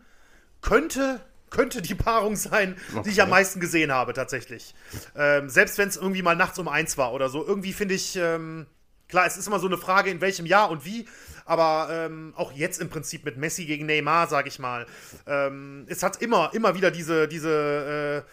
könnte 0.61 1.19
könnte 1.49 1.81
die 1.81 1.93
Paarung 1.93 2.37
sein, 2.37 2.77
okay. 2.93 3.03
die 3.03 3.09
ich 3.09 3.21
am 3.21 3.29
meisten 3.29 3.59
gesehen 3.59 3.91
habe, 3.91 4.13
tatsächlich. 4.13 4.73
Ähm, 5.17 5.49
selbst 5.49 5.77
wenn 5.77 5.89
es 5.89 5.97
irgendwie 5.97 6.21
mal 6.21 6.35
nachts 6.35 6.57
um 6.57 6.69
eins 6.69 6.97
war 6.97 7.11
oder 7.11 7.27
so. 7.27 7.45
Irgendwie 7.45 7.73
finde 7.73 7.93
ich, 7.93 8.15
ähm, 8.15 8.67
klar, 9.09 9.27
es 9.27 9.35
ist 9.35 9.47
immer 9.47 9.59
so 9.59 9.67
eine 9.67 9.77
Frage, 9.77 10.09
in 10.09 10.21
welchem 10.21 10.45
Jahr 10.45 10.71
und 10.71 10.85
wie, 10.85 11.05
aber 11.45 11.89
ähm, 11.91 12.33
auch 12.37 12.53
jetzt 12.53 12.79
im 12.79 12.89
Prinzip 12.89 13.25
mit 13.25 13.35
Messi 13.35 13.65
gegen 13.65 13.85
Neymar, 13.85 14.27
sage 14.27 14.47
ich 14.47 14.59
mal. 14.59 14.87
Ähm, 15.27 15.85
es 15.89 16.03
hat 16.03 16.21
immer, 16.21 16.51
immer 16.53 16.73
wieder 16.73 16.89
diese, 16.89 17.27
diese, 17.27 18.23
äh, 18.25 18.29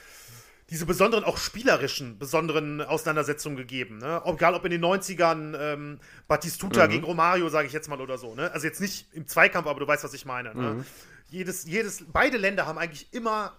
diese 0.70 0.86
besonderen, 0.86 1.24
auch 1.24 1.36
spielerischen, 1.36 2.18
besonderen 2.18 2.80
Auseinandersetzungen 2.80 3.56
gegeben. 3.56 3.98
Ne? 3.98 4.22
Egal 4.24 4.54
ob 4.54 4.64
in 4.64 4.70
den 4.70 4.84
90ern 4.84 5.56
ähm, 5.58 5.98
Batistuta 6.28 6.86
mhm. 6.86 6.90
gegen 6.90 7.04
Romario, 7.04 7.48
sage 7.48 7.66
ich 7.66 7.72
jetzt 7.72 7.88
mal 7.88 8.00
oder 8.00 8.18
so. 8.18 8.34
Ne? 8.36 8.52
Also 8.52 8.66
jetzt 8.68 8.80
nicht 8.80 9.08
im 9.12 9.26
Zweikampf, 9.26 9.66
aber 9.66 9.80
du 9.80 9.86
weißt, 9.86 10.04
was 10.04 10.14
ich 10.14 10.24
meine. 10.24 10.54
Ne? 10.54 10.74
Mhm. 10.74 10.84
Jedes, 11.28 11.64
jedes, 11.64 12.04
beide 12.12 12.36
Länder 12.36 12.66
haben 12.66 12.78
eigentlich 12.78 13.12
immer, 13.12 13.52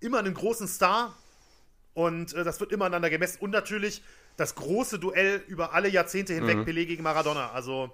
immer 0.00 0.18
einen 0.18 0.34
großen 0.34 0.66
Star 0.66 1.14
und 1.94 2.34
äh, 2.34 2.42
das 2.42 2.58
wird 2.58 2.72
immer 2.72 2.86
aneinander 2.86 3.10
gemessen. 3.10 3.38
Und 3.40 3.50
natürlich 3.50 4.02
das 4.36 4.56
große 4.56 4.98
Duell 4.98 5.42
über 5.46 5.72
alle 5.72 5.88
Jahrzehnte 5.88 6.34
hinweg, 6.34 6.58
mhm. 6.58 6.64
Pelé 6.64 6.86
gegen 6.86 7.04
Maradona. 7.04 7.52
Also 7.52 7.90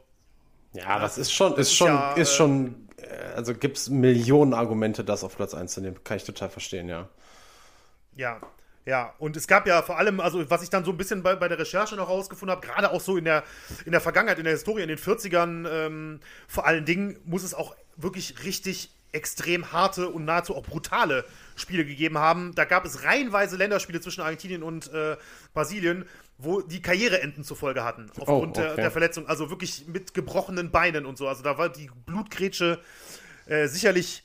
ja, 0.73 0.99
das 0.99 1.19
ist 1.19 1.33
schon, 1.33 1.55
ist, 1.57 1.75
schon, 1.75 1.89
ja, 1.89 2.13
ist 2.15 2.35
schon, 2.35 2.89
äh, 2.97 3.35
also 3.35 3.55
gibt 3.55 3.77
es 3.77 3.91
Millionen 3.91 4.55
Argumente, 4.55 5.05
das 5.05 5.25
auf 5.25 5.37
Platz 5.37 5.53
1 5.53 5.73
zu 5.73 5.81
nehmen. 5.83 6.03
Kann 6.05 6.17
ich 6.17 6.25
total 6.25 6.49
verstehen, 6.49 6.89
ja. 6.89 7.09
Ja, 8.17 8.41
ja, 8.87 9.13
und 9.19 9.37
es 9.37 9.49
gab 9.49 9.67
ja 9.67 9.83
vor 9.83 9.99
allem, 9.99 10.21
also 10.21 10.49
was 10.49 10.63
ich 10.63 10.71
dann 10.71 10.85
so 10.85 10.93
ein 10.93 10.97
bisschen 10.97 11.25
bei, 11.25 11.35
bei 11.35 11.49
der 11.49 11.59
Recherche 11.59 11.97
noch 11.97 12.09
rausgefunden 12.09 12.57
habe, 12.57 12.65
gerade 12.65 12.93
auch 12.93 13.01
so 13.01 13.17
in 13.17 13.25
der, 13.25 13.43
in 13.85 13.91
der 13.91 14.01
Vergangenheit, 14.01 14.39
in 14.39 14.45
der 14.45 14.53
Historie, 14.53 14.83
in 14.83 14.89
den 14.89 14.99
40ern, 14.99 15.69
ähm, 15.69 16.21
vor 16.47 16.67
allen 16.67 16.85
Dingen 16.85 17.19
muss 17.25 17.43
es 17.43 17.53
auch 17.53 17.75
wirklich 17.97 18.45
richtig 18.45 18.91
extrem 19.11 19.73
harte 19.73 20.09
und 20.09 20.25
nahezu 20.25 20.55
auch 20.55 20.63
brutale 20.63 21.25
Spiele 21.57 21.85
gegeben 21.85 22.19
haben. 22.19 22.55
Da 22.55 22.65
gab 22.65 22.85
es 22.85 23.03
reihenweise 23.03 23.57
Länderspiele 23.57 24.01
zwischen 24.01 24.21
Argentinien 24.21 24.63
und 24.63 24.93
äh, 24.93 25.17
Brasilien, 25.53 26.07
wo 26.39 26.61
die 26.61 26.83
Karriereenden 26.83 27.43
zur 27.43 27.57
Folge 27.57 27.83
hatten, 27.83 28.11
aufgrund 28.21 28.59
oh, 28.59 28.61
okay. 28.61 28.69
der, 28.69 28.75
der, 28.77 28.91
Verletzung. 28.91 29.27
Also 29.27 29.51
wirklich 29.51 29.87
mit 29.89 30.15
gebrochenen 30.15 30.71
Beinen 30.71 31.07
und 31.07 31.19
so. 31.19 31.27
Also 31.27 31.43
da 31.43 31.59
war 31.59 31.71
die 31.71 31.91
Blutgrätsche 32.05 32.79
äh, 33.47 33.67
sicherlich 33.67 34.23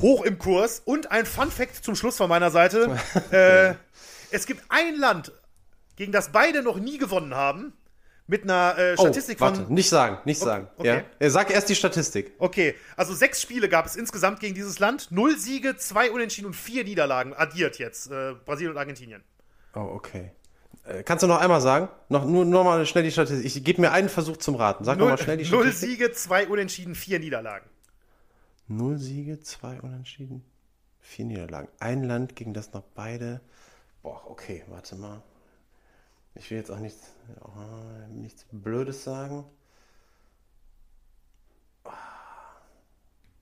hoch 0.00 0.24
im 0.24 0.38
Kurs. 0.38 0.82
Und 0.84 1.10
ein 1.10 1.26
Fun 1.26 1.50
Fact 1.50 1.84
zum 1.84 1.94
Schluss 1.94 2.16
von 2.16 2.28
meiner 2.28 2.50
Seite. 2.50 2.98
äh, 3.30 3.74
es 4.30 4.46
gibt 4.46 4.62
ein 4.68 4.96
Land, 4.96 5.32
gegen 5.96 6.12
das 6.12 6.30
beide 6.30 6.62
noch 6.62 6.78
nie 6.78 6.98
gewonnen 6.98 7.34
haben. 7.34 7.72
Mit 8.30 8.42
einer 8.42 8.74
äh, 8.76 8.94
oh, 8.98 9.00
Statistik 9.00 9.38
oh, 9.38 9.44
warte, 9.44 9.64
von. 9.64 9.72
Nicht 9.72 9.88
sagen, 9.88 10.18
nicht 10.26 10.42
okay, 10.42 10.50
sagen. 10.50 10.68
Okay. 10.76 11.04
Ja? 11.18 11.30
Sag 11.30 11.50
erst 11.50 11.70
die 11.70 11.74
Statistik. 11.74 12.32
Okay, 12.38 12.74
also 12.94 13.14
sechs 13.14 13.40
Spiele 13.40 13.70
gab 13.70 13.86
es 13.86 13.96
insgesamt 13.96 14.40
gegen 14.40 14.54
dieses 14.54 14.78
Land. 14.78 15.10
Null 15.10 15.38
Siege, 15.38 15.78
zwei 15.78 16.10
Unentschieden 16.10 16.48
und 16.48 16.54
vier 16.54 16.84
Niederlagen 16.84 17.32
addiert 17.32 17.78
jetzt. 17.78 18.10
Äh, 18.10 18.34
Brasilien 18.44 18.72
und 18.72 18.78
Argentinien. 18.78 19.22
Oh, 19.74 19.80
okay. 19.80 20.32
Äh, 20.84 21.02
kannst 21.04 21.22
du 21.22 21.26
noch 21.26 21.40
einmal 21.40 21.62
sagen? 21.62 21.88
Noch, 22.10 22.26
nur, 22.26 22.44
nur 22.44 22.64
mal 22.64 22.84
schnell 22.84 23.04
die 23.04 23.10
Statistik. 23.10 23.46
Ich 23.46 23.64
gebe 23.64 23.80
mir 23.80 23.92
einen 23.92 24.10
Versuch 24.10 24.36
zum 24.36 24.56
Raten. 24.56 24.84
Sag 24.84 24.98
null, 24.98 25.08
mal 25.08 25.16
schnell 25.16 25.38
die 25.38 25.44
Statistik. 25.46 25.88
Null 25.88 25.90
Siege, 25.96 26.12
zwei 26.12 26.46
Unentschieden, 26.48 26.94
vier 26.94 27.20
Niederlagen. 27.20 27.66
Null 28.68 28.98
Siege, 28.98 29.40
zwei 29.40 29.80
Unentschieden, 29.80 30.44
vier 31.00 31.24
Niederlagen. 31.24 31.68
Ein 31.80 32.04
Land, 32.04 32.36
gegen 32.36 32.52
das 32.52 32.72
noch 32.72 32.84
beide. 32.94 33.40
Boah, 34.02 34.22
okay, 34.28 34.62
warte 34.68 34.94
mal. 34.94 35.22
Ich 36.34 36.50
will 36.50 36.58
jetzt 36.58 36.70
auch 36.70 36.78
nichts, 36.78 37.08
oh, 37.42 38.12
nichts 38.12 38.44
Blödes 38.52 39.02
sagen. 39.04 39.44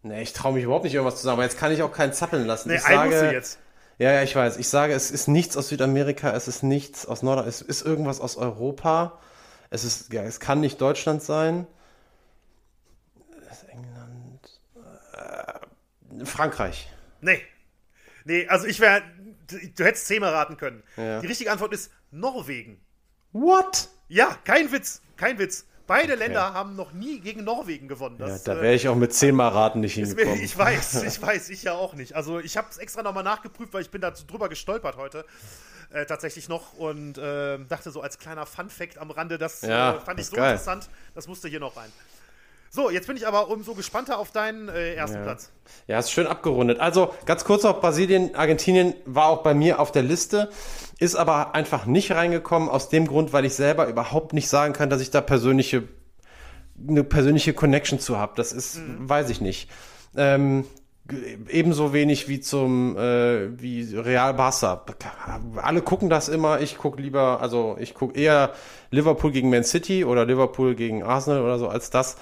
Nee, 0.02 0.22
ich 0.22 0.32
traue 0.32 0.52
mich 0.52 0.62
überhaupt 0.62 0.84
nicht 0.84 0.94
irgendwas 0.94 1.16
zu 1.16 1.24
sagen, 1.24 1.34
aber 1.34 1.42
jetzt 1.42 1.58
kann 1.58 1.72
ich 1.72 1.82
auch 1.82 1.92
keinen 1.92 2.12
zappeln 2.12 2.46
lassen. 2.46 2.68
Nee, 2.68 2.76
ich 2.76 2.82
sage, 2.82 3.32
jetzt. 3.32 3.58
Ja, 3.98 4.12
ja, 4.12 4.22
ich 4.22 4.36
weiß. 4.36 4.56
Ich 4.58 4.68
sage, 4.68 4.92
es 4.92 5.10
ist 5.10 5.26
nichts 5.26 5.56
aus 5.56 5.68
Südamerika, 5.68 6.30
es 6.30 6.46
ist 6.46 6.62
nichts 6.62 7.04
aus 7.06 7.22
Nord, 7.22 7.44
es 7.46 7.62
ist 7.62 7.82
irgendwas 7.82 8.20
aus 8.20 8.36
Europa. 8.36 9.18
Es 9.70 9.82
ist, 9.82 10.12
ja, 10.12 10.22
es 10.22 10.38
kann 10.38 10.60
nicht 10.60 10.80
Deutschland 10.80 11.22
sein. 11.22 11.66
Frankreich. 16.24 16.88
Nee. 17.20 17.42
Nee, 18.24 18.46
also 18.48 18.66
ich 18.66 18.80
wäre. 18.80 19.02
Du 19.76 19.84
hättest 19.84 20.08
zehnmal 20.08 20.32
raten 20.32 20.56
können. 20.56 20.82
Ja. 20.96 21.20
Die 21.20 21.26
richtige 21.28 21.52
Antwort 21.52 21.72
ist 21.72 21.92
Norwegen. 22.10 22.80
What? 23.32 23.88
Ja, 24.08 24.36
kein 24.44 24.72
Witz. 24.72 25.02
Kein 25.16 25.38
Witz. 25.38 25.66
Beide 25.86 26.14
okay. 26.14 26.24
Länder 26.24 26.52
haben 26.52 26.74
noch 26.74 26.92
nie 26.92 27.20
gegen 27.20 27.44
Norwegen 27.44 27.86
gewonnen. 27.86 28.18
Das, 28.18 28.44
ja, 28.44 28.54
da 28.54 28.60
wäre 28.60 28.74
ich 28.74 28.88
auch 28.88 28.96
mit 28.96 29.12
zehnmal 29.14 29.50
raten 29.50 29.80
nicht 29.80 29.94
hingekommen. 29.94 30.40
ich 30.42 30.56
weiß, 30.58 31.02
ich 31.06 31.22
weiß, 31.22 31.48
ich 31.50 31.62
ja 31.62 31.74
auch 31.74 31.94
nicht. 31.94 32.14
Also 32.14 32.40
ich 32.40 32.56
habe 32.56 32.66
es 32.70 32.78
extra 32.78 33.02
nochmal 33.02 33.22
nachgeprüft, 33.22 33.72
weil 33.72 33.82
ich 33.82 33.90
bin 33.90 34.00
da 34.00 34.10
drüber 34.10 34.48
gestolpert 34.48 34.96
heute. 34.96 35.24
Äh, 35.90 36.04
tatsächlich 36.06 36.48
noch 36.48 36.72
und 36.74 37.16
äh, 37.16 37.58
dachte 37.68 37.92
so 37.92 38.00
als 38.00 38.18
kleiner 38.18 38.44
Fun-Fact 38.44 38.98
am 38.98 39.12
Rande, 39.12 39.38
das 39.38 39.62
ja, 39.62 39.94
äh, 39.94 40.00
fand 40.00 40.18
ich 40.18 40.26
so 40.26 40.34
geil. 40.34 40.50
interessant, 40.50 40.88
das 41.14 41.28
musste 41.28 41.46
hier 41.46 41.60
noch 41.60 41.76
rein. 41.76 41.92
So, 42.76 42.90
jetzt 42.90 43.06
bin 43.06 43.16
ich 43.16 43.26
aber 43.26 43.48
umso 43.48 43.72
gespannter 43.72 44.18
auf 44.18 44.32
deinen 44.32 44.68
äh, 44.68 44.92
ersten 44.96 45.16
ja. 45.16 45.22
Platz. 45.22 45.50
Ja, 45.86 45.98
ist 45.98 46.10
schön 46.10 46.26
abgerundet. 46.26 46.78
Also 46.78 47.14
ganz 47.24 47.46
kurz 47.46 47.64
auf 47.64 47.80
Brasilien, 47.80 48.34
Argentinien 48.34 48.92
war 49.06 49.28
auch 49.28 49.42
bei 49.42 49.54
mir 49.54 49.80
auf 49.80 49.92
der 49.92 50.02
Liste, 50.02 50.50
ist 50.98 51.16
aber 51.16 51.54
einfach 51.54 51.86
nicht 51.86 52.12
reingekommen 52.12 52.68
aus 52.68 52.90
dem 52.90 53.06
Grund, 53.06 53.32
weil 53.32 53.46
ich 53.46 53.54
selber 53.54 53.88
überhaupt 53.88 54.34
nicht 54.34 54.50
sagen 54.50 54.74
kann, 54.74 54.90
dass 54.90 55.00
ich 55.00 55.10
da 55.10 55.22
persönliche 55.22 55.84
eine 56.86 57.02
persönliche 57.02 57.54
Connection 57.54 57.98
zu 57.98 58.18
habe. 58.18 58.34
Das 58.36 58.52
ist, 58.52 58.76
mhm. 58.76 59.08
weiß 59.08 59.30
ich 59.30 59.40
nicht. 59.40 59.70
Ähm, 60.14 60.66
ebenso 61.48 61.94
wenig 61.94 62.28
wie 62.28 62.40
zum 62.40 62.98
äh, 62.98 63.58
wie 63.58 63.96
Real 63.96 64.34
Barca. 64.34 64.84
Alle 65.56 65.80
gucken 65.80 66.10
das 66.10 66.28
immer. 66.28 66.60
Ich 66.60 66.76
gucke 66.76 67.00
lieber, 67.00 67.40
also 67.40 67.78
ich 67.80 67.94
gucke 67.94 68.20
eher 68.20 68.52
Liverpool 68.90 69.32
gegen 69.32 69.48
Man 69.48 69.64
City 69.64 70.04
oder 70.04 70.26
Liverpool 70.26 70.74
gegen 70.74 71.02
Arsenal 71.02 71.40
oder 71.40 71.58
so 71.58 71.68
als 71.68 71.88
das 71.88 72.18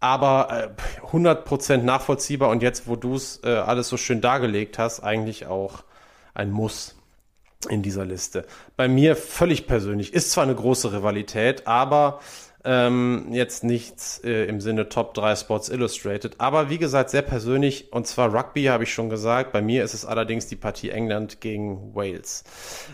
aber 0.00 0.74
äh, 1.02 1.06
100% 1.06 1.78
nachvollziehbar 1.78 2.50
und 2.50 2.62
jetzt, 2.62 2.86
wo 2.86 2.96
du 2.96 3.14
es 3.14 3.40
äh, 3.44 3.48
alles 3.48 3.88
so 3.88 3.96
schön 3.96 4.20
dargelegt 4.20 4.78
hast, 4.78 5.00
eigentlich 5.00 5.46
auch 5.46 5.84
ein 6.34 6.50
Muss 6.50 6.96
in 7.68 7.82
dieser 7.82 8.04
Liste. 8.04 8.46
Bei 8.76 8.88
mir 8.88 9.16
völlig 9.16 9.66
persönlich 9.66 10.12
ist 10.12 10.30
zwar 10.30 10.44
eine 10.44 10.54
große 10.54 10.92
Rivalität, 10.92 11.66
aber 11.66 12.20
ähm, 12.66 13.28
jetzt 13.30 13.64
nichts 13.64 14.20
äh, 14.24 14.46
im 14.46 14.60
Sinne 14.60 14.88
Top 14.88 15.14
3 15.14 15.36
Sports 15.36 15.68
Illustrated. 15.68 16.34
Aber 16.38 16.68
wie 16.68 16.78
gesagt, 16.78 17.10
sehr 17.10 17.22
persönlich. 17.22 17.92
Und 17.92 18.06
zwar 18.06 18.34
Rugby, 18.34 18.64
habe 18.64 18.84
ich 18.84 18.92
schon 18.92 19.08
gesagt. 19.08 19.52
Bei 19.52 19.62
mir 19.62 19.84
ist 19.84 19.94
es 19.94 20.04
allerdings 20.04 20.46
die 20.48 20.56
Partie 20.56 20.90
England 20.90 21.40
gegen 21.40 21.94
Wales. 21.94 22.44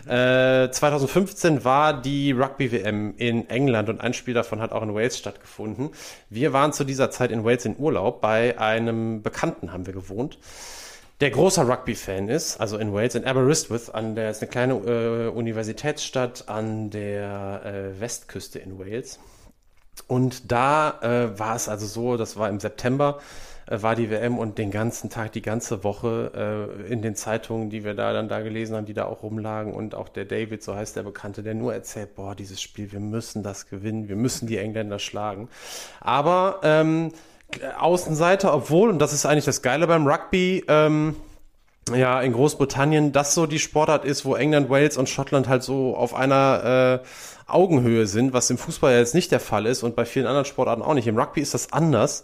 Äh, 0.05 0.69
2015 0.69 1.65
war 1.65 1.99
die 1.99 2.31
Rugby-WM 2.31 3.15
in 3.17 3.49
England 3.49 3.89
und 3.89 3.99
ein 3.99 4.13
Spiel 4.13 4.33
davon 4.33 4.61
hat 4.61 4.71
auch 4.71 4.83
in 4.83 4.93
Wales 4.93 5.17
stattgefunden. 5.17 5.89
Wir 6.29 6.53
waren 6.53 6.71
zu 6.71 6.83
dieser 6.83 7.11
Zeit 7.11 7.31
in 7.31 7.43
Wales 7.43 7.65
in 7.65 7.75
Urlaub. 7.77 8.21
Bei 8.21 8.59
einem 8.59 9.23
Bekannten 9.23 9.73
haben 9.73 9.85
wir 9.85 9.93
gewohnt 9.93 10.37
der 11.21 11.31
großer 11.31 11.69
Rugby-Fan 11.69 12.27
ist, 12.27 12.59
also 12.59 12.77
in 12.77 12.93
Wales, 12.93 13.15
in 13.15 13.23
Aberystwyth, 13.23 13.95
an 13.95 14.13
der 14.13 14.31
ist 14.31 14.41
eine 14.41 14.49
kleine 14.49 14.73
äh, 14.73 15.27
Universitätsstadt 15.29 16.49
an 16.49 16.89
der 16.89 17.61
äh, 17.63 18.01
Westküste 18.01 18.59
in 18.59 18.77
Wales. 18.77 19.19
Und 20.07 20.51
da 20.51 20.99
äh, 21.01 21.39
war 21.39 21.55
es 21.55 21.69
also 21.69 21.85
so, 21.85 22.17
das 22.17 22.37
war 22.37 22.49
im 22.49 22.59
September, 22.59 23.19
äh, 23.67 23.81
war 23.81 23.95
die 23.95 24.09
WM 24.09 24.37
und 24.37 24.57
den 24.57 24.71
ganzen 24.71 25.09
Tag, 25.09 25.31
die 25.31 25.41
ganze 25.41 25.83
Woche 25.83 26.77
äh, 26.87 26.91
in 26.91 27.01
den 27.01 27.15
Zeitungen, 27.15 27.69
die 27.69 27.83
wir 27.83 27.93
da 27.93 28.13
dann 28.13 28.27
da 28.27 28.41
gelesen 28.41 28.75
haben, 28.75 28.85
die 28.85 28.93
da 28.93 29.05
auch 29.05 29.23
rumlagen 29.23 29.73
und 29.73 29.95
auch 29.95 30.09
der 30.09 30.25
David, 30.25 30.63
so 30.63 30.75
heißt 30.75 30.95
der 30.95 31.03
Bekannte, 31.03 31.43
der 31.43 31.53
nur 31.53 31.73
erzählt, 31.73 32.15
boah, 32.15 32.35
dieses 32.35 32.61
Spiel, 32.61 32.91
wir 32.91 32.99
müssen 32.99 33.43
das 33.43 33.69
gewinnen, 33.69 34.09
wir 34.09 34.15
müssen 34.15 34.47
die 34.47 34.57
Engländer 34.57 34.99
schlagen. 34.99 35.47
Aber 36.01 36.59
ähm, 36.63 37.11
Außenseiter, 37.79 38.53
obwohl, 38.53 38.89
und 38.89 38.99
das 38.99 39.13
ist 39.13 39.25
eigentlich 39.25 39.45
das 39.45 39.61
Geile 39.61 39.87
beim 39.87 40.07
Rugby, 40.07 40.63
ähm, 40.67 41.15
ja, 41.93 42.21
in 42.21 42.33
Großbritannien 42.33 43.11
das 43.11 43.33
so 43.33 43.45
die 43.45 43.59
Sportart 43.59 44.05
ist, 44.05 44.25
wo 44.25 44.35
England, 44.35 44.69
Wales 44.69 44.97
und 44.97 45.09
Schottland 45.09 45.49
halt 45.49 45.63
so 45.63 45.95
auf 45.95 46.13
einer 46.13 47.01
äh, 47.01 47.07
Augenhöhe 47.47 48.07
sind, 48.07 48.33
was 48.33 48.49
im 48.49 48.57
Fußball 48.57 48.93
ja 48.93 48.99
jetzt 48.99 49.15
nicht 49.15 49.31
der 49.31 49.39
Fall 49.39 49.65
ist 49.65 49.83
und 49.83 49.95
bei 49.95 50.05
vielen 50.05 50.27
anderen 50.27 50.45
Sportarten 50.45 50.81
auch 50.81 50.93
nicht. 50.93 51.07
Im 51.07 51.17
Rugby 51.17 51.41
ist 51.41 51.53
das 51.53 51.73
anders. 51.73 52.23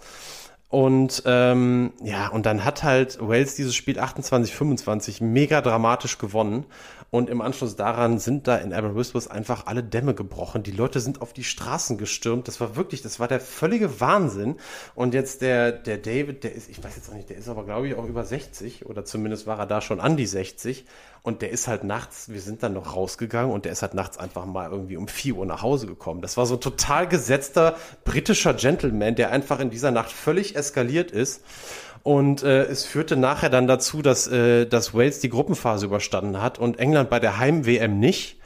Und 0.69 1.23
ähm, 1.25 1.93
ja, 2.03 2.27
und 2.27 2.45
dann 2.45 2.63
hat 2.63 2.83
halt 2.83 3.17
Wales 3.19 3.55
dieses 3.55 3.75
Spiel 3.75 3.99
28-25 3.99 5.23
mega 5.23 5.61
dramatisch 5.61 6.19
gewonnen. 6.19 6.65
Und 7.11 7.27
im 7.31 7.41
Anschluss 7.41 7.75
daran 7.75 8.19
sind 8.19 8.47
da 8.47 8.57
in 8.57 8.71
Aberystwyth 8.71 9.31
einfach 9.31 9.65
alle 9.65 9.83
Dämme 9.83 10.13
gebrochen. 10.13 10.61
Die 10.61 10.69
Leute 10.69 10.99
sind 10.99 11.23
auf 11.23 11.33
die 11.33 11.43
Straßen 11.43 11.97
gestürmt. 11.97 12.47
Das 12.47 12.61
war 12.61 12.75
wirklich, 12.75 13.01
das 13.01 13.19
war 13.19 13.27
der 13.27 13.39
völlige 13.39 13.99
Wahnsinn. 13.99 14.57
Und 14.93 15.15
jetzt 15.15 15.41
der, 15.41 15.71
der 15.71 15.97
David, 15.97 16.43
der 16.43 16.53
ist, 16.53 16.69
ich 16.69 16.83
weiß 16.83 16.95
jetzt 16.97 17.09
auch 17.09 17.15
nicht, 17.15 17.31
der 17.31 17.37
ist 17.37 17.49
aber 17.49 17.65
glaube 17.65 17.87
ich 17.87 17.95
auch 17.95 18.05
über 18.05 18.23
60 18.23 18.85
oder 18.85 19.05
zumindest 19.05 19.47
war 19.47 19.57
er 19.57 19.65
da 19.65 19.81
schon 19.81 19.99
an 19.99 20.17
die 20.17 20.27
60. 20.27 20.85
Und 21.21 21.41
der 21.41 21.49
ist 21.49 21.67
halt 21.67 21.83
nachts, 21.83 22.29
wir 22.29 22.41
sind 22.41 22.63
dann 22.63 22.73
noch 22.73 22.95
rausgegangen 22.95 23.51
und 23.51 23.65
der 23.65 23.73
ist 23.73 23.81
halt 23.81 23.93
nachts 23.93 24.17
einfach 24.17 24.45
mal 24.45 24.71
irgendwie 24.71 24.97
um 24.97 25.07
4 25.07 25.35
Uhr 25.35 25.45
nach 25.45 25.61
Hause 25.61 25.87
gekommen. 25.87 26.21
Das 26.21 26.37
war 26.37 26.45
so 26.45 26.55
ein 26.55 26.61
total 26.61 27.07
gesetzter 27.07 27.75
britischer 28.05 28.53
Gentleman, 28.53 29.15
der 29.15 29.31
einfach 29.31 29.59
in 29.59 29.69
dieser 29.69 29.91
Nacht 29.91 30.11
völlig 30.11 30.55
eskaliert 30.55 31.11
ist. 31.11 31.43
Und 32.03 32.43
äh, 32.43 32.63
es 32.63 32.85
führte 32.85 33.17
nachher 33.17 33.49
dann 33.49 33.67
dazu, 33.67 34.01
dass, 34.01 34.27
äh, 34.27 34.65
dass 34.65 34.93
Wales 34.93 35.19
die 35.19 35.29
Gruppenphase 35.29 35.85
überstanden 35.85 36.41
hat 36.41 36.57
und 36.57 36.79
England 36.79 37.09
bei 37.09 37.19
der 37.19 37.37
Heim-WM 37.37 37.99
nicht. 37.99 38.37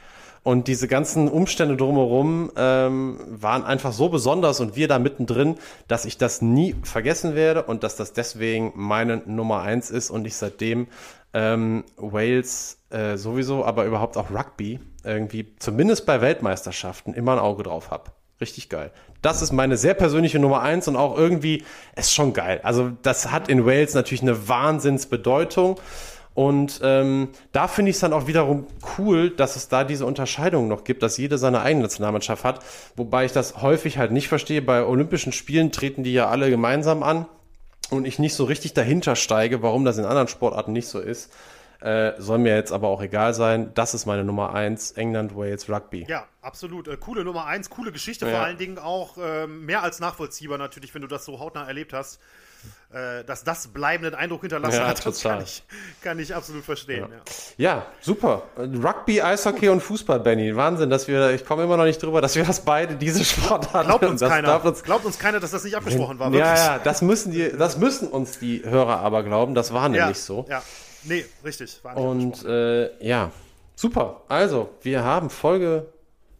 Und 0.42 0.68
diese 0.68 0.88
ganzen 0.88 1.28
Umstände 1.28 1.74
drumherum 1.74 2.52
ähm, 2.54 3.18
waren 3.28 3.64
einfach 3.64 3.94
so 3.94 4.10
besonders 4.10 4.60
und 4.60 4.76
wir 4.76 4.88
da 4.88 4.98
mittendrin, 4.98 5.56
dass 5.88 6.04
ich 6.04 6.18
das 6.18 6.42
nie 6.42 6.76
vergessen 6.82 7.34
werde 7.34 7.62
und 7.62 7.82
dass 7.82 7.96
das 7.96 8.12
deswegen 8.12 8.72
meine 8.74 9.22
Nummer 9.24 9.62
eins 9.62 9.90
ist 9.90 10.10
und 10.10 10.26
ich 10.26 10.36
seitdem 10.36 10.88
ähm, 11.34 11.84
Wales 11.96 12.78
äh, 12.90 13.16
sowieso, 13.16 13.64
aber 13.64 13.84
überhaupt 13.84 14.16
auch 14.16 14.30
Rugby 14.30 14.80
irgendwie, 15.04 15.54
zumindest 15.58 16.06
bei 16.06 16.20
Weltmeisterschaften, 16.20 17.12
immer 17.12 17.32
ein 17.32 17.38
Auge 17.38 17.64
drauf 17.64 17.90
habe. 17.90 18.12
Richtig 18.40 18.68
geil. 18.68 18.90
Das 19.20 19.42
ist 19.42 19.52
meine 19.52 19.76
sehr 19.76 19.94
persönliche 19.94 20.38
Nummer 20.38 20.62
eins 20.62 20.88
und 20.88 20.96
auch 20.96 21.16
irgendwie 21.16 21.64
ist 21.96 22.12
schon 22.12 22.32
geil. 22.32 22.60
Also 22.62 22.90
das 23.02 23.30
hat 23.30 23.48
in 23.48 23.66
Wales 23.66 23.94
natürlich 23.94 24.22
eine 24.22 24.48
Wahnsinnsbedeutung. 24.48 25.78
Und 26.34 26.80
ähm, 26.82 27.28
da 27.52 27.68
finde 27.68 27.90
ich 27.90 27.96
es 27.96 28.00
dann 28.00 28.12
auch 28.12 28.26
wiederum 28.26 28.66
cool, 28.98 29.30
dass 29.30 29.54
es 29.54 29.68
da 29.68 29.84
diese 29.84 30.04
Unterscheidung 30.04 30.66
noch 30.66 30.82
gibt, 30.82 31.04
dass 31.04 31.16
jeder 31.16 31.38
seine 31.38 31.60
eigene 31.60 31.82
Nationalmannschaft 31.82 32.42
hat. 32.42 32.58
Wobei 32.96 33.24
ich 33.24 33.32
das 33.32 33.62
häufig 33.62 33.98
halt 33.98 34.10
nicht 34.10 34.26
verstehe. 34.26 34.60
Bei 34.60 34.84
Olympischen 34.84 35.32
Spielen 35.32 35.70
treten 35.70 36.02
die 36.02 36.12
ja 36.12 36.28
alle 36.28 36.50
gemeinsam 36.50 37.04
an 37.04 37.26
und 37.92 38.06
ich 38.06 38.18
nicht 38.18 38.34
so 38.34 38.44
richtig 38.44 38.74
dahinter 38.74 39.16
steige, 39.16 39.62
warum 39.62 39.84
das 39.84 39.98
in 39.98 40.04
anderen 40.04 40.28
Sportarten 40.28 40.72
nicht 40.72 40.88
so 40.88 41.00
ist. 41.00 41.30
Äh, 41.84 42.14
soll 42.18 42.38
mir 42.38 42.56
jetzt 42.56 42.72
aber 42.72 42.88
auch 42.88 43.02
egal 43.02 43.34
sein. 43.34 43.70
Das 43.74 43.92
ist 43.92 44.06
meine 44.06 44.24
Nummer 44.24 44.54
eins. 44.54 44.92
England, 44.92 45.36
Wales, 45.36 45.68
Rugby. 45.68 46.06
Ja, 46.08 46.24
absolut. 46.40 46.88
Äh, 46.88 46.96
coole 46.96 47.24
Nummer 47.24 47.44
eins, 47.44 47.68
coole 47.68 47.92
Geschichte, 47.92 48.24
Ja. 48.24 48.30
vor 48.32 48.40
allen 48.40 48.56
Dingen 48.56 48.78
auch 48.78 49.18
äh, 49.18 49.46
mehr 49.46 49.82
als 49.82 50.00
nachvollziehbar 50.00 50.56
natürlich, 50.56 50.94
wenn 50.94 51.02
du 51.02 51.08
das 51.08 51.26
so 51.26 51.40
hautnah 51.40 51.66
erlebt 51.66 51.92
hast. 51.92 52.20
Äh, 52.94 53.24
dass 53.24 53.44
das 53.44 53.68
bleibenden 53.68 54.14
Eindruck 54.14 54.40
hinterlassen 54.40 54.76
Ja, 54.80 54.86
hat, 54.86 55.04
das 55.04 55.18
total. 55.20 55.34
kann 55.36 55.44
ich, 55.44 55.62
kann 56.00 56.18
ich 56.18 56.34
absolut 56.34 56.64
verstehen. 56.64 57.08
Ja. 57.58 57.76
Ja, 57.76 57.86
super. 58.00 58.44
Rugby, 58.56 59.20
Eishockey 59.20 59.68
und 59.68 59.82
Fußball, 59.82 60.20
Benny. 60.20 60.56
Wahnsinn, 60.56 60.88
dass 60.88 61.06
wir, 61.06 61.32
ich 61.32 61.44
komme 61.44 61.64
immer 61.64 61.76
noch 61.76 61.84
nicht 61.84 62.02
drüber, 62.02 62.22
dass 62.22 62.34
wir 62.36 62.44
das 62.44 62.60
beide, 62.64 62.94
diese 62.96 63.22
Sportarten. 63.26 63.88
Glaubt 63.88 64.04
uns 64.06 64.20
das 64.20 64.30
keiner. 64.30 64.64
uns, 64.64 64.82
Glaubt 64.82 65.04
uns 65.04 65.18
keiner, 65.18 65.40
dass 65.40 65.50
das 65.50 65.64
nicht 65.64 65.76
abgesprochen 65.76 66.18
war. 66.18 66.28
ja, 66.28 66.32
wirklich. 66.32 66.58
ja, 66.66 66.78
das 66.82 67.02
müssen 67.02 67.32
die, 67.32 67.50
das 67.58 67.76
müssen 67.76 68.08
uns 68.08 68.38
die 68.38 68.62
Hörer 68.64 69.00
aber 69.00 69.22
glauben. 69.22 69.54
Das 69.54 69.74
war 69.74 69.90
nämlich 69.90 70.20
so. 70.20 70.46
Ja, 70.48 70.62
nee, 71.04 71.24
richtig. 71.44 71.80
Und 71.94 72.44
äh, 72.44 73.04
ja, 73.06 73.30
super. 73.74 74.22
Also, 74.28 74.70
wir 74.82 75.04
haben 75.04 75.30
Folge, 75.30 75.86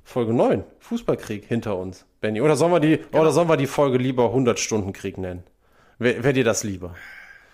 Folge 0.05 0.33
9, 0.33 0.65
Fußballkrieg 0.81 1.45
hinter 1.45 1.77
uns, 1.77 2.05
Benny. 2.21 2.41
Oder 2.41 2.57
sollen 2.57 2.73
wir 2.73 2.81
die, 2.81 3.01
oder 3.13 3.33
sollen 3.33 3.49
wir 3.49 3.57
die 3.57 3.67
Folge 3.67 3.99
lieber 3.99 4.27
100 4.27 4.59
Stunden 4.59 4.93
Krieg 4.93 5.19
nennen? 5.19 5.45
Wer, 5.99 6.25
wer 6.25 6.33
dir 6.33 6.45
das 6.45 6.65
lieber? 6.65 6.95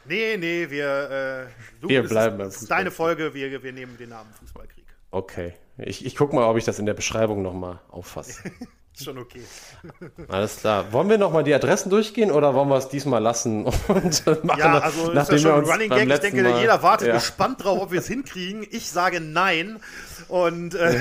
nee, 0.06 0.36
nee, 0.36 0.68
wir, 0.70 1.48
äh, 1.48 1.80
du, 1.80 1.88
Wir 1.88 2.02
bleiben 2.02 2.38
beim 2.38 2.48
es 2.48 2.54
ist 2.54 2.60
Fußball. 2.60 2.78
deine 2.78 2.90
Folge, 2.90 3.34
wir, 3.34 3.62
wir 3.62 3.72
nehmen 3.72 3.96
den 3.96 4.10
Namen 4.10 4.32
Fußballkrieg. 4.40 4.84
Okay. 5.10 5.54
Ich, 5.78 6.04
ich 6.04 6.16
guck 6.16 6.32
mal, 6.32 6.44
ob 6.48 6.56
ich 6.56 6.64
das 6.64 6.78
in 6.78 6.86
der 6.86 6.94
Beschreibung 6.94 7.42
nochmal 7.42 7.80
auffasse. 7.90 8.42
Ist 8.94 9.04
schon 9.04 9.18
okay. 9.18 9.42
Alles 10.28 10.58
klar. 10.58 10.92
Wollen 10.92 11.08
wir 11.08 11.18
nochmal 11.18 11.44
die 11.44 11.54
Adressen 11.54 11.90
durchgehen 11.90 12.30
oder 12.30 12.54
wollen 12.54 12.68
wir 12.68 12.76
es 12.76 12.88
diesmal 12.88 13.22
lassen 13.22 13.64
und 13.88 14.44
machen, 14.44 14.58
Ja, 14.58 14.74
das, 14.74 14.82
also 14.82 15.00
ist 15.00 15.08
ja 15.08 15.14
nachdem 15.14 15.38
schon 15.38 15.50
wir 15.50 15.56
ein 15.56 15.64
Running 15.64 15.90
Gag. 15.90 16.10
Ich 16.10 16.18
denke, 16.18 16.42
Mal, 16.42 16.60
jeder 16.60 16.82
wartet 16.82 17.08
ja. 17.08 17.14
gespannt 17.14 17.64
drauf, 17.64 17.80
ob 17.80 17.92
wir 17.92 18.00
es 18.00 18.08
hinkriegen. 18.08 18.66
Ich 18.70 18.90
sage 18.90 19.20
nein. 19.20 19.80
Und, 20.28 20.74
äh, 20.74 21.00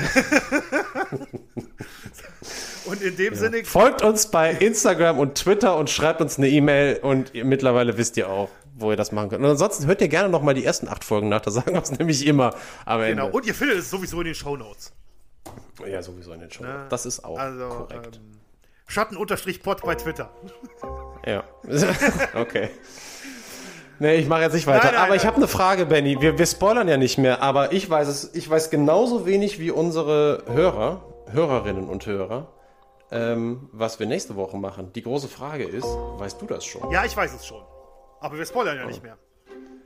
und 2.86 3.02
in 3.02 3.16
dem 3.16 3.34
Sinne, 3.34 3.64
Folgt 3.64 4.02
uns 4.02 4.28
bei 4.28 4.52
Instagram 4.52 5.18
und 5.18 5.34
Twitter 5.36 5.76
und 5.76 5.90
schreibt 5.90 6.20
uns 6.20 6.38
eine 6.38 6.48
E-Mail 6.48 6.98
und 7.02 7.34
ihr, 7.34 7.44
mittlerweile 7.44 7.96
wisst 7.96 8.16
ihr 8.16 8.28
auch, 8.28 8.48
wo 8.76 8.90
ihr 8.90 8.96
das 8.96 9.12
machen 9.12 9.30
könnt. 9.30 9.44
Und 9.44 9.50
ansonsten 9.50 9.86
hört 9.86 10.00
ihr 10.00 10.08
gerne 10.08 10.28
nochmal 10.28 10.54
die 10.54 10.64
ersten 10.64 10.88
acht 10.88 11.04
Folgen 11.04 11.28
nach, 11.28 11.40
da 11.40 11.50
sagen 11.50 11.74
wir 11.74 11.82
es 11.82 11.90
nämlich 11.92 12.26
immer 12.26 12.54
am 12.86 13.00
Ende. 13.00 13.22
genau. 13.22 13.28
Und 13.28 13.46
ihr 13.46 13.54
findet 13.54 13.78
es 13.78 13.90
sowieso 13.90 14.20
in 14.20 14.26
den 14.26 14.34
Shownotes. 14.34 14.92
Ja, 15.86 16.02
sowieso 16.02 16.32
in 16.32 16.40
den 16.40 16.50
Show. 16.50 16.62
Ne? 16.64 16.86
Das 16.88 17.06
ist 17.06 17.24
auch 17.24 17.38
Also, 17.38 17.68
korrekt. 17.68 18.16
ähm, 18.22 18.40
Schatten-Pod 18.86 19.82
bei 19.82 19.94
Twitter. 19.94 20.30
Ja. 21.24 21.44
okay. 22.34 22.70
Nee, 23.98 24.16
ich 24.16 24.26
mache 24.28 24.40
jetzt 24.42 24.54
nicht 24.54 24.66
weiter. 24.66 24.86
Nein, 24.86 24.94
nein, 24.94 25.04
aber 25.04 25.14
ich 25.14 25.22
nein. 25.22 25.26
habe 25.28 25.36
eine 25.36 25.48
Frage, 25.48 25.86
Benny. 25.86 26.20
Wir, 26.20 26.38
wir 26.38 26.46
spoilern 26.46 26.88
ja 26.88 26.96
nicht 26.96 27.18
mehr, 27.18 27.42
aber 27.42 27.72
ich 27.72 27.88
weiß 27.88 28.08
es, 28.08 28.34
ich 28.34 28.48
weiß 28.48 28.70
genauso 28.70 29.26
wenig 29.26 29.58
wie 29.58 29.70
unsere 29.70 30.42
Hörer, 30.46 31.02
Hörerinnen 31.30 31.86
und 31.88 32.06
Hörer, 32.06 32.48
ähm, 33.10 33.68
was 33.72 34.00
wir 34.00 34.06
nächste 34.06 34.36
Woche 34.36 34.56
machen. 34.56 34.92
Die 34.94 35.02
große 35.02 35.28
Frage 35.28 35.64
ist, 35.64 35.84
weißt 35.84 36.40
du 36.40 36.46
das 36.46 36.64
schon? 36.64 36.90
Ja, 36.90 37.04
ich 37.04 37.14
weiß 37.16 37.34
es 37.34 37.46
schon. 37.46 37.62
Aber 38.20 38.38
wir 38.38 38.46
spoilern 38.46 38.76
ja 38.78 38.86
nicht 38.86 39.02
mehr. 39.02 39.18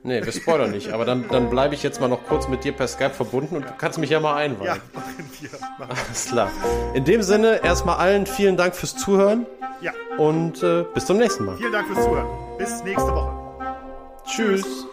Nee, 0.07 0.23
wir 0.23 0.33
spoilern 0.33 0.71
nicht, 0.71 0.93
aber 0.93 1.07
dann, 1.07 1.25
dann 1.31 1.49
bleibe 1.49 1.75
ich 1.75 1.83
jetzt 1.83 1.99
mal 1.99 2.09
noch 2.09 2.27
kurz 2.27 2.47
mit 2.47 2.63
dir 2.63 2.73
per 2.73 2.87
Skype 2.87 3.15
verbunden 3.15 3.57
und 3.57 3.63
du 3.65 3.73
kannst 3.79 3.99
mich 3.99 4.11
ja 4.11 4.21
mal 4.21 4.37
einweihen. 4.37 4.67
Ja, 4.67 4.77
machen 4.93 5.31
wir. 5.41 5.49
Machen 5.79 5.97
Alles 6.07 6.27
klar. 6.27 6.51
In 6.93 7.07
dem 7.07 7.23
Sinne, 7.23 7.65
erstmal 7.65 7.97
allen 7.97 8.27
vielen 8.27 8.59
Dank 8.59 8.77
fürs 8.77 8.95
Zuhören. 8.97 9.47
Ja, 9.81 9.93
und 10.19 10.63
äh, 10.63 10.85
bis 10.93 11.07
zum 11.07 11.17
nächsten 11.17 11.47
Mal. 11.47 11.57
vielen 11.57 11.73
Dank 11.73 11.87
fürs 11.87 12.05
Zuhören. 12.05 12.27
Bis 12.59 12.85
nächste 12.85 13.15
Woche. 13.15 13.33
Tschüss. 14.27 14.87